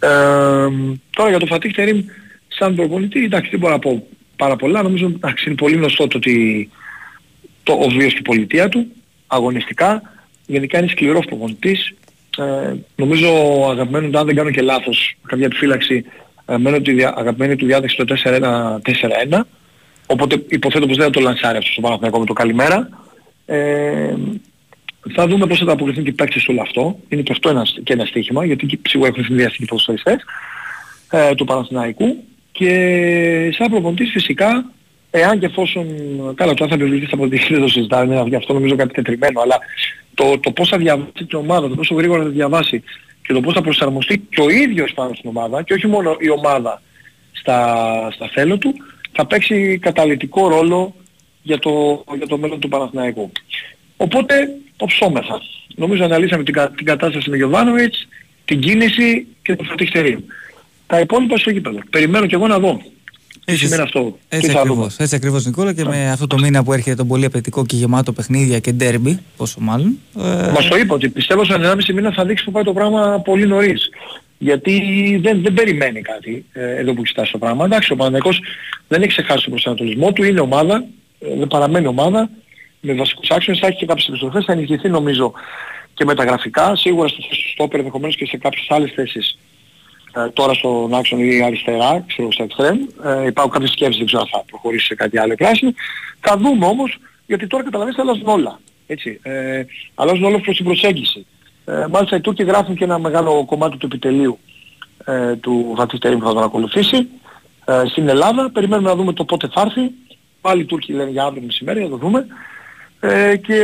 Ε, 0.00 0.68
τώρα 1.10 1.28
για 1.28 1.38
το 1.38 1.46
Φατίχ 1.46 1.72
Τερίμ 1.72 2.04
σαν 2.48 2.74
προπονητή, 2.74 3.24
εντάξει 3.24 3.50
δεν 3.50 3.58
μπορώ 3.58 3.72
να 3.72 3.78
πω 3.78 4.06
πάρα 4.36 4.56
πολλά. 4.56 4.82
Νομίζω 4.82 5.06
εντάξει, 5.06 5.44
είναι 5.46 5.56
πολύ 5.56 5.74
γνωστό 5.74 6.06
το 6.06 6.16
ότι 6.16 6.70
το, 7.62 7.72
ο 7.72 7.88
βίος 7.88 8.14
του 8.14 8.22
πολιτεία 8.22 8.68
του, 8.68 8.86
αγωνιστικά, 9.26 10.02
γενικά 10.46 10.78
είναι 10.78 10.88
σκληρός 10.88 11.24
προπονητής. 11.24 11.94
Ε, 12.38 12.74
νομίζω 12.96 13.28
αγαπημένο 13.70 14.08
του, 14.08 14.18
αν 14.18 14.26
δεν 14.26 14.34
κάνω 14.34 14.50
και 14.50 14.62
λάθος, 14.62 15.16
κάποια 15.26 15.46
επιφύλαξη, 15.46 16.04
αγαπημένο 16.44 16.80
του, 16.80 16.92
αγαπημένη 17.14 17.56
του 17.56 17.66
διάθεση 17.66 17.96
το 17.96 18.04
4-1-4-1. 19.30 19.40
Οπότε 20.06 20.42
υποθέτω 20.48 20.86
πως 20.86 20.96
δεν 20.96 21.06
θα 21.06 21.10
το 21.10 21.20
λανσάρει 21.20 21.58
αυτό 21.58 21.70
στο 21.70 21.80
Παναθηναϊκό 21.80 22.18
με 22.18 22.26
το 22.26 22.32
καλημέρα. 22.32 22.88
Ε, 23.46 24.14
θα 25.14 25.26
δούμε 25.26 25.46
πώς 25.46 25.58
θα 25.58 25.64
τα 25.64 25.72
αποκριθούν 25.72 26.04
και 26.04 26.10
οι 26.10 26.12
παίκτες 26.12 26.42
του 26.42 26.48
όλο 26.50 26.60
αυτό. 26.60 26.98
Είναι 27.08 27.22
και 27.22 27.32
αυτό 27.32 27.48
ένα, 27.48 27.66
και 27.82 27.92
ένα 27.92 28.04
στοίχημα, 28.04 28.44
γιατί 28.44 28.80
σίγουρα 28.88 29.08
έχουν 29.08 29.24
συνδυαστεί 29.24 29.58
και 29.58 29.64
ποδοσφαιριστές 29.64 30.24
ε, 31.10 31.34
του 31.34 31.44
Παναθηναϊκού. 31.44 32.24
Και 32.52 33.50
σαν 33.52 33.70
προπονητής 33.70 34.10
φυσικά, 34.10 34.64
εάν 35.10 35.38
και 35.38 35.46
εφόσον, 35.46 35.86
καλά 36.34 36.54
το 36.54 36.64
αν 36.64 36.70
θα 36.70 36.76
επιβληθεί 36.76 37.06
από 37.10 37.28
τη 37.28 37.36
δεν 37.36 37.60
το 37.60 37.68
συζητάμε, 37.68 38.24
γι' 38.28 38.34
αυτό 38.34 38.52
νομίζω 38.52 38.76
κάτι 38.76 38.92
τετριμένο, 38.92 39.40
αλλά 39.40 39.58
το, 40.14 40.38
το 40.38 40.50
πώς 40.52 40.68
θα 40.68 40.76
διαβάσει 40.76 41.12
την 41.12 41.38
ομάδα, 41.38 41.68
το 41.68 41.74
πόσο 41.74 41.94
γρήγορα 41.94 42.22
θα 42.22 42.28
διαβάσει 42.28 42.82
και 43.22 43.32
το 43.32 43.40
πώς 43.40 43.54
θα 43.54 43.62
προσαρμοστεί 43.62 44.18
και 44.18 44.40
ο 44.40 44.48
ίδιος 44.48 44.92
πάνω 44.92 45.14
στην 45.14 45.30
ομάδα 45.30 45.62
και 45.62 45.74
όχι 45.74 45.86
μόνο 45.86 46.16
η 46.18 46.30
ομάδα 46.30 46.82
στα, 47.32 48.08
στα 48.12 48.28
θέλω 48.28 48.58
του, 48.58 48.74
θα 49.12 49.26
παίξει 49.26 49.78
καταλητικό 49.78 50.48
ρόλο 50.48 50.94
για 51.42 51.58
το, 51.58 52.04
για 52.16 52.26
το 52.26 52.38
μέλλον 52.38 52.60
του 52.60 52.68
Παναθηναϊκού. 52.68 53.32
Οπότε 53.96 54.34
το 54.76 54.86
ψώμεθα. 54.86 55.40
Νομίζω 55.74 56.04
αναλύσαμε 56.04 56.42
την, 56.42 56.54
την 56.76 56.86
κατάσταση 56.86 57.30
με 57.30 57.36
Γιωβάνοβιτς, 57.36 58.08
την 58.44 58.60
κίνηση 58.60 59.26
και 59.42 59.56
το 59.56 59.64
φωτιχτερή. 59.64 60.24
Τα 60.86 61.00
υπόλοιπα 61.00 61.36
στο 61.36 61.50
γήπεδο. 61.50 61.78
Περιμένω 61.90 62.26
και 62.26 62.34
εγώ 62.34 62.46
να 62.46 62.58
δω. 62.58 62.80
Έτσι, 63.44 63.64
σημαίνει 63.64 63.82
αυτό; 63.82 64.18
Έτσι 64.28 64.58
ακριβώς, 64.58 64.96
έτσι 64.96 65.14
ακριβώς 65.14 65.44
Νικόλα 65.44 65.72
και 65.72 65.84
με 65.84 66.10
αυτό 66.10 66.26
το 66.26 66.38
μήνα 66.38 66.64
που 66.64 66.72
έρχεται 66.72 66.96
το 66.96 67.04
πολύ 67.04 67.24
απαιτητικό 67.24 67.66
και 67.66 67.76
γεμάτο 67.76 68.12
παιχνίδια 68.12 68.58
και 68.58 68.72
ντέρμπι, 68.72 69.18
πόσο 69.36 69.60
μάλλον. 69.60 69.98
Ε... 70.18 70.50
Μας 70.54 70.68
το 70.68 70.76
είπα 70.76 70.94
ότι 70.94 71.08
πιστεύω 71.08 71.44
σε 71.44 71.54
1,5 71.56 71.94
μήνα 71.94 72.12
θα 72.12 72.24
δείξει 72.24 72.44
που 72.44 72.50
πάει 72.50 72.62
το 72.62 72.72
πράγμα 72.72 73.20
πολύ 73.24 73.46
νωρίς. 73.46 73.88
Γιατί 74.38 74.80
δεν, 75.22 75.42
δεν 75.42 75.54
περιμένει 75.54 76.00
κάτι 76.00 76.44
ε, 76.52 76.76
εδώ 76.76 76.94
που 76.94 77.02
κοιτάς 77.02 77.30
το 77.30 77.38
πράγμα. 77.38 77.64
Εντάξει, 77.64 77.92
ο 77.92 77.96
Παναγικός 77.96 78.40
δεν 78.88 79.00
έχει 79.00 79.10
ξεχάσει 79.10 79.42
τον 79.42 79.52
προσανατολισμό 79.52 80.12
του, 80.12 80.22
είναι 80.22 80.40
ομάδα, 80.40 80.74
ε, 80.74 80.80
δεν 80.80 80.90
παραμένει 81.48 81.86
ομάδα, 81.86 82.30
με 82.80 82.94
βασικούς 82.94 83.30
άξονες, 83.30 83.60
θα 83.60 83.66
έχει 83.66 83.76
και 83.76 83.86
κάποιες 83.86 84.08
επιστροφές, 84.08 84.44
θα 84.44 84.52
ενισχυθεί 84.52 84.88
νομίζω 84.88 85.32
και 85.94 86.04
με 86.04 86.14
τα 86.14 86.24
γραφικά, 86.24 86.76
σίγουρα 86.76 87.08
στο 87.08 87.22
θέση 87.28 87.42
του 87.42 87.48
στόπερ, 87.48 87.78
ενδεχομένως 87.78 88.16
και 88.16 88.26
σε 88.26 88.36
κάποιες 88.36 88.66
άλλες 88.68 88.92
θέσεις 88.92 89.38
ε, 90.12 90.28
τώρα 90.28 90.54
στον 90.54 90.94
άξονα 90.94 91.24
ή 91.24 91.42
αριστερά, 91.42 92.04
ξέρω 92.06 92.32
στα 92.32 92.42
εξτρέμ, 92.42 92.78
ε, 93.04 93.26
υπάρχουν 93.26 93.52
κάποιες 93.52 93.70
σκέψεις, 93.70 93.96
δεν 93.96 94.06
ξέρω 94.06 94.22
αν 94.22 94.28
θα 94.28 94.44
προχωρήσει 94.46 94.86
σε 94.86 94.94
κάτι 94.94 95.18
άλλο 95.18 95.34
κλάση. 95.34 95.74
Θα 96.20 96.36
δούμε 96.36 96.66
όμως, 96.66 96.98
γιατί 97.26 97.46
τώρα 97.46 97.64
καταλαβαίνεις 97.64 97.98
αλλάζουν 97.98 98.28
όλα. 98.28 98.60
Έτσι, 98.86 99.20
ε, 99.22 99.64
αλλάζουν 99.94 100.24
όλα 100.24 100.40
προς 100.40 100.56
την 100.56 100.64
προσέγγιση. 100.64 101.26
Ε, 101.64 101.86
μάλιστα 101.90 102.16
οι 102.16 102.20
Τούρκοι 102.20 102.44
γράφουν 102.44 102.74
και 102.74 102.84
ένα 102.84 102.98
μεγάλο 102.98 103.44
κομμάτι 103.44 103.76
του 103.76 103.86
επιτελείου 103.86 104.38
ε, 105.04 105.36
του 105.36 105.72
Βατιστέρη 105.76 106.16
που 106.16 106.26
θα 106.26 106.32
τον 106.32 106.42
ακολουθήσει 106.42 107.08
ε, 107.64 107.82
στην 107.86 108.08
Ελλάδα. 108.08 108.50
Περιμένουμε 108.50 108.88
να 108.88 108.96
δούμε 108.96 109.12
το 109.12 109.24
πότε 109.24 109.48
θα 109.52 109.60
έρθει. 109.60 109.90
Πάλι 110.42 110.60
οι 110.60 110.64
Τούρκοι 110.64 110.92
λένε 110.92 111.10
για 111.10 111.24
αύριο 111.24 111.42
μεσημέρι, 111.42 111.82
θα 111.82 111.88
το 111.88 111.96
δούμε. 111.96 112.26
Ε, 113.00 113.36
και 113.36 113.60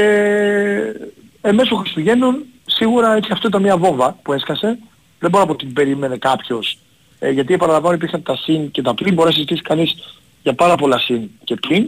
εμέσω 1.40 1.76
Χριστουγέννων 1.76 2.44
σίγουρα 2.66 3.14
έτσι 3.14 3.30
αυτό 3.32 3.48
ήταν 3.48 3.62
μια 3.62 3.76
βόμβα 3.76 4.18
που 4.22 4.32
έσκασε 4.32 4.78
δεν 5.18 5.30
μπορώ 5.30 5.42
να 5.42 5.48
πω 5.48 5.52
ότι 5.52 5.64
την 5.64 5.74
περίμενε 5.74 6.16
κάποιος. 6.16 6.78
Ε, 7.18 7.30
γιατί 7.30 7.54
επαναλαμβάνω 7.54 7.94
υπήρχαν 7.94 8.22
τα 8.22 8.36
συν 8.36 8.70
και 8.70 8.82
τα 8.82 8.94
πλήν, 8.94 9.14
μπορεί 9.14 9.28
να 9.28 9.34
συζητήσει 9.34 9.62
κανείς 9.62 9.94
για 10.42 10.54
πάρα 10.54 10.74
πολλά 10.74 10.98
συν 10.98 11.30
και 11.44 11.54
πλήν. 11.54 11.86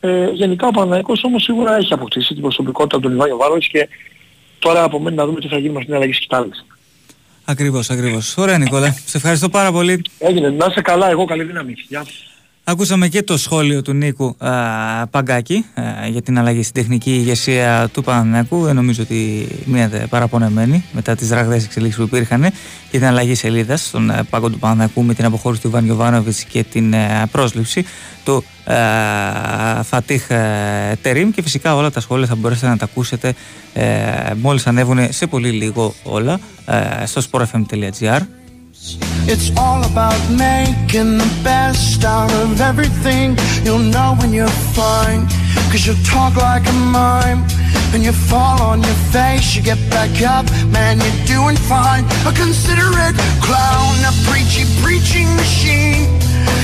Ε, 0.00 0.28
γενικά 0.30 0.66
ο 0.66 0.70
Παναγικός 0.70 1.24
όμως 1.24 1.42
σίγουρα 1.42 1.76
έχει 1.76 1.92
αποκτήσει 1.92 2.32
την 2.32 2.42
προσωπικότητα 2.42 3.00
του 3.00 3.10
Ιβάνιο 3.10 3.36
Βάροβιτς 3.36 3.68
και 3.68 3.88
τώρα 4.58 4.82
απομένει 4.82 5.16
να 5.16 5.26
δούμε 5.26 5.40
τι 5.40 5.48
θα 5.48 5.58
γίνει 5.58 5.72
με 5.72 5.78
αυτήν 5.78 5.86
την 5.86 5.94
αλλαγή 5.94 6.12
σκητάλης. 6.12 6.64
Ακριβώς, 7.44 7.90
ακριβώς. 7.90 8.36
Ωραία 8.36 8.58
Νικόλα. 8.58 8.92
Σε 9.04 9.16
ευχαριστώ 9.16 9.48
πάρα 9.48 9.72
πολύ. 9.72 10.02
Έγινε. 10.18 10.50
Να 10.50 10.66
είσαι 10.70 10.80
καλά. 10.80 11.10
Εγώ 11.10 11.24
καλή 11.24 11.44
δύναμη. 11.44 11.74
Γεια. 11.88 12.06
Ακούσαμε 12.66 13.08
και 13.08 13.22
το 13.22 13.36
σχόλιο 13.36 13.82
του 13.82 13.92
Νίκου 13.92 14.36
α, 14.38 15.06
Παγκάκη 15.06 15.64
α, 15.74 15.82
για 16.08 16.22
την 16.22 16.38
αλλαγή 16.38 16.62
στην 16.62 16.74
τεχνική 16.74 17.10
ηγεσία 17.10 17.88
του 17.92 18.02
Παναθηναϊκού. 18.02 18.62
Δεν 18.62 18.74
νομίζω 18.74 19.02
ότι 19.02 19.48
μείνατε 19.64 20.06
παραπονεμένοι 20.10 20.84
μετά 20.92 21.14
τις 21.14 21.30
ραγδαίες 21.30 21.64
εξελίξεις 21.64 22.00
που 22.00 22.06
υπήρχαν 22.16 22.42
και 22.90 22.98
την 22.98 23.04
αλλαγή 23.04 23.34
σελίδας 23.34 23.86
στον 23.86 24.10
α, 24.10 24.24
πάγκο 24.30 24.50
του 24.50 24.58
Παναθηναϊκού 24.58 25.02
με 25.02 25.14
την 25.14 25.24
αποχώρηση 25.24 25.62
του 25.62 25.68
Ιβάν 25.68 25.84
Γιωβάνοβιτς 25.84 26.44
και 26.44 26.64
την 26.64 26.94
α, 26.94 27.26
πρόσληψη 27.30 27.84
του 28.24 28.44
α, 28.64 29.82
Φατίχ 29.82 30.26
Τερίμ 31.02 31.30
και 31.30 31.42
φυσικά 31.42 31.76
όλα 31.76 31.90
τα 31.90 32.00
σχόλια 32.00 32.26
θα 32.26 32.34
μπορέσετε 32.34 32.66
να 32.66 32.76
τα 32.76 32.84
ακούσετε 32.84 33.34
ε, 33.74 33.84
μόλις 34.40 34.66
ανέβουν 34.66 35.12
σε 35.12 35.26
πολύ 35.26 35.50
λίγο 35.50 35.94
όλα 36.02 36.38
στο 37.04 37.22
sportfm.gr 37.30 38.20
It's 39.26 39.50
all 39.56 39.82
about 39.84 40.20
making 40.28 41.16
the 41.16 41.30
best 41.42 42.04
out 42.04 42.30
of 42.32 42.60
everything. 42.60 43.36
You'll 43.64 43.78
know 43.78 44.14
when 44.20 44.32
you're 44.32 44.58
fine, 44.76 45.26
cause 45.72 45.86
you 45.86 45.94
talk 46.04 46.36
like 46.36 46.68
a 46.68 46.72
mime. 46.72 47.44
And 47.94 48.02
you 48.02 48.12
fall 48.12 48.60
on 48.60 48.82
your 48.82 48.98
face, 49.14 49.54
you 49.54 49.62
get 49.62 49.78
back 49.88 50.10
up, 50.20 50.44
man, 50.68 50.98
you're 51.00 51.26
doing 51.26 51.56
fine. 51.56 52.04
A 52.26 52.32
considerate 52.36 53.16
clown, 53.40 53.94
a 54.04 54.12
preachy 54.28 54.64
preaching 54.82 55.28
machine 55.36 56.04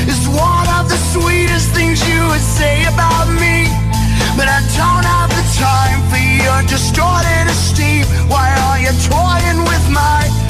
is 0.05 0.21
one 0.29 0.69
of 0.77 0.91
the 0.91 1.01
sweetest 1.15 1.71
things 1.71 2.07
you 2.07 2.21
would 2.29 2.45
say 2.59 2.85
about 2.85 3.29
me. 3.41 3.71
But 4.37 4.49
I 4.49 4.61
don't 4.77 5.07
have 5.09 5.31
the 5.31 5.47
time 5.57 6.01
for 6.11 6.21
your 6.21 6.61
distorted 6.69 7.47
esteem. 7.49 8.05
Why 8.29 8.51
because 8.61 10.50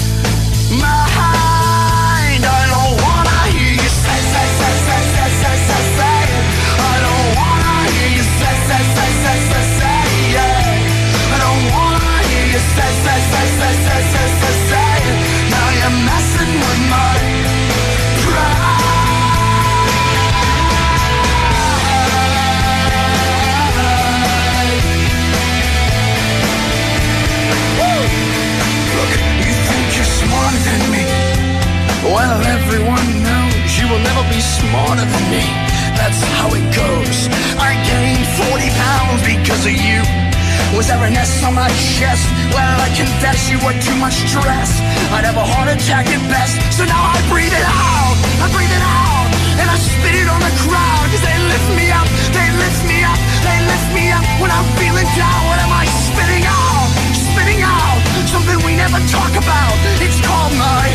you 43.53 43.59
were 43.67 43.77
too 43.83 43.97
much 43.99 44.17
stress. 44.31 44.71
I'd 45.15 45.27
have 45.29 45.39
a 45.45 45.47
heart 45.53 45.69
attack 45.75 46.07
at 46.07 46.23
best, 46.31 46.55
so 46.77 46.83
now 46.87 47.03
I 47.15 47.19
breathe 47.33 47.55
it 47.61 47.67
out. 47.67 48.17
I 48.45 48.47
breathe 48.55 48.75
it 48.79 48.85
out, 49.03 49.29
and 49.61 49.67
I 49.75 49.77
spit 49.77 50.15
it 50.23 50.29
on 50.35 50.41
the 50.49 50.55
crowd. 50.65 51.05
Cause 51.13 51.23
they 51.29 51.39
lift 51.53 51.69
me 51.79 51.87
up, 52.01 52.09
they 52.37 52.49
lift 52.63 52.83
me 52.91 52.99
up, 53.11 53.21
they 53.47 53.59
lift 53.71 53.89
me 53.99 54.05
up. 54.17 54.25
When 54.43 54.51
I'm 54.57 54.69
feeling 54.79 55.09
down, 55.19 55.41
what 55.51 55.59
am 55.65 55.73
I 55.83 55.85
spitting 56.07 56.45
out? 56.47 56.89
Spitting 57.27 57.63
out 57.77 57.99
something 58.35 58.59
we 58.67 58.73
never 58.85 59.01
talk 59.17 59.33
about. 59.45 59.77
It's 60.07 60.21
called 60.27 60.55
my, 60.63 60.89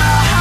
my. 0.00 0.40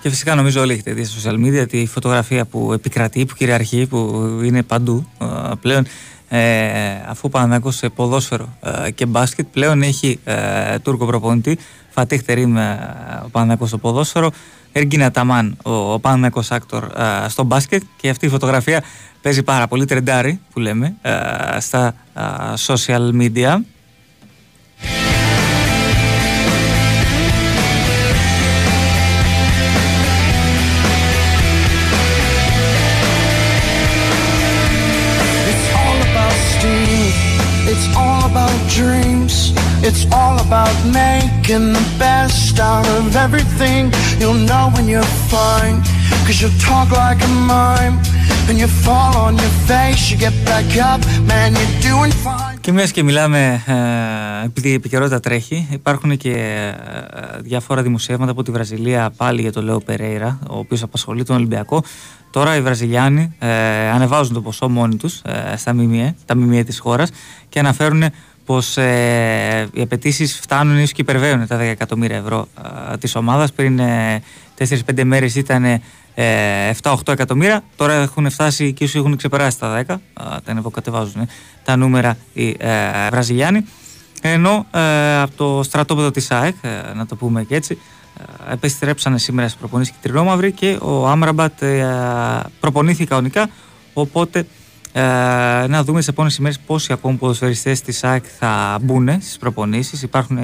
Και 0.00 0.10
φυσικά 0.10 0.34
νομίζω 0.34 0.60
όλοι 0.60 0.72
έχετε 0.72 0.92
δει 0.92 1.04
στα 1.04 1.30
social 1.30 1.34
media 1.44 1.68
τη 1.68 1.86
φωτογραφία 1.86 2.44
που 2.44 2.72
επικρατεί, 2.72 3.24
που 3.24 3.34
κυριαρχεί, 3.34 3.86
που 3.86 3.98
είναι 4.44 4.62
παντού 4.62 5.06
ε, 5.20 5.26
πλέον 5.60 5.86
ε, 6.34 7.04
αφού 7.08 7.20
ο 7.22 7.28
Παναθηναϊκός 7.28 7.76
σε 7.76 7.88
ποδόσφαιρο 7.88 8.56
ε, 8.84 8.90
και 8.90 9.06
μπάσκετ 9.06 9.46
πλέον 9.52 9.82
έχει 9.82 10.18
ε, 10.24 10.78
Τούρκο 10.78 11.06
προπονητή 11.06 11.58
Φατίχ 11.90 12.22
Τερίμ 12.22 12.56
ε, 12.56 12.78
ο 13.24 13.28
Παναθηναϊκός 13.28 13.68
στο 13.68 13.78
ποδόσφαιρο 13.78 14.30
Εργκίν 14.72 15.10
Αταμάν 15.10 15.56
ο, 15.62 15.92
ο 15.92 15.98
Παναθηναϊκός 15.98 16.50
AKTOR 16.50 16.84
ε, 16.84 17.28
στο 17.28 17.42
μπάσκετ. 17.42 17.82
Και 17.96 18.08
αυτή 18.08 18.26
η 18.26 18.28
φωτογραφία 18.28 18.82
παίζει 19.22 19.42
πάρα 19.42 19.66
πολύ 19.66 19.84
τρεντάρει 19.84 20.40
που 20.52 20.60
λέμε 20.60 20.94
ε, 21.02 21.12
στα 21.60 21.94
ε, 22.14 22.22
social 22.66 23.10
media 23.20 23.58
It's 39.88 40.04
all 40.18 40.36
about 40.46 40.76
making 41.04 41.66
the 41.78 41.86
best 42.04 42.58
out 42.58 42.88
of 42.96 43.04
everything. 43.24 43.82
You'll 44.20 44.42
know 44.50 44.64
when 44.74 44.86
you're 44.92 45.12
fine. 45.32 45.76
Cause 46.26 46.38
you 46.42 46.50
talk 46.68 46.88
like 47.04 47.20
a 47.28 47.32
mime. 47.52 47.96
And 48.48 48.56
you 48.62 48.68
fall 48.86 49.14
on 49.26 49.32
your 49.44 49.54
face. 49.70 50.02
You 50.10 50.16
get 50.26 50.34
back 50.50 50.68
up. 50.90 51.00
Man, 51.30 51.50
you're 51.58 51.76
doing 51.90 52.12
fine. 52.24 52.58
Και 52.60 52.72
μιας 52.72 52.90
και 52.90 53.02
μιλάμε, 53.02 53.62
ε, 53.66 54.44
επειδή 54.44 54.68
η 54.68 54.72
επικαιρότητα 54.72 55.20
τρέχει, 55.20 55.68
υπάρχουν 55.70 56.16
και 56.16 56.30
ε, 56.30 57.40
διάφορα 57.40 57.82
δημοσιεύματα 57.82 58.30
από 58.30 58.42
τη 58.42 58.50
Βραζιλία 58.50 59.12
πάλι 59.16 59.40
για 59.40 59.52
τον 59.52 59.64
Λέο 59.64 59.78
Περέιρα, 59.78 60.38
ο 60.50 60.58
οποίος 60.58 60.82
απασχολεί 60.82 61.24
τον 61.24 61.36
Ολυμπιακό. 61.36 61.82
Τώρα 62.30 62.56
οι 62.56 62.60
Βραζιλιάνοι 62.60 63.34
ε, 63.38 63.48
ανεβάζουν 63.90 64.34
το 64.34 64.40
ποσό 64.40 64.68
μόνοι 64.68 64.96
τους 64.96 65.20
ε, 65.24 65.56
στα 65.56 65.74
ΜΜΕ, 65.74 66.14
τα 66.26 66.36
ΜΜΕ 66.36 66.62
της 66.62 66.78
χώρας 66.78 67.10
και 67.48 67.58
αναφέρουν 67.58 68.02
πως 68.44 68.76
ε, 68.76 69.68
οι 69.72 69.80
απαιτήσεις 69.80 70.38
φτάνουν 70.38 70.76
ίσως 70.76 70.92
και 70.92 71.00
υπερβαίνουν 71.00 71.46
τα 71.46 71.56
10 71.56 71.60
εκατομμύρια 71.60 72.16
ευρώ 72.16 72.48
ε, 72.92 72.96
της 72.96 73.14
ομάδας. 73.14 73.52
Πριν 73.52 73.78
ε, 73.78 74.22
4-5 74.58 75.04
μέρες 75.04 75.34
ήταν 75.34 75.64
ε, 75.64 75.80
7-8 76.82 76.94
εκατομμύρια, 77.08 77.64
τώρα 77.76 77.92
έχουν 77.92 78.30
φτάσει 78.30 78.72
και 78.72 78.84
ίσως 78.84 78.96
έχουν 78.96 79.16
ξεπεράσει 79.16 79.58
τα 79.58 79.84
10, 79.86 79.88
ε, 79.88 79.94
τα 80.14 80.42
ανεβοκατεβάζουν 80.46 81.20
ε, 81.20 81.26
τα 81.64 81.76
νούμερα 81.76 82.16
οι 82.32 82.56
ε, 82.58 83.08
Βραζιλιάνοι. 83.10 83.66
Ενώ 84.22 84.66
ε, 84.70 85.20
από 85.20 85.36
το 85.36 85.62
στρατόπεδο 85.62 86.10
της 86.10 86.30
ΑΕΚ, 86.30 86.54
ε, 86.60 86.94
να 86.94 87.06
το 87.06 87.16
πούμε 87.16 87.44
και 87.44 87.54
έτσι, 87.54 87.78
ε, 88.48 88.52
επιστρέψανε 88.52 89.18
σήμερα 89.18 89.48
στις 89.48 89.60
προπονήσεις 89.60 89.92
και 89.92 90.08
τρινόμαυροι 90.08 90.52
και 90.52 90.78
ο 90.80 91.06
Άμραμπατ 91.06 91.62
ε, 91.62 91.86
προπονήθηκε 92.60 93.04
κανονικά, 93.04 93.48
οπότε 93.92 94.46
ε, 94.96 95.00
να 95.66 95.84
δούμε 95.84 96.00
σε 96.00 96.10
επόμενες 96.10 96.36
ημέρες 96.36 96.58
πόσοι 96.66 96.92
ακόμα 96.92 97.16
ποδοσφαιριστές 97.16 97.80
της 97.80 98.04
ΑΕΚ 98.04 98.24
θα 98.38 98.78
μπουν 98.82 99.08
στις 99.20 99.36
προπονήσεις. 99.38 100.02
Υπάρχουν 100.02 100.36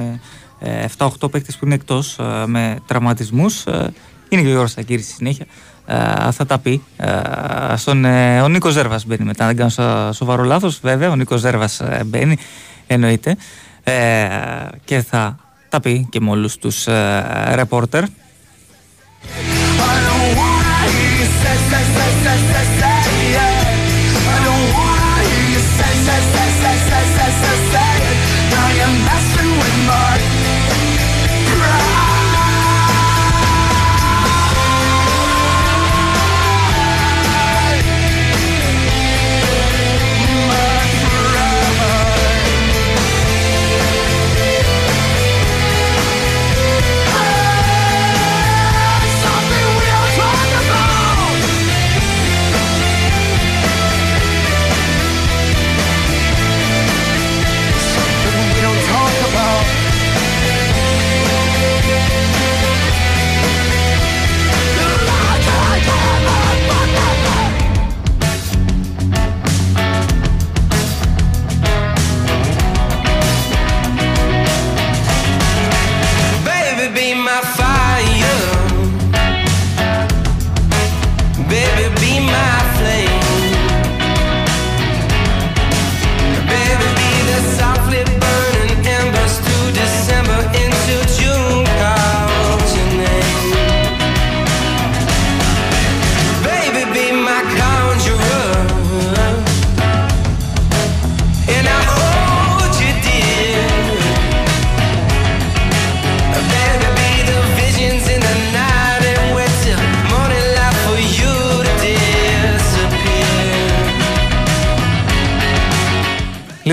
ε, 0.59 0.85
7-8 0.97 1.31
παίκτες 1.31 1.55
που 1.57 1.65
είναι 1.65 1.73
εκτός 1.73 2.17
ε, 2.19 2.23
με 2.45 2.77
τραυματισμούς. 2.87 3.65
Ε, 3.65 3.93
είναι 4.29 4.41
και 4.41 4.47
ο 4.47 4.49
Γιώργος 4.49 4.71
Στακύρης 4.71 5.05
στη 5.05 5.13
συνέχεια. 5.13 5.45
Ε, 5.85 6.31
θα 6.31 6.45
τα 6.45 6.59
πει. 6.59 6.83
Ε, 6.97 7.11
στον, 7.75 8.05
ε, 8.05 8.41
ο 8.41 8.47
Νίκος 8.47 8.73
Ζέρβας 8.73 9.05
μπαίνει 9.05 9.25
μετά, 9.25 9.45
δεν 9.45 9.55
κάνω 9.55 9.69
σο- 9.69 10.11
σοβαρό 10.13 10.43
λάθος. 10.43 10.79
Βέβαια, 10.81 11.09
ο 11.09 11.15
Νίκος 11.15 11.39
Ζέρβας 11.39 11.79
ε, 11.79 12.03
μπαίνει, 12.05 12.37
εννοείται. 12.87 13.35
Ε, 13.83 14.27
και 14.85 15.01
θα 15.01 15.35
τα 15.69 15.79
πει 15.79 16.07
και 16.11 16.19
με 16.19 16.29
όλους 16.29 16.57
τους 16.57 16.87
ε, 16.87 17.51
ρεπόρτερ. 17.55 18.03
Say, 19.77 20.50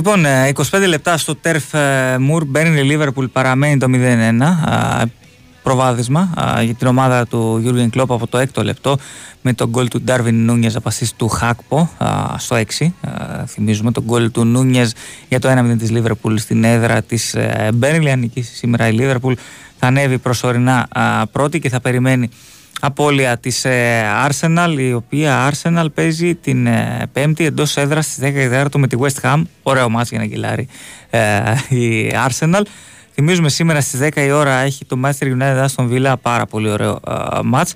Λοιπόν, 0.09 0.25
ε, 0.25 0.49
25 0.49 0.87
λεπτά 0.87 1.17
στο 1.17 1.37
Τέρφ 1.37 1.65
Μουρ, 2.19 2.45
μπαίνει 2.45 2.81
η 2.81 2.83
Λίβερπουλ, 2.83 3.25
παραμένει 3.27 3.79
το 3.79 3.87
0-1. 3.89 4.43
α, 4.43 5.03
Προβάδισμα 5.63 6.33
α, 6.41 6.63
για 6.63 6.75
την 6.75 6.87
ομάδα 6.87 7.27
του 7.27 7.59
Γιούργεν 7.63 7.91
Κλόπ 7.91 8.13
από 8.13 8.27
το 8.27 8.39
έκτο 8.39 8.63
λεπτό 8.63 8.99
με 9.43 9.53
το 9.53 9.69
γκολ 9.69 9.89
του 9.89 10.01
Ντάρβιν 10.03 10.45
Νούνιες 10.45 10.77
από 10.77 10.90
ασίστ 10.90 11.13
του 11.17 11.29
Γκάκπο 11.29 11.91
α, 11.99 12.39
στο 12.39 12.57
6. 12.79 12.87
Α, 13.01 13.47
θυμίζουμε 13.47 13.93
το 13.93 14.05
γκολ 14.05 14.31
του 14.31 14.45
Νούνιες 14.45 14.95
για 15.29 15.41
το 15.41 15.49
1-0 15.73 15.75
της 15.79 15.91
Λίβερπουλ 15.91 16.37
στην 16.37 16.65
έδρα 16.65 17.03
της 17.03 17.35
ε, 17.35 17.71
Μπέρνλι. 17.75 18.11
Αν 18.11 18.19
νικήσει 18.19 18.55
σήμερα 18.55 18.89
η 18.89 18.93
Λίβερπουλ 18.93 19.35
θα 19.79 19.87
ανέβει 19.87 20.19
προσωρινά 20.19 20.89
α, 20.91 21.27
πρώτη 21.27 21.59
και 21.59 21.69
θα 21.69 21.81
περιμένει 21.81 22.29
απώλεια 22.81 23.39
της 23.39 23.65
ε, 23.65 24.03
Arsenal 24.29 24.75
η 24.79 24.93
οποία 24.93 25.51
Arsenal 25.53 25.87
παίζει 25.95 26.35
την 26.35 26.67
ε, 26.67 27.09
πέμπτη 27.13 27.45
εντός 27.45 27.77
έδρας 27.77 28.05
στις 28.05 28.19
10 28.23 28.35
η 28.35 28.79
με 28.79 28.87
τη 28.87 28.97
West 29.01 29.21
Ham. 29.23 29.43
Ωραίο 29.63 29.89
ματς 29.89 30.11
για 30.11 30.19
να 30.19 30.27
τσιλάρει 30.27 30.69
ε, 31.11 31.41
η 31.69 32.13
Arsenal. 32.29 32.63
Θυμίζουμε 33.15 33.49
σήμερα 33.49 33.81
στις 33.81 34.01
10 34.03 34.17
η 34.17 34.31
ώρα 34.31 34.55
έχει 34.55 34.85
το 34.85 35.01
Manchester 35.05 35.27
United 35.39 35.67
Aston 35.67 35.91
Villa. 35.91 36.13
Πάρα 36.23 36.47
πολύ 36.47 36.71
ωραίο 36.71 37.01
ε, 37.09 37.41
μάτς 37.45 37.73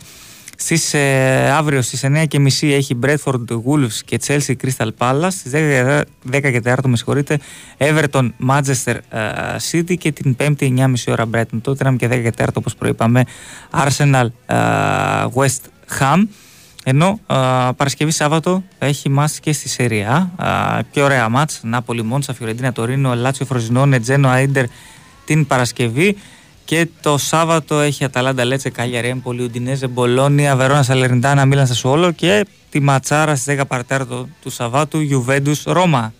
στις, 0.62 0.94
ε, 0.94 1.50
αύριο 1.50 1.82
στις 1.82 2.04
9 2.04 2.24
και 2.28 2.38
μισή 2.38 2.72
έχει 2.72 2.98
Bradford 3.02 3.44
Wolves 3.48 3.92
και 4.04 4.20
Chelsea 4.26 4.54
Crystal 4.62 4.88
Palace 4.98 5.28
στις 5.30 5.52
10, 5.52 6.02
10 6.30 6.50
και 6.50 6.60
4 6.64 6.74
με 6.84 6.96
συγχωρείτε 6.96 7.38
Everton 7.78 8.28
Manchester 8.48 8.96
ε, 9.08 9.20
City 9.70 9.96
και 9.98 10.12
την 10.12 10.36
5η 10.38 10.78
9.30 10.78 10.94
ώρα 11.08 11.28
Brighton 11.32 11.60
Tottenham 11.64 11.96
και 11.96 12.06
10 12.06 12.22
και 12.22 12.32
4 12.36 12.46
όπως 12.54 12.74
προείπαμε 12.74 13.24
Arsenal 13.70 14.26
ε, 14.46 14.56
West 15.34 15.62
Ham 16.00 16.22
Ενώ 16.84 17.20
α, 17.26 17.74
Παρασκευή 17.74 18.10
Σάββατο 18.10 18.62
έχει 18.78 19.08
μάτς 19.08 19.40
και 19.40 19.52
στη 19.52 19.68
Σεριά. 19.68 20.30
Πιο 20.92 21.04
ωραία 21.04 21.28
μάτς. 21.28 21.60
Νάπολη 21.62 22.02
Μόντσα, 22.02 22.34
Φιωρεντίνα 22.34 22.72
Τωρίνο, 22.72 23.14
Λάτσιο 23.14 23.46
Φροζινόνε, 23.46 24.00
Τζένο 24.00 24.28
Άιντερ 24.28 24.64
την 25.24 25.46
Παρασκευή. 25.46 26.16
Και 26.64 26.88
το 27.02 27.18
Σάββατο 27.18 27.80
έχει 27.80 28.04
Αταλάντα 28.04 28.44
Λέτσε, 28.44 28.70
Κάλια 28.70 29.00
Ρέμπολη, 29.00 29.42
Ουντινέζε, 29.42 29.86
Μπολόνια, 29.86 30.56
Βερόνα 30.56 30.82
Σαλερντάνα, 30.82 31.44
Μίλαν 31.44 31.66
Σασουόλο 31.66 32.10
και 32.12 32.46
τη 32.70 32.80
ματσάρα 32.80 33.36
στις 33.36 33.56
10 33.60 33.62
Παρτέρτο 33.68 34.28
του 34.42 34.50
Σαββάτου, 34.50 35.00
Γιουβέντους 35.00 35.62
Ρώμα. 35.66 36.12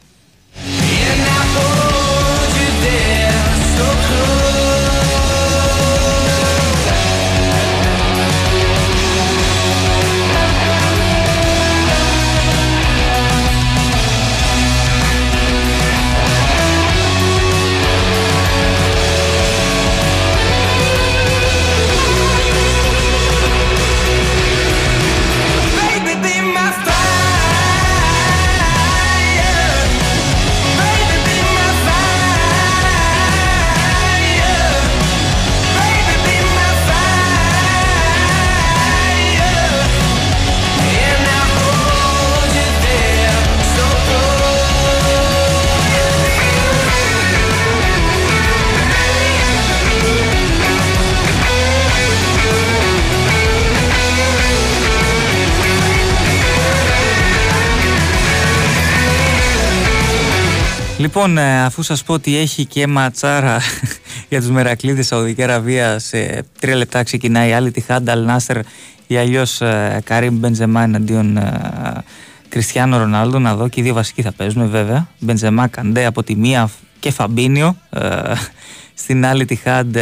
Λοιπόν, 61.03 61.39
ε, 61.39 61.65
αφού 61.65 61.83
σας 61.83 62.03
πω 62.03 62.12
ότι 62.15 62.37
έχει 62.37 62.65
και 62.65 62.87
ματσάρα 62.87 63.61
για 64.29 64.41
τους 64.41 64.51
μερακλήδες 64.51 65.07
Σαουδική 65.07 65.43
Αραβία 65.43 65.99
σε 65.99 66.45
τρία 66.61 66.77
λεπτά 66.77 67.03
ξεκινάει 67.03 67.49
η 67.49 67.53
Αλ 67.53 67.70
Ιτιχάντ 67.70 67.81
Αλ 67.81 68.12
Νάσερ 68.12 68.59
ή 69.07 69.16
αλλιώς 69.16 69.61
ε, 69.61 70.01
Καρίμ 70.05 70.35
Μπενζεμά 70.37 70.83
εναντίον 70.83 71.37
ε, 71.37 72.03
Κριστιανό 72.49 72.99
Ρονάλντο. 72.99 73.39
Να 73.39 73.55
δω 73.55 73.69
και 73.69 73.81
οι 73.81 73.83
δύο 73.83 73.95
βασικοί 73.95 74.23
θα 74.23 74.33
παίζουν 74.33 74.69
βέβαια. 74.69 75.09
Μπενζεμά 75.19 75.66
Καντέ 75.66 76.05
από 76.05 76.23
τη 76.23 76.37
μία 76.37 76.70
και 76.99 77.11
Φαμπίνιο 77.11 77.77
ε, 77.91 78.33
στην 79.03 79.27
Αλ 79.27 79.45
Ιτιχάντ 79.45 79.97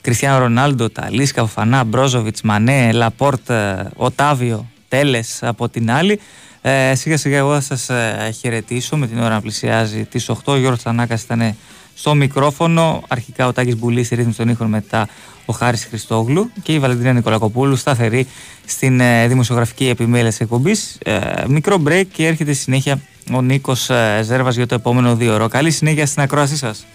Κριστιανό 0.00 0.38
Ρονάλντο, 0.38 0.90
Ταλίσκα, 0.90 1.40
Φοφανά, 1.40 1.84
Μπρόζοβιτς, 1.84 2.42
Μανέ, 2.42 2.92
Λαπόρτ, 2.92 3.50
ε, 3.50 3.90
Οτάβιο, 3.96 4.66
Τέλες 4.88 5.38
από 5.42 5.68
την 5.68 5.90
άλλη 5.90 6.20
ε, 6.68 6.94
σιγά 6.94 7.16
σιγά 7.16 7.36
εγώ 7.36 7.54
θα 7.54 7.60
σας 7.60 7.88
ε, 7.88 8.30
χαιρετήσω 8.40 8.96
με 8.96 9.06
την 9.06 9.18
ώρα 9.18 9.28
να 9.28 9.40
πλησιάζει 9.40 10.04
τις 10.04 10.30
8. 10.30 10.34
Ο 10.44 10.56
Γιώργος 10.56 10.78
Τσανάκας 10.78 11.22
ήταν 11.22 11.56
στο 11.94 12.14
μικρόφωνο. 12.14 13.02
Αρχικά 13.08 13.46
ο 13.46 13.52
Τάκης 13.52 13.76
Μπουλής 13.76 14.06
στη 14.06 14.14
ρύθμιση 14.14 14.38
των 14.38 14.48
ήχων 14.48 14.68
μετά 14.68 15.08
ο 15.44 15.52
Χάρης 15.52 15.84
Χριστόγλου 15.84 16.50
και 16.62 16.72
η 16.72 16.78
Βαλεντίνα 16.78 17.12
Νικολακοπούλου 17.12 17.76
σταθερή 17.76 18.26
στην 18.66 19.00
ε, 19.00 19.26
δημοσιογραφική 19.28 19.88
επιμέλεια 19.88 20.28
της 20.28 20.40
εκπομπής. 20.40 20.98
Ε, 21.04 21.20
μικρό 21.48 21.82
break 21.86 22.04
και 22.12 22.26
έρχεται 22.26 22.52
στη 22.52 22.62
συνέχεια 22.62 23.00
ο 23.32 23.42
Νίκος 23.42 23.90
ε, 23.90 24.20
Ζέρβας 24.24 24.56
για 24.56 24.66
το 24.66 24.74
επόμενο 24.74 25.16
δύο 25.16 25.34
ώρο. 25.34 25.48
Καλή 25.48 25.70
συνέχεια 25.70 26.06
στην 26.06 26.22
ακρόασή 26.22 26.56
σας. 26.56 26.86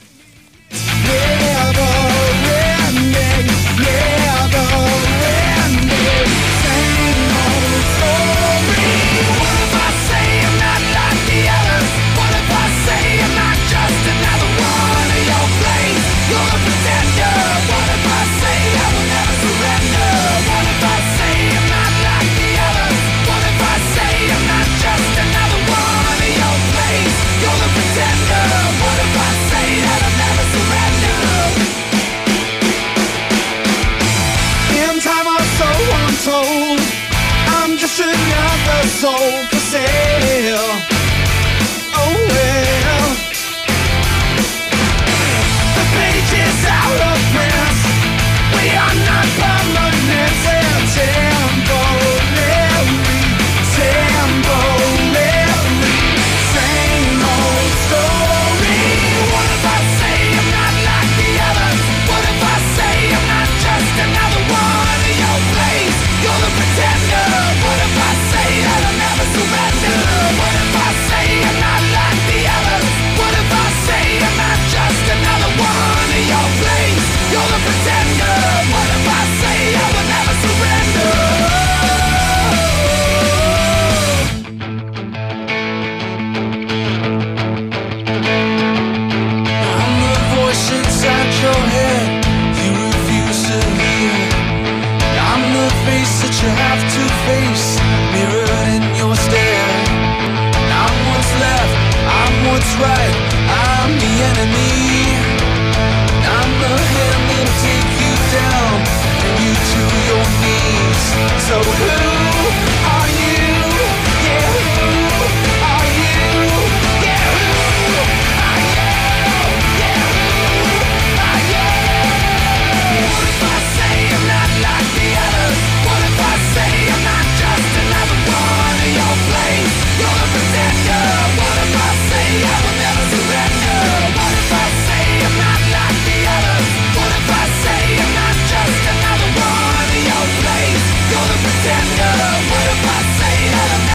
so 111.52 112.01